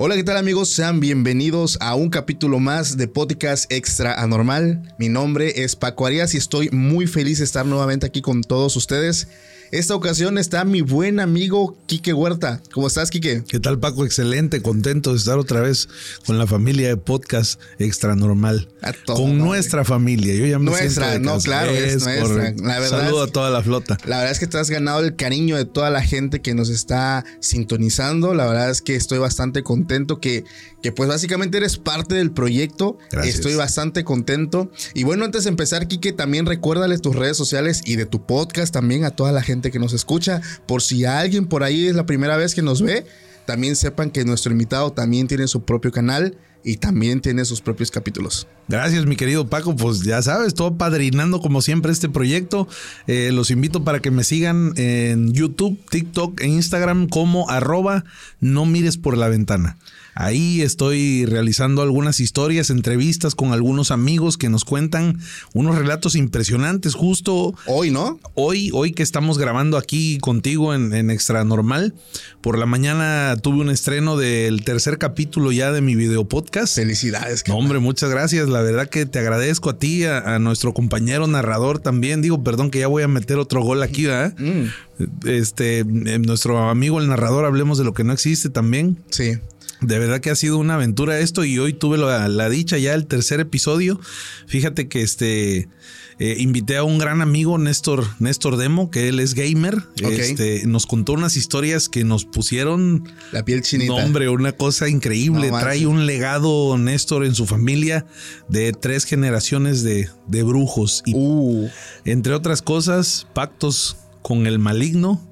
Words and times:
Hola, 0.00 0.14
¿qué 0.14 0.22
tal 0.22 0.36
amigos? 0.36 0.68
Sean 0.68 1.00
bienvenidos 1.00 1.76
a 1.80 1.96
un 1.96 2.08
capítulo 2.08 2.60
más 2.60 2.96
de 2.96 3.08
Podcast 3.08 3.72
Extra 3.72 4.14
Anormal. 4.22 4.94
Mi 4.96 5.08
nombre 5.08 5.64
es 5.64 5.74
Paco 5.74 6.06
Arias 6.06 6.34
y 6.34 6.36
estoy 6.36 6.70
muy 6.70 7.08
feliz 7.08 7.38
de 7.38 7.44
estar 7.44 7.66
nuevamente 7.66 8.06
aquí 8.06 8.22
con 8.22 8.44
todos 8.44 8.76
ustedes. 8.76 9.26
Esta 9.70 9.94
ocasión 9.94 10.38
está 10.38 10.64
mi 10.64 10.80
buen 10.80 11.20
amigo 11.20 11.76
Quique 11.84 12.14
Huerta. 12.14 12.62
¿Cómo 12.72 12.86
estás, 12.86 13.10
Quique? 13.10 13.42
¿Qué 13.46 13.60
tal, 13.60 13.78
Paco? 13.78 14.06
Excelente, 14.06 14.62
contento 14.62 15.10
de 15.10 15.18
estar 15.18 15.36
otra 15.36 15.60
vez 15.60 15.90
con 16.24 16.38
la 16.38 16.46
familia 16.46 16.88
de 16.88 16.96
podcast 16.96 17.60
extra 17.78 18.16
normal. 18.16 18.68
con 19.04 19.36
nuestra 19.36 19.84
familia. 19.84 20.34
Yo 20.34 20.46
ya 20.46 20.58
me 20.58 20.70
nuestra, 20.70 21.10
siento 21.10 21.34
no, 21.34 21.40
claro, 21.40 21.72
es, 21.72 22.02
nuestra. 22.02 22.54
La 22.56 22.78
verdad 22.78 23.00
Saludo 23.04 23.22
a 23.24 23.26
toda 23.26 23.50
la 23.50 23.62
flota. 23.62 23.98
La 24.06 24.16
verdad 24.16 24.32
es 24.32 24.38
que 24.38 24.46
te 24.46 24.56
has 24.56 24.70
ganado 24.70 25.00
el 25.00 25.16
cariño 25.16 25.56
de 25.56 25.66
toda 25.66 25.90
la 25.90 26.00
gente 26.00 26.40
que 26.40 26.54
nos 26.54 26.70
está 26.70 27.26
sintonizando. 27.40 28.32
La 28.32 28.46
verdad 28.46 28.70
es 28.70 28.80
que 28.80 28.96
estoy 28.96 29.18
bastante 29.18 29.62
contento 29.62 30.18
que, 30.18 30.44
que 30.82 30.92
pues 30.92 31.10
básicamente 31.10 31.58
eres 31.58 31.76
parte 31.76 32.14
del 32.14 32.30
proyecto. 32.30 32.96
Gracias. 33.10 33.34
Estoy 33.34 33.54
bastante 33.54 34.02
contento. 34.02 34.70
Y 34.94 35.04
bueno, 35.04 35.26
antes 35.26 35.44
de 35.44 35.50
empezar, 35.50 35.88
Quique, 35.88 36.14
también 36.14 36.46
recuérdale 36.46 36.96
tus 36.96 37.14
redes 37.14 37.36
sociales 37.36 37.82
y 37.84 37.96
de 37.96 38.06
tu 38.06 38.24
podcast 38.24 38.72
también 38.72 39.04
a 39.04 39.10
toda 39.10 39.30
la 39.30 39.42
gente 39.42 39.57
que 39.60 39.78
nos 39.78 39.92
escucha. 39.92 40.40
Por 40.66 40.82
si 40.82 41.04
alguien 41.04 41.46
por 41.46 41.62
ahí 41.62 41.86
es 41.86 41.94
la 41.94 42.06
primera 42.06 42.36
vez 42.36 42.54
que 42.54 42.62
nos 42.62 42.82
ve, 42.82 43.04
también 43.46 43.76
sepan 43.76 44.10
que 44.10 44.24
nuestro 44.24 44.52
invitado 44.52 44.92
también 44.92 45.26
tiene 45.26 45.48
su 45.48 45.64
propio 45.64 45.90
canal 45.90 46.36
y 46.64 46.76
también 46.76 47.20
tiene 47.20 47.44
sus 47.44 47.60
propios 47.60 47.90
capítulos. 47.90 48.46
Gracias, 48.68 49.06
mi 49.06 49.16
querido 49.16 49.48
Paco. 49.48 49.74
Pues 49.74 50.02
ya 50.02 50.20
sabes, 50.22 50.54
todo 50.54 50.76
padrinando 50.76 51.40
como 51.40 51.62
siempre 51.62 51.92
este 51.92 52.08
proyecto. 52.08 52.68
Eh, 53.06 53.30
los 53.32 53.50
invito 53.50 53.84
para 53.84 54.00
que 54.00 54.10
me 54.10 54.24
sigan 54.24 54.72
en 54.76 55.32
YouTube, 55.32 55.78
TikTok 55.90 56.40
e 56.42 56.46
Instagram 56.48 57.08
como 57.08 57.48
arroba 57.48 58.04
no 58.40 58.66
mires 58.66 58.98
por 58.98 59.16
la 59.16 59.28
ventana. 59.28 59.78
Ahí 60.20 60.62
estoy 60.62 61.26
realizando 61.26 61.80
algunas 61.80 62.18
historias, 62.18 62.70
entrevistas 62.70 63.36
con 63.36 63.52
algunos 63.52 63.92
amigos 63.92 64.36
que 64.36 64.48
nos 64.48 64.64
cuentan 64.64 65.20
unos 65.54 65.78
relatos 65.78 66.16
impresionantes 66.16 66.96
justo 66.96 67.54
hoy, 67.66 67.92
¿no? 67.92 68.18
Hoy, 68.34 68.72
hoy 68.74 68.90
que 68.90 69.04
estamos 69.04 69.38
grabando 69.38 69.78
aquí 69.78 70.18
contigo 70.18 70.74
en, 70.74 70.92
en 70.92 71.12
Extra 71.12 71.44
Normal. 71.44 71.94
Por 72.40 72.58
la 72.58 72.66
mañana 72.66 73.36
tuve 73.40 73.60
un 73.60 73.70
estreno 73.70 74.16
del 74.16 74.64
tercer 74.64 74.98
capítulo 74.98 75.52
ya 75.52 75.70
de 75.70 75.82
mi 75.82 75.94
video 75.94 76.26
podcast. 76.26 76.74
Felicidades. 76.74 77.44
No, 77.46 77.56
hombre, 77.56 77.78
muchas 77.78 78.10
gracias. 78.10 78.48
La 78.48 78.60
verdad 78.60 78.88
que 78.88 79.06
te 79.06 79.20
agradezco 79.20 79.70
a 79.70 79.78
ti, 79.78 80.02
a, 80.02 80.34
a, 80.34 80.40
nuestro 80.40 80.74
compañero 80.74 81.28
narrador 81.28 81.78
también. 81.78 82.22
Digo, 82.22 82.42
perdón 82.42 82.72
que 82.72 82.80
ya 82.80 82.88
voy 82.88 83.04
a 83.04 83.08
meter 83.08 83.38
otro 83.38 83.62
gol 83.62 83.84
aquí, 83.84 84.06
¿verdad? 84.06 84.34
Mm. 84.36 84.64
Este, 85.28 85.84
nuestro 85.84 86.68
amigo 86.68 86.98
el 86.98 87.06
narrador, 87.06 87.44
hablemos 87.44 87.78
de 87.78 87.84
lo 87.84 87.94
que 87.94 88.02
no 88.02 88.12
existe 88.12 88.50
también. 88.50 88.98
Sí. 89.10 89.38
De 89.80 89.98
verdad 89.98 90.20
que 90.20 90.30
ha 90.30 90.34
sido 90.34 90.58
una 90.58 90.74
aventura 90.74 91.20
esto 91.20 91.44
y 91.44 91.58
hoy 91.58 91.72
tuve 91.72 91.98
la, 91.98 92.28
la 92.28 92.48
dicha 92.48 92.78
ya 92.78 92.94
el 92.94 93.06
tercer 93.06 93.40
episodio. 93.40 94.00
Fíjate 94.46 94.88
que 94.88 95.02
este 95.02 95.68
eh, 96.18 96.34
invité 96.38 96.76
a 96.76 96.82
un 96.82 96.98
gran 96.98 97.22
amigo, 97.22 97.58
Néstor, 97.58 98.04
Néstor 98.18 98.56
Demo, 98.56 98.90
que 98.90 99.08
él 99.08 99.20
es 99.20 99.34
gamer. 99.34 99.84
Okay. 100.02 100.18
Este, 100.18 100.66
nos 100.66 100.86
contó 100.86 101.12
unas 101.12 101.36
historias 101.36 101.88
que 101.88 102.02
nos 102.02 102.24
pusieron 102.24 103.08
la 103.30 103.44
piel 103.44 103.62
chinita. 103.62 103.92
Hombre, 103.92 104.28
una 104.28 104.50
cosa 104.52 104.88
increíble. 104.88 105.50
No, 105.50 105.60
Trae 105.60 105.86
un 105.86 106.06
legado 106.06 106.76
Néstor 106.76 107.24
en 107.24 107.36
su 107.36 107.46
familia 107.46 108.04
de 108.48 108.72
tres 108.72 109.04
generaciones 109.04 109.84
de, 109.84 110.08
de 110.26 110.42
brujos 110.42 111.02
y 111.06 111.14
uh. 111.14 111.68
entre 112.04 112.34
otras 112.34 112.62
cosas, 112.62 113.28
pactos 113.32 113.96
con 114.22 114.48
el 114.48 114.58
maligno 114.58 115.27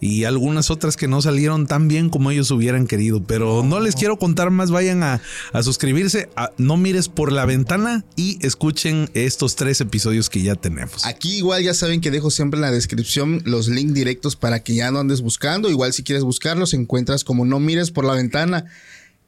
y 0.00 0.24
algunas 0.24 0.70
otras 0.70 0.96
que 0.96 1.08
no 1.08 1.22
salieron 1.22 1.66
tan 1.66 1.88
bien 1.88 2.10
como 2.10 2.30
ellos 2.30 2.50
hubieran 2.50 2.86
querido. 2.86 3.22
Pero 3.22 3.62
no 3.64 3.80
les 3.80 3.94
quiero 3.94 4.18
contar 4.18 4.50
más, 4.50 4.70
vayan 4.70 5.02
a, 5.02 5.20
a 5.52 5.62
suscribirse, 5.62 6.28
a, 6.36 6.52
no 6.56 6.76
mires 6.76 7.08
por 7.08 7.32
la 7.32 7.44
ventana 7.46 8.04
y 8.16 8.38
escuchen 8.46 9.10
estos 9.14 9.56
tres 9.56 9.80
episodios 9.80 10.30
que 10.30 10.42
ya 10.42 10.54
tenemos. 10.54 11.04
Aquí 11.04 11.36
igual 11.36 11.62
ya 11.62 11.74
saben 11.74 12.00
que 12.00 12.10
dejo 12.10 12.30
siempre 12.30 12.58
en 12.58 12.62
la 12.62 12.70
descripción 12.70 13.42
los 13.44 13.68
links 13.68 13.94
directos 13.94 14.36
para 14.36 14.62
que 14.62 14.74
ya 14.74 14.90
no 14.90 15.00
andes 15.00 15.20
buscando. 15.20 15.70
Igual 15.70 15.92
si 15.92 16.02
quieres 16.02 16.24
buscarlos, 16.24 16.74
encuentras 16.74 17.24
como 17.24 17.44
no 17.44 17.60
mires 17.60 17.90
por 17.90 18.04
la 18.04 18.14
ventana. 18.14 18.66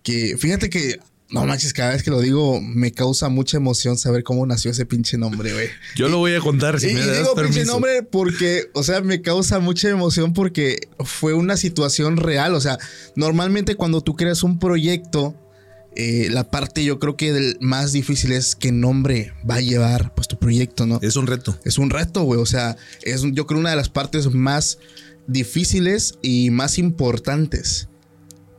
Que 0.03 0.37
fíjate 0.39 0.71
que 0.71 0.99
no 1.33 1.47
manches, 1.47 1.73
cada 1.73 1.93
vez 1.93 2.03
que 2.03 2.11
lo 2.11 2.21
digo 2.21 2.61
me 2.61 2.93
causa 2.93 3.29
mucha 3.29 3.57
emoción 3.57 3.97
saber 3.97 4.25
cómo 4.25 4.45
nació 4.47 4.71
ese 4.71 4.87
pinche 4.87 5.17
nombre, 5.17 5.53
güey. 5.53 5.69
Yo 5.97 6.09
lo 6.09 6.19
voy 6.19 6.35
a 6.35 6.41
contar 6.41 6.81
si 6.81 6.89
y, 6.91 6.95
me 6.95 7.01
y 7.03 7.07
das 7.07 7.19
digo 7.19 7.35
permiso. 7.35 7.59
pinche 7.59 7.73
nombre 7.73 8.03
porque, 8.03 8.65
o 8.75 8.83
sea, 8.83 9.01
me 9.01 9.23
causa 9.23 9.59
mucha 9.61 9.89
emoción 9.89 10.33
porque 10.33 10.89
fue 10.99 11.35
una 11.35 11.57
situación 11.57 12.17
real. 12.17 12.55
O 12.55 12.61
sea, 12.61 12.79
normalmente 13.15 13.77
cuando 13.77 14.01
tú 14.01 14.17
creas 14.17 14.43
un 14.43 14.59
proyecto, 14.59 15.35
eh, 15.97 16.29
la 16.31 16.51
parte 16.51 16.85
yo 16.85 16.99
creo 16.99 17.17
que 17.17 17.33
del 17.33 17.57
más 17.61 17.93
difícil 17.93 18.33
es 18.33 18.55
qué 18.55 18.73
nombre 18.73 19.33
va 19.49 19.57
a 19.57 19.61
llevar 19.61 20.15
pues 20.15 20.29
tu 20.29 20.39
proyecto, 20.39 20.87
¿no? 20.87 20.99
Es 21.03 21.17
un 21.17 21.27
reto. 21.27 21.59
Es 21.65 21.79
un 21.79 21.91
reto, 21.91 22.23
güey. 22.23 22.41
O 22.41 22.47
sea, 22.47 22.77
es 23.03 23.23
yo 23.33 23.47
creo 23.47 23.61
una 23.61 23.71
de 23.71 23.77
las 23.77 23.89
partes 23.89 24.33
más 24.33 24.79
difíciles 25.27 26.15
y 26.23 26.51
más 26.51 26.79
importantes. 26.79 27.90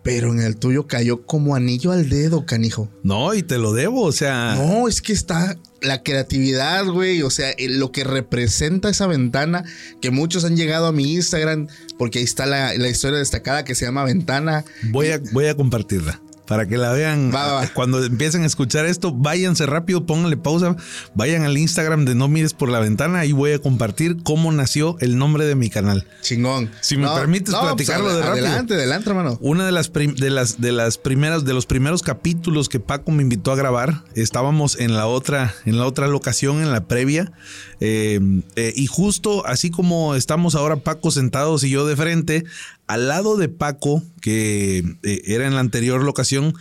Pero 0.04 0.32
en 0.32 0.42
el 0.42 0.56
tuyo 0.58 0.88
cayó 0.88 1.24
como 1.26 1.56
anillo 1.56 1.92
al 1.92 2.10
dedo, 2.10 2.46
canijo. 2.46 2.90
No, 3.04 3.34
y 3.34 3.44
te 3.44 3.58
lo 3.58 3.74
debo, 3.74 4.02
o 4.02 4.12
sea. 4.12 4.56
No, 4.56 4.88
es 4.88 5.02
que 5.02 5.14
está 5.14 5.58
la 5.82 6.02
creatividad, 6.02 6.86
güey. 6.86 7.22
O 7.22 7.30
sea, 7.30 7.54
lo 7.60 7.92
que 7.92 8.04
representa 8.04 8.90
esa 8.90 9.06
ventana, 9.08 9.64
que 10.02 10.10
muchos 10.10 10.44
han 10.44 10.56
llegado 10.56 10.88
a 10.88 10.92
mi 10.92 11.14
Instagram, 11.14 11.68
porque 11.98 12.20
ahí 12.20 12.26
está 12.26 12.46
la, 12.46 12.74
la 12.76 12.90
historia 12.90 13.20
destacada 13.20 13.64
que 13.64 13.76
se 13.76 13.86
llama 13.86 14.04
Ventana. 14.04 14.66
Voy 14.90 15.10
a, 15.10 15.22
voy 15.32 15.48
a 15.48 15.56
compartirla 15.56 16.20
para 16.52 16.68
que 16.68 16.78
la 16.78 16.92
vean. 16.92 17.32
Va, 17.34 17.54
va. 17.54 17.68
Cuando 17.70 18.04
empiecen 18.04 18.44
a 18.44 18.46
escuchar 18.46 18.86
esto, 18.86 19.14
váyanse 19.14 19.66
rápido, 19.66 20.06
pónganle 20.06 20.36
pausa, 20.36 20.76
vayan 21.14 21.44
al 21.44 21.58
Instagram 21.58 22.04
de 22.04 22.14
No 22.14 22.28
Mires 22.28 22.54
por 22.54 22.68
la 22.68 22.82
Ventana 22.82 23.24
y 23.24 23.32
voy 23.32 23.54
a 23.54 23.60
compartir 23.60 24.18
cómo 24.22 24.52
nació 24.52 24.98
el 25.00 25.18
nombre 25.18 25.46
de 25.46 25.56
mi 25.56 25.70
canal. 25.70 26.06
Chingón. 26.22 26.70
Si 26.82 26.98
me 26.98 27.08
permites 27.08 27.56
platicarlo 27.56 28.08
pues, 28.08 28.18
de 28.18 28.22
rápido. 28.24 28.48
Adelante, 28.48 28.74
adelante, 28.74 29.10
hermano. 29.10 29.38
Una 29.40 29.66
de 29.66 29.72
las, 29.72 29.94
de 29.94 30.30
las 30.30 30.60
de 30.60 30.74
las 30.74 30.98
primeras 30.98 31.46
de 31.46 31.54
los 31.54 31.66
primeros 31.66 32.02
capítulos 32.02 32.68
que 32.68 32.82
Paco 32.82 33.12
me 33.12 33.24
invitó 33.24 33.54
a 33.54 33.56
grabar, 33.56 34.04
estábamos 34.14 34.78
en 34.78 34.94
la 34.94 35.08
otra 35.08 35.56
en 35.64 35.78
la 35.78 35.86
otra 35.86 36.10
locación 36.10 36.62
en 36.62 36.74
la 36.74 36.84
previa 36.84 37.32
eh, 37.80 38.20
eh, 38.58 38.74
y 38.76 38.88
justo 38.88 39.48
así 39.48 39.72
como 39.72 40.16
estamos 40.16 40.56
ahora 40.56 40.76
Paco 40.76 41.12
sentados 41.12 41.64
y 41.64 41.70
yo 41.70 41.88
de 41.88 41.96
frente, 41.96 42.44
al 42.92 43.08
lado 43.08 43.38
de 43.38 43.48
Paco, 43.48 44.04
que 44.20 44.80
eh, 45.04 45.22
era 45.26 45.48
en 45.48 45.54
la 45.54 45.62
anterior 45.62 46.04
locación, 46.04 46.54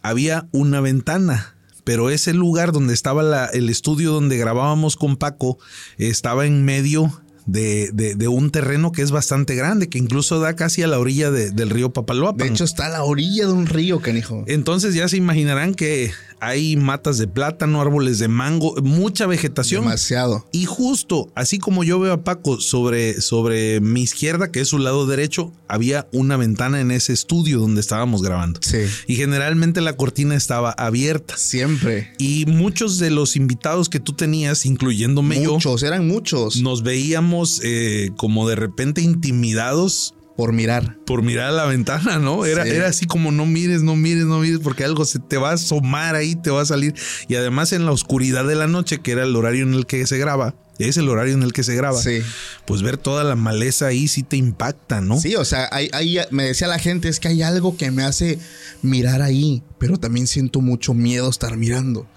había 0.00 0.46
una 0.52 0.80
ventana. 0.80 1.56
Pero 1.82 2.10
ese 2.10 2.32
lugar 2.32 2.70
donde 2.70 2.94
estaba 2.94 3.24
la, 3.24 3.46
el 3.46 3.68
estudio 3.68 4.12
donde 4.12 4.36
grabábamos 4.36 4.94
con 4.94 5.16
Paco 5.16 5.58
estaba 5.98 6.46
en 6.46 6.64
medio 6.64 7.20
de, 7.46 7.90
de, 7.92 8.14
de, 8.14 8.28
un 8.28 8.50
terreno 8.50 8.92
que 8.92 9.02
es 9.02 9.10
bastante 9.10 9.56
grande, 9.56 9.88
que 9.88 9.98
incluso 9.98 10.38
da 10.38 10.54
casi 10.54 10.84
a 10.84 10.86
la 10.86 11.00
orilla 11.00 11.32
de, 11.32 11.50
del 11.50 11.70
río 11.70 11.92
Papaloapan. 11.92 12.46
De 12.46 12.54
hecho, 12.54 12.62
está 12.62 12.86
a 12.86 12.90
la 12.90 13.02
orilla 13.02 13.46
de 13.46 13.52
un 13.52 13.66
río, 13.66 13.98
canijo. 14.00 14.44
Entonces 14.46 14.94
ya 14.94 15.08
se 15.08 15.16
imaginarán 15.16 15.74
que 15.74 16.12
hay 16.42 16.74
matas 16.74 17.18
de 17.18 17.28
plátano, 17.28 17.80
árboles 17.80 18.18
de 18.18 18.26
mango, 18.26 18.74
mucha 18.82 19.26
vegetación. 19.26 19.84
Demasiado. 19.84 20.44
Y 20.50 20.64
justo, 20.64 21.30
así 21.36 21.58
como 21.60 21.84
yo 21.84 22.00
veo 22.00 22.12
a 22.12 22.24
Paco 22.24 22.60
sobre, 22.60 23.20
sobre 23.20 23.80
mi 23.80 24.02
izquierda, 24.02 24.50
que 24.50 24.60
es 24.60 24.66
su 24.68 24.78
lado 24.78 25.06
derecho, 25.06 25.52
había 25.68 26.08
una 26.12 26.36
ventana 26.36 26.80
en 26.80 26.90
ese 26.90 27.12
estudio 27.12 27.60
donde 27.60 27.80
estábamos 27.80 28.22
grabando. 28.22 28.58
Sí. 28.60 28.78
Y 29.06 29.14
generalmente 29.14 29.80
la 29.82 29.96
cortina 29.96 30.34
estaba 30.34 30.72
abierta. 30.72 31.36
Siempre. 31.36 32.12
Y 32.18 32.44
muchos 32.46 32.98
de 32.98 33.10
los 33.10 33.36
invitados 33.36 33.88
que 33.88 34.00
tú 34.00 34.12
tenías, 34.14 34.66
incluyéndome 34.66 35.40
yo, 35.40 35.52
Muchos, 35.54 35.84
eran 35.84 36.08
muchos. 36.08 36.56
nos 36.56 36.82
veíamos 36.82 37.60
eh, 37.62 38.10
como 38.16 38.48
de 38.48 38.56
repente 38.56 39.00
intimidados 39.00 40.14
Por 40.36 40.52
mirar. 40.52 40.96
por 41.06 41.22
mirar 41.22 41.48
a 41.48 41.52
la 41.52 41.66
ventana, 41.66 42.18
¿no? 42.18 42.46
Era, 42.46 42.64
Sí. 42.64 42.70
era 42.70 42.88
así 42.88 43.06
como 43.06 43.30
no 43.32 43.44
mires, 43.46 43.82
no 43.82 43.96
mires, 43.96 44.24
no 44.24 44.38
mires, 44.40 44.60
porque 44.60 44.82
algo 44.84 45.04
se 45.04 45.18
te 45.18 45.36
va 45.36 45.50
a 45.50 45.54
asomar 45.54 46.14
ahí, 46.14 46.34
te 46.36 46.50
va 46.50 46.62
a 46.62 46.64
salir. 46.66 46.94
Y 47.28 47.34
además 47.34 47.72
en 47.72 47.84
la 47.84 47.92
oscuridad 47.92 48.46
de 48.46 48.54
la 48.54 48.66
noche, 48.66 49.00
que 49.00 49.12
era 49.12 49.24
el 49.24 49.36
horario 49.36 49.62
en 49.64 49.74
el 49.74 49.84
que 49.86 50.06
se 50.06 50.16
graba, 50.18 50.54
es 50.78 50.96
el 50.96 51.08
horario 51.10 51.34
en 51.34 51.42
el 51.42 51.52
que 51.52 51.62
se 51.62 51.74
graba, 51.76 52.00
Sí. 52.00 52.22
pues 52.66 52.82
ver 52.82 52.96
toda 52.96 53.24
la 53.24 53.36
maleza 53.36 53.86
ahí 53.86 54.08
sí 54.08 54.22
te 54.22 54.36
impacta, 54.36 55.00
¿no? 55.02 55.20
Sí, 55.20 55.36
o 55.36 55.44
sea, 55.44 55.68
hay- 55.70 55.90
me 56.30 56.44
decía 56.44 56.66
la 56.66 56.78
gente, 56.78 57.08
es 57.08 57.20
que 57.20 57.28
hay 57.28 57.42
algo 57.42 57.76
que 57.76 57.90
me 57.90 58.02
hace 58.02 58.38
mirar 58.80 59.20
ahí, 59.22 59.62
pero 59.78 59.98
también 59.98 60.26
siento 60.26 60.60
mucho 60.60 60.94
miedo 60.94 61.28
estar 61.28 61.56
mirando. 61.58 62.08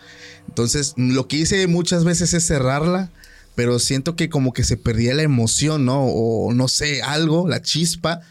Entonces, 0.48 0.94
lo 0.96 1.28
que 1.28 1.38
hice 1.38 1.68
muchas 1.68 2.06
veces 2.06 2.34
es 2.34 2.46
cerrarla, 2.48 3.12
pero 3.56 3.80
siento 3.80 4.16
que 4.16 4.30
como 4.30 4.54
que 4.54 4.64
se 4.64 4.78
perdía 4.78 5.14
la 5.14 5.24
emoción, 5.24 5.86
¿no? 5.86 6.06
O 6.06 6.54
no 6.54 6.68
sé, 6.68 7.02
algo, 7.02 7.48
la 7.48 7.62
chispa 7.62 8.22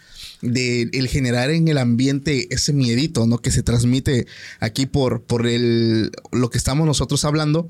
de 0.42 0.90
el 0.92 1.08
generar 1.08 1.50
en 1.50 1.68
el 1.68 1.78
ambiente 1.78 2.48
ese 2.54 2.72
miedito, 2.72 3.26
¿no? 3.26 3.38
Que 3.38 3.50
se 3.50 3.62
transmite 3.62 4.26
aquí 4.60 4.86
por, 4.86 5.22
por 5.22 5.46
el, 5.46 6.12
lo 6.30 6.50
que 6.50 6.58
estamos 6.58 6.86
nosotros 6.86 7.24
hablando. 7.24 7.68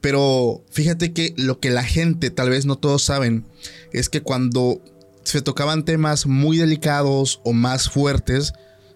Pero 0.00 0.64
fíjate 0.70 1.12
que 1.12 1.34
lo 1.36 1.60
que 1.60 1.70
la 1.70 1.84
gente, 1.84 2.30
tal 2.30 2.50
vez 2.50 2.66
no 2.66 2.76
todos 2.76 3.02
saben, 3.02 3.44
es 3.92 4.08
que 4.08 4.22
cuando 4.22 4.82
se 5.24 5.42
tocaban 5.42 5.84
temas 5.84 6.26
muy 6.26 6.58
delicados 6.58 7.40
o 7.44 7.52
más 7.52 7.90
fuertes, 7.90 8.52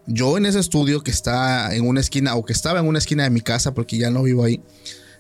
yo 0.07 0.37
en 0.37 0.47
ese 0.47 0.59
estudio 0.59 1.03
que 1.03 1.11
está 1.11 1.75
en 1.75 1.87
una 1.87 2.01
esquina 2.01 2.35
o 2.35 2.45
que 2.45 2.53
estaba 2.53 2.81
en 2.81 2.87
una 2.87 2.99
esquina 2.99 3.25
de 3.25 3.31
mi 3.31 3.41
casa 3.41 3.75
porque 3.75 3.99
ya 3.99 4.11
no 4.11 4.23
vivo 4.23 4.45
ahí, 4.45 4.61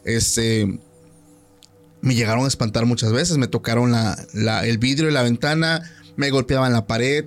este, 0.04 0.78
me 2.04 2.14
llegaron 2.14 2.44
a 2.44 2.48
espantar 2.48 2.84
muchas 2.84 3.12
veces, 3.12 3.38
me 3.38 3.48
tocaron 3.48 3.90
la, 3.90 4.14
el 4.66 4.76
vidrio 4.76 5.06
de 5.06 5.12
la 5.12 5.22
ventana, 5.22 5.90
me 6.16 6.28
golpeaban 6.28 6.70
la 6.74 6.86
pared 6.86 7.24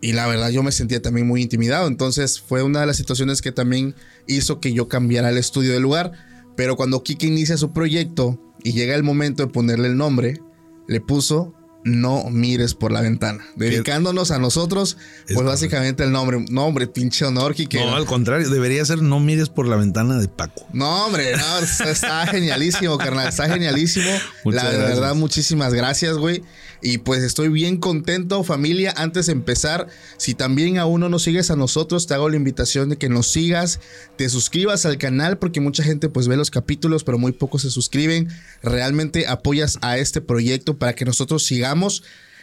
y 0.00 0.14
la 0.14 0.26
verdad 0.26 0.50
yo 0.50 0.64
me 0.64 0.72
sentía 0.72 1.00
también 1.00 1.28
muy 1.28 1.42
intimidado, 1.42 1.86
entonces 1.86 2.40
fue 2.40 2.64
una 2.64 2.80
de 2.80 2.86
las 2.86 2.96
situaciones 2.96 3.40
que 3.40 3.52
también 3.52 3.94
hizo 4.26 4.58
que 4.58 4.72
yo 4.72 4.88
cambiara 4.88 5.30
el 5.30 5.38
estudio 5.38 5.72
de 5.72 5.78
lugar, 5.78 6.10
pero 6.56 6.74
cuando 6.74 7.04
Kike 7.04 7.28
inicia 7.28 7.56
su 7.56 7.72
proyecto 7.72 8.40
y 8.64 8.72
llega 8.72 8.96
el 8.96 9.04
momento 9.04 9.46
de 9.46 9.52
ponerle 9.52 9.86
el 9.86 9.96
nombre, 9.96 10.40
le 10.88 11.00
puso 11.00 11.54
no 11.84 12.28
mires 12.30 12.74
por 12.74 12.92
la 12.92 13.00
ventana, 13.00 13.44
dedicándonos 13.56 14.30
a 14.30 14.38
nosotros, 14.38 14.94
pues 14.94 15.36
correcto. 15.36 15.44
básicamente 15.44 16.04
el 16.04 16.12
nombre, 16.12 16.44
no 16.50 16.66
hombre, 16.66 16.86
pinche 16.86 17.24
honor, 17.24 17.54
Kike. 17.54 17.78
No, 17.78 17.96
al 17.96 18.06
contrario, 18.06 18.50
debería 18.50 18.84
ser 18.84 19.02
no 19.02 19.18
mires 19.20 19.48
por 19.48 19.66
la 19.66 19.76
ventana 19.76 20.18
de 20.18 20.28
Paco. 20.28 20.66
No, 20.72 21.06
hombre, 21.06 21.36
no, 21.36 21.58
está 21.86 22.26
genialísimo, 22.30 22.98
carnal. 22.98 23.28
Está 23.28 23.48
genialísimo. 23.48 24.10
Muchas 24.44 24.64
la 24.64 24.70
de 24.70 24.78
verdad, 24.78 25.14
muchísimas 25.14 25.72
gracias, 25.72 26.16
güey. 26.16 26.42
Y 26.82 26.98
pues 26.98 27.22
estoy 27.22 27.48
bien 27.48 27.76
contento, 27.76 28.42
familia. 28.42 28.94
Antes 28.96 29.26
de 29.26 29.32
empezar, 29.32 29.86
si 30.16 30.34
también 30.34 30.78
aún 30.78 31.00
no 31.00 31.08
nos 31.08 31.22
sigues 31.22 31.50
a 31.50 31.56
nosotros, 31.56 32.06
te 32.06 32.14
hago 32.14 32.28
la 32.28 32.36
invitación 32.36 32.88
de 32.88 32.96
que 32.96 33.08
nos 33.10 33.26
sigas, 33.26 33.80
te 34.16 34.28
suscribas 34.30 34.86
al 34.86 34.96
canal, 34.96 35.38
porque 35.38 35.60
mucha 35.60 35.82
gente 35.82 36.08
pues 36.08 36.26
ve 36.26 36.36
los 36.36 36.50
capítulos, 36.50 37.04
pero 37.04 37.18
muy 37.18 37.32
pocos 37.32 37.62
se 37.62 37.70
suscriben. 37.70 38.28
Realmente 38.62 39.26
apoyas 39.26 39.78
a 39.82 39.98
este 39.98 40.20
proyecto 40.20 40.78
para 40.78 40.94
que 40.94 41.04
nosotros 41.04 41.44
sigamos. 41.44 41.69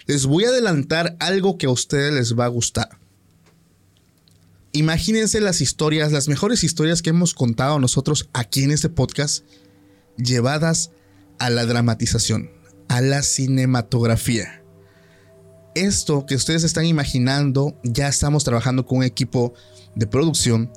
Les 0.05 0.25
voy 0.25 0.45
a 0.45 0.49
adelantar 0.49 1.17
algo 1.19 1.57
que 1.57 1.65
a 1.65 1.71
ustedes 1.71 2.13
les 2.13 2.37
va 2.37 2.45
a 2.45 2.49
gustar. 2.49 2.99
Imagínense 4.71 5.41
las 5.41 5.61
historias, 5.61 6.11
las 6.11 6.27
mejores 6.27 6.63
historias 6.63 7.01
que 7.01 7.09
hemos 7.09 7.33
contado 7.33 7.79
nosotros 7.79 8.29
aquí 8.33 8.63
en 8.63 8.71
este 8.71 8.89
podcast, 8.89 9.43
llevadas 10.17 10.91
a 11.39 11.49
la 11.49 11.65
dramatización, 11.65 12.51
a 12.87 13.01
la 13.01 13.23
cinematografía. 13.23 14.63
Esto 15.75 16.25
que 16.25 16.35
ustedes 16.35 16.63
están 16.63 16.85
imaginando, 16.85 17.79
ya 17.83 18.07
estamos 18.07 18.43
trabajando 18.43 18.85
con 18.85 18.99
un 18.99 19.03
equipo 19.03 19.53
de 19.95 20.07
producción 20.07 20.71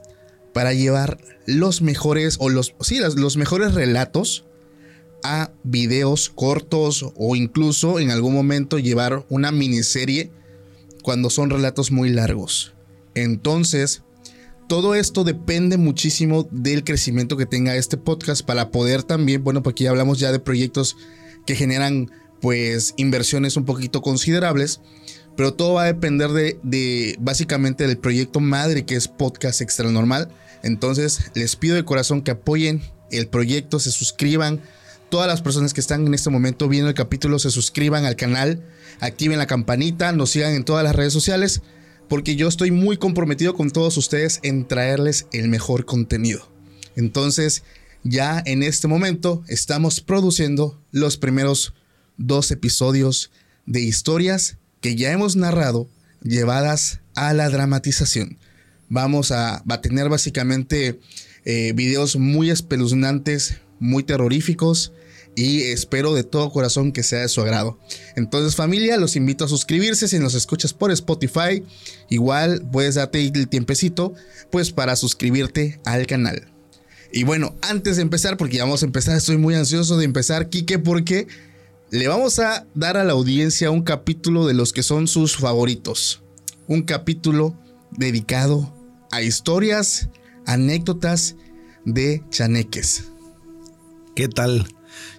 para 0.53 0.73
llevar 0.73 1.19
los 1.46 1.82
mejores 1.82 2.37
o 2.38 2.49
los, 2.49 2.75
sí, 2.81 2.99
los, 2.99 3.37
mejores 3.37 3.75
relatos 3.75 4.44
a 5.22 5.50
videos 5.62 6.31
cortos 6.31 7.06
o 7.17 7.37
incluso 7.37 8.00
en 8.00 8.11
algún 8.11 8.34
momento 8.34 8.78
llevar 8.78 9.25
una 9.28 9.52
miniserie 9.52 10.31
cuando 11.02 11.31
son 11.31 11.50
relatos 11.50 11.90
muy 11.90 12.11
largos. 12.11 12.75
Entonces, 13.14 14.02
todo 14.69 14.94
esto 14.94 15.25
depende 15.25 15.78
muchísimo 15.78 16.46
del 16.50 16.84
crecimiento 16.84 17.37
que 17.37 17.46
tenga 17.46 17.75
este 17.75 17.96
podcast 17.96 18.44
para 18.44 18.70
poder 18.70 19.02
también, 19.02 19.43
bueno, 19.43 19.62
porque 19.62 19.84
ya 19.84 19.90
hablamos 19.90 20.19
ya 20.19 20.31
de 20.31 20.38
proyectos 20.38 20.96
que 21.44 21.56
generan 21.56 22.11
pues 22.40 22.94
inversiones 22.96 23.56
un 23.56 23.64
poquito 23.64 24.00
considerables, 24.00 24.81
pero 25.37 25.55
todo 25.55 25.75
va 25.75 25.82
a 25.82 25.87
depender 25.87 26.31
de, 26.31 26.58
de 26.62 27.17
básicamente 27.19 27.87
del 27.87 27.99
proyecto 27.99 28.40
madre 28.40 28.84
que 28.84 28.94
es 28.94 29.08
Podcast 29.08 29.61
Extra 29.61 29.90
Normal. 29.90 30.28
Entonces, 30.62 31.31
les 31.34 31.56
pido 31.56 31.75
de 31.75 31.84
corazón 31.84 32.22
que 32.22 32.31
apoyen 32.31 32.82
el 33.11 33.28
proyecto, 33.28 33.78
se 33.78 33.90
suscriban. 33.90 34.61
Todas 35.10 35.26
las 35.26 35.42
personas 35.42 35.74
que 35.74 35.80
están 35.80 36.06
en 36.06 36.14
este 36.14 36.30
momento 36.30 36.68
viendo 36.68 36.88
el 36.88 36.94
capítulo 36.94 37.40
se 37.40 37.50
suscriban 37.50 38.04
al 38.04 38.14
canal, 38.14 38.64
activen 39.00 39.38
la 39.38 39.48
campanita, 39.48 40.12
nos 40.12 40.30
sigan 40.30 40.54
en 40.54 40.64
todas 40.64 40.84
las 40.84 40.94
redes 40.94 41.12
sociales 41.12 41.62
porque 42.08 42.36
yo 42.36 42.46
estoy 42.46 42.70
muy 42.70 42.96
comprometido 42.96 43.54
con 43.54 43.70
todos 43.70 43.96
ustedes 43.96 44.38
en 44.44 44.68
traerles 44.68 45.26
el 45.32 45.48
mejor 45.48 45.84
contenido. 45.84 46.48
Entonces, 46.94 47.64
ya 48.04 48.40
en 48.46 48.62
este 48.62 48.86
momento 48.86 49.42
estamos 49.48 50.00
produciendo 50.00 50.80
los 50.92 51.16
primeros 51.16 51.74
dos 52.16 52.52
episodios 52.52 53.32
de 53.66 53.80
historias 53.80 54.58
que 54.80 54.94
ya 54.94 55.10
hemos 55.10 55.34
narrado 55.34 55.88
llevadas 56.22 57.00
a 57.16 57.34
la 57.34 57.50
dramatización. 57.50 58.38
Vamos 58.88 59.32
a, 59.32 59.64
tener 59.82 60.08
básicamente 60.08 61.00
eh, 61.44 61.72
videos 61.74 62.14
muy 62.16 62.50
espeluznantes, 62.50 63.56
muy 63.81 64.05
terroríficos 64.05 64.93
y 65.37 65.63
espero 65.63 66.15
de 66.15 66.25
todo 66.25 66.51
corazón 66.51 66.93
que 66.93 67.03
sea 67.03 67.20
de 67.20 67.29
su 67.29 67.41
agrado. 67.41 67.79
Entonces 68.17 68.56
familia, 68.56 68.96
los 68.96 69.17
invito 69.17 69.44
a 69.44 69.49
suscribirse 69.49 70.08
si 70.08 70.19
nos 70.19 70.34
escuchas 70.34 70.72
por 70.72 70.91
Spotify. 70.91 71.65
Igual 72.08 72.67
puedes 72.70 72.96
darte 72.96 73.25
el 73.25 73.49
tiempecito 73.49 74.15
pues 74.51 74.72
para 74.72 74.96
suscribirte 74.96 75.81
al 75.84 76.06
canal. 76.06 76.51
Y 77.13 77.25
bueno, 77.25 77.55
antes 77.63 77.96
de 77.96 78.03
empezar, 78.03 78.37
porque 78.37 78.58
ya 78.58 78.65
vamos 78.65 78.82
a 78.82 78.87
empezar, 78.87 79.17
estoy 79.17 79.37
muy 79.37 79.55
ansioso 79.55 79.96
de 79.96 80.05
empezar, 80.05 80.49
Kike, 80.49 80.79
porque 80.79 81.27
le 81.91 82.06
vamos 82.06 82.39
a 82.39 82.67
dar 82.75 82.96
a 82.96 83.05
la 83.05 83.13
audiencia 83.15 83.70
un 83.70 83.82
capítulo 83.82 84.46
de 84.46 84.55
los 84.55 84.72
que 84.72 84.84
son 84.84 85.08
sus 85.08 85.37
favoritos. 85.37 86.22
Un 86.69 86.82
capítulo 86.82 87.58
dedicado 87.91 88.72
a 89.10 89.22
historias, 89.22 90.08
anécdotas 90.46 91.34
de 91.84 92.22
chaneques. 92.31 93.05
¿Qué 94.15 94.29
tal? 94.29 94.69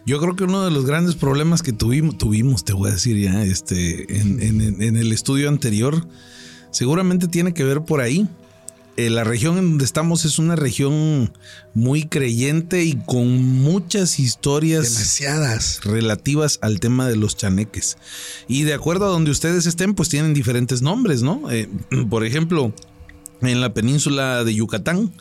Yo 0.06 0.20
creo 0.20 0.36
que 0.36 0.44
uno 0.46 0.64
de 0.66 0.72
los 0.72 0.86
grandes 0.86 1.16
problemas 1.16 1.62
que 1.62 1.74
tuvimos, 1.74 2.18
tuvimos, 2.18 2.64
te 2.66 2.74
voy 2.74 2.90
a 2.90 2.94
decir 2.94 3.18
ya, 3.18 3.44
este, 3.44 4.20
en, 4.20 4.42
en- 4.42 4.82
en 4.82 4.98
el 4.98 5.12
estudio 5.12 5.48
anterior, 5.50 6.08
seguramente 6.72 7.28
tiene 7.28 7.54
que 7.54 7.64
ver 7.64 7.82
por 7.82 8.02
ahí. 8.02 8.28
Eh, 8.98 9.10
la 9.10 9.24
región 9.24 9.58
en 9.58 9.70
donde 9.70 9.86
estamos 9.86 10.26
es 10.26 10.38
una 10.38 10.58
región 10.58 11.32
muy 11.74 12.08
creyente 12.08 12.84
y 12.84 12.96
con 13.06 13.42
muchas 13.42 14.20
historias 14.20 14.84
Demasiadas. 14.94 15.80
relativas 15.86 16.60
al 16.62 16.82
tema 16.82 17.08
de 17.08 17.16
los 17.16 17.38
chaneques. 17.38 17.98
Y 18.50 18.64
de 18.64 18.74
acuerdo 18.74 19.06
a 19.06 19.10
donde 19.10 19.32
ustedes 19.32 19.66
estén, 19.66 19.94
pues 19.96 20.10
tienen 20.10 20.34
diferentes 20.34 20.82
nombres, 20.82 21.22
¿no? 21.22 21.50
Eh, 21.52 21.70
por 22.10 22.26
ejemplo, 22.26 22.74
en 23.42 23.62
la 23.62 23.74
península 23.74 24.44
de 24.44 24.56
Yucatán, 24.56 25.14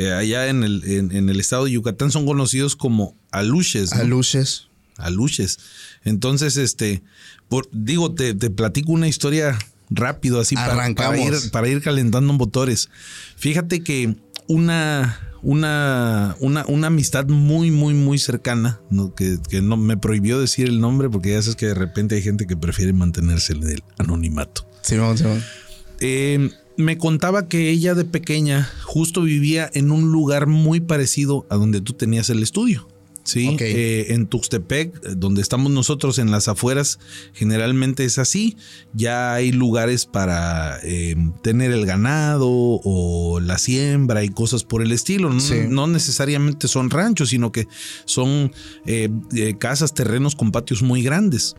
eh, 0.00 0.12
allá 0.12 0.46
en 0.48 0.62
el, 0.62 0.82
en- 0.84 1.10
en 1.12 1.28
el 1.28 1.40
estado 1.40 1.64
de 1.64 1.72
Yucatán 1.72 2.10
son 2.12 2.24
conocidos 2.26 2.76
como 2.76 3.16
aluches. 3.32 3.92
¿no? 3.94 4.00
Aluches. 4.00 4.68
aluches. 4.96 5.58
Entonces, 6.04 6.56
este, 6.56 7.02
por, 7.48 7.68
digo, 7.72 8.14
te, 8.14 8.34
te 8.34 8.50
platico 8.50 8.92
una 8.92 9.08
historia 9.08 9.58
rápido, 9.90 10.38
así 10.40 10.54
para, 10.54 10.94
para 10.94 11.18
ir, 11.18 11.34
para 11.50 11.68
ir 11.68 11.80
calentando 11.82 12.32
motores. 12.32 12.88
Fíjate 13.36 13.82
que 13.82 14.16
una, 14.48 15.18
una, 15.42 16.36
una, 16.40 16.64
una 16.66 16.86
amistad 16.88 17.26
muy, 17.26 17.70
muy, 17.70 17.94
muy 17.94 18.18
cercana, 18.18 18.80
¿no? 18.90 19.14
Que, 19.14 19.38
que 19.48 19.62
no 19.62 19.76
me 19.76 19.96
prohibió 19.96 20.38
decir 20.40 20.66
el 20.68 20.80
nombre 20.80 21.08
porque 21.10 21.30
ya 21.32 21.42
sabes 21.42 21.56
que 21.56 21.66
de 21.66 21.74
repente 21.74 22.14
hay 22.16 22.22
gente 22.22 22.46
que 22.46 22.56
prefiere 22.56 22.92
mantenerse 22.92 23.52
en 23.54 23.62
el 23.68 23.82
anonimato. 23.98 24.68
Simón, 24.82 25.16
Simón. 25.18 25.42
Eh, 26.00 26.50
me 26.78 26.96
contaba 26.96 27.48
que 27.48 27.70
ella 27.70 27.94
de 27.94 28.04
pequeña 28.04 28.70
justo 28.84 29.22
vivía 29.22 29.68
en 29.74 29.90
un 29.90 30.12
lugar 30.12 30.46
muy 30.46 30.80
parecido 30.80 31.44
a 31.50 31.56
donde 31.56 31.80
tú 31.80 31.92
tenías 31.92 32.30
el 32.30 32.42
estudio. 32.42 32.86
Sí, 33.24 33.56
eh, 33.60 34.06
en 34.08 34.26
Tuxtepec, 34.26 35.02
donde 35.02 35.42
estamos 35.42 35.70
nosotros 35.70 36.18
en 36.18 36.30
las 36.30 36.48
afueras, 36.48 36.98
generalmente 37.34 38.06
es 38.06 38.16
así. 38.18 38.56
Ya 38.94 39.34
hay 39.34 39.52
lugares 39.52 40.06
para 40.06 40.78
eh, 40.82 41.14
tener 41.42 41.72
el 41.72 41.84
ganado 41.84 42.48
o 42.48 43.38
la 43.40 43.58
siembra 43.58 44.24
y 44.24 44.30
cosas 44.30 44.64
por 44.64 44.80
el 44.80 44.92
estilo. 44.92 45.30
No, 45.68 45.86
necesariamente 45.88 46.68
son 46.68 46.88
ranchos, 46.88 47.28
sino 47.28 47.52
que 47.52 47.68
son 48.06 48.50
eh, 48.86 49.10
casas, 49.58 49.92
terrenos 49.92 50.34
con 50.34 50.50
patios 50.50 50.80
muy 50.82 51.02
grandes. 51.02 51.54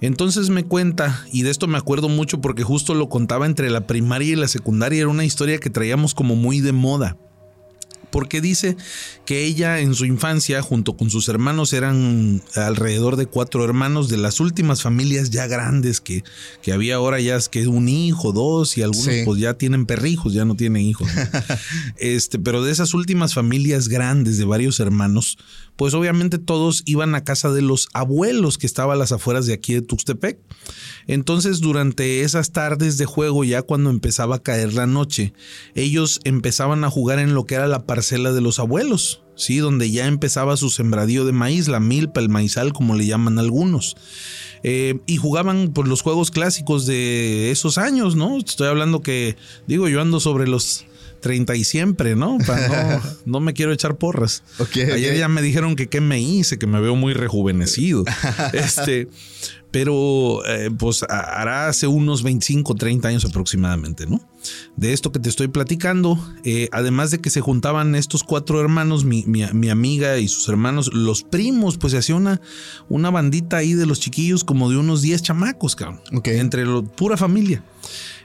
Entonces 0.00 0.50
me 0.50 0.64
cuenta, 0.64 1.24
y 1.32 1.42
de 1.42 1.50
esto 1.50 1.66
me 1.66 1.78
acuerdo 1.78 2.08
mucho 2.08 2.40
porque 2.40 2.62
justo 2.62 2.94
lo 2.94 3.08
contaba 3.08 3.46
entre 3.46 3.70
la 3.70 3.86
primaria 3.86 4.32
y 4.32 4.36
la 4.36 4.48
secundaria, 4.48 5.00
era 5.00 5.08
una 5.08 5.24
historia 5.24 5.58
que 5.58 5.70
traíamos 5.70 6.14
como 6.14 6.36
muy 6.36 6.60
de 6.60 6.72
moda 6.72 7.16
porque 8.10 8.40
dice 8.40 8.78
que 9.26 9.44
ella 9.44 9.80
en 9.80 9.94
su 9.94 10.06
infancia 10.06 10.62
junto 10.62 10.96
con 10.96 11.10
sus 11.10 11.28
hermanos 11.28 11.74
eran 11.74 12.42
alrededor 12.54 13.16
de 13.16 13.26
cuatro 13.26 13.62
hermanos 13.62 14.08
de 14.08 14.16
las 14.16 14.40
últimas 14.40 14.80
familias 14.80 15.28
ya 15.28 15.46
grandes 15.46 16.00
que, 16.00 16.24
que 16.62 16.72
había 16.72 16.96
ahora 16.96 17.20
ya 17.20 17.36
es 17.36 17.50
que 17.50 17.66
un 17.66 17.90
hijo, 17.90 18.32
dos 18.32 18.78
y 18.78 18.82
algunos 18.82 19.14
pues 19.26 19.38
ya 19.38 19.54
tienen 19.54 19.84
perrijos, 19.84 20.32
ya 20.32 20.46
no 20.46 20.56
tienen 20.56 20.80
hijos. 20.80 21.08
este, 21.98 22.38
pero 22.38 22.64
de 22.64 22.72
esas 22.72 22.94
últimas 22.94 23.34
familias 23.34 23.88
grandes 23.88 24.38
de 24.38 24.46
varios 24.46 24.80
hermanos, 24.80 25.36
pues 25.76 25.94
obviamente 25.94 26.38
todos 26.38 26.82
iban 26.86 27.14
a 27.14 27.24
casa 27.24 27.50
de 27.50 27.62
los 27.62 27.88
abuelos 27.92 28.58
que 28.58 28.66
estaban 28.66 28.96
a 28.96 28.98
las 28.98 29.12
afueras 29.12 29.46
de 29.46 29.52
aquí 29.52 29.74
de 29.74 29.82
Tuxtepec. 29.82 30.38
Entonces 31.06 31.60
durante 31.60 32.22
esas 32.22 32.52
tardes 32.52 32.98
de 32.98 33.04
juego, 33.04 33.44
ya 33.44 33.62
cuando 33.62 33.90
empezaba 33.90 34.36
a 34.36 34.42
caer 34.42 34.74
la 34.74 34.86
noche, 34.86 35.34
ellos 35.74 36.20
empezaban 36.24 36.84
a 36.84 36.90
jugar 36.90 37.18
en 37.18 37.34
lo 37.34 37.44
que 37.44 37.56
era 37.56 37.68
la 37.68 37.86
parcela 37.86 38.32
de 38.32 38.40
los 38.40 38.58
abuelos, 38.58 39.22
¿sí? 39.36 39.58
Donde 39.58 39.90
ya 39.90 40.06
empezaba 40.06 40.56
su 40.56 40.70
sembradío 40.70 41.24
de 41.24 41.32
maíz, 41.32 41.68
la 41.68 41.80
milpa, 41.80 42.20
el 42.20 42.28
maizal, 42.28 42.72
como 42.72 42.94
le 42.94 43.06
llaman 43.06 43.38
algunos. 43.38 43.96
Eh, 44.62 44.98
y 45.06 45.18
jugaban 45.18 45.72
por 45.72 45.86
los 45.86 46.02
juegos 46.02 46.30
clásicos 46.30 46.86
de 46.86 47.50
esos 47.50 47.78
años, 47.78 48.16
¿no? 48.16 48.38
Estoy 48.38 48.68
hablando 48.68 49.02
que, 49.02 49.36
digo, 49.66 49.88
yo 49.88 50.00
ando 50.00 50.18
sobre 50.20 50.48
los 50.48 50.86
30 51.20 51.56
y 51.56 51.64
siempre, 51.64 52.16
¿no? 52.16 52.38
no, 53.24 53.40
me 53.40 53.52
quiero 53.52 53.72
echar 53.72 53.96
porras. 53.96 54.42
Ayer 54.74 55.16
ya 55.16 55.28
me 55.28 55.42
dijeron 55.42 55.76
que 55.76 55.88
qué 55.88 56.00
me 56.00 56.20
hice, 56.20 56.58
que 56.58 56.66
me 56.66 56.80
veo 56.80 56.96
muy 56.96 57.12
rejuvenecido. 57.12 58.04
este, 58.52 59.08
pero 59.70 60.46
eh, 60.46 60.70
pues 60.76 61.02
hará 61.02 61.68
hace 61.68 61.86
unos 61.86 62.22
25, 62.22 62.74
30 62.76 63.08
años 63.08 63.24
aproximadamente, 63.24 64.06
¿no? 64.06 64.26
De 64.76 64.92
esto 64.92 65.12
que 65.12 65.18
te 65.18 65.28
estoy 65.28 65.48
platicando, 65.48 66.18
eh, 66.44 66.68
además 66.72 67.10
de 67.10 67.18
que 67.18 67.30
se 67.30 67.40
juntaban 67.40 67.94
estos 67.94 68.22
cuatro 68.22 68.60
hermanos, 68.60 69.04
mi, 69.04 69.42
amiga 69.68 70.18
y 70.18 70.28
sus 70.28 70.48
hermanos, 70.48 70.94
los 70.94 71.24
primos, 71.24 71.76
pues 71.76 71.90
se 71.90 71.98
hacía 71.98 72.14
una, 72.14 72.40
una 72.88 73.10
bandita 73.10 73.58
ahí 73.58 73.74
de 73.74 73.86
los 73.86 74.00
chiquillos 74.00 74.44
como 74.44 74.70
de 74.70 74.76
unos 74.78 75.02
10 75.02 75.20
chamacos, 75.20 75.76
cabrón. 75.76 76.00
Entre 76.24 76.64
lo, 76.64 76.84
pura 76.84 77.16
familia. 77.16 77.62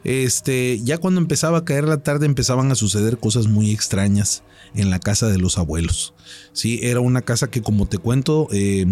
Este, 0.03 0.79
ya 0.83 0.97
cuando 0.97 1.21
empezaba 1.21 1.59
a 1.59 1.65
caer 1.65 1.85
la 1.85 2.01
tarde 2.01 2.25
empezaban 2.25 2.71
a 2.71 2.75
suceder 2.75 3.17
cosas 3.17 3.47
muy 3.47 3.71
extrañas 3.71 4.43
en 4.73 4.89
la 4.89 4.99
casa 4.99 5.27
de 5.27 5.37
los 5.37 5.57
abuelos. 5.57 6.13
Sí, 6.53 6.79
era 6.83 6.99
una 6.99 7.21
casa 7.21 7.49
que 7.49 7.61
como 7.61 7.87
te 7.87 7.97
cuento, 7.97 8.47
eh, 8.51 8.85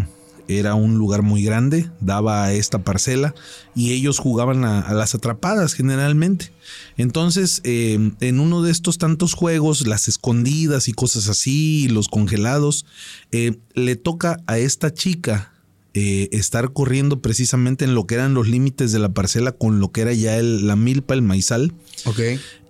era 0.49 0.73
un 0.73 0.97
lugar 0.97 1.21
muy 1.21 1.43
grande, 1.43 1.91
daba 2.01 2.43
a 2.43 2.53
esta 2.53 2.83
parcela 2.83 3.35
y 3.75 3.93
ellos 3.93 4.17
jugaban 4.17 4.65
a, 4.65 4.91
las 4.93 5.13
atrapadas 5.13 5.73
generalmente. 5.73 6.51
Entonces, 6.97 7.61
eh, 7.63 8.13
en 8.19 8.39
uno 8.39 8.63
de 8.63 8.71
estos 8.71 8.97
tantos 8.97 9.35
juegos, 9.35 9.85
las 9.85 10.07
escondidas 10.07 10.87
y 10.87 10.93
cosas 10.93 11.29
así, 11.29 11.87
los 11.87 12.07
congelados, 12.07 12.85
eh, 13.31 13.59
le 13.75 13.95
toca 13.95 14.37
a 14.47 14.57
esta 14.57 14.91
chica 14.91 15.53
eh, 15.93 16.29
estar 16.31 16.71
corriendo 16.73 17.21
precisamente 17.21 17.85
en 17.85 17.95
lo 17.95 18.05
que 18.05 18.15
eran 18.15 18.33
los 18.33 18.47
límites 18.47 18.91
de 18.91 18.99
la 18.99 19.09
parcela 19.09 19.51
con 19.51 19.79
lo 19.79 19.91
que 19.91 20.01
era 20.01 20.13
ya 20.13 20.41
la 20.41 20.75
milpa, 20.75 21.13
el 21.13 21.21
maizal. 21.21 21.73
Ok. 22.05 22.19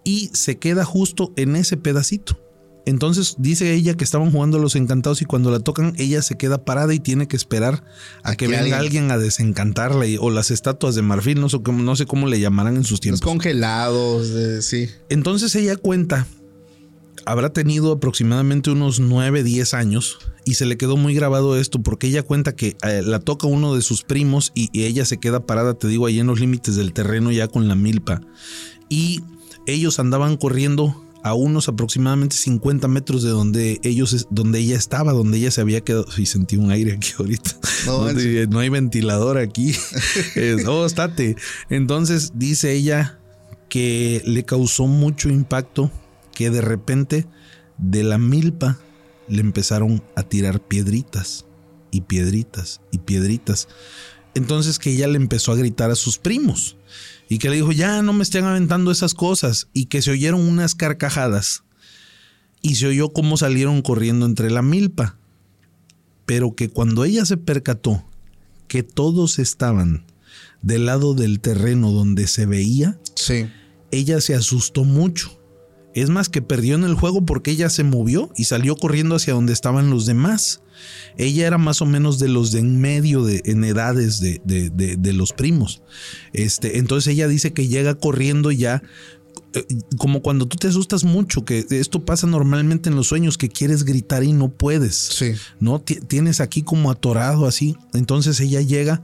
Y 0.03 0.29
se 0.33 0.57
queda 0.57 0.85
justo 0.85 1.33
en 1.35 1.55
ese 1.55 1.77
pedacito. 1.77 2.39
Entonces 2.85 3.35
dice 3.37 3.73
ella 3.73 3.93
que 3.95 4.03
estaban 4.03 4.31
jugando 4.31 4.57
los 4.57 4.75
encantados 4.75 5.21
y 5.21 5.25
cuando 5.25 5.51
la 5.51 5.59
tocan 5.59 5.93
ella 5.97 6.21
se 6.21 6.37
queda 6.37 6.63
parada 6.65 6.93
y 6.93 6.99
tiene 6.99 7.27
que 7.27 7.35
esperar 7.35 7.83
a, 8.23 8.35
que 8.35 8.47
venga 8.47 8.79
alguien? 8.79 9.11
a 9.11 9.17
desencantarla 9.17 10.05
o 10.19 10.31
las 10.31 10.49
estatuas 10.49 10.95
de 10.95 11.01
marfil, 11.01 11.39
no 11.39 11.49
sé, 11.49 11.61
cómo, 11.61 11.83
no 11.83 11.95
sé 11.95 12.05
cómo 12.05 12.25
le 12.25 12.39
llamarán 12.39 12.77
en 12.77 12.85
sus 12.85 12.99
tiempos. 12.99 13.21
Los 13.21 13.29
congelados, 13.29 14.31
sí. 14.65 14.89
Entonces 15.09 15.53
ella 15.55 15.75
cuenta 15.75 16.25
habrá 17.25 17.51
tenido 17.51 17.91
aproximadamente 17.91 18.71
unos 18.71 18.99
9, 18.99 19.43
10 19.43 19.73
años 19.73 20.19
y 20.45 20.55
se 20.55 20.65
le 20.65 20.77
quedó 20.77 20.97
muy 20.97 21.13
grabado 21.13 21.57
esto 21.57 21.81
porque 21.81 22.07
ella 22.07 22.23
cuenta 22.23 22.55
que 22.55 22.75
eh, 22.83 23.01
la 23.03 23.19
toca 23.19 23.47
uno 23.47 23.75
de 23.75 23.81
sus 23.81 24.03
primos 24.03 24.51
y, 24.55 24.69
ella 24.81 25.05
se 25.05 25.19
queda 25.19 25.45
parada, 25.45 25.73
te 25.73 25.87
digo, 25.87 26.05
ahí 26.05 26.19
en 26.19 26.27
los 26.27 26.39
límites 26.39 26.75
del 26.75 26.93
terreno 26.93 27.31
ya 27.31 27.47
con 27.47 27.67
la 27.67 27.75
milpa. 27.75 28.21
Y 28.89 29.21
ellos 29.67 29.99
andaban 29.99 30.37
corriendo 30.37 31.05
a 31.21 31.33
unos 31.33 31.67
aproximadamente 31.67 32.35
50 32.35 32.87
metros 32.87 33.23
de 33.23 33.29
donde 33.29 33.79
ellos, 33.83 34.27
donde 34.29 34.59
ella 34.59 34.77
estaba, 34.77 35.11
donde 35.11 35.37
ella 35.37 35.51
se 35.51 35.61
había 35.61 35.81
quedado. 35.81 36.05
Y 36.17 36.25
sentí 36.25 36.57
un 36.57 36.71
aire 36.71 36.93
aquí 36.93 37.11
ahorita. 37.17 37.51
No, 37.85 38.05
hay 38.59 38.69
ventilador 38.69 39.37
aquí. 39.37 39.75
no, 40.63 40.85
estate. 40.85 41.35
Entonces 41.69 42.31
dice 42.35 42.73
ella 42.73 43.19
que 43.69 44.21
le 44.25 44.43
causó 44.45 44.87
mucho 44.87 45.29
impacto 45.29 45.91
que 46.39 46.49
de 46.49 46.61
repente 46.61 47.27
de 47.77 48.01
la 48.01 48.17
milpa 48.17 48.79
le 49.27 49.41
empezaron 49.41 50.01
a 50.15 50.23
tirar 50.23 50.61
piedritas 50.61 51.45
y 51.91 51.99
piedritas 51.99 52.79
y 52.91 52.99
piedritas. 52.99 53.67
Entonces 54.35 54.79
que 54.79 54.91
ella 54.91 55.09
le 55.09 55.17
empezó 55.17 55.51
a 55.51 55.57
gritar 55.57 55.91
a 55.91 55.95
sus 55.95 56.17
primos 56.17 56.77
y 57.27 57.39
que 57.39 57.49
le 57.49 57.57
dijo, 57.57 57.73
ya 57.73 58.01
no 58.03 58.13
me 58.13 58.23
estén 58.23 58.45
aventando 58.45 58.89
esas 58.89 59.13
cosas 59.13 59.67
y 59.73 59.87
que 59.87 60.01
se 60.01 60.11
oyeron 60.11 60.39
unas 60.39 60.75
carcajadas 60.75 61.63
y 62.61 62.75
se 62.75 62.87
oyó 62.87 63.11
cómo 63.11 63.35
salieron 63.35 63.81
corriendo 63.81 64.25
entre 64.25 64.49
la 64.49 64.61
milpa. 64.61 65.17
Pero 66.25 66.55
que 66.55 66.69
cuando 66.69 67.03
ella 67.03 67.25
se 67.25 67.35
percató 67.35 68.05
que 68.69 68.81
todos 68.81 69.39
estaban 69.39 70.05
del 70.61 70.85
lado 70.85 71.15
del 71.15 71.41
terreno 71.41 71.91
donde 71.91 72.27
se 72.27 72.45
veía, 72.45 72.97
sí. 73.15 73.49
ella 73.91 74.21
se 74.21 74.35
asustó 74.35 74.85
mucho 74.85 75.37
es 75.93 76.09
más 76.09 76.29
que 76.29 76.41
perdió 76.41 76.75
en 76.75 76.83
el 76.83 76.93
juego 76.93 77.25
porque 77.25 77.51
ella 77.51 77.69
se 77.69 77.83
movió 77.83 78.31
y 78.35 78.45
salió 78.45 78.75
corriendo 78.75 79.15
hacia 79.15 79.33
donde 79.33 79.53
estaban 79.53 79.89
los 79.89 80.05
demás. 80.05 80.61
Ella 81.17 81.47
era 81.47 81.57
más 81.57 81.81
o 81.81 81.85
menos 81.85 82.19
de 82.19 82.29
los 82.29 82.51
de 82.51 82.59
en 82.59 82.79
medio 82.79 83.23
de, 83.23 83.41
en 83.45 83.63
edades 83.63 84.19
de, 84.19 84.39
de, 84.45 85.13
los 85.13 85.33
primos. 85.33 85.81
Este, 86.31 86.77
entonces 86.77 87.13
ella 87.13 87.27
dice 87.27 87.53
que 87.53 87.67
llega 87.67 87.95
corriendo 87.95 88.51
ya 88.51 88.83
eh, 89.53 89.65
como 89.97 90.21
cuando 90.21 90.47
tú 90.47 90.57
te 90.57 90.67
asustas 90.67 91.03
mucho, 91.03 91.43
que 91.43 91.65
esto 91.71 92.05
pasa 92.05 92.27
normalmente 92.27 92.89
en 92.89 92.95
los 92.95 93.07
sueños, 93.07 93.37
que 93.37 93.49
quieres 93.49 93.83
gritar 93.83 94.23
y 94.23 94.31
no 94.31 94.49
puedes. 94.49 94.95
Sí. 94.95 95.33
¿No? 95.59 95.81
Tienes 95.81 96.39
aquí 96.39 96.61
como 96.61 96.91
atorado 96.91 97.45
así. 97.45 97.75
Entonces 97.93 98.39
ella 98.39 98.61
llega 98.61 99.01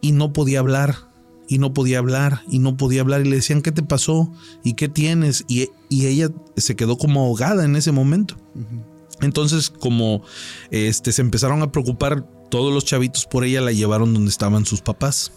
y 0.00 0.12
no 0.12 0.32
podía 0.32 0.60
hablar 0.60 1.11
y 1.48 1.58
no 1.58 1.74
podía 1.74 1.98
hablar 1.98 2.42
y 2.48 2.58
no 2.58 2.76
podía 2.76 3.02
hablar 3.02 3.22
y 3.26 3.28
le 3.28 3.36
decían, 3.36 3.62
¿qué 3.62 3.72
te 3.72 3.82
pasó? 3.82 4.32
¿Y 4.64 4.74
qué 4.74 4.88
tienes? 4.88 5.44
Y, 5.48 5.68
ella 5.90 6.30
se 6.56 6.74
quedó 6.74 6.96
como 6.96 7.22
ahogada 7.22 7.64
en 7.64 7.76
ese 7.76 7.92
momento. 7.92 8.36
Entonces, 9.20 9.70
como 9.70 10.22
este, 10.70 11.12
se 11.12 11.22
empezaron 11.22 11.62
a 11.62 11.70
preocupar 11.70 12.26
todos 12.50 12.72
los 12.72 12.84
chavitos 12.84 13.26
por 13.26 13.44
ella, 13.44 13.60
la 13.60 13.72
llevaron 13.72 14.14
donde 14.14 14.30
estaban 14.30 14.64
sus 14.64 14.80
papás. 14.80 15.32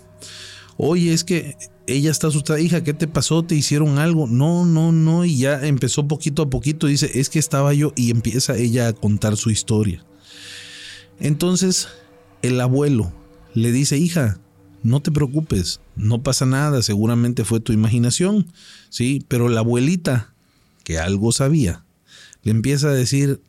Oye, 0.77 1.13
es 1.13 1.24
que 1.24 1.55
ella 1.88 2.12
está 2.12 2.27
asustada, 2.27 2.59
hija, 2.59 2.83
¿qué 2.83 2.93
te 2.93 3.07
pasó? 3.07 3.43
¿Te 3.43 3.55
hicieron 3.55 4.00
algo? 4.00 4.27
No, 4.27 4.65
no, 4.65 4.91
no. 4.91 5.25
Y 5.25 5.38
ya 5.38 5.65
empezó 5.65 6.07
poquito 6.07 6.43
a 6.43 6.50
poquito. 6.50 6.88
Dice, 6.88 7.12
es 7.13 7.29
que 7.29 7.39
estaba 7.39 7.74
yo 7.74 7.93
y 7.95 8.12
empieza 8.12 8.55
ella 8.57 8.88
a 8.88 8.93
contar 8.93 9.38
su 9.38 9.51
historia. 9.51 10.03
Entonces, 11.19 11.88
el 12.41 12.59
abuelo 12.59 13.13
le 13.53 13.71
dice, 13.71 13.97
hija, 13.97 14.39
no 14.85 15.01
te 15.01 15.11
preocupes, 15.11 15.81
no 15.95 16.21
pasa 16.21 16.45
nada, 16.45 16.83
seguramente 16.83 17.43
fue 17.43 17.59
tu 17.59 17.73
imaginación, 17.73 18.45
¿sí? 18.89 19.25
Pero 19.27 19.49
la 19.49 19.61
abuelita, 19.61 20.31
que 20.83 20.99
algo 20.99 21.31
sabía, 21.31 21.83
le 22.43 22.51
empieza 22.51 22.89
a 22.89 22.93
decir, 22.93 23.41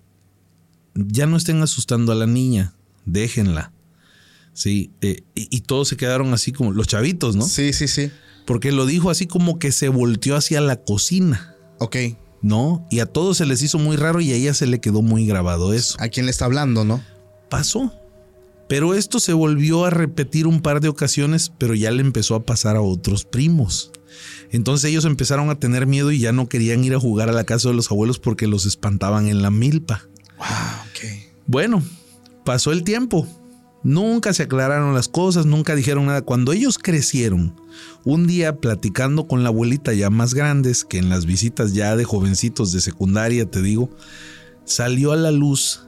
ya 0.94 1.26
no 1.26 1.36
estén 1.36 1.60
asustando 1.60 2.10
a 2.10 2.14
la 2.14 2.26
niña, 2.26 2.72
déjenla, 3.04 3.70
¿sí? 4.54 4.90
Eh, 5.02 5.24
y, 5.34 5.60
todos 5.60 5.88
se 5.88 5.98
quedaron 5.98 6.32
así 6.32 6.52
como 6.52 6.72
los 6.72 6.86
chavitos, 6.86 7.36
¿no? 7.36 7.44
Sí, 7.44 7.74
sí, 7.74 7.86
sí. 7.86 8.10
Porque 8.46 8.72
lo 8.72 8.86
dijo 8.86 9.10
así 9.10 9.26
como 9.26 9.58
que 9.58 9.72
se 9.72 9.90
volteó 9.90 10.36
hacia 10.36 10.62
la 10.62 10.76
cocina. 10.76 11.54
Ok. 11.78 11.96
¿No? 12.40 12.86
Y 12.90 13.00
a 13.00 13.06
todos 13.06 13.36
se 13.36 13.44
les 13.44 13.60
hizo 13.60 13.78
muy 13.78 13.96
raro 13.96 14.20
y 14.22 14.32
a 14.32 14.36
ella 14.36 14.54
se 14.54 14.66
le 14.66 14.80
quedó 14.80 15.02
muy 15.02 15.26
grabado 15.26 15.74
eso. 15.74 15.96
¿A 16.00 16.08
quién 16.08 16.24
le 16.26 16.30
está 16.30 16.46
hablando, 16.46 16.84
no? 16.84 17.02
Pasó. 17.50 17.92
Pero 18.68 18.94
esto 18.94 19.20
se 19.20 19.32
volvió 19.32 19.85
a 19.85 19.90
repetir 19.90 20.46
un 20.46 20.61
par 20.61 20.80
de 20.80 20.88
ocasiones, 20.88 21.52
pero 21.56 21.75
ya 21.75 21.90
le 21.90 22.00
empezó 22.00 22.35
a 22.35 22.44
pasar 22.44 22.76
a 22.76 22.80
otros 22.80 23.25
primos. 23.25 23.92
Entonces 24.50 24.90
ellos 24.90 25.04
empezaron 25.04 25.50
a 25.50 25.58
tener 25.58 25.87
miedo 25.87 26.11
y 26.11 26.18
ya 26.18 26.32
no 26.32 26.49
querían 26.49 26.82
ir 26.85 26.94
a 26.94 27.00
jugar 27.00 27.28
a 27.28 27.32
la 27.32 27.44
casa 27.44 27.68
de 27.68 27.75
los 27.75 27.90
abuelos 27.90 28.18
porque 28.18 28.46
los 28.46 28.66
espantaban 28.66 29.28
en 29.28 29.42
la 29.42 29.50
milpa. 29.50 30.02
Wow, 30.38 30.46
ok. 30.90 31.32
Bueno, 31.46 31.82
pasó 32.44 32.73
el 32.73 32.82
tiempo. 32.82 33.26
Nunca 33.82 34.32
se 34.32 34.44
aclararon 34.44 34.94
las 34.94 35.06
cosas, 35.06 35.46
nunca 35.46 35.76
dijeron 35.76 36.06
nada. 36.06 36.23
Cuando 36.23 36.52
ellos 36.52 36.76
crecieron, 36.76 37.54
un 38.04 38.26
día 38.26 38.56
platicando 38.56 39.28
con 39.28 39.44
la 39.44 39.50
abuelita 39.50 39.92
ya 39.92 40.11
más 40.11 40.35
grandes, 40.35 40.85
que 40.85 40.99
en 40.99 41.08
las 41.08 41.25
visitas 41.25 41.73
ya 41.73 41.94
de 41.94 42.04
jovencitos 42.04 42.73
de 42.73 42.80
secundaria, 42.80 43.49
te 43.49 43.62
digo, 43.62 43.90
salió 44.64 45.12
a 45.12 45.16
la 45.16 45.30
luz 45.30 45.85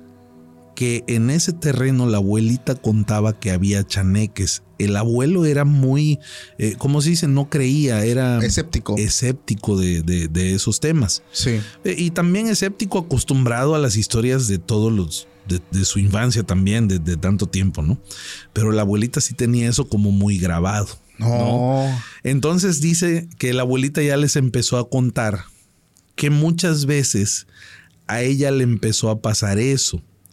que 0.79 1.03
en 1.09 1.29
ese 1.31 1.53
terreno 1.53 2.07
la 2.07 2.19
abuelita 2.19 2.77
contaba 2.77 3.37
que 3.41 3.51
había 3.51 3.85
chaneques. 3.85 4.63
El 4.79 4.97
abuelo 4.97 5.45
era 5.45 5.65
muy, 5.65 6.21
eh, 6.57 6.77
¿cómo 6.79 7.03
se 7.03 7.11
dice? 7.11 7.27
No 7.27 7.51
creía, 7.51 8.05
era 8.05 8.39
Escéptico. 8.45 8.95
escéptico 8.97 9.77
de, 9.77 10.03
de- 10.03 10.29
de 10.29 10.55
esos 10.55 10.79
temas. 10.79 11.25
Sí. 11.33 11.59
Eh, 11.83 11.97
Y 11.99 12.13
también 12.13 12.47
escéptico 12.47 12.99
acostumbrado 13.01 13.75
a 13.75 13.79
las 13.81 13.97
historias 13.97 14.47
de 14.47 14.59
todos 14.59 14.93
los, 14.93 15.27
de, 15.49 15.61
de 15.73 15.85
su 15.85 15.99
infancia 15.99 16.45
también, 16.45 16.87
de, 16.87 17.01
de 17.01 17.17
tanto 17.17 17.49
tiempo, 17.49 17.83
¿no? 17.83 17.99
Pero 18.53 18.71
la 18.71 18.83
abuelita 18.83 19.21
sí 19.21 19.35
tenía 19.35 19.69
eso 19.69 19.89
como 19.89 20.13
muy 20.13 20.39
grabado. 20.39 20.87
No. 21.19 21.89
Entonces 22.23 22.81
dice 22.81 23.29
que 23.39 23.53
la 23.53 23.63
abuelita 23.63 24.01
ya 24.01 24.17
les 24.17 24.37
empezó 24.37 24.79
a 24.79 24.89
contar 24.89 25.41
que 26.15 26.31
muchas 26.31 26.87
veces 26.87 27.49
a 28.07 28.23
ella 28.23 28.53
le 28.53 28.63
empezó 28.63 29.11
a 29.11 29.21
pasar 29.21 29.59
eso, 29.59 30.01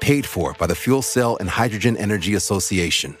Paid 0.00 0.26
for 0.26 0.54
by 0.54 0.66
the 0.66 0.74
Fuel 0.74 1.02
Cell 1.02 1.36
and 1.40 1.48
Hydrogen 1.48 1.96
Energy 1.96 2.34
Association. 2.34 3.16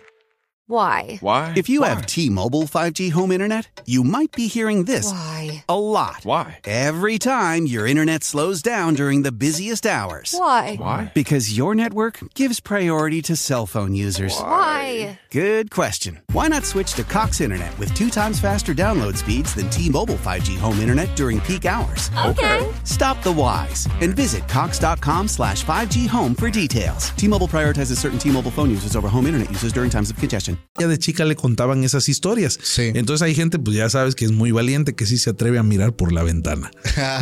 Why? 0.66 1.18
Why? 1.20 1.52
If 1.56 1.68
you 1.68 1.82
have 1.82 2.06
T-Mobile 2.06 2.62
5G 2.62 3.12
home 3.12 3.30
internet, 3.32 3.82
you 3.84 4.02
might 4.02 4.32
be 4.32 4.46
hearing 4.46 4.84
this 4.84 5.12
Why? 5.12 5.62
a 5.68 5.78
lot. 5.78 6.20
Why? 6.24 6.60
Every 6.64 7.18
time 7.18 7.66
your 7.66 7.86
internet 7.86 8.24
slows 8.24 8.62
down 8.62 8.94
during 8.94 9.20
the 9.24 9.32
busiest 9.32 9.84
hours. 9.84 10.34
Why? 10.36 10.76
Why? 10.76 11.12
Because 11.14 11.54
your 11.54 11.74
network 11.74 12.18
gives 12.34 12.60
priority 12.60 13.20
to 13.22 13.36
cell 13.36 13.66
phone 13.66 13.94
users. 13.94 14.38
Why? 14.40 15.18
Good 15.34 15.72
question. 15.72 16.20
Why 16.30 16.46
not 16.46 16.64
switch 16.64 16.92
to 16.94 17.02
Cox 17.02 17.40
Internet 17.40 17.76
with 17.80 17.92
two 17.92 18.08
times 18.08 18.38
faster 18.38 18.72
download 18.72 19.16
speeds 19.16 19.52
than 19.52 19.68
T-Mobile 19.68 20.14
5G 20.22 20.56
home 20.56 20.78
internet 20.78 21.08
during 21.16 21.40
peak 21.40 21.66
hours? 21.66 22.08
Okay. 22.24 22.64
Stop 22.84 23.20
the 23.24 23.32
whys 23.32 23.88
and 24.00 24.14
visit 24.14 24.46
cox.com 24.46 25.26
slash 25.26 25.64
5G 25.64 26.06
home 26.06 26.36
for 26.36 26.50
details. 26.50 27.10
T-Mobile 27.16 27.48
prioritizes 27.48 27.98
certain 27.98 28.20
T-Mobile 28.20 28.52
phone 28.52 28.70
users 28.70 28.94
over 28.94 29.08
home 29.08 29.26
internet 29.26 29.50
users 29.50 29.72
during 29.72 29.90
times 29.90 30.08
of 30.08 30.16
congestion. 30.18 30.56
de 30.78 30.98
chica 30.98 31.24
le 31.24 31.34
contaban 31.34 31.82
esas 31.82 32.08
historias. 32.08 32.56
Sí. 32.62 32.92
Entonces 32.94 33.22
hay 33.22 33.34
gente, 33.34 33.58
pues 33.58 33.76
ya 33.76 33.90
sabes 33.90 34.14
que 34.14 34.26
es 34.26 34.30
muy 34.30 34.52
valiente, 34.52 34.94
que 34.94 35.04
sí 35.04 35.18
se 35.18 35.30
atreve 35.30 35.58
a 35.58 35.64
mirar 35.64 35.96
por 35.96 36.12
la 36.12 36.22
ventana. 36.22 36.70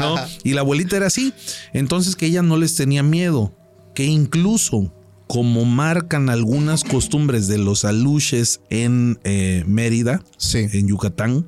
¿no? 0.01 0.17
Y 0.45 0.53
la 0.53 0.61
abuelita 0.61 0.99
era 0.99 1.07
así. 1.07 1.33
Entonces 1.73 2.15
que 2.15 2.27
ella 2.27 2.43
no 2.43 2.59
les 2.59 2.77
tenía 2.77 3.03
miedo, 3.03 3.57
que 3.95 4.05
incluso 4.05 4.93
como 5.33 5.65
marcan 5.65 6.29
algunas 6.29 6.85
costumbres 6.85 7.49
de 7.49 7.57
los 7.57 7.87
aluches 7.87 8.61
en 8.69 9.19
eh, 9.25 9.65
Mérida, 9.67 10.23
Sí. 10.37 10.67
en 10.71 10.89
Yucatán, 10.89 11.47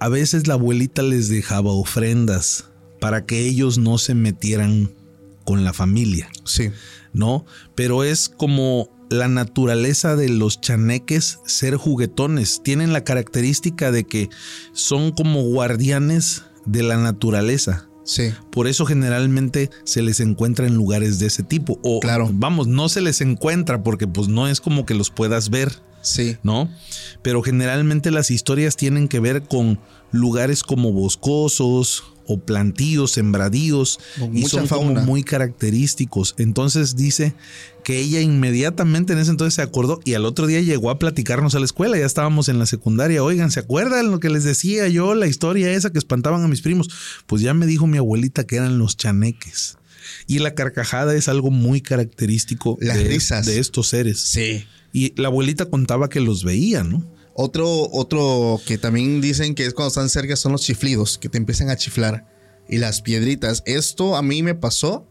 a 0.00 0.08
veces 0.08 0.46
la 0.46 0.54
abuelita 0.54 1.02
les 1.02 1.28
dejaba 1.28 1.72
ofrendas 1.72 2.70
para 3.00 3.26
que 3.26 3.44
ellos 3.44 3.76
no 3.76 3.98
se 3.98 4.14
metieran 4.14 4.94
con 5.44 5.62
la 5.62 5.74
familia. 5.74 6.30
Sí. 6.46 6.70
¿no? 7.12 7.44
Pero 7.74 8.02
es 8.02 8.30
como 8.30 8.88
la 9.10 9.28
naturaleza 9.28 10.16
de 10.16 10.30
los 10.30 10.62
chaneques 10.62 11.40
ser 11.44 11.76
juguetones. 11.76 12.62
Tienen 12.62 12.94
la 12.94 13.04
característica 13.04 13.90
de 13.92 14.04
que 14.04 14.30
son 14.72 15.12
como 15.12 15.42
guardianes 15.42 16.44
de 16.64 16.82
la 16.82 16.96
naturaleza. 16.96 17.87
Sí. 18.08 18.32
Por 18.50 18.68
eso 18.68 18.86
generalmente 18.86 19.68
se 19.84 20.00
les 20.00 20.20
encuentra 20.20 20.66
en 20.66 20.74
lugares 20.74 21.18
de 21.18 21.26
ese 21.26 21.42
tipo. 21.42 21.78
O 21.82 22.00
Claro. 22.00 22.30
vamos, 22.32 22.66
no 22.66 22.88
se 22.88 23.02
les 23.02 23.20
encuentra 23.20 23.82
porque 23.82 24.06
pues 24.08 24.28
no 24.28 24.48
es 24.48 24.62
como 24.62 24.86
que 24.86 24.94
los 24.94 25.10
puedas 25.10 25.50
ver. 25.50 25.72
Sí. 26.00 26.38
¿no? 26.42 26.70
Pero 27.22 27.42
generalmente 27.42 28.10
las 28.10 28.30
historias 28.30 28.76
tienen 28.76 29.08
que 29.08 29.20
ver 29.20 29.42
con 29.42 29.78
lugares 30.10 30.62
como 30.62 30.90
boscosos 30.92 32.04
o 32.28 32.38
plantíos, 32.38 33.12
sembradíos, 33.12 33.98
Con 34.18 34.36
y 34.36 34.42
son 34.44 34.68
como 34.68 34.84
fauna. 34.84 35.02
muy 35.02 35.24
característicos. 35.24 36.34
Entonces 36.38 36.94
dice 36.94 37.34
que 37.82 37.98
ella 37.98 38.20
inmediatamente 38.20 39.14
en 39.14 39.18
ese 39.18 39.30
entonces 39.30 39.54
se 39.54 39.62
acordó 39.62 40.00
y 40.04 40.14
al 40.14 40.26
otro 40.26 40.46
día 40.46 40.60
llegó 40.60 40.90
a 40.90 40.98
platicarnos 40.98 41.54
a 41.54 41.58
la 41.58 41.64
escuela, 41.64 41.98
ya 41.98 42.04
estábamos 42.06 42.48
en 42.48 42.58
la 42.58 42.66
secundaria, 42.66 43.22
oigan, 43.24 43.50
¿se 43.50 43.60
acuerdan 43.60 44.10
lo 44.10 44.20
que 44.20 44.28
les 44.28 44.44
decía 44.44 44.86
yo, 44.88 45.14
la 45.14 45.26
historia 45.26 45.72
esa 45.72 45.90
que 45.90 45.98
espantaban 45.98 46.44
a 46.44 46.48
mis 46.48 46.60
primos? 46.60 46.88
Pues 47.26 47.42
ya 47.42 47.54
me 47.54 47.66
dijo 47.66 47.86
mi 47.86 47.98
abuelita 47.98 48.46
que 48.46 48.56
eran 48.56 48.78
los 48.78 48.96
chaneques. 48.96 49.78
Y 50.26 50.40
la 50.40 50.54
carcajada 50.54 51.14
es 51.14 51.28
algo 51.28 51.50
muy 51.50 51.80
característico 51.80 52.76
Las 52.80 52.98
de, 52.98 53.04
risas. 53.04 53.46
de 53.46 53.58
estos 53.58 53.88
seres. 53.88 54.20
Sí. 54.20 54.64
Y 54.92 55.18
la 55.20 55.28
abuelita 55.28 55.66
contaba 55.66 56.08
que 56.08 56.20
los 56.20 56.44
veía, 56.44 56.82
¿no? 56.84 57.04
Otro, 57.40 57.88
otro 57.92 58.60
que 58.66 58.78
también 58.78 59.20
dicen 59.20 59.54
que 59.54 59.64
es 59.64 59.72
cuando 59.72 59.88
están 59.90 60.08
cerca 60.08 60.34
son 60.34 60.50
los 60.50 60.62
chiflidos, 60.62 61.18
que 61.18 61.28
te 61.28 61.38
empiezan 61.38 61.70
a 61.70 61.76
chiflar. 61.76 62.26
Y 62.68 62.78
las 62.78 63.00
piedritas. 63.00 63.62
Esto 63.64 64.16
a 64.16 64.22
mí 64.22 64.42
me 64.42 64.56
pasó 64.56 65.06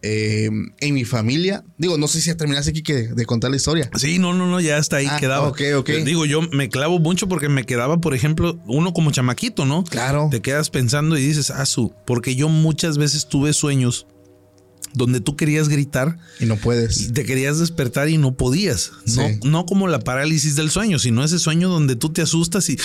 eh, 0.00 0.48
en 0.78 0.94
mi 0.94 1.04
familia. 1.04 1.64
Digo, 1.76 1.98
no 1.98 2.06
sé 2.06 2.20
si 2.20 2.28
ya 2.28 2.36
terminaste 2.36 2.70
aquí 2.70 2.84
que, 2.84 3.08
de 3.08 3.26
contar 3.26 3.50
la 3.50 3.56
historia. 3.56 3.90
Sí, 3.96 4.20
no, 4.20 4.32
no, 4.32 4.46
no, 4.46 4.60
ya 4.60 4.76
hasta 4.78 4.98
ahí 4.98 5.08
Ah, 5.10 5.18
quedaba. 5.18 5.48
ok, 5.48 5.60
ok. 5.78 5.88
Eh, 5.88 6.04
Digo, 6.04 6.24
yo 6.24 6.40
me 6.52 6.68
clavo 6.68 7.00
mucho 7.00 7.26
porque 7.28 7.48
me 7.48 7.64
quedaba, 7.64 8.00
por 8.00 8.14
ejemplo, 8.14 8.60
uno 8.68 8.92
como 8.92 9.10
chamaquito, 9.10 9.64
¿no? 9.66 9.82
Claro. 9.82 10.28
Te 10.30 10.40
quedas 10.40 10.70
pensando 10.70 11.18
y 11.18 11.26
dices, 11.26 11.50
ah, 11.50 11.66
su, 11.66 11.92
porque 12.06 12.36
yo 12.36 12.48
muchas 12.48 12.96
veces 12.96 13.26
tuve 13.26 13.52
sueños 13.52 14.06
donde 14.96 15.20
tú 15.20 15.36
querías 15.36 15.68
gritar 15.68 16.18
Y 16.40 16.46
no 16.46 16.56
puedes. 16.56 17.12
te 17.12 17.24
querías 17.24 17.58
despertar 17.58 18.08
y 18.08 18.18
no 18.18 18.36
podías. 18.36 18.90
No, 19.16 19.28
Sí. 19.28 19.40
no 19.44 19.66
como 19.66 19.86
la 19.88 20.00
parálisis 20.00 20.56
del 20.56 20.70
sueño, 20.70 20.98
sino 20.98 21.22
ese 21.22 21.38
sueño 21.38 21.68
donde 21.68 21.94
tú 21.96 22.10
te 22.10 22.22
asustas 22.22 22.68
y, 22.70 22.76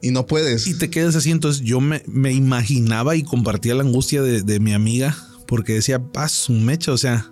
Y 0.00 0.10
no 0.10 0.26
puedes. 0.26 0.66
y 0.66 0.74
te 0.74 0.90
quedas 0.90 1.16
así. 1.16 1.30
Entonces 1.30 1.62
yo 1.62 1.80
me, 1.80 2.02
me 2.06 2.32
imaginaba 2.32 3.16
y 3.16 3.22
compartía 3.22 3.74
la 3.74 3.82
angustia 3.82 4.22
de, 4.22 4.42
de 4.42 4.60
mi 4.60 4.72
amiga 4.72 5.16
porque 5.46 5.74
decía, 5.74 5.98
paz, 6.02 6.48
un 6.48 6.64
mecha, 6.64 6.92
o 6.92 6.98
sea, 6.98 7.30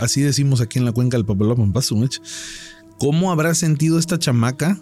así 0.00 0.20
decimos 0.22 0.60
aquí 0.60 0.78
en 0.78 0.84
la 0.84 0.92
cuenca 0.92 1.16
del 1.16 1.24
Papalopan, 1.26 1.72
paz, 1.72 1.92
un 1.92 2.00
mecha. 2.00 2.20
¿Cómo 2.98 3.30
habrá 3.32 3.54
sentido 3.54 3.98
esta 3.98 4.18
chamaca 4.18 4.80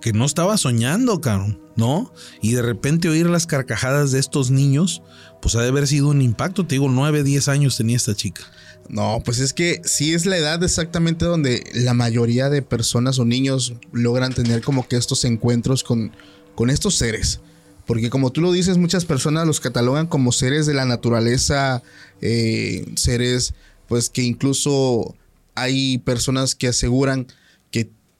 que 0.00 0.12
no 0.12 0.24
estaba 0.24 0.56
soñando, 0.56 1.20
cabrón? 1.20 1.60
¿No? 1.76 2.12
Y 2.40 2.52
de 2.52 2.62
repente 2.62 3.08
oír 3.08 3.26
las 3.26 3.46
carcajadas 3.46 4.12
de 4.12 4.20
estos 4.20 4.50
niños, 4.50 5.02
pues 5.42 5.56
ha 5.56 5.62
de 5.62 5.68
haber 5.68 5.86
sido 5.88 6.08
un 6.08 6.22
impacto. 6.22 6.66
Te 6.66 6.76
digo, 6.76 6.88
9, 6.88 7.24
10 7.24 7.48
años 7.48 7.76
tenía 7.76 7.96
esta 7.96 8.14
chica. 8.14 8.42
No, 8.88 9.22
pues 9.24 9.40
es 9.40 9.52
que 9.52 9.80
sí 9.84 10.12
es 10.12 10.26
la 10.26 10.36
edad 10.36 10.62
exactamente 10.62 11.24
donde 11.24 11.64
la 11.74 11.94
mayoría 11.94 12.50
de 12.50 12.62
personas 12.62 13.18
o 13.18 13.24
niños 13.24 13.74
logran 13.92 14.34
tener 14.34 14.62
como 14.62 14.86
que 14.86 14.96
estos 14.96 15.24
encuentros 15.24 15.82
con, 15.82 16.12
con 16.54 16.70
estos 16.70 16.94
seres. 16.96 17.40
Porque 17.86 18.10
como 18.10 18.30
tú 18.30 18.40
lo 18.40 18.52
dices, 18.52 18.78
muchas 18.78 19.04
personas 19.04 19.46
los 19.46 19.60
catalogan 19.60 20.06
como 20.06 20.32
seres 20.32 20.66
de 20.66 20.74
la 20.74 20.84
naturaleza, 20.84 21.82
eh, 22.20 22.86
seres 22.96 23.54
pues 23.88 24.08
que 24.08 24.22
incluso 24.22 25.14
hay 25.54 25.98
personas 25.98 26.54
que 26.54 26.68
aseguran 26.68 27.26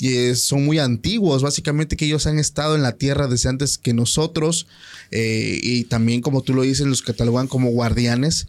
eh, 0.00 0.34
son 0.34 0.64
muy 0.64 0.78
antiguos, 0.78 1.42
básicamente 1.42 1.96
que 1.96 2.04
ellos 2.06 2.26
han 2.26 2.38
estado 2.38 2.74
en 2.74 2.82
la 2.82 2.92
tierra 2.92 3.28
desde 3.28 3.48
antes 3.48 3.78
que 3.78 3.94
nosotros 3.94 4.66
eh, 5.10 5.58
y 5.62 5.84
también 5.84 6.20
como 6.20 6.42
tú 6.42 6.52
lo 6.52 6.62
dices 6.62 6.86
los 6.86 7.02
catalogan 7.02 7.46
como 7.46 7.70
guardianes. 7.70 8.48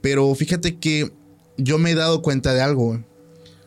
Pero 0.00 0.34
fíjate 0.34 0.78
que 0.78 1.12
yo 1.56 1.78
me 1.78 1.92
he 1.92 1.94
dado 1.94 2.22
cuenta 2.22 2.54
de 2.54 2.62
algo. 2.62 3.04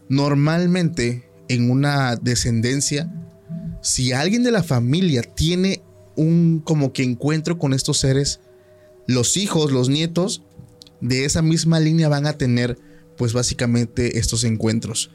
Normalmente 0.10 1.30
en 1.48 1.72
una 1.72 2.16
descendencia, 2.18 3.12
si 3.82 4.12
alguien 4.12 4.44
de 4.44 4.52
la 4.52 4.64
familia 4.64 5.22
tiene 5.24 5.82
un 6.16 6.62
como 6.64 6.94
que 6.94 7.04
encuentro 7.04 7.58
con 7.58 7.74
estos 7.74 8.00
seres, 8.00 8.40
los 9.08 9.38
hijos, 9.38 9.72
los 9.72 9.90
nietos 9.90 10.44
de 11.02 11.26
esa 11.26 11.42
misma 11.42 11.80
línea 11.80 12.10
van 12.10 12.28
a 12.28 12.34
tener 12.34 12.78
pues 13.18 13.34
básicamente 13.34 14.20
estos 14.20 14.44
encuentros. 14.44 15.12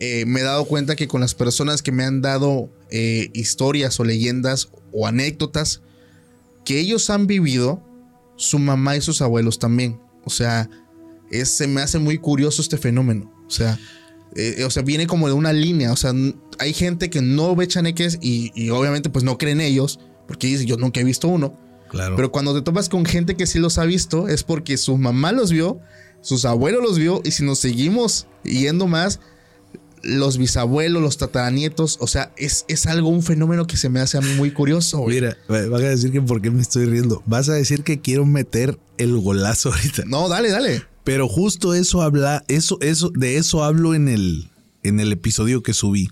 Eh, 0.00 0.24
me 0.26 0.40
he 0.40 0.42
dado 0.42 0.64
cuenta 0.64 0.96
que 0.96 1.06
con 1.06 1.20
las 1.20 1.34
personas 1.34 1.82
que 1.82 1.92
me 1.92 2.04
han 2.04 2.22
dado 2.22 2.70
eh, 2.90 3.30
historias 3.34 4.00
o 4.00 4.04
leyendas 4.04 4.70
o 4.92 5.06
anécdotas, 5.06 5.82
que 6.64 6.80
ellos 6.80 7.10
han 7.10 7.26
vivido, 7.26 7.82
su 8.36 8.58
mamá 8.58 8.96
y 8.96 9.02
sus 9.02 9.20
abuelos 9.20 9.58
también. 9.58 10.00
O 10.24 10.30
sea, 10.30 10.68
es, 11.30 11.50
se 11.50 11.66
me 11.66 11.82
hace 11.82 11.98
muy 11.98 12.16
curioso 12.16 12.62
este 12.62 12.78
fenómeno. 12.78 13.30
O 13.46 13.50
sea, 13.50 13.78
eh, 14.34 14.64
o 14.64 14.70
sea, 14.70 14.82
viene 14.82 15.06
como 15.06 15.28
de 15.28 15.34
una 15.34 15.52
línea. 15.52 15.92
O 15.92 15.96
sea, 15.96 16.14
hay 16.58 16.72
gente 16.72 17.10
que 17.10 17.20
no 17.20 17.54
ve 17.54 17.68
chaneques 17.68 18.18
y, 18.22 18.52
y 18.54 18.70
obviamente 18.70 19.10
pues 19.10 19.24
no 19.24 19.36
creen 19.36 19.60
ellos, 19.60 20.00
porque 20.26 20.46
dice, 20.46 20.64
yo 20.64 20.78
nunca 20.78 21.00
he 21.00 21.04
visto 21.04 21.28
uno. 21.28 21.58
Claro. 21.90 22.16
Pero 22.16 22.32
cuando 22.32 22.54
te 22.54 22.62
topas 22.62 22.88
con 22.88 23.04
gente 23.04 23.36
que 23.36 23.46
sí 23.46 23.58
los 23.58 23.76
ha 23.76 23.84
visto, 23.84 24.28
es 24.28 24.44
porque 24.44 24.78
su 24.78 24.96
mamá 24.96 25.32
los 25.32 25.50
vio, 25.50 25.80
sus 26.22 26.44
abuelos 26.46 26.82
los 26.82 26.98
vio, 26.98 27.20
y 27.24 27.32
si 27.32 27.44
nos 27.44 27.58
seguimos 27.58 28.26
yendo 28.44 28.86
más, 28.86 29.20
los 30.02 30.38
bisabuelos, 30.38 31.02
los 31.02 31.16
tataranietos, 31.18 31.96
o 32.00 32.06
sea, 32.06 32.32
es, 32.36 32.64
es 32.68 32.86
algo, 32.86 33.08
un 33.08 33.22
fenómeno 33.22 33.66
que 33.66 33.76
se 33.76 33.88
me 33.88 34.00
hace 34.00 34.18
a 34.18 34.20
mí 34.20 34.32
muy 34.34 34.50
curioso. 34.50 34.98
güey. 34.98 35.16
Mira, 35.16 35.36
va- 35.50 35.66
van 35.68 35.84
a 35.84 35.88
decir 35.88 36.10
que 36.12 36.20
por 36.22 36.40
qué 36.40 36.50
me 36.50 36.62
estoy 36.62 36.86
riendo. 36.86 37.22
Vas 37.26 37.48
a 37.48 37.54
decir 37.54 37.82
que 37.84 38.00
quiero 38.00 38.24
meter 38.26 38.78
el 38.98 39.18
golazo 39.18 39.70
ahorita. 39.74 40.04
No, 40.06 40.28
dale, 40.28 40.50
dale. 40.50 40.82
Pero 41.04 41.28
justo 41.28 41.74
eso 41.74 42.02
habla, 42.02 42.44
eso, 42.48 42.78
eso, 42.80 43.10
de 43.14 43.36
eso 43.36 43.64
hablo 43.64 43.94
en 43.94 44.08
el, 44.08 44.50
en 44.82 45.00
el 45.00 45.12
episodio 45.12 45.62
que 45.62 45.72
subí. 45.74 46.10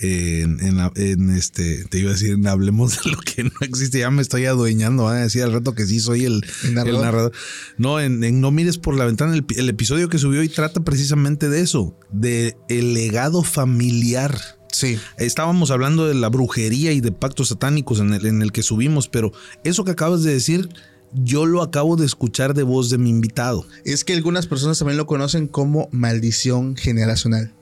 En, 0.00 0.60
en 0.60 0.76
la- 0.76 0.92
en 0.94 1.30
este, 1.30 1.84
te 1.86 1.98
iba 1.98 2.10
a 2.10 2.12
decir, 2.12 2.30
en 2.32 2.46
hablemos 2.46 3.02
de 3.02 3.10
lo 3.10 3.18
que 3.18 3.44
no 3.44 3.50
existe. 3.62 3.98
Ya 4.00 4.10
me 4.10 4.22
estoy 4.22 4.44
adueñando. 4.44 5.04
Van 5.04 5.16
a 5.16 5.22
decir 5.22 5.42
al 5.42 5.52
rato 5.52 5.74
que 5.74 5.86
sí 5.86 6.00
soy 6.00 6.24
el, 6.24 6.44
El 6.62 6.68
el 6.68 6.74
narrador. 6.74 7.02
narrador. 7.04 7.32
No, 7.78 8.00
en, 8.00 8.22
en 8.24 8.40
No 8.40 8.50
mires 8.50 8.78
por 8.78 8.94
la 8.96 9.04
ventana. 9.06 9.34
El, 9.34 9.44
el 9.56 9.68
episodio 9.68 10.08
que 10.08 10.18
subió 10.18 10.42
y 10.42 10.48
trata 10.48 10.80
precisamente 10.84 11.48
de 11.48 11.60
eso, 11.60 11.98
de 12.12 12.56
el 12.68 12.94
legado 12.94 13.42
familiar. 13.42 14.38
Sí. 14.72 14.98
Estábamos 15.18 15.70
hablando 15.70 16.06
de 16.06 16.14
la 16.14 16.28
brujería 16.28 16.92
y 16.92 17.00
de 17.00 17.12
pactos 17.12 17.48
satánicos 17.48 18.00
en 18.00 18.12
el, 18.12 18.26
en 18.26 18.42
el 18.42 18.52
que 18.52 18.62
subimos, 18.62 19.08
pero 19.08 19.32
eso 19.64 19.84
que 19.84 19.92
acabas 19.92 20.22
de 20.22 20.34
decir, 20.34 20.68
yo 21.14 21.46
lo 21.46 21.62
acabo 21.62 21.96
de 21.96 22.04
escuchar 22.04 22.52
de 22.52 22.62
voz 22.62 22.90
de 22.90 22.98
mi 22.98 23.08
invitado. 23.08 23.66
Es 23.86 24.04
que 24.04 24.12
algunas 24.12 24.46
personas 24.46 24.78
también 24.78 24.98
lo 24.98 25.06
conocen 25.06 25.46
como 25.46 25.88
maldición 25.92 26.76
generacional. 26.76 27.54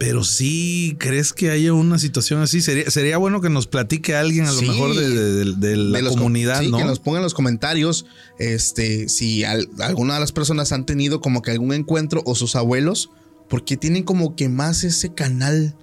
Pero 0.00 0.24
sí, 0.24 0.96
¿crees 0.98 1.34
que 1.34 1.50
haya 1.50 1.74
una 1.74 1.98
situación 1.98 2.40
así? 2.40 2.62
Sería, 2.62 2.90
sería 2.90 3.18
bueno 3.18 3.42
que 3.42 3.50
nos 3.50 3.66
platique 3.66 4.16
alguien 4.16 4.46
a 4.46 4.50
lo 4.52 4.58
Sí. 4.58 4.66
mejor 4.66 4.96
de, 4.96 5.10
de- 5.10 5.44
de- 5.44 5.76
de 5.76 5.76
la 6.02 6.08
comunidad, 6.08 6.60
sí, 6.62 6.70
¿no? 6.70 6.78
que 6.78 6.84
nos 6.84 6.98
pongan 7.00 7.18
en 7.20 7.24
los 7.24 7.34
comentarios 7.34 8.06
este, 8.38 9.10
si 9.10 9.44
al- 9.44 9.68
alguna 9.78 10.14
de 10.14 10.20
las 10.20 10.32
personas 10.32 10.72
han 10.72 10.86
tenido 10.86 11.20
como 11.20 11.42
que 11.42 11.50
algún 11.50 11.74
encuentro 11.74 12.22
o 12.24 12.34
sus 12.34 12.56
abuelos, 12.56 13.10
porque 13.50 13.76
tienen 13.76 14.02
como 14.04 14.36
que 14.36 14.48
más 14.48 14.84
ese 14.84 15.12
canal, 15.12 15.76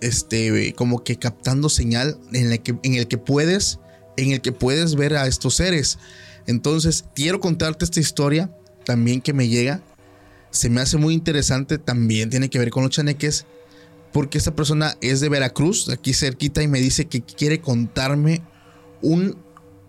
este, 0.00 0.72
como 0.74 1.04
que 1.04 1.18
captando 1.18 1.68
señal 1.68 2.16
en 2.32 2.52
el 2.52 2.62
que, 2.62 2.76
en 2.84 2.94
el 2.94 3.06
que 3.06 3.18
puedes, 3.18 3.80
en 4.16 4.32
el 4.32 4.40
que 4.40 4.52
puedes 4.52 4.94
ver 4.94 5.14
a 5.14 5.26
estos 5.26 5.56
seres. 5.56 5.98
Entonces, 6.46 7.04
quiero 7.14 7.40
contarte 7.40 7.84
esta 7.84 8.00
historia 8.00 8.50
también 8.86 9.20
que 9.20 9.34
me 9.34 9.48
llega. 9.48 9.82
Se 10.50 10.70
me 10.70 10.80
hace 10.80 10.96
muy 10.96 11.14
interesante, 11.14 11.78
también 11.78 12.30
tiene 12.30 12.48
que 12.48 12.58
ver 12.58 12.70
con 12.70 12.82
los 12.82 12.92
chaneques, 12.92 13.46
porque 14.12 14.38
esta 14.38 14.54
persona 14.54 14.96
es 15.00 15.20
de 15.20 15.28
Veracruz, 15.28 15.88
aquí 15.88 16.14
cerquita, 16.14 16.62
y 16.62 16.68
me 16.68 16.80
dice 16.80 17.06
que 17.06 17.22
quiere 17.22 17.60
contarme 17.60 18.42
un 19.02 19.36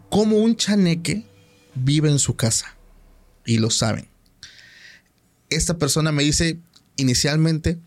cómo 0.09 0.37
un 0.37 0.55
chaneque 0.55 1.25
vive 1.75 2.09
en 2.09 2.19
su 2.19 2.35
casa. 2.35 2.75
Y 3.45 3.59
lo 3.59 3.69
saben. 3.69 4.07
Esta 5.49 5.77
persona 5.77 6.11
me 6.11 6.23
dice 6.23 6.59
inicialmente 6.97 7.79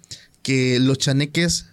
que 0.43 0.79
los 0.81 0.99
chaneques, 0.99 1.67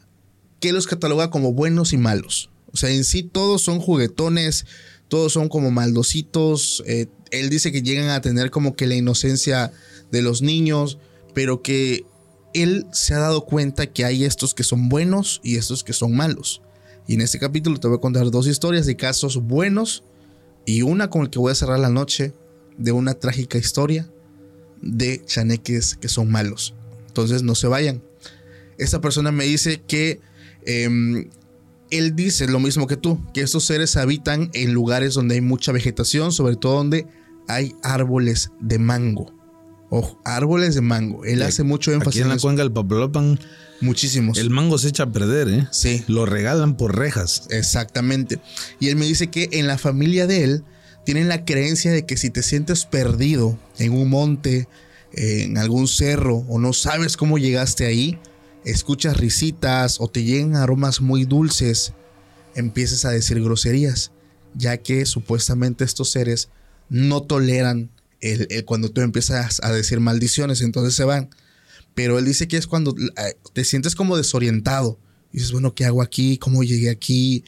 que 0.60 0.74
los 0.74 0.88
cataloga 0.88 1.30
como 1.30 1.54
buenos 1.54 1.94
y 1.94 1.98
malos. 1.98 2.50
O 2.74 2.78
sea, 2.78 2.90
en 2.90 3.06
sí 3.06 3.24
todos 3.24 3.62
son 3.62 3.80
juguetones, 3.80 4.66
todos 5.08 5.34
son 5.34 5.48
como 5.48 5.72
maldositos. 5.72 6.84
eh, 6.86 7.08
él 7.32 7.50
dice 7.50 7.72
que 7.72 7.82
llegan 7.82 8.10
a 8.10 8.22
tener 8.22 8.52
como 8.52 8.76
que 8.76 8.88
la 8.88 8.96
inocencia 8.96 9.72
de 10.12 10.22
los 10.22 10.42
niños, 10.42 10.98
pero 11.34 11.62
que 11.62 12.06
él 12.54 12.88
se 12.92 13.14
ha 13.14 13.20
dado 13.20 13.46
cuenta 13.46 13.88
que 13.88 14.06
hay 14.06 14.24
estos 14.24 14.54
que 14.54 14.64
son 14.64 14.90
buenos 14.90 15.42
y 15.44 15.58
estos 15.58 15.84
que 15.84 15.94
son 15.94 16.16
malos. 16.16 16.62
Y 17.08 17.14
en 17.14 17.22
este 17.22 17.40
capítulo 17.40 17.80
te 17.80 17.88
voy 17.88 17.98
a 17.98 18.02
contar 18.02 18.30
dos 18.32 18.48
historias 18.48 18.86
de 18.86 18.96
casos 18.96 19.38
buenos 19.42 20.04
y 20.66 20.82
una 20.82 21.10
con 21.10 21.22
el 21.22 21.30
que 21.30 21.40
voy 21.40 21.52
a 21.52 21.56
cerrar 21.56 21.80
la 21.80 21.90
noche 21.90 22.34
de 22.78 22.92
una 22.92 23.14
trágica 23.14 23.58
historia 23.58 24.10
de 24.82 25.24
chaneques 25.26 25.96
que 25.96 26.10
son 26.10 26.30
malos. 26.30 26.74
Entonces 27.08 27.44
no 27.44 27.56
se 27.56 27.68
vayan. 27.68 28.04
Esta 28.78 29.02
persona 29.02 29.32
me 29.32 29.46
dice 29.46 29.82
que 29.88 30.20
em, 30.66 31.30
él 31.90 32.16
dice 32.16 32.48
lo 32.48 32.60
mismo 32.60 32.88
que 32.88 32.98
tú, 32.98 33.24
que 33.34 33.42
estos 33.42 33.66
seres 33.66 33.96
habitan 33.96 34.50
en 34.54 34.74
lugares 34.74 35.14
donde 35.14 35.36
hay 35.36 35.42
mucha 35.42 35.72
vegetación, 35.72 36.32
sobre 36.32 36.58
todo 36.58 36.76
donde 36.76 37.08
hay 37.48 37.74
árboles 37.82 38.52
de 38.60 38.78
mango. 38.78 39.37
Ojo, 39.90 40.20
árboles 40.26 40.76
de 40.76 40.82
mango. 40.82 41.24
Él 41.24 41.42
hace 41.44 41.64
mucho 41.64 41.92
Aquí 41.92 41.96
énfasis 41.98 42.22
en 42.22 42.28
en 42.28 42.36
la 42.36 42.42
cuenca 42.42 42.62
del 42.62 42.72
Papalopan, 42.72 43.40
Muchísimos. 43.80 44.38
el 44.38 44.50
mango 44.50 44.78
se 44.78 44.90
echa 44.90 45.04
a 45.04 45.12
perder, 45.12 45.48
¿eh? 45.50 45.68
Sí. 45.72 46.04
Lo 46.08 46.26
regalan 46.26 46.76
por 46.76 46.98
rejas. 46.98 47.48
Exactamente. 47.52 48.40
Y 48.80 48.90
él 48.90 48.96
me 48.96 49.06
dice 49.06 49.28
que 49.28 49.50
en 49.54 49.68
la 49.68 49.78
familia 49.78 50.28
de 50.28 50.44
él 50.44 50.64
tienen 51.06 51.30
la 51.30 51.46
creencia 51.46 51.92
de 51.92 52.06
que 52.06 52.18
si 52.18 52.30
te 52.30 52.44
sientes 52.44 52.86
perdido 52.86 53.58
en 53.78 53.94
un 53.94 54.10
monte, 54.10 54.68
eh, 55.14 55.44
en 55.44 55.58
algún 55.58 55.88
cerro, 55.88 56.38
o 56.50 56.60
no 56.60 56.74
sabes 56.74 57.16
cómo 57.16 57.38
llegaste 57.38 57.86
ahí, 57.86 58.20
escuchas 58.66 59.16
risitas 59.16 60.02
o 60.02 60.10
te 60.10 60.24
llegan 60.24 60.56
aromas 60.58 61.00
muy 61.00 61.24
dulces, 61.24 61.94
empieces 62.56 63.06
a 63.06 63.12
decir 63.12 63.42
groserías, 63.42 64.12
ya 64.54 64.78
que 64.78 65.06
supuestamente 65.06 65.86
estos 65.86 66.12
seres 66.12 66.50
no 66.90 67.22
toleran 67.22 67.90
el, 68.22 68.48
cuando 68.66 68.90
tú 68.90 69.02
empiezas 69.02 69.60
a 69.64 69.72
decir 69.72 70.00
maldiciones, 70.00 70.62
entonces 70.62 70.96
se 70.96 71.04
van. 71.04 71.30
Pero 71.96 72.20
él 72.20 72.26
dice 72.26 72.48
que 72.48 72.58
es 72.58 72.68
cuando 72.68 72.96
eh, 73.00 73.38
te 73.54 73.64
sientes 73.64 73.96
como 73.96 74.18
desorientado. 74.18 75.00
Dices, 75.32 75.52
bueno, 75.52 75.74
¿qué 75.74 75.86
hago 75.86 76.02
aquí? 76.02 76.38
¿Cómo 76.38 76.64
llegué 76.64 76.90
aquí? 76.90 77.44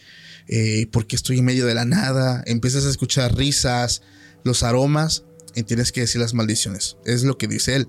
Eh, 0.48 0.88
¿Por 0.92 1.06
qué 1.08 1.16
estoy 1.16 1.40
en 1.40 1.46
medio 1.46 1.66
de 1.66 1.76
la 1.76 1.86
nada? 1.86 2.44
Empiezas 2.46 2.86
a 2.86 2.90
escuchar 2.90 3.36
risas, 3.36 4.02
los 4.44 4.64
aromas, 4.64 5.24
y 5.56 5.64
tienes 5.64 5.92
que 5.92 6.02
decir 6.02 6.22
las 6.22 6.34
maldiciones. 6.34 6.98
Es 7.06 7.24
lo 7.24 7.38
que 7.38 7.48
dice 7.48 7.76
él. 7.76 7.88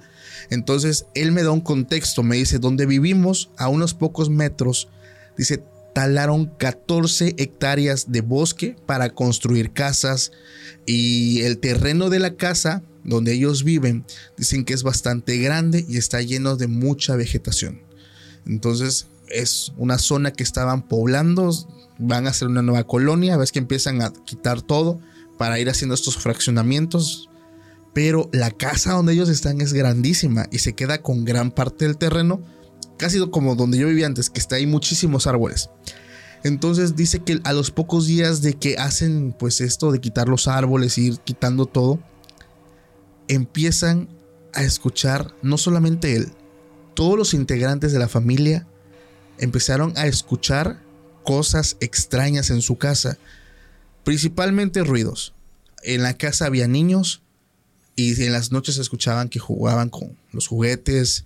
Entonces, 0.50 1.06
él 1.14 1.32
me 1.32 1.42
da 1.42 1.50
un 1.50 1.60
contexto. 1.60 2.22
Me 2.22 2.36
dice, 2.36 2.58
donde 2.58 2.86
vivimos, 2.86 3.50
a 3.56 3.68
unos 3.68 3.94
pocos 3.94 4.30
metros, 4.30 4.88
dice, 5.36 5.62
talaron 5.94 6.46
14 6.58 7.34
hectáreas 7.38 8.10
de 8.10 8.20
bosque 8.20 8.76
para 8.86 9.10
construir 9.10 9.72
casas. 9.72 10.32
Y 10.86 11.42
el 11.42 11.58
terreno 11.58 12.10
de 12.10 12.18
la 12.18 12.36
casa 12.36 12.82
donde 13.04 13.32
ellos 13.32 13.64
viven, 13.64 14.04
dicen 14.36 14.64
que 14.64 14.74
es 14.74 14.82
bastante 14.82 15.38
grande 15.38 15.84
y 15.88 15.96
está 15.96 16.20
lleno 16.20 16.56
de 16.56 16.66
mucha 16.66 17.16
vegetación. 17.16 17.82
Entonces 18.46 19.06
es 19.28 19.72
una 19.76 19.98
zona 19.98 20.32
que 20.32 20.42
estaban 20.42 20.86
poblando, 20.86 21.50
van 21.98 22.26
a 22.26 22.30
hacer 22.30 22.48
una 22.48 22.62
nueva 22.62 22.84
colonia, 22.86 23.36
ves 23.36 23.52
que 23.52 23.58
empiezan 23.58 24.02
a 24.02 24.12
quitar 24.24 24.62
todo 24.62 25.00
para 25.38 25.58
ir 25.58 25.70
haciendo 25.70 25.94
estos 25.94 26.16
fraccionamientos. 26.16 27.28
Pero 27.92 28.28
la 28.32 28.50
casa 28.50 28.92
donde 28.92 29.14
ellos 29.14 29.28
están 29.28 29.60
es 29.60 29.72
grandísima 29.72 30.46
y 30.52 30.58
se 30.58 30.74
queda 30.74 31.02
con 31.02 31.24
gran 31.24 31.50
parte 31.50 31.86
del 31.86 31.96
terreno, 31.96 32.42
casi 33.00 33.18
como 33.30 33.54
donde 33.54 33.78
yo 33.78 33.86
vivía 33.88 34.06
antes, 34.06 34.28
que 34.28 34.38
está 34.38 34.56
ahí 34.56 34.66
muchísimos 34.66 35.26
árboles. 35.26 35.70
Entonces 36.44 36.96
dice 36.96 37.20
que 37.20 37.40
a 37.44 37.54
los 37.54 37.70
pocos 37.70 38.06
días 38.06 38.42
de 38.42 38.52
que 38.52 38.76
hacen 38.76 39.34
pues 39.38 39.62
esto 39.62 39.90
de 39.90 40.02
quitar 40.02 40.28
los 40.28 40.48
árboles 40.48 40.98
ir 40.98 41.18
quitando 41.20 41.64
todo, 41.64 41.98
empiezan 43.26 44.10
a 44.52 44.62
escuchar, 44.64 45.34
no 45.40 45.56
solamente 45.56 46.14
él, 46.14 46.30
todos 46.92 47.16
los 47.16 47.32
integrantes 47.32 47.92
de 47.92 47.98
la 47.98 48.08
familia 48.08 48.66
empezaron 49.38 49.94
a 49.96 50.06
escuchar 50.06 50.82
cosas 51.24 51.78
extrañas 51.80 52.50
en 52.50 52.60
su 52.60 52.76
casa, 52.76 53.16
principalmente 54.04 54.84
ruidos. 54.84 55.32
En 55.82 56.02
la 56.02 56.18
casa 56.18 56.44
había 56.44 56.68
niños 56.68 57.22
y 57.96 58.22
en 58.22 58.34
las 58.34 58.52
noches 58.52 58.76
escuchaban 58.76 59.30
que 59.30 59.38
jugaban 59.38 59.88
con 59.88 60.18
los 60.32 60.48
juguetes, 60.48 61.24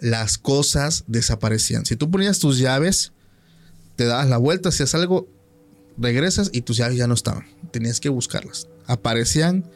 las 0.00 0.38
cosas 0.38 1.04
desaparecían. 1.06 1.86
Si 1.86 1.96
tú 1.96 2.10
ponías 2.10 2.38
tus 2.38 2.58
llaves, 2.58 3.12
te 3.96 4.04
dabas 4.04 4.28
la 4.28 4.38
vuelta, 4.38 4.70
hacías 4.70 4.94
algo, 4.94 5.28
regresas 5.98 6.50
y 6.52 6.62
tus 6.62 6.78
llaves 6.78 6.96
ya 6.96 7.06
no 7.06 7.14
estaban. 7.14 7.46
Tenías 7.70 8.00
que 8.00 8.08
buscarlas. 8.08 8.68
Aparecían 8.86 9.70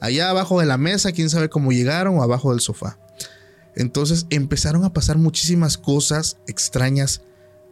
allá 0.00 0.30
abajo 0.30 0.60
de 0.60 0.66
la 0.66 0.78
mesa, 0.78 1.12
quién 1.12 1.30
sabe 1.30 1.48
cómo 1.48 1.72
llegaron, 1.72 2.18
o 2.18 2.22
abajo 2.22 2.50
del 2.50 2.60
sofá. 2.60 2.98
Entonces 3.76 4.26
empezaron 4.30 4.84
a 4.84 4.94
pasar 4.94 5.18
muchísimas 5.18 5.76
cosas 5.76 6.38
extrañas 6.46 7.20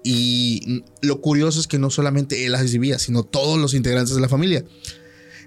y 0.02 0.84
lo 1.00 1.22
curioso 1.22 1.58
es 1.58 1.66
que 1.66 1.78
no 1.78 1.88
solamente 1.88 2.44
él 2.44 2.52
las 2.52 2.70
vivía, 2.70 2.98
sino 2.98 3.22
todos 3.22 3.58
los 3.58 3.72
integrantes 3.72 4.14
de 4.14 4.20
la 4.20 4.28
familia. 4.28 4.62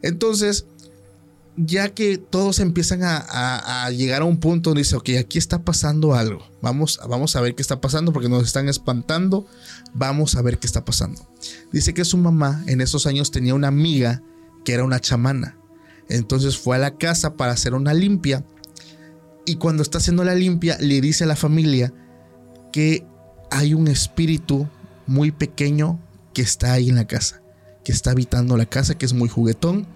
Entonces, 0.01 0.65
ya 1.57 1.89
que 1.89 2.19
todos 2.19 2.59
empiezan 2.59 3.01
a, 3.03 3.89
llegar 3.89 4.21
a 4.21 4.25
un 4.25 4.37
punto 4.37 4.69
donde 4.69 4.81
dice, 4.81 4.95
ok, 4.95 5.09
aquí 5.19 5.39
está 5.39 5.63
pasando 5.63 6.13
algo, 6.13 6.47
vamos, 6.61 6.99
vamos 7.09 7.35
a 7.35 7.41
ver 7.41 7.55
qué 7.55 7.63
está 7.63 7.81
pasando 7.81 8.13
porque 8.13 8.29
nos 8.29 8.43
están 8.43 8.69
espantando, 8.69 9.47
vamos 9.93 10.35
a 10.35 10.41
ver 10.43 10.59
qué 10.59 10.67
está 10.67 10.85
pasando. 10.85 11.27
Dice 11.71 11.93
que 11.93 12.05
su 12.05 12.17
mamá 12.17 12.63
en 12.67 12.79
esos 12.79 13.07
años 13.07 13.31
tenía 13.31 13.55
una 13.55 13.69
amiga 13.69 14.21
que 14.63 14.73
era 14.73 14.83
una 14.83 14.99
chamana. 14.99 15.57
Entonces 16.09 16.57
fue 16.57 16.75
a 16.75 16.79
la 16.79 16.97
casa 16.97 17.35
para 17.35 17.53
hacer 17.53 17.73
una 17.73 17.93
limpia. 17.93 18.45
Y 19.45 19.55
cuando 19.55 19.81
está 19.81 19.97
haciendo 19.97 20.23
la 20.23 20.35
limpia, 20.35 20.77
le 20.79 21.01
dice 21.01 21.23
a 21.23 21.27
la 21.27 21.35
familia 21.35 21.93
que 22.71 23.05
hay 23.49 23.73
un 23.73 23.87
espíritu 23.87 24.67
muy 25.05 25.31
pequeño 25.31 25.99
que 26.33 26.41
está 26.41 26.73
ahí 26.73 26.89
en 26.89 26.95
la 26.95 27.07
casa, 27.07 27.41
que 27.83 27.91
está 27.91 28.11
habitando 28.11 28.57
la 28.57 28.65
casa, 28.65 28.95
que 28.95 29.05
es 29.05 29.13
muy 29.13 29.29
juguetón. 29.29 29.87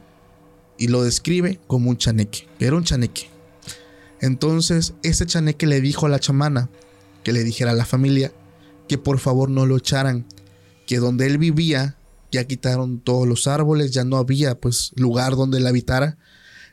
Y 0.82 0.88
lo 0.88 1.04
describe 1.04 1.60
como 1.68 1.92
un 1.92 1.98
chaneque. 1.98 2.48
Era 2.60 2.76
un 2.76 2.84
chaneque. 2.84 3.30
Entonces, 4.20 4.96
ese 5.04 5.28
chaneque 5.28 5.68
le 5.68 5.80
dijo 5.80 6.08
a 6.08 6.10
la 6.10 6.20
chamana 6.20 6.72
que 7.24 7.34
le 7.34 7.44
dijera 7.44 7.70
a 7.70 7.76
la 7.76 7.86
familia 7.86 8.32
que 8.90 8.98
por 8.98 9.20
favor 9.20 9.52
no 9.52 9.68
lo 9.68 9.78
echaran, 9.78 10.26
que 10.88 10.98
donde 10.98 11.28
él 11.28 11.38
vivía 11.38 11.98
ya 12.32 12.46
quitaron 12.46 13.00
todos 13.00 13.28
los 13.28 13.46
árboles, 13.46 13.92
ya 13.92 14.06
no 14.06 14.18
había 14.18 14.60
pues 14.60 14.92
lugar 14.96 15.36
donde 15.36 15.60
él 15.60 15.68
habitara 15.68 16.18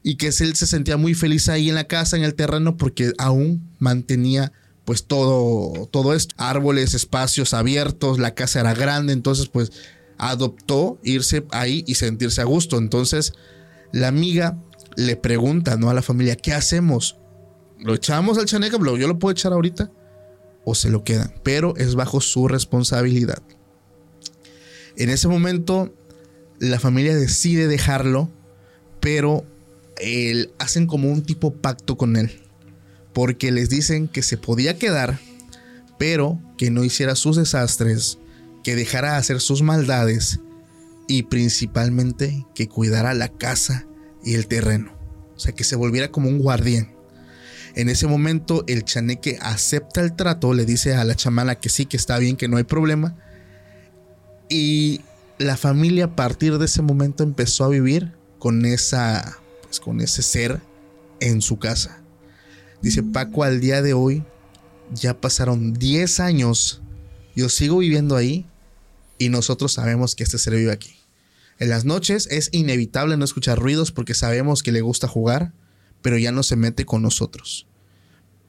y 0.02 0.14
que 0.14 0.28
él 0.28 0.56
se 0.56 0.66
sentía 0.66 0.96
muy 0.96 1.12
feliz 1.12 1.50
ahí 1.50 1.68
en 1.68 1.74
la 1.74 1.84
casa, 1.84 2.16
en 2.16 2.22
el 2.22 2.34
terreno 2.34 2.78
porque 2.78 3.12
aún 3.18 3.68
mantenía 3.78 4.52
pues 4.86 5.04
todo 5.04 5.86
todo 5.90 6.14
esto, 6.14 6.34
árboles, 6.38 6.94
espacios 6.94 7.52
abiertos, 7.52 8.18
la 8.18 8.34
casa 8.34 8.60
era 8.60 8.72
grande, 8.72 9.12
entonces 9.12 9.48
pues 9.48 9.70
adoptó 10.16 10.98
irse 11.02 11.44
ahí 11.50 11.84
y 11.86 11.96
sentirse 11.96 12.40
a 12.40 12.44
gusto. 12.44 12.78
Entonces, 12.78 13.34
la 13.92 14.08
amiga 14.08 14.58
le 14.96 15.16
pregunta, 15.16 15.76
¿no? 15.76 15.90
A 15.90 15.94
la 15.94 16.02
familia, 16.02 16.36
¿qué 16.36 16.52
hacemos? 16.52 17.16
¿Lo 17.78 17.94
echamos 17.94 18.38
al 18.38 18.46
chaneca? 18.46 18.78
¿Yo 18.78 19.08
lo 19.08 19.18
puedo 19.18 19.32
echar 19.32 19.52
ahorita? 19.52 19.90
¿O 20.64 20.74
se 20.74 20.90
lo 20.90 21.04
quedan? 21.04 21.32
Pero 21.42 21.76
es 21.76 21.94
bajo 21.94 22.20
su 22.20 22.48
responsabilidad. 22.48 23.42
En 24.96 25.10
ese 25.10 25.28
momento, 25.28 25.94
la 26.58 26.80
familia 26.80 27.14
decide 27.14 27.68
dejarlo, 27.68 28.28
pero 29.00 29.44
él, 30.00 30.50
hacen 30.58 30.86
como 30.86 31.10
un 31.10 31.22
tipo 31.22 31.54
pacto 31.54 31.96
con 31.96 32.16
él. 32.16 32.42
Porque 33.12 33.52
les 33.52 33.68
dicen 33.68 34.08
que 34.08 34.22
se 34.22 34.36
podía 34.36 34.78
quedar, 34.78 35.18
pero 35.98 36.40
que 36.56 36.70
no 36.70 36.84
hiciera 36.84 37.14
sus 37.14 37.36
desastres, 37.36 38.18
que 38.64 38.74
dejara 38.74 39.12
de 39.12 39.18
hacer 39.18 39.40
sus 39.40 39.62
maldades 39.62 40.40
y 41.08 41.24
principalmente 41.24 42.46
que 42.54 42.68
cuidara 42.68 43.14
la 43.14 43.28
casa 43.28 43.88
y 44.22 44.34
el 44.34 44.46
terreno. 44.46 44.96
O 45.34 45.40
sea, 45.40 45.52
que 45.52 45.64
se 45.64 45.74
volviera 45.74 46.12
como 46.12 46.28
un 46.28 46.38
guardián. 46.38 46.94
En 47.74 47.88
ese 47.88 48.06
momento 48.06 48.64
el 48.66 48.84
chaneque 48.84 49.38
acepta 49.40 50.00
el 50.00 50.14
trato, 50.14 50.52
le 50.52 50.64
dice 50.64 50.94
a 50.94 51.04
la 51.04 51.14
chamana 51.14 51.56
que 51.56 51.68
sí, 51.68 51.86
que 51.86 51.96
está 51.96 52.18
bien, 52.18 52.36
que 52.36 52.48
no 52.48 52.56
hay 52.56 52.64
problema. 52.64 53.16
Y 54.48 55.00
la 55.38 55.56
familia 55.56 56.06
a 56.06 56.16
partir 56.16 56.58
de 56.58 56.66
ese 56.66 56.82
momento 56.82 57.22
empezó 57.22 57.64
a 57.64 57.68
vivir 57.68 58.12
con 58.38 58.64
esa 58.64 59.38
pues 59.62 59.80
con 59.80 60.00
ese 60.00 60.22
ser 60.22 60.60
en 61.20 61.40
su 61.40 61.58
casa. 61.58 62.02
Dice 62.82 63.02
Paco 63.02 63.44
al 63.44 63.60
día 63.60 63.82
de 63.82 63.92
hoy 63.92 64.24
ya 64.92 65.20
pasaron 65.20 65.74
10 65.74 66.20
años. 66.20 66.82
Yo 67.36 67.48
sigo 67.48 67.78
viviendo 67.78 68.16
ahí 68.16 68.46
y 69.18 69.28
nosotros 69.28 69.72
sabemos 69.72 70.14
que 70.14 70.24
este 70.24 70.38
ser 70.38 70.54
vive 70.54 70.72
aquí. 70.72 70.97
En 71.58 71.68
las 71.68 71.84
noches 71.84 72.28
es 72.30 72.50
inevitable 72.52 73.16
no 73.16 73.24
escuchar 73.24 73.58
ruidos 73.58 73.90
porque 73.90 74.14
sabemos 74.14 74.62
que 74.62 74.72
le 74.72 74.80
gusta 74.80 75.08
jugar, 75.08 75.52
pero 76.02 76.16
ya 76.16 76.30
no 76.30 76.42
se 76.42 76.56
mete 76.56 76.84
con 76.84 77.02
nosotros. 77.02 77.66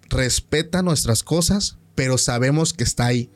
Respeta 0.09 0.81
nuestras 0.81 1.23
cosas, 1.23 1.77
pero 1.95 2.17
sabemos 2.17 2.73
que 2.73 2.83
está 2.83 3.07
ahí. 3.07 3.31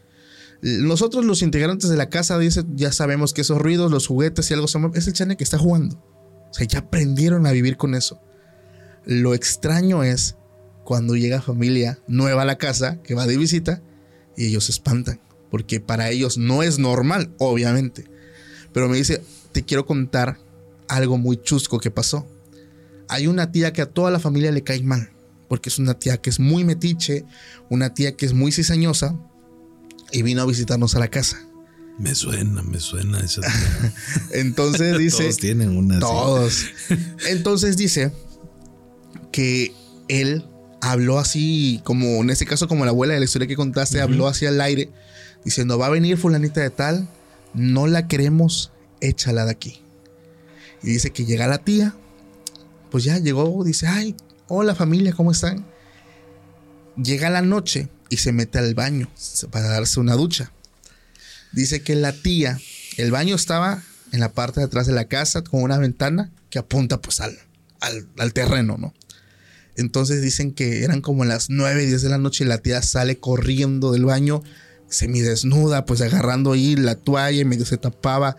Nosotros 0.61 1.25
los 1.25 1.41
integrantes 1.41 1.89
de 1.89 1.97
la 1.97 2.09
casa 2.09 2.37
dice, 2.37 2.63
ya 2.75 2.91
sabemos 2.91 3.33
que 3.33 3.41
esos 3.41 3.57
ruidos, 3.57 3.91
los 3.91 4.07
juguetes 4.07 4.49
y 4.49 4.53
algo 4.53 4.67
se 4.67 4.77
mueve, 4.77 4.99
es 4.99 5.07
el 5.07 5.13
chane 5.13 5.35
que 5.35 5.43
está 5.43 5.57
jugando. 5.57 5.97
O 6.49 6.53
sea, 6.53 6.65
ya 6.67 6.79
aprendieron 6.79 7.45
a 7.45 7.51
vivir 7.51 7.75
con 7.75 7.95
eso. 7.95 8.21
Lo 9.05 9.33
extraño 9.33 10.03
es 10.03 10.37
cuando 10.83 11.15
llega 11.15 11.41
familia 11.41 11.99
nueva 12.07 12.43
a 12.43 12.45
la 12.45 12.57
casa, 12.57 13.01
que 13.01 13.15
va 13.15 13.27
de 13.27 13.37
visita, 13.37 13.81
y 14.37 14.45
ellos 14.45 14.65
se 14.65 14.71
espantan, 14.71 15.19
porque 15.51 15.79
para 15.79 16.09
ellos 16.09 16.37
no 16.37 16.63
es 16.63 16.79
normal, 16.79 17.33
obviamente. 17.39 18.05
Pero 18.71 18.87
me 18.87 18.97
dice, 18.97 19.21
te 19.53 19.63
quiero 19.63 19.85
contar 19.85 20.37
algo 20.89 21.17
muy 21.17 21.37
chusco 21.41 21.79
que 21.79 21.91
pasó. 21.91 22.27
Hay 23.07 23.27
una 23.27 23.51
tía 23.51 23.71
que 23.71 23.81
a 23.81 23.85
toda 23.85 24.11
la 24.11 24.19
familia 24.19 24.51
le 24.51 24.63
cae 24.63 24.83
mal, 24.83 25.11
porque 25.47 25.69
es 25.69 25.79
una 25.79 25.93
tía 25.93 26.17
que 26.17 26.29
es 26.29 26.39
muy 26.39 26.63
metiche, 26.63 27.25
una 27.69 27.93
tía 27.93 28.17
que 28.17 28.25
es 28.25 28.33
muy 28.33 28.51
cizañosa, 28.51 29.15
y 30.11 30.21
vino 30.21 30.41
a 30.41 30.45
visitarnos 30.45 30.95
a 30.95 30.99
la 30.99 31.07
casa. 31.07 31.39
Me 31.97 32.15
suena, 32.15 32.63
me 32.63 32.79
suena 32.79 33.19
esa 33.19 33.41
tía. 33.41 33.93
Entonces 34.31 34.97
dice... 34.97 35.23
Todos 35.23 35.37
tienen 35.37 35.77
una. 35.77 35.99
Todos. 35.99 36.65
Entonces 37.27 37.77
dice 37.77 38.11
que 39.31 39.73
él 40.07 40.45
habló 40.81 41.19
así, 41.19 41.81
como 41.83 42.21
en 42.21 42.29
este 42.29 42.45
caso, 42.45 42.67
como 42.67 42.85
la 42.85 42.91
abuela 42.91 43.13
de 43.13 43.19
la 43.19 43.25
historia 43.25 43.47
que 43.47 43.55
contaste, 43.55 44.01
habló 44.01 44.27
hacia 44.27 44.49
el 44.49 44.59
aire, 44.59 44.89
diciendo: 45.45 45.77
Va 45.77 45.87
a 45.87 45.89
venir 45.89 46.17
Fulanita 46.17 46.61
de 46.61 46.69
Tal, 46.69 47.07
no 47.53 47.87
la 47.87 48.07
queremos, 48.07 48.72
échala 49.03 49.45
de 49.45 49.51
aquí. 49.51 49.81
Y 50.81 50.87
dice 50.87 51.11
que 51.11 51.25
llega 51.25 51.47
la 51.47 51.59
tía, 51.59 51.95
pues 52.91 53.03
ya 53.03 53.17
llegó, 53.17 53.63
dice: 53.63 53.87
Ay, 53.87 54.15
hola 54.47 54.75
familia, 54.75 55.13
¿cómo 55.13 55.31
están? 55.31 55.65
Llega 56.95 57.29
la 57.29 57.41
noche 57.41 57.89
y 58.09 58.17
se 58.17 58.31
mete 58.31 58.59
al 58.59 58.75
baño 58.75 59.09
para 59.51 59.67
darse 59.67 59.99
una 59.99 60.13
ducha. 60.13 60.51
Dice 61.51 61.81
que 61.81 61.95
la 61.95 62.11
tía, 62.13 62.59
el 62.97 63.11
baño 63.11 63.35
estaba 63.35 63.81
en 64.11 64.19
la 64.19 64.31
parte 64.31 64.59
de 64.59 64.65
atrás 64.65 64.87
de 64.87 64.93
la 64.93 65.05
casa 65.05 65.43
con 65.43 65.63
una 65.63 65.77
ventana 65.77 66.31
que 66.49 66.59
apunta 66.59 67.01
pues 67.01 67.19
al, 67.19 67.37
al, 67.79 68.07
al 68.17 68.33
terreno, 68.33 68.77
¿no? 68.77 68.93
Entonces 69.75 70.21
dicen 70.21 70.53
que 70.53 70.83
eran 70.83 71.01
como 71.01 71.25
las 71.25 71.49
9, 71.49 71.85
10 71.85 72.01
de 72.01 72.09
la 72.09 72.17
noche 72.17 72.43
y 72.43 72.47
la 72.47 72.59
tía 72.59 72.81
sale 72.81 73.19
corriendo 73.19 73.91
del 73.91 74.05
baño, 74.05 74.43
semidesnuda, 74.87 75.85
pues 75.85 76.01
agarrando 76.01 76.51
ahí 76.51 76.75
la 76.75 76.95
toalla 76.95 77.41
y 77.41 77.45
medio 77.45 77.65
se 77.65 77.77
tapaba, 77.77 78.37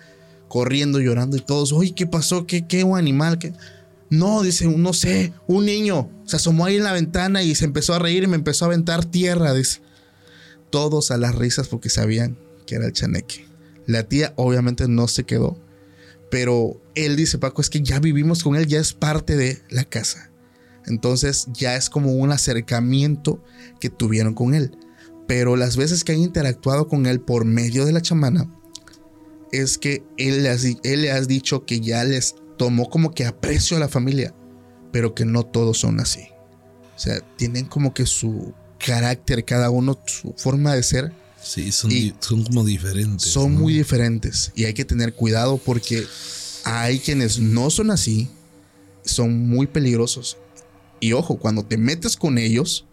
corriendo, 0.54 1.00
llorando 1.00 1.36
y 1.36 1.40
todos, 1.40 1.72
oye, 1.72 1.96
¿qué 1.96 2.06
pasó? 2.06 2.46
¿Qué, 2.46 2.64
qué 2.64 2.84
un 2.84 2.96
animal? 2.96 3.40
¿Qué? 3.40 3.52
No, 4.08 4.40
dice, 4.44 4.68
no 4.68 4.92
sé, 4.92 5.32
un 5.48 5.66
niño 5.66 6.08
se 6.26 6.36
asomó 6.36 6.64
ahí 6.64 6.76
en 6.76 6.84
la 6.84 6.92
ventana 6.92 7.42
y 7.42 7.56
se 7.56 7.64
empezó 7.64 7.92
a 7.92 7.98
reír 7.98 8.22
y 8.22 8.28
me 8.28 8.36
empezó 8.36 8.64
a 8.64 8.68
aventar 8.68 9.04
tierra, 9.04 9.52
dice. 9.52 9.80
Todos 10.70 11.10
a 11.10 11.16
las 11.16 11.34
risas 11.34 11.66
porque 11.66 11.90
sabían 11.90 12.38
que 12.68 12.76
era 12.76 12.86
el 12.86 12.92
chaneque. 12.92 13.48
La 13.88 14.04
tía 14.04 14.32
obviamente 14.36 14.86
no 14.86 15.08
se 15.08 15.24
quedó, 15.24 15.58
pero 16.30 16.80
él 16.94 17.16
dice, 17.16 17.38
Paco, 17.38 17.60
es 17.60 17.68
que 17.68 17.82
ya 17.82 17.98
vivimos 17.98 18.44
con 18.44 18.54
él, 18.54 18.68
ya 18.68 18.78
es 18.78 18.92
parte 18.92 19.36
de 19.36 19.60
la 19.70 19.82
casa. 19.82 20.30
Entonces 20.86 21.48
ya 21.52 21.74
es 21.74 21.90
como 21.90 22.12
un 22.12 22.30
acercamiento 22.30 23.42
que 23.80 23.90
tuvieron 23.90 24.34
con 24.34 24.54
él. 24.54 24.78
Pero 25.26 25.56
las 25.56 25.76
veces 25.76 26.04
que 26.04 26.12
han 26.12 26.20
interactuado 26.20 26.86
con 26.86 27.06
él 27.06 27.20
por 27.20 27.44
medio 27.44 27.86
de 27.86 27.92
la 27.92 28.02
chamana, 28.02 28.48
es 29.62 29.78
que 29.78 30.02
él 30.16 30.42
le, 30.42 30.48
has, 30.50 30.64
él 30.64 31.02
le 31.02 31.10
has 31.10 31.28
dicho 31.28 31.64
que 31.66 31.80
ya 31.80 32.04
les 32.04 32.34
tomó 32.58 32.88
como 32.90 33.12
que 33.12 33.24
aprecio 33.26 33.76
a 33.76 33.80
la 33.80 33.88
familia, 33.88 34.34
pero 34.92 35.14
que 35.14 35.24
no 35.24 35.44
todos 35.44 35.78
son 35.78 36.00
así. 36.00 36.28
O 36.96 36.98
sea, 36.98 37.20
tienen 37.36 37.64
como 37.66 37.92
que 37.94 38.06
su 38.06 38.54
carácter, 38.78 39.44
cada 39.44 39.70
uno, 39.70 39.98
su 40.06 40.34
forma 40.36 40.74
de 40.74 40.82
ser, 40.82 41.12
Sí, 41.42 41.72
son, 41.72 41.90
Y- 41.90 41.94
di- 41.94 42.14
son 42.20 42.42
como 42.44 42.64
diferentes. 42.64 43.30
son 43.30 43.52
¿no? 43.52 43.60
muy 43.60 43.74
diferentes. 43.74 44.50
Y 44.54 44.64
hay 44.64 44.72
que 44.72 44.86
tener 44.86 45.12
cuidado 45.14 45.58
porque 45.58 46.06
hay 46.64 46.98
quienes 47.00 47.38
no 47.38 47.68
son 47.68 47.90
así, 47.90 48.30
son 49.04 49.46
muy 49.46 49.66
peligrosos. 49.66 50.38
Y 51.00 51.12
ojo, 51.12 51.36
cuando 51.38 51.62
te 51.62 51.76
metes 51.76 52.16
con 52.16 52.38
ellos, 52.38 52.86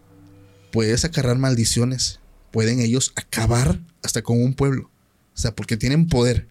puedes 0.70 1.06
acarrar 1.06 1.38
maldiciones. 1.38 2.20
Pueden 2.50 2.80
ellos 2.80 3.12
acabar 3.16 3.80
hasta 4.02 4.20
con 4.20 4.42
un 4.42 4.52
pueblo. 4.52 4.90
O 5.34 5.38
sea, 5.38 5.54
porque 5.56 5.78
tienen 5.78 6.06
poder. 6.06 6.48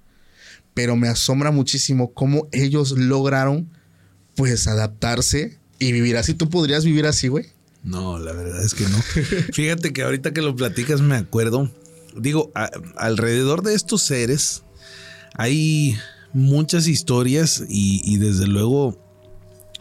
Pero 0.74 0.96
me 0.96 1.08
asombra 1.08 1.52
muchísimo 1.52 2.14
cómo 2.14 2.48
ellos 2.52 2.92
lograron, 2.92 3.70
pues, 4.36 4.68
adaptarse 4.68 5.58
y 5.80 5.92
vivir 5.92 6.18
así. 6.18 6.34
¿Tú 6.34 6.50
podrías 6.50 6.86
vivir 6.86 7.06
así, 7.06 7.28
güey? 7.28 7.48
No, 7.84 8.20
la 8.20 8.32
verdad 8.34 8.64
es 8.64 8.74
que 8.74 8.88
no. 8.88 9.02
Fíjate 9.54 9.92
que 9.92 10.04
ahorita 10.04 10.34
que 10.34 10.42
lo 10.42 10.56
platicas 10.56 11.02
me 11.02 11.16
acuerdo. 11.16 11.72
Digo, 12.16 12.52
alrededor 12.96 13.64
de 13.64 13.74
estos 13.74 14.02
seres 14.04 14.64
hay 15.36 15.98
muchas 16.34 16.88
historias 16.88 17.64
y 17.68 18.18
desde 18.18 18.48
luego, 18.48 19.01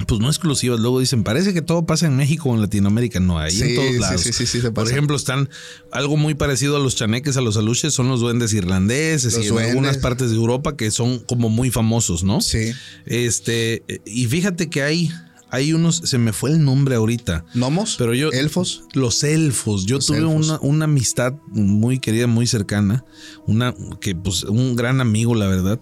pues 0.07 0.21
no 0.21 0.29
exclusivas. 0.29 0.81
Luego 0.81 1.01
dicen, 1.01 1.23
parece 1.25 1.53
que 1.55 1.63
todo 1.63 1.85
pasa 1.87 2.07
en 2.07 2.17
México 2.17 2.49
o 2.51 2.55
en 2.55 2.61
Latinoamérica. 2.61 3.21
No, 3.21 3.39
hay 3.39 3.61
en 3.61 3.75
todos 3.75 3.95
lados. 3.97 4.21
sí, 4.23 4.33
sí, 4.33 4.47
sí, 4.47 4.61
se 4.61 4.71
Por 4.71 4.85
pasa. 4.85 4.93
ejemplo, 4.93 5.17
están 5.17 5.49
algo 5.93 6.17
muy 6.17 6.35
parecido 6.35 6.77
a 6.77 6.79
los 6.81 6.97
chaneques, 6.97 7.37
a 7.37 7.41
los 7.41 7.57
aluches, 7.57 7.93
son 7.95 8.09
los 8.09 8.21
duendes 8.21 8.53
irlandeses 8.53 9.35
Los 9.35 9.45
y 9.45 9.49
en 9.49 9.59
algunas 9.59 9.99
partes 9.99 10.31
de 10.31 10.37
Europa 10.37 10.77
que 10.77 10.91
son 10.91 11.19
como 11.21 11.49
muy 11.49 11.71
famosos, 11.71 12.25
¿no? 12.25 12.41
Sí. 12.41 12.73
Este, 13.07 13.83
y 14.07 14.27
fíjate 14.27 14.71
que 14.71 14.83
hay, 14.83 15.11
hay 15.51 15.73
unos, 15.73 15.97
se 16.05 16.17
me 16.19 16.33
fue 16.33 16.51
el 16.51 16.65
nombre 16.65 16.95
ahorita. 16.95 17.45
¿Gnomos? 17.55 17.97
Pero 17.99 18.15
yo- 18.15 18.31
¿Elfos? 18.33 18.85
Los 18.95 19.23
elfos. 19.25 19.85
Yo 19.87 19.97
Los 19.97 20.07
tuve 20.07 20.19
elfos. 20.19 20.49
Una, 20.49 20.59
una 20.61 20.85
amistad 20.85 21.35
muy 21.49 21.99
querida, 21.99 22.27
muy 22.27 22.47
cercana. 22.47 23.05
Una 23.47 23.75
que, 24.01 24.15
pues, 24.15 24.45
un 24.45 24.77
gran 24.77 25.01
amigo, 25.01 25.35
la 25.35 25.47
verdad. 25.49 25.81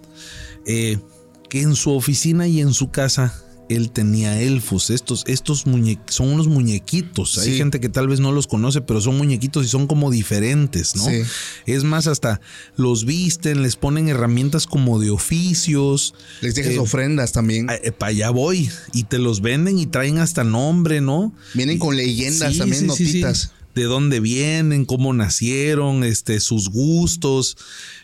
eh, 0.65 0.97
que 1.49 1.61
en 1.61 1.75
su 1.75 1.91
oficina 1.91 2.47
y 2.47 2.61
en 2.61 2.73
su 2.73 2.91
casa 2.91 3.33
él 3.69 3.91
tenía 3.91 4.41
elfos. 4.41 4.89
Estos, 4.89 5.23
estos 5.27 5.59
son 6.07 6.27
unos 6.29 6.47
muñequitos. 6.47 7.37
Hay 7.37 7.55
gente 7.57 7.79
que 7.79 7.87
tal 7.89 8.07
vez 8.07 8.19
no 8.19 8.31
los 8.31 8.47
conoce, 8.47 8.81
pero 8.81 8.99
son 9.01 9.17
muñequitos 9.17 9.65
y 9.65 9.69
son 9.69 9.87
como 9.87 10.11
diferentes, 10.11 10.95
¿no? 10.95 11.05
Sí. 11.05 11.21
Es 11.65 11.83
más, 11.83 12.07
hasta 12.07 12.41
los 12.75 13.05
visten, 13.05 13.61
les 13.61 13.75
ponen 13.75 14.09
herramientas 14.09 14.65
como 14.67 14.99
de 14.99 15.11
oficios. 15.11 16.13
Les 16.41 16.55
dejas 16.55 16.73
Eh, 16.73 16.79
ofrendas 16.79 17.31
también. 17.31 17.67
para 17.97 18.09
allá 18.09 18.29
voy. 18.31 18.69
Y 18.93 19.03
te 19.03 19.19
los 19.19 19.41
venden 19.41 19.79
y 19.79 19.85
traen 19.85 20.17
hasta 20.17 20.43
nombre, 20.43 21.01
¿no? 21.01 21.33
Vienen 21.53 21.77
con 21.79 21.95
leyendas 21.95 22.57
también, 22.57 22.87
notitas. 22.87 23.51
De 23.75 23.83
dónde 23.83 24.19
vienen, 24.19 24.83
cómo 24.85 25.13
nacieron, 25.13 26.03
este, 26.03 26.39
sus 26.39 26.69
gustos. 26.69 27.55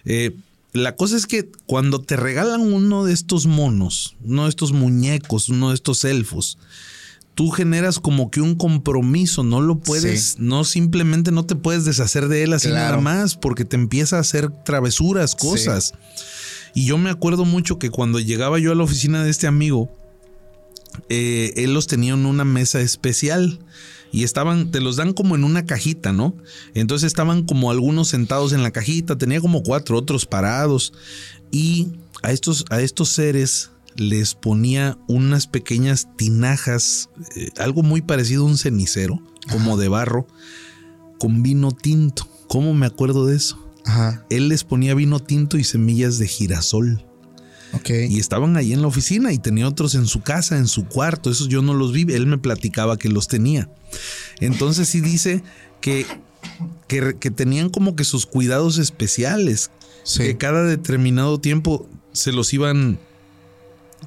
Eh, 0.05 0.35
la 0.75 0.95
cosa 0.95 1.17
es 1.17 1.25
que 1.25 1.49
cuando 1.65 2.01
te 2.01 2.15
regalan 2.15 2.61
uno 2.61 3.03
de 3.05 3.13
estos 3.13 3.47
monos, 3.47 4.15
uno 4.23 4.43
de 4.43 4.49
estos 4.49 4.71
muñecos, 4.73 5.49
uno 5.49 5.69
de 5.69 5.75
estos 5.75 6.03
elfos, 6.05 6.57
tú 7.33 7.49
generas 7.49 7.99
como 7.99 8.29
que 8.31 8.41
un 8.41 8.55
compromiso, 8.55 9.43
no 9.43 9.61
lo 9.61 9.79
puedes, 9.79 10.23
Sí. 10.31 10.35
no 10.39 10.63
simplemente 10.63 11.31
no 11.31 11.45
te 11.45 11.55
puedes 11.55 11.83
deshacer 11.85 12.27
de 12.27 12.43
él 12.43 12.53
así 12.53 12.67
Claro. 12.69 12.97
nada 12.97 13.01
más, 13.01 13.35
porque 13.35 13.65
te 13.65 13.75
empieza 13.75 14.17
a 14.17 14.21
hacer 14.21 14.49
travesuras, 14.63 15.35
cosas. 15.35 15.93
Y 16.73 16.85
yo 16.85 16.97
me 16.97 17.09
acuerdo 17.09 17.45
mucho 17.45 17.79
que 17.79 17.89
cuando 17.89 18.19
llegaba 18.19 18.59
yo 18.59 18.71
a 18.71 18.75
la 18.75 18.83
oficina 18.83 19.23
de 19.23 19.29
este 19.31 19.47
amigo, 19.47 19.89
eh, 21.09 21.53
él 21.57 21.73
los 21.73 21.87
tenía 21.87 22.13
en 22.13 22.25
una 22.25 22.45
mesa 22.45 22.79
especial 22.81 23.59
y 24.15 24.23
estaban, 24.23 24.71
te 24.71 24.79
los 24.79 24.95
dan 24.95 25.11
como 25.11 25.35
en 25.35 25.43
una 25.43 25.65
cajita, 25.65 26.13
¿no? 26.13 26.37
Entonces 26.73 27.07
estaban 27.07 27.43
como 27.43 27.69
algunos 27.69 28.07
sentados 28.07 28.53
en 28.53 28.63
la 28.63 28.71
cajita, 28.71 29.17
tenía 29.17 29.41
como 29.41 29.61
cuatro 29.61 29.97
otros 29.97 30.25
parados 30.25 30.93
y 31.51 31.89
a 32.23 32.31
estos, 32.31 32.63
a 32.69 32.79
estos 32.79 33.09
seres 33.09 33.71
les 33.97 34.33
ponía 34.33 34.97
unas 35.09 35.47
pequeñas 35.47 36.07
tinajas, 36.15 37.09
eh, 37.35 37.49
algo 37.57 37.83
muy 37.83 38.01
parecido 38.01 38.43
a 38.43 38.47
un 38.47 38.57
cenicero, 38.57 39.21
como 39.51 39.75
de 39.75 39.89
barro, 39.89 40.27
con 41.19 41.43
vino 41.43 41.73
tinto. 41.73 42.25
¿Cómo 42.47 42.73
me 42.73 42.85
acuerdo 42.85 43.25
de 43.25 43.35
eso? 43.35 43.69
Ajá. 43.83 44.25
Él 44.29 44.47
les 44.47 44.63
ponía 44.63 44.95
vino 44.95 45.19
tinto 45.19 45.57
y 45.57 45.65
semillas 45.65 46.19
de 46.19 46.29
girasol. 46.29 47.05
Y 48.09 48.19
estaban 48.19 48.57
ahí 48.57 48.73
en 48.73 48.81
la 48.81 48.87
oficina 48.87 49.31
y 49.31 49.37
tenía 49.37 49.67
otros 49.67 49.95
en 49.95 50.07
su 50.07 50.21
casa, 50.21 50.57
en 50.57 50.67
su 50.67 50.85
cuarto. 50.85 51.29
Esos 51.29 51.49
yo 51.49 51.61
no 51.61 51.73
los 51.73 51.91
vi. 51.91 52.05
Él 52.13 52.25
me 52.25 52.37
platicaba 52.37 52.97
que 52.97 53.09
los 53.09 53.27
tenía. 53.27 53.69
Entonces 54.39 54.89
sí 54.89 55.01
dice 55.01 55.43
que, 55.81 56.05
que, 56.87 57.15
que 57.19 57.31
tenían 57.31 57.69
como 57.69 57.95
que 57.95 58.03
sus 58.03 58.25
cuidados 58.25 58.77
especiales. 58.77 59.71
Sí. 60.03 60.23
Que 60.23 60.37
cada 60.37 60.63
determinado 60.63 61.39
tiempo 61.39 61.87
se 62.11 62.31
los 62.31 62.53
iban 62.53 62.97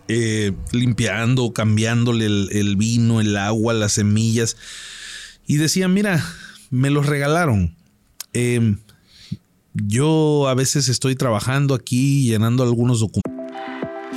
eh, 0.08 0.52
limpiando, 0.72 1.52
cambiándole 1.52 2.26
el, 2.26 2.48
el 2.52 2.76
vino, 2.76 3.20
el 3.20 3.36
agua, 3.36 3.74
las 3.74 3.92
semillas. 3.92 4.56
Y 5.46 5.56
decía, 5.56 5.88
mira, 5.88 6.24
me 6.70 6.90
los 6.90 7.06
regalaron. 7.06 7.76
Eh, 8.32 8.76
yo 9.74 10.48
a 10.48 10.54
veces 10.54 10.88
estoy 10.88 11.14
trabajando 11.14 11.74
aquí 11.74 12.24
llenando 12.24 12.62
algunos 12.62 13.00
documentos. 13.00 13.27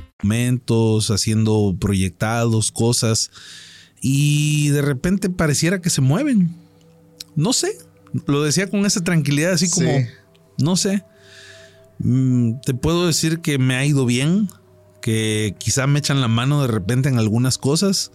Documentos, 0.00 1.10
haciendo 1.10 1.76
proyectados, 1.78 2.72
cosas, 2.72 3.30
y 4.00 4.68
de 4.68 4.82
repente 4.82 5.30
pareciera 5.30 5.80
que 5.80 5.90
se 5.90 6.00
mueven. 6.00 6.54
No 7.36 7.52
sé, 7.52 7.76
lo 8.26 8.42
decía 8.42 8.68
con 8.68 8.86
esa 8.86 9.02
tranquilidad, 9.04 9.52
así 9.52 9.68
como, 9.70 9.88
Sí. 9.90 10.06
no 10.58 10.76
sé. 10.76 11.04
Mm, 11.98 12.60
te 12.64 12.74
puedo 12.74 13.06
decir 13.06 13.40
que 13.40 13.58
me 13.58 13.74
ha 13.74 13.84
ido 13.84 14.06
bien, 14.06 14.48
que 15.00 15.54
quizá 15.58 15.86
me 15.86 15.98
echan 15.98 16.20
la 16.20 16.28
mano 16.28 16.62
de 16.62 16.68
repente 16.68 17.08
en 17.08 17.18
algunas 17.18 17.58
cosas. 17.58 18.12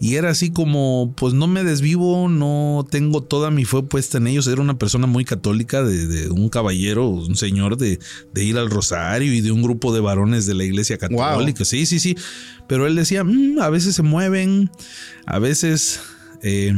Y 0.00 0.14
era 0.14 0.30
así 0.30 0.50
como, 0.50 1.12
pues 1.16 1.34
no 1.34 1.48
me 1.48 1.64
desvivo, 1.64 2.28
no 2.28 2.86
tengo 2.88 3.22
toda 3.22 3.50
mi 3.50 3.64
fe 3.64 3.82
puesta 3.82 4.18
en 4.18 4.28
ellos. 4.28 4.46
Era 4.46 4.60
una 4.62 4.78
persona 4.78 5.06
muy 5.08 5.24
católica, 5.24 5.82
de, 5.82 6.06
de 6.06 6.30
un 6.30 6.48
caballero, 6.48 7.08
un 7.08 7.34
señor 7.34 7.76
de, 7.76 7.98
de 8.32 8.44
ir 8.44 8.58
al 8.58 8.70
rosario 8.70 9.32
y 9.34 9.40
de 9.40 9.50
un 9.50 9.62
grupo 9.62 9.92
de 9.92 10.00
varones 10.00 10.46
de 10.46 10.54
la 10.54 10.64
iglesia 10.64 10.98
católica. 10.98 11.64
Sí, 11.64 11.84
sí, 11.86 11.98
sí. 11.98 12.16
Pero 12.68 12.86
él 12.86 12.94
decía, 12.94 13.24
"Mm, 13.24 13.58
a 13.60 13.70
veces 13.70 13.96
se 13.96 14.02
mueven, 14.02 14.70
a 15.26 15.38
veces 15.40 16.00
eh, 16.42 16.72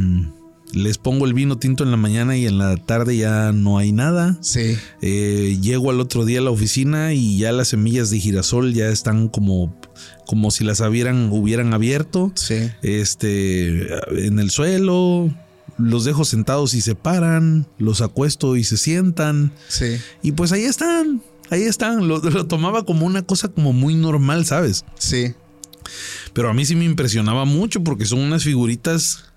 les 0.73 0.97
pongo 0.97 1.25
el 1.25 1.33
vino 1.33 1.57
tinto 1.57 1.83
en 1.83 1.91
la 1.91 1.97
mañana 1.97 2.37
y 2.37 2.45
en 2.45 2.57
la 2.57 2.77
tarde 2.77 3.17
ya 3.17 3.51
no 3.51 3.77
hay 3.77 3.91
nada. 3.91 4.37
Sí. 4.41 4.77
Eh, 5.01 5.57
llego 5.61 5.89
al 5.89 5.99
otro 5.99 6.25
día 6.25 6.39
a 6.39 6.43
la 6.43 6.51
oficina 6.51 7.13
y 7.13 7.37
ya 7.37 7.51
las 7.51 7.69
semillas 7.69 8.09
de 8.09 8.19
girasol 8.19 8.73
ya 8.73 8.89
están 8.89 9.27
como, 9.27 9.75
como 10.25 10.51
si 10.51 10.63
las 10.63 10.79
hubieran, 10.79 11.29
hubieran 11.31 11.73
abierto. 11.73 12.31
Sí. 12.35 12.71
Este, 12.81 13.87
en 14.25 14.39
el 14.39 14.51
suelo, 14.51 15.29
los 15.77 16.05
dejo 16.05 16.25
sentados 16.25 16.73
y 16.73 16.81
se 16.81 16.95
paran, 16.95 17.67
los 17.77 18.01
acuesto 18.01 18.55
y 18.55 18.63
se 18.63 18.77
sientan. 18.77 19.51
Sí. 19.67 19.97
Y 20.21 20.33
pues 20.33 20.51
ahí 20.51 20.63
están, 20.63 21.21
ahí 21.49 21.63
están. 21.63 22.07
Lo, 22.07 22.19
lo 22.21 22.47
tomaba 22.47 22.85
como 22.85 23.05
una 23.05 23.23
cosa 23.23 23.49
como 23.49 23.73
muy 23.73 23.95
normal, 23.95 24.45
¿sabes? 24.45 24.85
Sí. 24.97 25.33
Pero 26.33 26.49
a 26.49 26.53
mí 26.53 26.65
sí 26.65 26.75
me 26.75 26.85
impresionaba 26.85 27.45
mucho 27.45 27.83
porque 27.83 28.05
son 28.05 28.19
unas 28.19 28.43
figuritas 28.43 29.30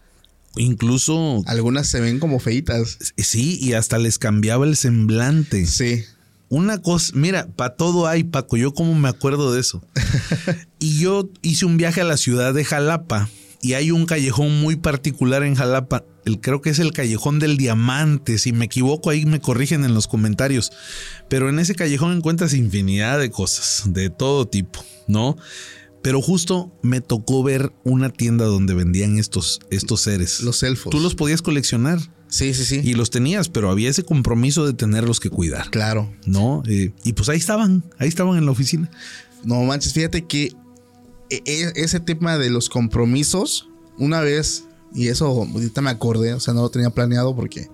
incluso... 0.56 1.42
Algunas 1.46 1.86
se 1.86 2.00
ven 2.00 2.18
como 2.18 2.38
feitas. 2.38 2.98
Sí, 3.16 3.58
y 3.60 3.72
hasta 3.74 3.98
les 3.98 4.18
cambiaba 4.18 4.66
el 4.66 4.76
semblante. 4.76 5.66
Sí. 5.66 6.04
Una 6.48 6.80
cosa, 6.80 7.12
mira, 7.16 7.48
para 7.48 7.74
todo 7.74 8.06
hay, 8.06 8.24
Paco, 8.24 8.56
yo 8.56 8.74
como 8.74 8.94
me 8.94 9.08
acuerdo 9.08 9.52
de 9.52 9.60
eso. 9.60 9.82
y 10.78 10.98
yo 10.98 11.28
hice 11.42 11.64
un 11.64 11.76
viaje 11.76 12.00
a 12.00 12.04
la 12.04 12.16
ciudad 12.16 12.54
de 12.54 12.64
Jalapa 12.64 13.28
y 13.64 13.72
hay 13.72 13.90
un 13.90 14.04
callejón 14.04 14.60
muy 14.60 14.76
particular 14.76 15.42
en 15.42 15.54
Jalapa, 15.54 16.04
el, 16.26 16.38
creo 16.38 16.60
que 16.60 16.68
es 16.68 16.78
el 16.78 16.92
callejón 16.92 17.38
del 17.38 17.56
diamante, 17.56 18.36
si 18.36 18.52
me 18.52 18.66
equivoco 18.66 19.08
ahí 19.08 19.24
me 19.24 19.40
corrigen 19.40 19.84
en 19.84 19.94
los 19.94 20.06
comentarios, 20.06 20.70
pero 21.30 21.48
en 21.48 21.58
ese 21.58 21.74
callejón 21.74 22.14
encuentras 22.14 22.52
infinidad 22.52 23.18
de 23.18 23.30
cosas, 23.30 23.84
de 23.86 24.10
todo 24.10 24.46
tipo, 24.46 24.84
¿no? 25.08 25.38
Pero 26.04 26.20
justo 26.20 26.70
me 26.82 27.00
tocó 27.00 27.42
ver 27.42 27.72
una 27.82 28.10
tienda 28.10 28.44
donde 28.44 28.74
vendían 28.74 29.18
estos, 29.18 29.60
estos 29.70 30.02
seres. 30.02 30.42
Los 30.42 30.62
elfos. 30.62 30.90
Tú 30.90 31.00
los 31.00 31.14
podías 31.14 31.40
coleccionar 31.40 31.98
Sí, 32.28 32.52
sí, 32.52 32.66
sí. 32.66 32.80
y 32.84 32.92
los 32.92 33.08
tenías, 33.08 33.48
pero 33.48 33.70
había 33.70 33.88
ese 33.88 34.04
compromiso 34.04 34.66
de 34.66 34.74
tenerlos 34.74 35.18
que 35.18 35.30
cuidar. 35.30 35.70
Claro. 35.70 36.12
¿no? 36.26 36.62
Eh, 36.66 36.92
y 37.04 37.14
pues 37.14 37.30
ahí 37.30 37.38
estaban, 37.38 37.82
ahí 37.98 38.08
estaban 38.08 38.36
en 38.36 38.44
la 38.44 38.52
oficina. 38.52 38.90
No 39.44 39.62
manches, 39.62 39.94
fíjate 39.94 40.26
que 40.26 40.52
e- 41.30 41.42
e- 41.46 41.72
ese 41.76 42.00
tema 42.00 42.36
de 42.36 42.50
los 42.50 42.68
compromisos, 42.68 43.70
una 43.96 44.20
vez, 44.20 44.64
y 44.94 45.08
eso 45.08 45.26
ahorita 45.26 45.80
me 45.80 45.88
acordé, 45.90 46.34
o 46.34 46.40
sea, 46.40 46.52
no 46.52 46.60
lo 46.60 46.68
tenía 46.70 46.90
planeado 46.90 47.34
porque 47.34 47.68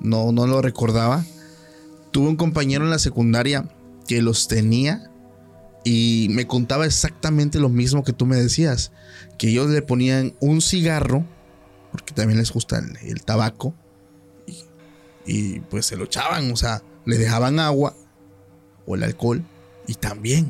no, 0.00 0.32
no 0.32 0.46
lo 0.46 0.62
recordaba. 0.62 1.22
Tuve 2.12 2.28
un 2.28 2.36
compañero 2.36 2.84
en 2.84 2.90
la 2.90 2.98
secundaria 2.98 3.68
que 4.06 4.22
los 4.22 4.48
tenía 4.48 5.07
y 5.84 6.28
me 6.30 6.46
contaba 6.46 6.86
exactamente 6.86 7.58
lo 7.58 7.68
mismo 7.68 8.04
que 8.04 8.12
tú 8.12 8.26
me 8.26 8.36
decías, 8.36 8.92
que 9.38 9.48
ellos 9.48 9.70
le 9.70 9.82
ponían 9.82 10.34
un 10.40 10.60
cigarro, 10.60 11.24
porque 11.92 12.12
también 12.14 12.38
les 12.38 12.50
gusta 12.52 12.78
el, 12.78 12.96
el 13.08 13.22
tabaco, 13.22 13.74
y, 14.46 14.56
y 15.26 15.60
pues 15.60 15.86
se 15.86 15.96
lo 15.96 16.04
echaban, 16.04 16.50
o 16.50 16.56
sea, 16.56 16.82
le 17.04 17.18
dejaban 17.18 17.58
agua 17.58 17.94
o 18.86 18.94
el 18.94 19.02
alcohol 19.02 19.44
y 19.86 19.94
también. 19.94 20.48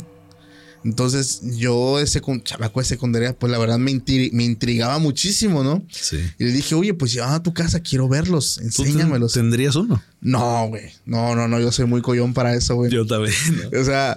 Entonces, 0.85 1.41
yo, 1.57 1.99
ese 1.99 2.21
chamaco 2.45 2.81
de 2.81 2.87
secundaria, 2.87 3.37
pues 3.37 3.51
la 3.51 3.59
verdad 3.59 3.79
me, 3.79 4.01
me 4.33 4.45
intrigaba 4.45 4.99
muchísimo, 4.99 5.65
¿no? 5.65 5.85
Sí. 5.91 6.19
Y 6.39 6.45
le 6.45 6.53
dije, 6.53 6.75
oye, 6.75 6.95
pues 6.95 7.13
llévame 7.13 7.35
a 7.35 7.43
tu 7.43 7.53
casa, 7.53 7.81
quiero 7.81 8.09
verlos, 8.09 8.55
¿Tú 8.75 8.85
enséñamelos. 8.85 9.33
tendrías 9.33 9.75
uno? 9.77 10.03
No, 10.21 10.69
güey. 10.69 10.93
No, 11.05 11.35
no, 11.35 11.49
no, 11.49 11.61
yo 11.61 11.73
soy 11.73 11.87
muy 11.87 12.01
collón 12.01 12.33
para 12.33 12.55
eso, 12.55 12.77
güey. 12.77 12.91
Yo 12.91 13.07
también. 13.07 13.35
¿no? 13.71 13.79
O 13.81 13.85
sea, 13.85 14.15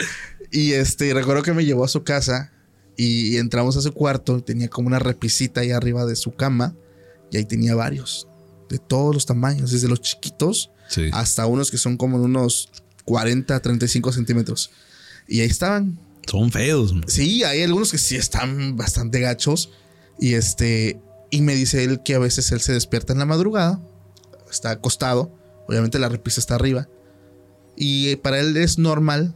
y 0.51 0.73
este, 0.73 1.13
recuerdo 1.13 1.43
que 1.43 1.53
me 1.53 1.65
llevó 1.65 1.83
a 1.85 1.87
su 1.87 2.03
casa 2.03 2.51
y 2.97 3.37
entramos 3.37 3.77
a 3.77 3.81
su 3.81 3.93
cuarto. 3.93 4.43
Tenía 4.43 4.67
como 4.69 4.87
una 4.87 4.99
repisita 4.99 5.61
ahí 5.61 5.71
arriba 5.71 6.05
de 6.05 6.15
su 6.15 6.31
cama 6.33 6.75
y 7.31 7.37
ahí 7.37 7.45
tenía 7.45 7.73
varios 7.75 8.27
de 8.69 8.77
todos 8.79 9.13
los 9.13 9.25
tamaños, 9.25 9.71
desde 9.71 9.87
los 9.87 10.01
chiquitos 10.01 10.71
Sí. 10.87 11.09
hasta 11.13 11.45
unos 11.45 11.71
que 11.71 11.77
son 11.77 11.95
como 11.95 12.17
unos 12.17 12.69
40, 13.05 13.59
35 13.61 14.11
centímetros. 14.11 14.71
Y 15.27 15.39
ahí 15.39 15.47
estaban. 15.47 15.97
Son 16.27 16.51
feos. 16.51 16.93
man. 16.93 17.05
Sí, 17.07 17.43
hay 17.43 17.63
algunos 17.63 17.91
que 17.91 17.97
sí 17.97 18.15
están 18.17 18.75
bastante 18.75 19.19
gachos. 19.21 19.71
Y 20.19 20.33
este, 20.33 20.99
y 21.29 21.41
me 21.41 21.55
dice 21.55 21.83
él 21.85 22.01
que 22.03 22.13
a 22.15 22.19
veces 22.19 22.51
él 22.51 22.59
se 22.59 22.73
despierta 22.73 23.13
en 23.13 23.19
la 23.19 23.25
madrugada, 23.25 23.81
está 24.51 24.71
acostado, 24.71 25.33
obviamente 25.67 25.97
la 25.97 26.09
repisa 26.09 26.39
está 26.41 26.55
arriba. 26.55 26.89
Y 27.77 28.09
eh, 28.09 28.17
para 28.17 28.39
él 28.41 28.55
es 28.57 28.77
normal 28.77 29.33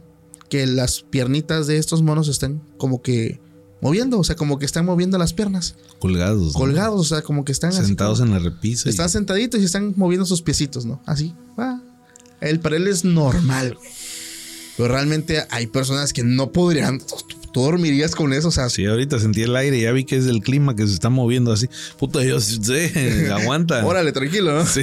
que 0.48 0.66
las 0.66 1.02
piernitas 1.02 1.66
de 1.66 1.78
estos 1.78 2.02
monos 2.02 2.28
estén 2.28 2.60
como 2.78 3.02
que 3.02 3.40
moviendo, 3.80 4.18
o 4.18 4.24
sea, 4.24 4.36
como 4.36 4.58
que 4.58 4.64
están 4.66 4.84
moviendo 4.86 5.18
las 5.18 5.32
piernas, 5.32 5.74
Colgados. 5.98 6.52
¿no? 6.54 6.58
colgados, 6.58 7.00
o 7.00 7.04
sea, 7.04 7.22
como 7.22 7.44
que 7.44 7.52
están 7.52 7.72
Sentados 7.72 8.20
en 8.20 8.30
la 8.30 8.38
repisa. 8.38 8.88
y- 8.88 8.90
están 8.90 9.08
sentaditos 9.08 9.60
y 9.60 9.64
están 9.64 9.94
moviendo 9.96 10.26
sus 10.26 10.42
piecitos, 10.42 10.84
¿no? 10.86 11.00
Así. 11.06 11.34
Él, 12.40 12.60
para 12.60 12.76
él 12.76 12.86
es 12.88 13.04
normal. 13.04 13.74
güey. 13.74 13.88
Pero 14.76 14.88
realmente 14.90 15.42
hay 15.50 15.66
personas 15.68 16.12
que 16.12 16.22
no 16.22 16.52
podrían. 16.52 17.00
Tú, 17.56 17.62
dormirías 17.62 18.14
con 18.14 18.34
eso, 18.34 18.48
o 18.48 18.50
sea, 18.50 18.68
Sí, 18.68 18.84
ahorita 18.84 19.18
sentí 19.18 19.42
el 19.42 19.56
aire 19.56 19.78
y 19.78 19.82
ya 19.82 19.92
vi 19.92 20.04
que 20.04 20.16
es 20.16 20.26
el 20.26 20.42
clima 20.42 20.76
que 20.76 20.86
se 20.86 20.92
está 20.92 21.08
moviendo 21.08 21.52
así. 21.52 21.70
Puta, 21.98 22.22
yo 22.22 22.38
sé, 22.38 23.30
aguanta. 23.32 23.82
órale, 23.86 24.12
tranquilo, 24.12 24.52
¿no? 24.52 24.66
Sí. 24.66 24.82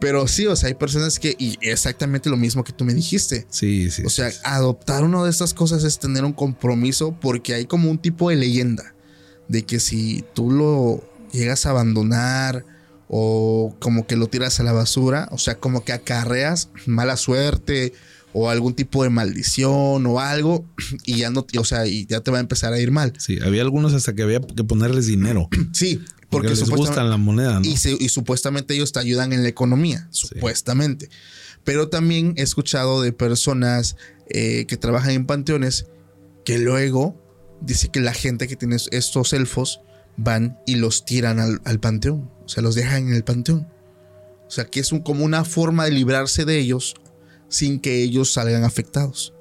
Pero 0.00 0.26
sí, 0.26 0.46
o 0.46 0.56
sea, 0.56 0.68
hay 0.68 0.74
personas 0.74 1.18
que. 1.18 1.36
Y 1.38 1.58
exactamente 1.60 2.30
lo 2.30 2.38
mismo 2.38 2.64
que 2.64 2.72
tú 2.72 2.86
me 2.86 2.94
dijiste. 2.94 3.46
Sí, 3.50 3.90
sí. 3.90 4.02
O 4.06 4.08
sea, 4.08 4.30
adoptar 4.44 5.04
una 5.04 5.22
de 5.24 5.30
estas 5.30 5.52
cosas 5.52 5.84
es 5.84 5.98
tener 5.98 6.24
un 6.24 6.32
compromiso 6.32 7.14
porque 7.20 7.52
hay 7.52 7.66
como 7.66 7.90
un 7.90 7.98
tipo 7.98 8.30
de 8.30 8.36
leyenda 8.36 8.94
de 9.48 9.64
que 9.64 9.78
si 9.78 10.24
tú 10.34 10.50
lo 10.50 11.04
llegas 11.32 11.66
a 11.66 11.70
abandonar 11.70 12.64
o 13.08 13.76
como 13.78 14.06
que 14.06 14.16
lo 14.16 14.26
tiras 14.28 14.58
a 14.58 14.62
la 14.62 14.72
basura, 14.72 15.28
o 15.32 15.38
sea, 15.38 15.56
como 15.56 15.84
que 15.84 15.92
acarreas 15.92 16.70
mala 16.86 17.16
suerte 17.16 17.92
o 18.38 18.50
algún 18.50 18.74
tipo 18.74 19.02
de 19.02 19.08
maldición 19.08 20.04
o 20.06 20.20
algo 20.20 20.66
y 21.06 21.16
ya 21.16 21.30
no, 21.30 21.46
o 21.58 21.64
sea, 21.64 21.86
y 21.86 22.04
ya 22.04 22.20
te 22.20 22.30
va 22.30 22.36
a 22.36 22.40
empezar 22.40 22.74
a 22.74 22.78
ir 22.78 22.90
mal. 22.90 23.14
Sí, 23.18 23.38
había 23.42 23.62
algunos 23.62 23.94
hasta 23.94 24.14
que 24.14 24.22
había 24.22 24.40
que 24.40 24.62
ponerles 24.64 25.06
dinero. 25.06 25.48
Sí, 25.72 25.96
Porque, 25.96 26.26
porque, 26.30 26.48
les 26.50 26.58
supuestamente- 26.58 26.88
gusta 26.88 27.04
la 27.04 27.16
moneda, 27.16 27.60
¿no? 27.60 27.66
y, 27.66 27.76
se- 27.78 27.96
y 27.98 28.08
supuestamente 28.10 28.74
ellos 28.74 28.92
te 28.92 28.98
ayudan 29.00 29.32
en 29.32 29.42
la 29.42 29.48
economía, 29.48 30.06
supuestamente. 30.10 31.08
Pero 31.64 31.88
también 31.88 32.34
he 32.36 32.42
escuchado 32.42 33.00
de 33.00 33.12
personas 33.12 33.96
eh, 34.28 34.66
que 34.66 34.76
trabajan 34.76 35.12
en 35.12 35.24
panteones 35.26 35.86
que 36.44 36.58
luego 36.58 37.16
dice 37.62 37.88
que 37.88 38.00
la 38.00 38.12
gente 38.12 38.48
que 38.48 38.56
tiene 38.56 38.76
estos 38.90 39.32
elfos 39.32 39.80
van 40.18 40.58
y 40.66 40.76
los 40.76 41.04
tiran 41.06 41.38
al, 41.40 41.60
al 41.64 41.80
panteón, 41.80 42.30
o 42.44 42.48
sea, 42.48 42.62
los 42.62 42.74
dejan 42.74 43.08
en 43.08 43.14
el 43.14 43.24
panteón. 43.24 43.66
O 44.46 44.50
sea, 44.50 44.66
que 44.66 44.80
es 44.80 44.92
un- 44.92 45.00
como 45.00 45.24
una 45.24 45.44
forma 45.44 45.84
de 45.86 45.92
librarse 45.92 46.44
de 46.44 46.58
ellos 46.58 46.94
sin 47.48 47.80
que 47.80 48.02
ellos 48.02 48.32
salgan 48.32 48.64
afectados. 48.64 49.32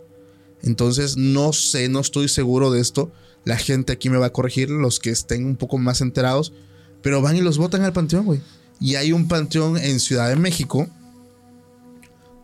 Entonces, 0.62 1.18
no 1.18 1.54
sé, 1.54 1.90
no 1.90 2.00
estoy 2.00 2.28
seguro 2.28 2.72
de 2.72 2.82
esto. 2.82 3.12
La 3.44 3.58
gente 3.58 3.94
aquí 3.94 4.10
me 4.10 4.18
va 4.18 4.28
a 4.28 4.34
corregir, 4.34 4.70
los 4.70 5.00
que 5.00 5.12
estén 5.12 5.46
un 5.46 5.56
poco 5.56 5.78
más 5.78 6.02
enterados, 6.02 6.54
pero 7.02 7.22
van 7.22 7.36
y 7.36 7.42
los 7.42 7.58
botan 7.58 7.84
al 7.84 7.94
panteón, 7.94 8.26
güey. 8.26 8.42
Y 8.80 8.96
hay 8.96 9.12
un 9.12 9.28
panteón 9.28 9.78
en 9.78 10.00
Ciudad 10.00 10.30
de 10.30 10.36
México 10.36 10.88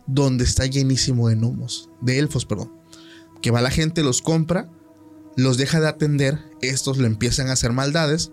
donde 0.06 0.44
está 0.44 0.66
llenísimo 0.66 1.28
de 1.28 1.36
gnomos, 1.36 1.88
de 2.00 2.18
elfos, 2.18 2.46
perdón. 2.46 2.72
Que 3.40 3.50
va 3.50 3.60
la 3.60 3.70
gente, 3.70 4.02
los 4.02 4.22
compra, 4.22 4.70
los 5.36 5.56
deja 5.56 5.80
de 5.80 5.88
atender, 5.88 6.38
estos 6.60 6.98
le 6.98 7.06
empiezan 7.06 7.48
a 7.48 7.52
hacer 7.52 7.72
maldades 7.72 8.30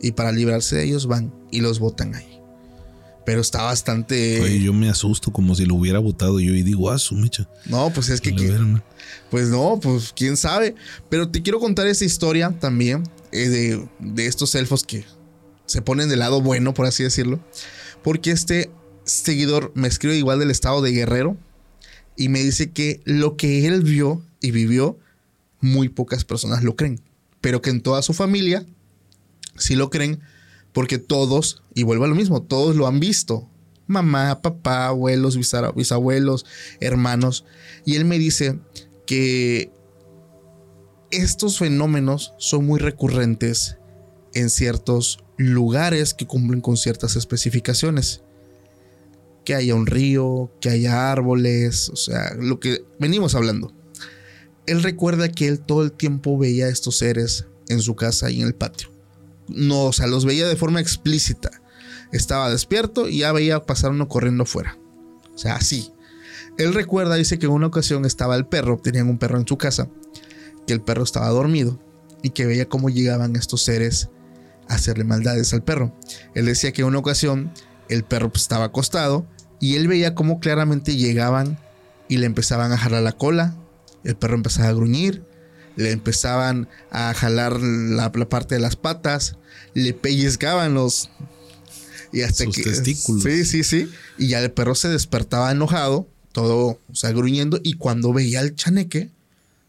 y 0.00 0.12
para 0.12 0.32
librarse 0.32 0.76
de 0.76 0.84
ellos 0.84 1.06
van 1.06 1.34
y 1.50 1.60
los 1.60 1.80
botan 1.80 2.14
ahí. 2.14 2.37
Pero 3.28 3.42
está 3.42 3.60
bastante... 3.60 4.40
Oye, 4.40 4.58
yo 4.58 4.72
me 4.72 4.88
asusto 4.88 5.30
como 5.30 5.54
si 5.54 5.66
lo 5.66 5.74
hubiera 5.74 5.98
votado 5.98 6.40
yo 6.40 6.54
y 6.54 6.62
digo, 6.62 6.90
ah, 6.90 6.98
su 6.98 7.14
mecha. 7.14 7.46
No, 7.66 7.92
pues 7.92 8.08
es 8.08 8.22
que... 8.22 8.32
Ver. 8.32 8.82
Pues 9.30 9.50
no, 9.50 9.78
pues 9.82 10.14
quién 10.16 10.38
sabe. 10.38 10.74
Pero 11.10 11.28
te 11.28 11.42
quiero 11.42 11.60
contar 11.60 11.86
esta 11.88 12.06
historia 12.06 12.58
también 12.58 13.02
eh, 13.30 13.50
de, 13.50 13.86
de 13.98 14.26
estos 14.26 14.54
elfos 14.54 14.82
que 14.82 15.04
se 15.66 15.82
ponen 15.82 16.08
del 16.08 16.20
lado 16.20 16.40
bueno, 16.40 16.72
por 16.72 16.86
así 16.86 17.02
decirlo. 17.02 17.38
Porque 18.02 18.30
este 18.30 18.70
seguidor 19.04 19.72
me 19.74 19.88
escribe 19.88 20.16
igual 20.16 20.38
del 20.38 20.50
estado 20.50 20.80
de 20.80 20.92
Guerrero 20.92 21.36
y 22.16 22.30
me 22.30 22.42
dice 22.42 22.70
que 22.70 23.02
lo 23.04 23.36
que 23.36 23.66
él 23.66 23.82
vio 23.82 24.22
y 24.40 24.52
vivió, 24.52 24.98
muy 25.60 25.90
pocas 25.90 26.24
personas 26.24 26.64
lo 26.64 26.76
creen. 26.76 26.98
Pero 27.42 27.60
que 27.60 27.68
en 27.68 27.82
toda 27.82 28.00
su 28.00 28.14
familia 28.14 28.64
sí 29.58 29.76
lo 29.76 29.90
creen 29.90 30.18
porque 30.72 30.98
todos, 30.98 31.62
y 31.74 31.82
vuelvo 31.82 32.04
a 32.04 32.08
lo 32.08 32.14
mismo, 32.14 32.42
todos 32.42 32.76
lo 32.76 32.86
han 32.86 33.00
visto. 33.00 33.48
Mamá, 33.86 34.42
papá, 34.42 34.86
abuelos, 34.88 35.36
bisabuelos, 35.74 36.44
hermanos. 36.80 37.44
Y 37.84 37.96
él 37.96 38.04
me 38.04 38.18
dice 38.18 38.58
que 39.06 39.72
estos 41.10 41.58
fenómenos 41.58 42.34
son 42.38 42.66
muy 42.66 42.78
recurrentes 42.78 43.78
en 44.34 44.50
ciertos 44.50 45.24
lugares 45.38 46.12
que 46.12 46.26
cumplen 46.26 46.60
con 46.60 46.76
ciertas 46.76 47.16
especificaciones. 47.16 48.22
Que 49.44 49.54
haya 49.54 49.74
un 49.74 49.86
río, 49.86 50.52
que 50.60 50.68
haya 50.68 51.10
árboles, 51.10 51.88
o 51.88 51.96
sea, 51.96 52.34
lo 52.38 52.60
que 52.60 52.84
venimos 52.98 53.34
hablando. 53.34 53.72
Él 54.66 54.82
recuerda 54.82 55.30
que 55.30 55.48
él 55.48 55.60
todo 55.60 55.82
el 55.82 55.92
tiempo 55.92 56.36
veía 56.36 56.66
a 56.66 56.68
estos 56.68 56.98
seres 56.98 57.46
en 57.68 57.80
su 57.80 57.96
casa 57.96 58.30
y 58.30 58.42
en 58.42 58.48
el 58.48 58.54
patio. 58.54 58.97
No, 59.48 59.84
o 59.84 59.92
sea, 59.92 60.06
los 60.06 60.24
veía 60.24 60.46
de 60.46 60.56
forma 60.56 60.80
explícita. 60.80 61.50
Estaba 62.12 62.50
despierto 62.50 63.08
y 63.08 63.18
ya 63.18 63.32
veía 63.32 63.64
pasar 63.64 63.90
uno 63.90 64.08
corriendo 64.08 64.44
fuera. 64.44 64.78
O 65.34 65.38
sea, 65.38 65.56
así. 65.56 65.92
Él 66.56 66.74
recuerda, 66.74 67.14
dice 67.14 67.38
que 67.38 67.46
en 67.46 67.52
una 67.52 67.68
ocasión 67.68 68.04
estaba 68.04 68.34
el 68.36 68.46
perro, 68.46 68.78
tenían 68.78 69.08
un 69.08 69.18
perro 69.18 69.38
en 69.38 69.46
su 69.46 69.56
casa, 69.56 69.88
que 70.66 70.72
el 70.72 70.80
perro 70.80 71.04
estaba 71.04 71.28
dormido 71.28 71.78
y 72.22 72.30
que 72.30 72.46
veía 72.46 72.68
cómo 72.68 72.90
llegaban 72.90 73.36
estos 73.36 73.62
seres 73.62 74.08
a 74.68 74.74
hacerle 74.74 75.04
maldades 75.04 75.52
al 75.54 75.62
perro. 75.62 75.94
Él 76.34 76.46
decía 76.46 76.72
que 76.72 76.82
en 76.82 76.88
una 76.88 76.98
ocasión 76.98 77.52
el 77.88 78.04
perro 78.04 78.30
pues, 78.30 78.42
estaba 78.42 78.66
acostado 78.66 79.26
y 79.60 79.76
él 79.76 79.88
veía 79.88 80.14
cómo 80.14 80.40
claramente 80.40 80.96
llegaban 80.96 81.58
y 82.08 82.16
le 82.16 82.26
empezaban 82.26 82.72
a 82.72 82.78
jalar 82.78 83.02
la 83.02 83.12
cola, 83.12 83.56
el 84.02 84.16
perro 84.16 84.34
empezaba 84.34 84.68
a 84.68 84.72
gruñir, 84.72 85.24
le 85.78 85.92
empezaban 85.92 86.68
a 86.90 87.14
jalar 87.14 87.60
la, 87.60 88.10
la 88.12 88.28
parte 88.28 88.56
de 88.56 88.60
las 88.60 88.74
patas, 88.76 89.36
le 89.74 89.94
pellizcaban 89.94 90.74
los... 90.74 91.08
Y 92.12 92.22
hasta 92.22 92.44
Sus 92.44 92.56
que... 92.56 92.64
testículos. 92.64 93.22
Sí, 93.22 93.44
sí, 93.44 93.62
sí. 93.62 93.88
Y 94.18 94.26
ya 94.28 94.40
el 94.40 94.50
perro 94.50 94.74
se 94.74 94.88
despertaba 94.88 95.52
enojado, 95.52 96.08
todo, 96.32 96.80
o 96.90 96.94
sea, 96.94 97.12
gruñendo, 97.12 97.60
y 97.62 97.74
cuando 97.74 98.12
veía 98.12 98.40
al 98.40 98.54
chaneque, 98.56 99.10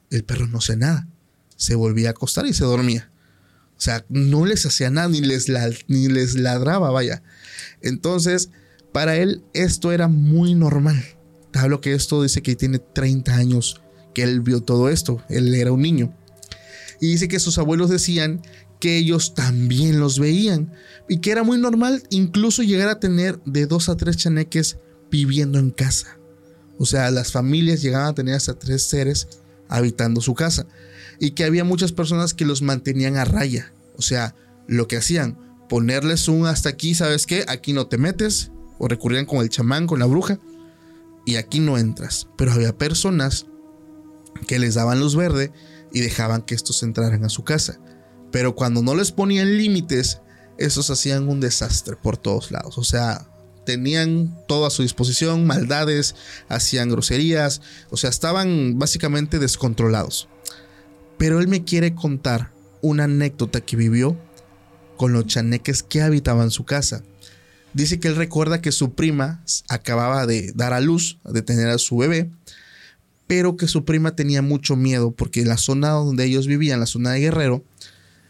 el 0.10 0.24
perro 0.24 0.47
no 0.47 0.57
hacía 0.57 0.78
nada. 0.78 1.07
Se 1.57 1.76
volvía 1.76 2.07
a 2.07 2.12
acostar 2.12 2.47
y 2.47 2.53
se 2.53 2.64
dormía. 2.64 3.12
O 3.78 3.82
sea, 3.82 4.03
no 4.10 4.45
les 4.47 4.66
hacía 4.66 4.89
nada, 4.89 5.10
ni 5.10 5.22
les, 5.22 5.47
la- 5.47 5.70
ni 5.88 6.07
les 6.07 6.34
ladraba, 6.36 6.89
vaya. 6.89 7.22
Entonces, 7.82 8.49
para 8.93 9.16
él 9.18 9.43
esto 9.53 9.91
era 9.91 10.07
muy 10.07 10.55
normal. 10.55 11.03
Te 11.51 11.60
hablo 11.60 11.82
que 11.82 11.93
esto 11.93 12.24
dice 12.24 12.41
que 12.41 12.55
tiene 12.55 12.80
30 12.80 13.36
años 13.36 13.82
que 14.14 14.24
él 14.24 14.41
vio 14.41 14.62
todo 14.62 14.89
esto. 14.89 15.24
Él 15.30 15.53
era 15.55 15.72
un 15.72 15.82
niño. 15.82 16.14
Y 16.99 17.07
dice 17.12 17.28
que 17.28 17.39
sus 17.39 17.57
abuelos 17.57 17.89
decían 17.89 18.41
que 18.80 18.97
ellos 18.97 19.34
también 19.34 19.99
los 19.99 20.20
veían 20.20 20.74
y 21.07 21.20
que 21.20 21.32
era 21.32 21.43
muy 21.43 21.57
normal 21.57 22.03
incluso 22.10 22.64
llegar 22.64 22.89
a 22.89 22.99
tener 22.99 23.41
de 23.43 23.66
dos 23.66 23.89
a 23.89 23.97
tres 23.97 24.18
chaneques 24.18 24.78
viviendo 25.12 25.60
en 25.60 25.72
casa. 25.72 26.18
O 26.78 26.86
sea, 26.86 27.12
las 27.12 27.32
familias 27.32 27.82
llegaban 27.82 28.07
a 28.07 28.14
tener 28.14 28.36
hasta 28.36 28.57
tres 28.57 28.84
seres 28.84 29.28
habitando 29.68 30.22
su 30.22 30.34
casa 30.34 30.66
y 31.20 31.32
que 31.32 31.43
había 31.43 31.64
muchas 31.64 31.91
personas 31.91 32.34
que 32.34 32.45
los 32.45 32.62
mantenían 32.62 33.18
a 33.18 33.26
raya. 33.26 33.74
O 33.97 34.01
sea, 34.01 34.36
lo 34.68 34.88
que 34.88 34.97
hacían, 34.97 35.38
ponerles 35.68 36.28
un 36.28 36.45
hasta 36.45 36.70
aquí, 36.70 36.95
¿sabes 36.95 37.28
qué? 37.28 37.43
Aquí 37.47 37.74
no 37.74 37.88
te 37.88 37.97
metes 37.97 38.51
o 38.78 38.88
recurrían 38.88 39.26
con 39.26 39.39
el 39.39 39.49
chamán, 39.49 39.88
con 39.88 39.99
la 39.99 40.05
bruja 40.05 40.39
y 41.26 41.36
aquí 41.36 41.60
no 41.60 41.78
entras. 41.78 42.28
Pero 42.38 42.53
había 42.53 42.78
personas 42.78 43.45
que 44.47 44.59
les 44.59 44.75
daban 44.75 44.99
luz 44.99 45.15
verde 45.15 45.51
y 45.91 46.01
dejaban 46.01 46.41
que 46.41 46.55
estos 46.55 46.84
entraran 46.84 47.23
a 47.25 47.30
su 47.30 47.43
casa. 47.43 47.80
Pero 48.32 48.55
cuando 48.55 48.82
no 48.82 48.95
les 48.95 49.11
ponían 49.11 49.57
límites, 49.57 50.21
estos 50.57 50.89
hacían 50.89 51.27
un 51.27 51.39
desastre 51.39 51.95
por 51.95 52.17
todos 52.17 52.51
lados. 52.51 52.77
O 52.77 52.84
sea, 52.84 53.27
tenían 53.65 54.38
todo 54.47 54.65
a 54.65 54.69
su 54.71 54.82
disposición, 54.82 55.45
maldades, 55.45 56.15
hacían 56.47 56.89
groserías, 56.89 57.61
o 57.89 57.97
sea, 57.97 58.09
estaban 58.09 58.77
básicamente 58.77 59.39
descontrolados. 59.39 60.27
Pero 61.17 61.39
él 61.39 61.47
me 61.47 61.63
quiere 61.63 61.95
contar 61.95 62.51
una 62.82 63.05
anécdota 63.05 63.61
que 63.61 63.75
vivió 63.75 64.17
con 64.97 65.13
los 65.13 65.25
chaneques 65.25 65.84
que 65.84 66.01
habitaban 66.01 66.51
su 66.51 66.65
casa. 66.65 67.03
Dice 67.73 67.99
que 67.99 68.07
él 68.07 68.15
recuerda 68.15 68.61
que 68.61 68.71
su 68.71 68.93
prima 68.93 69.43
acababa 69.67 70.25
de 70.25 70.51
dar 70.55 70.73
a 70.73 70.80
luz, 70.80 71.19
de 71.23 71.41
tener 71.41 71.69
a 71.69 71.77
su 71.77 71.97
bebé, 71.97 72.32
pero 73.30 73.57
que 73.57 73.67
su 73.67 73.86
prima 73.86 74.15
tenía 74.15 74.41
mucho 74.41 74.75
miedo 74.75 75.11
porque 75.11 75.45
la 75.45 75.57
zona 75.57 75.91
donde 75.91 76.25
ellos 76.25 76.47
vivían, 76.47 76.80
la 76.80 76.88
zona 76.88 77.11
de 77.11 77.19
Guerrero, 77.19 77.63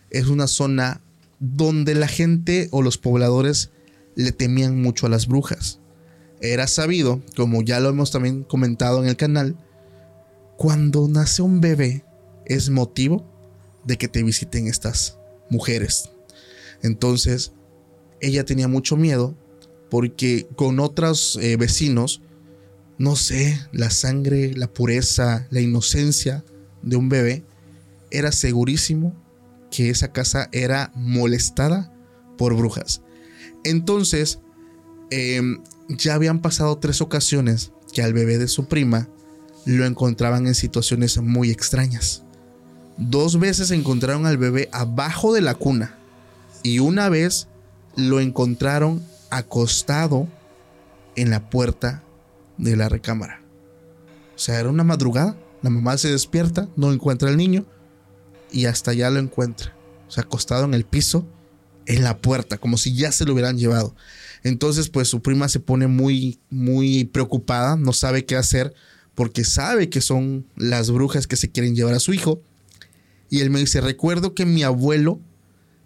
es 0.09 0.27
una 0.27 0.45
zona 0.45 0.99
donde 1.39 1.95
la 1.95 2.09
gente 2.09 2.67
o 2.71 2.81
los 2.81 2.97
pobladores 2.97 3.69
le 4.15 4.33
temían 4.33 4.81
mucho 4.81 5.05
a 5.05 5.09
las 5.09 5.25
brujas. 5.27 5.79
Era 6.41 6.67
sabido, 6.67 7.21
como 7.37 7.61
ya 7.61 7.79
lo 7.79 7.87
hemos 7.87 8.11
también 8.11 8.43
comentado 8.43 9.01
en 9.01 9.07
el 9.07 9.15
canal, 9.15 9.55
cuando 10.57 11.07
nace 11.07 11.43
un 11.43 11.61
bebé 11.61 12.03
es 12.45 12.69
motivo 12.69 13.25
de 13.85 13.97
que 13.97 14.09
te 14.09 14.21
visiten 14.21 14.67
estas 14.67 15.17
mujeres. 15.49 16.09
Entonces, 16.83 17.53
ella 18.19 18.43
tenía 18.43 18.67
mucho 18.67 18.97
miedo 18.97 19.33
porque 19.89 20.45
con 20.57 20.81
otros 20.81 21.39
eh, 21.41 21.55
vecinos, 21.55 22.21
no 22.99 23.15
sé, 23.15 23.59
la 23.71 23.89
sangre, 23.89 24.53
la 24.55 24.67
pureza, 24.67 25.47
la 25.49 25.61
inocencia 25.61 26.43
de 26.83 26.97
un 26.97 27.07
bebé, 27.07 27.45
era 28.11 28.31
segurísimo 28.33 29.15
que 29.71 29.89
esa 29.89 30.11
casa 30.11 30.49
era 30.51 30.91
molestada 30.95 31.93
por 32.37 32.55
brujas. 32.55 33.01
Entonces, 33.63 34.39
em, 35.11 35.63
ya 35.87 36.13
habían 36.13 36.41
pasado 36.41 36.77
tres 36.77 37.01
ocasiones 37.01 37.71
que 37.93 38.03
al 38.03 38.13
bebé 38.13 38.37
de 38.37 38.49
su 38.49 38.65
prima 38.65 39.07
lo 39.65 39.85
encontraban 39.85 40.45
en 40.45 40.55
situaciones 40.55 41.17
muy 41.19 41.51
extrañas. 41.51 42.23
Dos 42.97 43.39
veces 43.39 43.71
encontraron 43.71 44.25
al 44.25 44.37
bebé 44.37 44.67
abajo 44.73 45.33
de 45.33 45.41
la 45.41 45.55
cuna 45.55 45.95
y 46.63 46.79
una 46.79 47.07
vez 47.07 47.47
lo 47.95 48.19
encontraron 48.19 49.01
acostado 49.29 50.27
en 51.15 51.29
la 51.29 51.49
puerta 51.49 52.03
de 52.59 52.75
la 52.75 52.89
recámara. 52.89 53.41
O 54.35 54.39
sea, 54.39 54.59
era 54.59 54.69
una 54.69 54.83
madrugada, 54.83 55.35
la 55.63 55.69
mamá 55.69 55.97
se 55.97 56.11
despierta, 56.11 56.69
no 56.75 56.93
encuentra 56.93 57.29
al 57.29 57.37
niño 57.37 57.65
y 58.51 58.65
hasta 58.65 58.91
allá 58.91 59.09
lo 59.09 59.19
encuentra. 59.19 59.73
O 60.07 60.11
sea, 60.11 60.23
acostado 60.23 60.65
en 60.65 60.73
el 60.73 60.85
piso, 60.85 61.25
en 61.85 62.03
la 62.03 62.17
puerta, 62.19 62.57
como 62.57 62.77
si 62.77 62.95
ya 62.95 63.11
se 63.11 63.25
lo 63.25 63.33
hubieran 63.33 63.57
llevado. 63.57 63.95
Entonces, 64.43 64.89
pues 64.89 65.07
su 65.07 65.21
prima 65.21 65.49
se 65.49 65.59
pone 65.59 65.87
muy, 65.87 66.39
muy 66.49 67.05
preocupada, 67.05 67.75
no 67.75 67.93
sabe 67.93 68.25
qué 68.25 68.35
hacer, 68.35 68.73
porque 69.15 69.43
sabe 69.43 69.89
que 69.89 70.01
son 70.01 70.45
las 70.55 70.91
brujas 70.91 71.27
que 71.27 71.35
se 71.35 71.51
quieren 71.51 71.75
llevar 71.75 71.93
a 71.93 71.99
su 71.99 72.13
hijo. 72.13 72.41
Y 73.29 73.41
él 73.41 73.49
me 73.49 73.59
dice, 73.59 73.81
recuerdo 73.81 74.33
que 74.33 74.45
mi 74.45 74.63
abuelo 74.63 75.19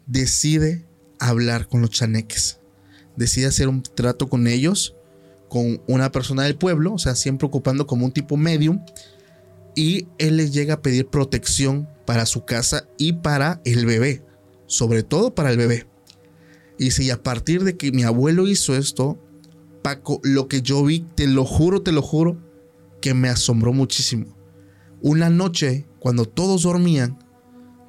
decide 0.06 0.86
hablar 1.20 1.68
con 1.68 1.82
los 1.82 1.90
chaneques, 1.90 2.60
decide 3.16 3.48
hacer 3.48 3.68
un 3.68 3.82
trato 3.82 4.30
con 4.30 4.48
ellos, 4.48 4.96
con 5.54 5.84
una 5.88 6.12
persona 6.12 6.46
del 6.46 6.56
pueblo, 6.56 6.96
o 6.96 6.98
sea, 6.98 7.14
siempre 7.14 7.46
ocupando 7.46 7.86
como 7.86 8.08
un 8.08 8.12
tipo 8.12 8.38
medium, 8.38 8.84
y 9.76 10.08
él 10.18 10.38
les 10.38 10.52
llega 10.52 10.74
a 10.74 10.82
pedir 10.82 11.06
protección 11.06 11.88
para 12.08 12.26
su 12.26 12.44
casa 12.44 12.88
y 12.98 13.14
para 13.14 13.62
el 13.64 13.86
bebé, 13.86 14.26
sobre 14.66 15.04
todo 15.04 15.36
para 15.36 15.52
el 15.52 15.58
bebé. 15.58 15.86
Y 16.80 16.90
si 16.90 17.12
a 17.12 17.22
partir 17.22 17.64
de 17.64 17.78
que 17.78 17.92
mi 17.92 18.02
abuelo 18.02 18.48
hizo 18.48 18.76
esto, 18.76 19.20
Paco, 19.84 20.20
lo 20.24 20.48
que 20.48 20.64
yo 20.64 20.84
vi, 20.84 21.02
te 21.14 21.28
lo 21.28 21.46
juro, 21.46 21.84
te 21.84 21.92
lo 21.92 22.02
juro, 22.02 22.42
que 23.00 23.14
me 23.14 23.30
asombró 23.30 23.74
muchísimo. 23.74 24.36
Una 25.04 25.30
noche, 25.30 25.86
cuando 26.00 26.26
todos 26.26 26.64
dormían, 26.64 27.20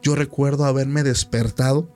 yo 0.02 0.14
recuerdo 0.14 0.66
haberme 0.66 1.02
despertado 1.02 1.93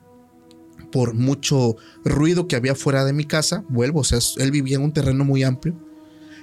por 0.90 1.14
mucho 1.14 1.76
ruido 2.04 2.48
que 2.48 2.56
había 2.56 2.74
fuera 2.74 3.04
de 3.04 3.12
mi 3.12 3.24
casa. 3.24 3.64
Vuelvo, 3.68 4.00
o 4.00 4.04
sea, 4.04 4.18
él 4.38 4.50
vivía 4.50 4.76
en 4.76 4.82
un 4.82 4.92
terreno 4.92 5.24
muy 5.24 5.42
amplio. 5.42 5.76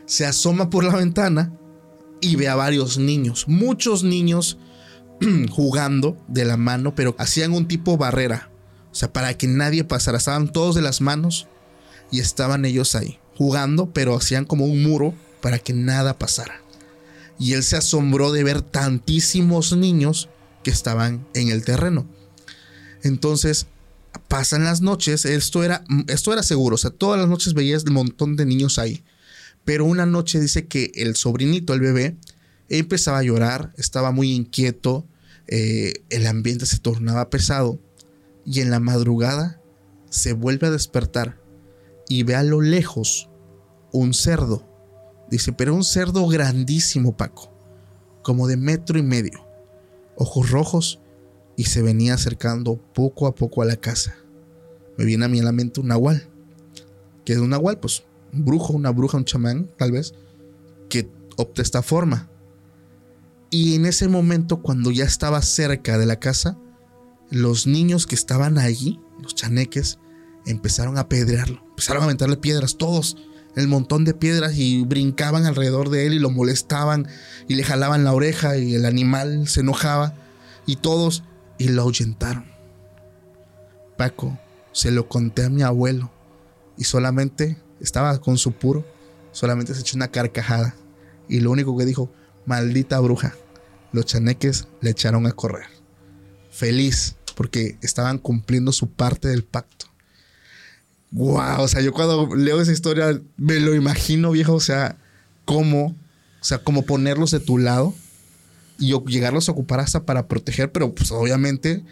Se 0.06 0.26
asoma 0.26 0.70
por 0.70 0.84
la 0.84 0.96
ventana 0.96 1.58
y 2.22 2.36
ve 2.36 2.48
a 2.48 2.56
varios 2.56 2.98
niños, 2.98 3.46
muchos 3.48 4.04
niños 4.04 4.58
jugando 5.52 6.18
de 6.28 6.46
la 6.46 6.58
mano, 6.58 6.96
pero 6.96 7.16
hacían 7.18 7.54
un 7.54 7.68
tipo 7.68 7.98
barrera. 7.98 8.50
O 8.92 8.96
sea, 8.96 9.12
para 9.12 9.34
que 9.38 9.48
nadie 9.48 9.84
pasara. 9.84 10.18
Estaban 10.18 10.52
todos 10.52 10.76
de 10.76 10.82
las 10.82 11.02
manos 11.02 11.48
y 12.12 12.20
estaban 12.20 12.64
ellos 12.66 12.96
ahí, 12.96 13.20
jugando, 13.38 13.92
pero 13.92 14.16
hacían 14.16 14.46
como 14.46 14.66
un 14.66 14.84
muro 14.84 15.14
para 15.42 15.60
que 15.60 15.74
nada 15.74 16.18
pasara. 16.18 16.62
Y 17.38 17.54
él 17.54 17.64
se 17.64 17.76
asombró 17.76 18.32
de 18.32 18.44
ver 18.44 18.62
tantísimos 18.62 19.76
niños 19.76 20.30
que 20.64 20.72
estaban 20.72 21.28
en 21.34 21.50
el 21.50 21.66
terreno. 21.66 22.08
Entonces, 23.04 23.68
pasan 24.28 24.64
las 24.64 24.82
noches, 24.82 25.26
esto 25.26 25.64
era, 25.64 25.84
esto 26.08 26.34
era 26.34 26.44
seguro, 26.44 26.76
o 26.76 26.78
sea, 26.78 26.92
todas 26.92 27.20
las 27.20 27.30
noches 27.30 27.54
veías 27.54 27.84
un 27.84 27.94
montón 27.94 28.36
de 28.36 28.46
niños 28.46 28.80
ahí. 28.80 29.04
Pero 29.64 29.86
una 29.86 30.06
noche 30.06 30.40
dice 30.40 30.68
que 30.68 30.92
el 30.96 31.16
sobrinito, 31.16 31.74
el 31.74 31.80
bebé, 31.80 32.18
empezaba 32.70 33.20
a 33.20 33.24
llorar, 33.24 33.74
estaba 33.78 34.12
muy 34.12 34.32
inquieto, 34.32 35.08
eh, 35.48 36.04
el 36.10 36.28
ambiente 36.28 36.66
se 36.66 36.80
tornaba 36.80 37.30
pesado 37.30 37.80
y 38.46 38.62
en 38.62 38.70
la 38.70 38.80
madrugada 38.80 39.62
se 40.10 40.34
vuelve 40.34 40.68
a 40.68 40.72
despertar 40.72 41.40
y 42.08 42.24
ve 42.24 42.36
a 42.36 42.44
lo 42.44 42.62
lejos 42.62 43.30
un 43.92 44.14
cerdo. 44.14 44.68
Dice, 45.30 45.54
pero 45.54 45.74
un 45.74 45.84
cerdo 45.84 46.28
grandísimo, 46.28 47.18
Paco, 47.18 47.52
como 48.22 48.48
de 48.48 48.58
metro 48.58 49.00
y 49.00 49.04
medio, 49.04 49.48
ojos 50.16 50.52
rojos 50.52 51.00
y 51.58 51.66
se 51.66 51.82
venía 51.82 52.14
acercando 52.14 52.78
poco 52.94 53.28
a 53.28 53.36
poco 53.36 53.62
a 53.62 53.66
la 53.66 53.76
casa. 53.76 54.16
Me 54.98 55.06
viene 55.06 55.26
a 55.26 55.28
mí 55.28 55.40
a 55.40 55.44
la 55.44 55.52
mente 55.52 55.80
un 55.80 55.88
nahual, 55.88 56.28
que 57.24 57.34
es 57.34 57.40
un 57.40 57.50
nahual, 57.50 57.80
pues 57.80 58.04
un 58.34 58.46
brujo, 58.46 58.74
una 58.74 58.92
bruja, 58.92 59.18
un 59.18 59.26
chamán, 59.26 59.70
tal 59.78 59.92
vez, 59.92 60.14
que 60.90 61.10
opta 61.38 61.62
esta 61.62 61.82
forma. 61.82 62.30
Y 63.50 63.76
en 63.76 63.86
ese 63.86 64.08
momento, 64.08 64.62
cuando 64.62 64.92
ya 64.92 65.06
estaba 65.06 65.42
cerca 65.42 65.98
de 65.98 66.06
la 66.06 66.20
casa, 66.20 66.58
los 67.30 67.68
niños 67.68 68.08
que 68.08 68.16
estaban 68.16 68.58
allí, 68.58 69.00
los 69.22 69.36
chaneques, 69.36 70.00
empezaron 70.46 70.98
a 70.98 71.02
apedrearlo, 71.02 71.64
empezaron 71.70 72.02
a 72.02 72.06
aventarle 72.06 72.38
piedras, 72.38 72.78
todos, 72.78 73.18
el 73.56 73.68
montón 73.68 74.04
de 74.04 74.14
piedras 74.14 74.58
y 74.58 74.84
brincaban 74.84 75.46
alrededor 75.46 75.90
de 75.90 76.06
él 76.06 76.14
y 76.14 76.20
lo 76.20 76.30
molestaban 76.30 77.08
y 77.48 77.56
le 77.56 77.64
jalaban 77.64 78.04
la 78.04 78.14
oreja 78.14 78.58
y 78.58 78.76
el 78.76 78.86
animal 78.86 79.48
se 79.48 79.62
enojaba 79.62 80.14
y 80.66 80.76
todos 80.78 81.24
y 81.58 81.70
lo 81.70 81.84
ahuyentaron. 81.84 82.46
Paco, 83.98 84.38
se 84.72 84.92
lo 84.92 85.08
conté 85.08 85.46
a 85.46 85.50
mi 85.50 85.62
abuelo 85.62 86.12
y 86.78 86.84
solamente 86.84 87.58
estaba 87.80 88.20
con 88.20 88.38
su 88.38 88.52
puro, 88.52 88.86
solamente 89.32 89.74
se 89.74 89.82
echó 89.82 89.96
una 89.96 90.10
carcajada 90.10 90.76
y 91.30 91.40
lo 91.40 91.52
único 91.52 91.78
que 91.78 91.86
dijo, 91.86 92.12
maldita 92.46 93.00
bruja, 93.00 93.34
los 93.92 94.06
chaneques 94.06 94.68
le 94.82 94.90
echaron 94.92 95.26
a 95.28 95.32
correr. 95.32 95.68
Feliz 96.52 97.16
porque 97.36 97.78
estaban 97.82 98.18
cumpliendo 98.18 98.72
su 98.72 98.90
parte 98.90 99.28
del 99.28 99.44
pacto. 99.44 99.88
Wow, 101.12 101.62
o 101.62 101.68
sea, 101.68 101.82
yo 101.82 101.94
cuando 101.94 102.36
leo 102.36 102.60
esa 102.62 102.72
historia 102.72 103.22
me 103.38 103.60
lo 103.60 103.74
imagino, 103.74 104.32
viejo, 104.32 104.54
o 104.54 104.60
sea, 104.60 104.98
cómo, 105.46 105.96
o 106.42 106.44
sea, 106.44 106.62
ponerlos 106.64 107.32
de 107.32 107.40
tu 107.40 107.58
lado 107.58 107.94
y 108.78 108.94
llegarlos 109.08 109.50
a 109.50 109.54
ocupar 109.54 109.80
hasta 109.80 110.06
para 110.06 110.28
proteger, 110.28 110.72
pero 110.72 110.94
pues 110.94 111.12
obviamente 111.12 111.84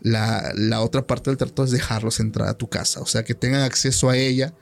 la, 0.00 0.52
la, 0.54 0.80
otra 0.82 1.06
parte 1.06 1.30
del 1.30 1.36
trato 1.36 1.64
es 1.64 1.70
dejarlos 1.70 2.20
entrar 2.20 2.48
a 2.48 2.54
tu 2.54 2.68
casa, 2.68 3.00
o 3.00 3.06
sea, 3.06 3.24
que 3.24 3.34
tengan 3.34 3.62
acceso 3.62 4.10
a 4.10 4.16
ella, 4.16 4.54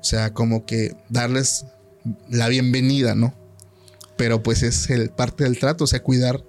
o 0.00 0.04
sea, 0.04 0.32
como 0.32 0.64
que 0.66 0.96
darles 1.08 1.66
la 2.30 2.48
bienvenida, 2.48 3.14
¿no? 3.14 3.34
Pero 4.16 4.42
pues 4.42 4.62
es 4.62 4.90
el 4.90 5.10
parte 5.10 5.44
del 5.44 5.58
trato, 5.58 5.84
o 5.84 5.86
sea, 5.86 6.02
cuidar 6.02 6.44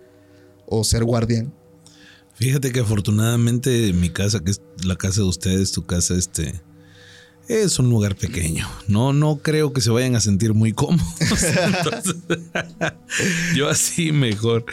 o 0.65 0.83
ser 0.83 1.03
guardián. 1.03 1.53
Fíjate 2.35 2.71
que 2.71 2.79
afortunadamente 2.79 3.91
mi 3.93 4.09
casa, 4.09 4.39
que 4.39 4.51
es 4.51 4.61
la 4.83 4.95
casa 4.95 5.21
de 5.21 5.27
ustedes, 5.27 5.71
tu 5.71 5.85
casa, 5.85 6.15
este, 6.15 6.61
es 7.49 7.79
un 7.79 7.89
lugar 7.89 8.15
pequeño. 8.15 8.67
No, 8.87 9.11
no 9.11 9.39
creo 9.41 9.73
que 9.73 9.81
se 9.81 9.89
vayan 9.89 10.15
a 10.15 10.21
sentir 10.21 10.53
muy 10.53 10.71
cómodos. 10.71 11.03
yo 13.55 13.67
así 13.67 14.11
mejor. 14.11 14.65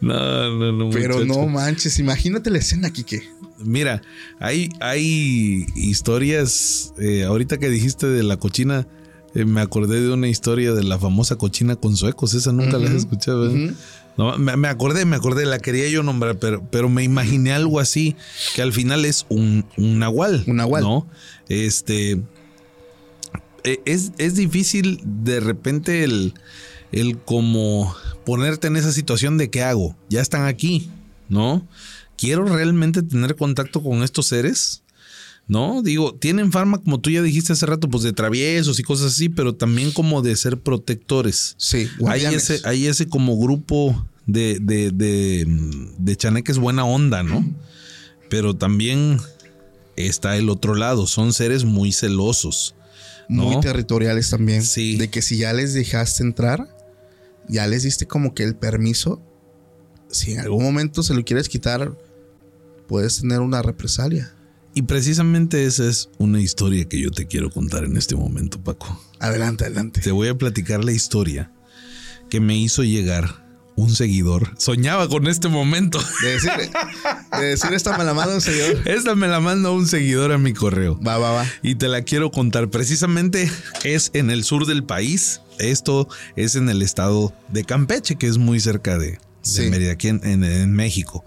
No, 0.00 0.58
no, 0.58 0.72
no. 0.72 0.90
Pero 0.90 1.24
no 1.24 1.46
manches, 1.46 1.98
imagínate 1.98 2.50
la 2.50 2.58
escena, 2.58 2.90
Kike. 2.90 3.22
Mira, 3.64 4.02
hay, 4.38 4.68
hay 4.80 5.66
historias. 5.74 6.92
Eh, 6.98 7.24
ahorita 7.24 7.58
que 7.58 7.70
dijiste 7.70 8.06
de 8.06 8.22
la 8.22 8.36
cochina, 8.36 8.86
eh, 9.34 9.46
me 9.46 9.62
acordé 9.62 10.00
de 10.00 10.12
una 10.12 10.28
historia 10.28 10.74
de 10.74 10.84
la 10.84 10.98
famosa 10.98 11.36
cochina 11.36 11.76
con 11.76 11.96
suecos. 11.96 12.34
Esa 12.34 12.52
nunca 12.52 12.78
la 12.78 12.90
has 12.90 12.94
escuchado. 12.94 13.50
¿eh? 13.50 13.72
No, 14.18 14.36
me, 14.36 14.66
acordé, 14.66 15.04
me 15.04 15.14
acordé, 15.14 15.46
la 15.46 15.60
quería 15.60 15.88
yo 15.88 16.02
nombrar, 16.02 16.40
pero, 16.40 16.68
pero 16.72 16.88
me 16.88 17.04
imaginé 17.04 17.52
algo 17.52 17.78
así, 17.78 18.16
que 18.56 18.62
al 18.62 18.72
final 18.72 19.04
es 19.04 19.24
un, 19.28 19.64
un 19.76 20.00
nahual. 20.00 20.42
Un 20.48 20.56
nahual. 20.56 20.82
¿No? 20.82 21.06
Este. 21.48 22.20
Es, 23.62 24.12
es 24.18 24.34
difícil 24.34 25.00
de 25.04 25.38
repente 25.38 26.02
el, 26.02 26.34
el 26.90 27.18
como 27.18 27.94
ponerte 28.24 28.66
en 28.66 28.76
esa 28.76 28.90
situación 28.90 29.38
de 29.38 29.50
qué 29.50 29.62
hago. 29.62 29.96
Ya 30.08 30.20
están 30.20 30.46
aquí, 30.46 30.90
¿no? 31.28 31.64
¿Quiero 32.16 32.44
realmente 32.44 33.02
tener 33.02 33.36
contacto 33.36 33.82
con 33.82 34.02
estos 34.02 34.26
seres? 34.26 34.82
¿No? 35.48 35.82
Digo, 35.82 36.14
tienen 36.14 36.52
fama, 36.52 36.78
como 36.78 37.00
tú 37.00 37.10
ya 37.10 37.22
dijiste 37.22 37.54
hace 37.54 37.64
rato, 37.64 37.88
pues 37.88 38.02
de 38.04 38.12
traviesos 38.12 38.78
y 38.78 38.82
cosas 38.82 39.12
así, 39.12 39.30
pero 39.30 39.54
también 39.54 39.90
como 39.92 40.20
de 40.20 40.36
ser 40.36 40.60
protectores. 40.60 41.54
Sí, 41.56 41.88
Hay 42.06 42.26
ese, 42.26 42.60
hay 42.64 42.86
ese 42.86 43.08
como 43.08 43.38
grupo 43.38 44.06
de, 44.26 44.58
de, 44.60 44.90
de, 44.90 45.46
de 45.98 46.16
chaneques 46.16 46.58
buena 46.58 46.84
onda, 46.84 47.22
¿no? 47.22 47.44
Pero 48.28 48.54
también 48.54 49.18
está 49.96 50.36
el 50.36 50.50
otro 50.50 50.74
lado, 50.74 51.06
son 51.06 51.32
seres 51.32 51.64
muy 51.64 51.92
celosos. 51.92 52.74
¿no? 53.28 53.44
Muy 53.44 53.60
territoriales 53.60 54.30
también. 54.30 54.62
Sí. 54.62 54.96
De 54.96 55.08
que 55.08 55.22
si 55.22 55.38
ya 55.38 55.52
les 55.52 55.74
dejaste 55.74 56.22
entrar, 56.22 56.68
ya 57.48 57.66
les 57.66 57.82
diste 57.82 58.06
como 58.06 58.34
que 58.34 58.42
el 58.44 58.54
permiso. 58.54 59.22
Si 60.10 60.32
en 60.32 60.40
algún 60.40 60.62
momento 60.62 61.02
se 61.02 61.14
lo 61.14 61.24
quieres 61.24 61.48
quitar, 61.48 61.96
puedes 62.86 63.20
tener 63.20 63.40
una 63.40 63.62
represalia. 63.62 64.34
Y 64.78 64.82
precisamente 64.82 65.64
esa 65.64 65.88
es 65.88 66.08
una 66.18 66.40
historia 66.40 66.88
que 66.88 67.00
yo 67.00 67.10
te 67.10 67.26
quiero 67.26 67.50
contar 67.50 67.82
en 67.82 67.96
este 67.96 68.14
momento, 68.14 68.60
Paco. 68.62 69.02
Adelante, 69.18 69.64
adelante. 69.64 70.00
Te 70.00 70.12
voy 70.12 70.28
a 70.28 70.38
platicar 70.38 70.84
la 70.84 70.92
historia 70.92 71.50
que 72.30 72.38
me 72.38 72.56
hizo 72.56 72.84
llegar 72.84 73.44
un 73.74 73.92
seguidor. 73.92 74.52
Soñaba 74.56 75.08
con 75.08 75.26
este 75.26 75.48
momento. 75.48 75.98
De 76.22 76.30
decir, 76.30 76.52
de 77.40 77.44
decir 77.44 77.72
esta 77.72 77.98
me 77.98 78.04
la 78.04 78.14
manda 78.14 78.36
un 78.36 78.40
seguidor. 78.40 78.86
Esta 78.88 79.16
me 79.16 79.26
la 79.26 79.40
manda 79.40 79.72
un 79.72 79.88
seguidor 79.88 80.30
a 80.30 80.38
mi 80.38 80.52
correo. 80.52 80.96
Va, 81.00 81.18
va, 81.18 81.32
va. 81.32 81.46
Y 81.64 81.74
te 81.74 81.88
la 81.88 82.02
quiero 82.02 82.30
contar. 82.30 82.70
Precisamente 82.70 83.50
es 83.82 84.12
en 84.14 84.30
el 84.30 84.44
sur 84.44 84.64
del 84.64 84.84
país. 84.84 85.40
Esto 85.58 86.06
es 86.36 86.54
en 86.54 86.68
el 86.68 86.82
estado 86.82 87.32
de 87.48 87.64
Campeche, 87.64 88.14
que 88.14 88.28
es 88.28 88.38
muy 88.38 88.60
cerca 88.60 88.96
de, 88.96 89.10
de 89.10 89.18
Sí. 89.42 89.62
Mérida, 89.70 89.90
aquí 89.90 90.06
en, 90.06 90.20
en- 90.24 90.44
en 90.44 90.72
México. 90.72 91.24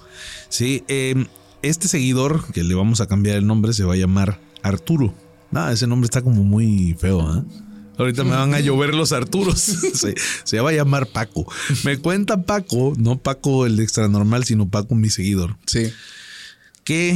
Sí, 0.47 0.86
eh, 0.88 1.26
este 1.62 1.88
seguidor, 1.88 2.51
que 2.53 2.64
le 2.64 2.74
vamos 2.76 3.01
a 3.01 3.07
cambiar 3.07 3.38
el 3.38 3.47
nombre, 3.47 3.74
se 3.74 3.84
va 3.84 3.93
a 3.93 3.97
llamar 3.97 4.39
Arturo. 4.64 5.14
No, 5.51 5.70
ese 5.70 5.88
nombre 5.88 6.05
está 6.05 6.22
como 6.22 6.43
muy 6.43 6.95
feo, 6.99 7.22
¿ah? 7.22 7.43
Ahorita 7.97 8.24
me 8.24 8.32
van 8.32 8.53
a 8.53 8.59
llover 8.62 8.95
los 8.95 9.12
Arturos. 9.12 9.59
Se, 9.93 10.16
se 10.43 10.59
va 10.59 10.72
a 10.72 10.74
llamar 10.74 11.07
Paco. 11.07 11.45
Me 11.84 11.97
cuenta 11.97 12.43
Paco, 12.43 12.93
no 12.97 13.20
Paco 13.20 13.66
el 13.68 13.76
de 13.76 13.84
extra 13.84 14.07
normal, 14.07 14.43
sino 14.45 14.70
Paco 14.70 14.95
mi 14.95 15.09
seguidor 15.09 15.57
Sí. 15.68 15.91
que 16.84 17.16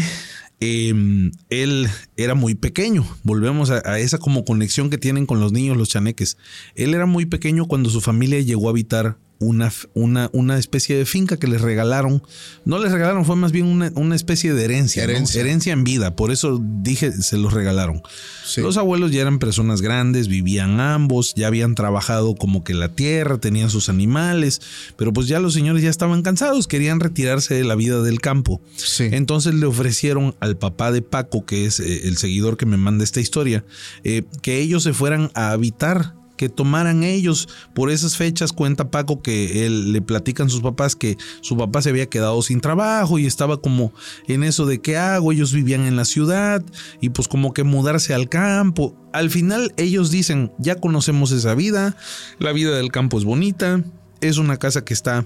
eh, 0.59 1.31
él 1.49 1.89
era 2.17 2.35
muy 2.35 2.53
pequeño. 2.55 3.07
Volvemos 3.23 3.71
a, 3.71 3.81
a 3.89 3.99
esa 3.99 4.19
como 4.19 4.45
conexión 4.45 4.89
que 4.91 4.97
tienen 4.99 5.25
con 5.25 5.39
los 5.39 5.51
niños, 5.53 5.75
los 5.77 5.89
chaneques. 5.89 6.37
Él 6.75 6.93
era 6.93 7.05
muy 7.07 7.25
pequeño 7.25 7.65
cuando 7.65 7.89
su 7.89 7.99
familia 8.01 8.39
llegó 8.41 8.67
a 8.67 8.71
habitar 8.71 9.17
una, 9.39 9.71
una, 9.93 10.29
una 10.33 10.57
especie 10.57 10.97
de 10.97 11.05
finca 11.05 11.37
que 11.37 11.47
les 11.47 11.61
regalaron. 11.61 12.23
No 12.63 12.79
les 12.79 12.91
regalaron, 12.91 13.25
fue 13.25 13.35
más 13.35 13.51
bien 13.51 13.65
una, 13.65 13.91
una 13.95 14.15
especie 14.15 14.53
de 14.53 14.63
herencia. 14.63 15.05
¿no? 15.05 15.11
Herencia. 15.11 15.41
Herencia 15.41 15.73
en 15.73 15.83
vida. 15.83 16.15
Por 16.15 16.31
eso 16.31 16.61
dije, 16.81 17.11
se 17.11 17.37
los 17.37 17.53
regalaron. 17.53 18.01
Sí. 18.45 18.61
Los 18.61 18.77
abuelos 18.77 19.11
ya 19.11 19.21
eran 19.21 19.39
personas 19.39 19.81
grandes, 19.81 20.27
vivían 20.27 20.79
ambos, 20.79 21.33
ya 21.35 21.47
habían 21.47 21.75
trabajado 21.75 22.35
como 22.35 22.63
que 22.63 22.73
la 22.73 22.89
tierra, 22.89 23.37
tenían 23.37 23.69
sus 23.69 23.89
animales, 23.89 24.61
pero 24.97 25.13
pues 25.13 25.27
ya 25.27 25.39
los 25.39 25.53
señores 25.53 25.83
ya 25.83 25.89
estaban 25.89 26.21
cansados, 26.21 26.67
querían 26.67 26.99
retirarse 26.99 27.55
de 27.55 27.63
la 27.63 27.75
vida 27.75 28.01
del 28.01 28.21
campo. 28.21 28.61
Sí. 28.75 29.09
Entonces 29.11 29.53
le 29.53 29.65
ofrecieron 29.65 30.35
al 30.39 30.57
papá 30.57 30.91
de 30.91 31.01
Paco, 31.01 31.45
que 31.45 31.65
es 31.65 31.79
eh, 31.79 32.07
el 32.07 32.17
seguidor 32.17 32.57
que 32.57 32.65
me 32.65 32.77
manda 32.77 33.03
esta 33.03 33.19
historia, 33.19 33.65
eh, 34.03 34.23
que 34.41 34.59
ellos 34.59 34.83
se 34.83 34.93
fueran 34.93 35.31
a 35.33 35.51
habitar 35.51 36.13
que 36.35 36.49
tomaran 36.49 37.03
ellos. 37.03 37.47
Por 37.73 37.91
esas 37.91 38.17
fechas 38.17 38.53
cuenta 38.53 38.91
Paco 38.91 39.21
que 39.21 39.65
él 39.65 39.91
le 39.91 40.01
platican 40.01 40.49
sus 40.49 40.61
papás 40.61 40.95
que 40.95 41.17
su 41.41 41.57
papá 41.57 41.81
se 41.81 41.89
había 41.89 42.07
quedado 42.07 42.41
sin 42.41 42.61
trabajo 42.61 43.19
y 43.19 43.25
estaba 43.25 43.57
como 43.57 43.93
en 44.27 44.43
eso 44.43 44.65
de 44.65 44.81
qué 44.81 44.97
hago 44.97 45.31
ellos 45.31 45.53
vivían 45.53 45.81
en 45.81 45.95
la 45.95 46.05
ciudad 46.05 46.63
y 47.01 47.09
pues 47.09 47.27
como 47.27 47.53
que 47.53 47.63
mudarse 47.63 48.13
al 48.13 48.29
campo 48.29 48.95
al 49.13 49.29
final 49.29 49.73
ellos 49.77 50.11
dicen 50.11 50.51
ya 50.57 50.75
conocemos 50.75 51.31
esa 51.31 51.55
vida 51.55 51.95
la 52.39 52.51
vida 52.51 52.75
del 52.75 52.91
campo 52.91 53.17
es 53.17 53.23
bonita 53.23 53.83
es 54.21 54.37
una 54.37 54.57
casa 54.57 54.83
que 54.83 54.93
está 54.93 55.25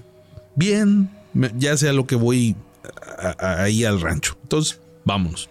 bien 0.56 1.10
ya 1.56 1.76
sea 1.76 1.92
lo 1.92 2.06
que 2.06 2.16
voy 2.16 2.56
ahí 3.38 3.84
al 3.84 4.00
rancho 4.00 4.36
entonces 4.42 4.80
vámonos 5.04 5.48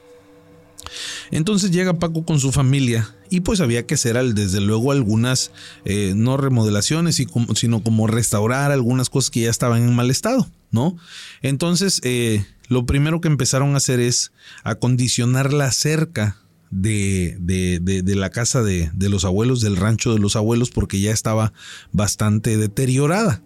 entonces 1.32 1.72
llega 1.72 2.00
Paco 2.00 2.24
con 2.26 2.40
su 2.40 2.52
familia 2.52 3.14
y 3.30 3.42
pues 3.42 3.60
había 3.62 3.86
que 3.86 3.94
hacer 3.96 4.16
desde 4.34 4.60
luego 4.62 4.92
algunas, 4.92 5.52
eh, 5.86 6.14
no 6.16 6.38
remodelaciones, 6.38 7.24
sino 7.56 7.84
como 7.84 8.08
restaurar 8.08 8.72
algunas 8.72 9.10
cosas 9.10 9.30
que 9.30 9.42
ya 9.42 9.50
estaban 9.50 9.84
en 9.84 9.96
mal 9.96 10.10
estado, 10.10 10.48
¿no? 10.72 10.98
Entonces 11.42 12.02
eh, 12.04 12.46
lo 12.68 12.86
primero 12.86 13.22
que 13.22 13.28
empezaron 13.28 13.74
a 13.74 13.78
hacer 13.78 14.00
es 14.00 14.32
acondicionar 14.64 15.54
la 15.54 15.72
cerca 15.72 16.38
de, 16.72 17.36
de- 17.40 17.80
de- 17.82 18.02
de 18.04 18.16
la 18.16 18.30
casa 18.30 18.62
de, 18.62 18.92
de 18.94 19.10
los 19.10 19.26
abuelos, 19.26 19.62
del 19.62 19.76
rancho 19.76 20.14
de 20.14 20.20
los 20.20 20.36
abuelos, 20.36 20.70
porque 20.70 21.00
ya 21.00 21.12
estaba 21.12 21.52
bastante 21.92 22.58
deteriorada. 22.58 23.42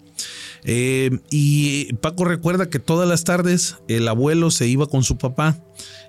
Eh, 0.66 1.20
y 1.30 1.94
Paco 1.96 2.26
recuerda 2.26 2.70
que 2.70 2.80
todas 2.80 3.08
las 3.08 3.24
tardes 3.24 3.78
el 3.88 4.08
abuelo 4.08 4.52
se 4.52 4.68
iba 4.68 4.88
con 4.88 5.04
su 5.04 5.18
papá 5.18 5.58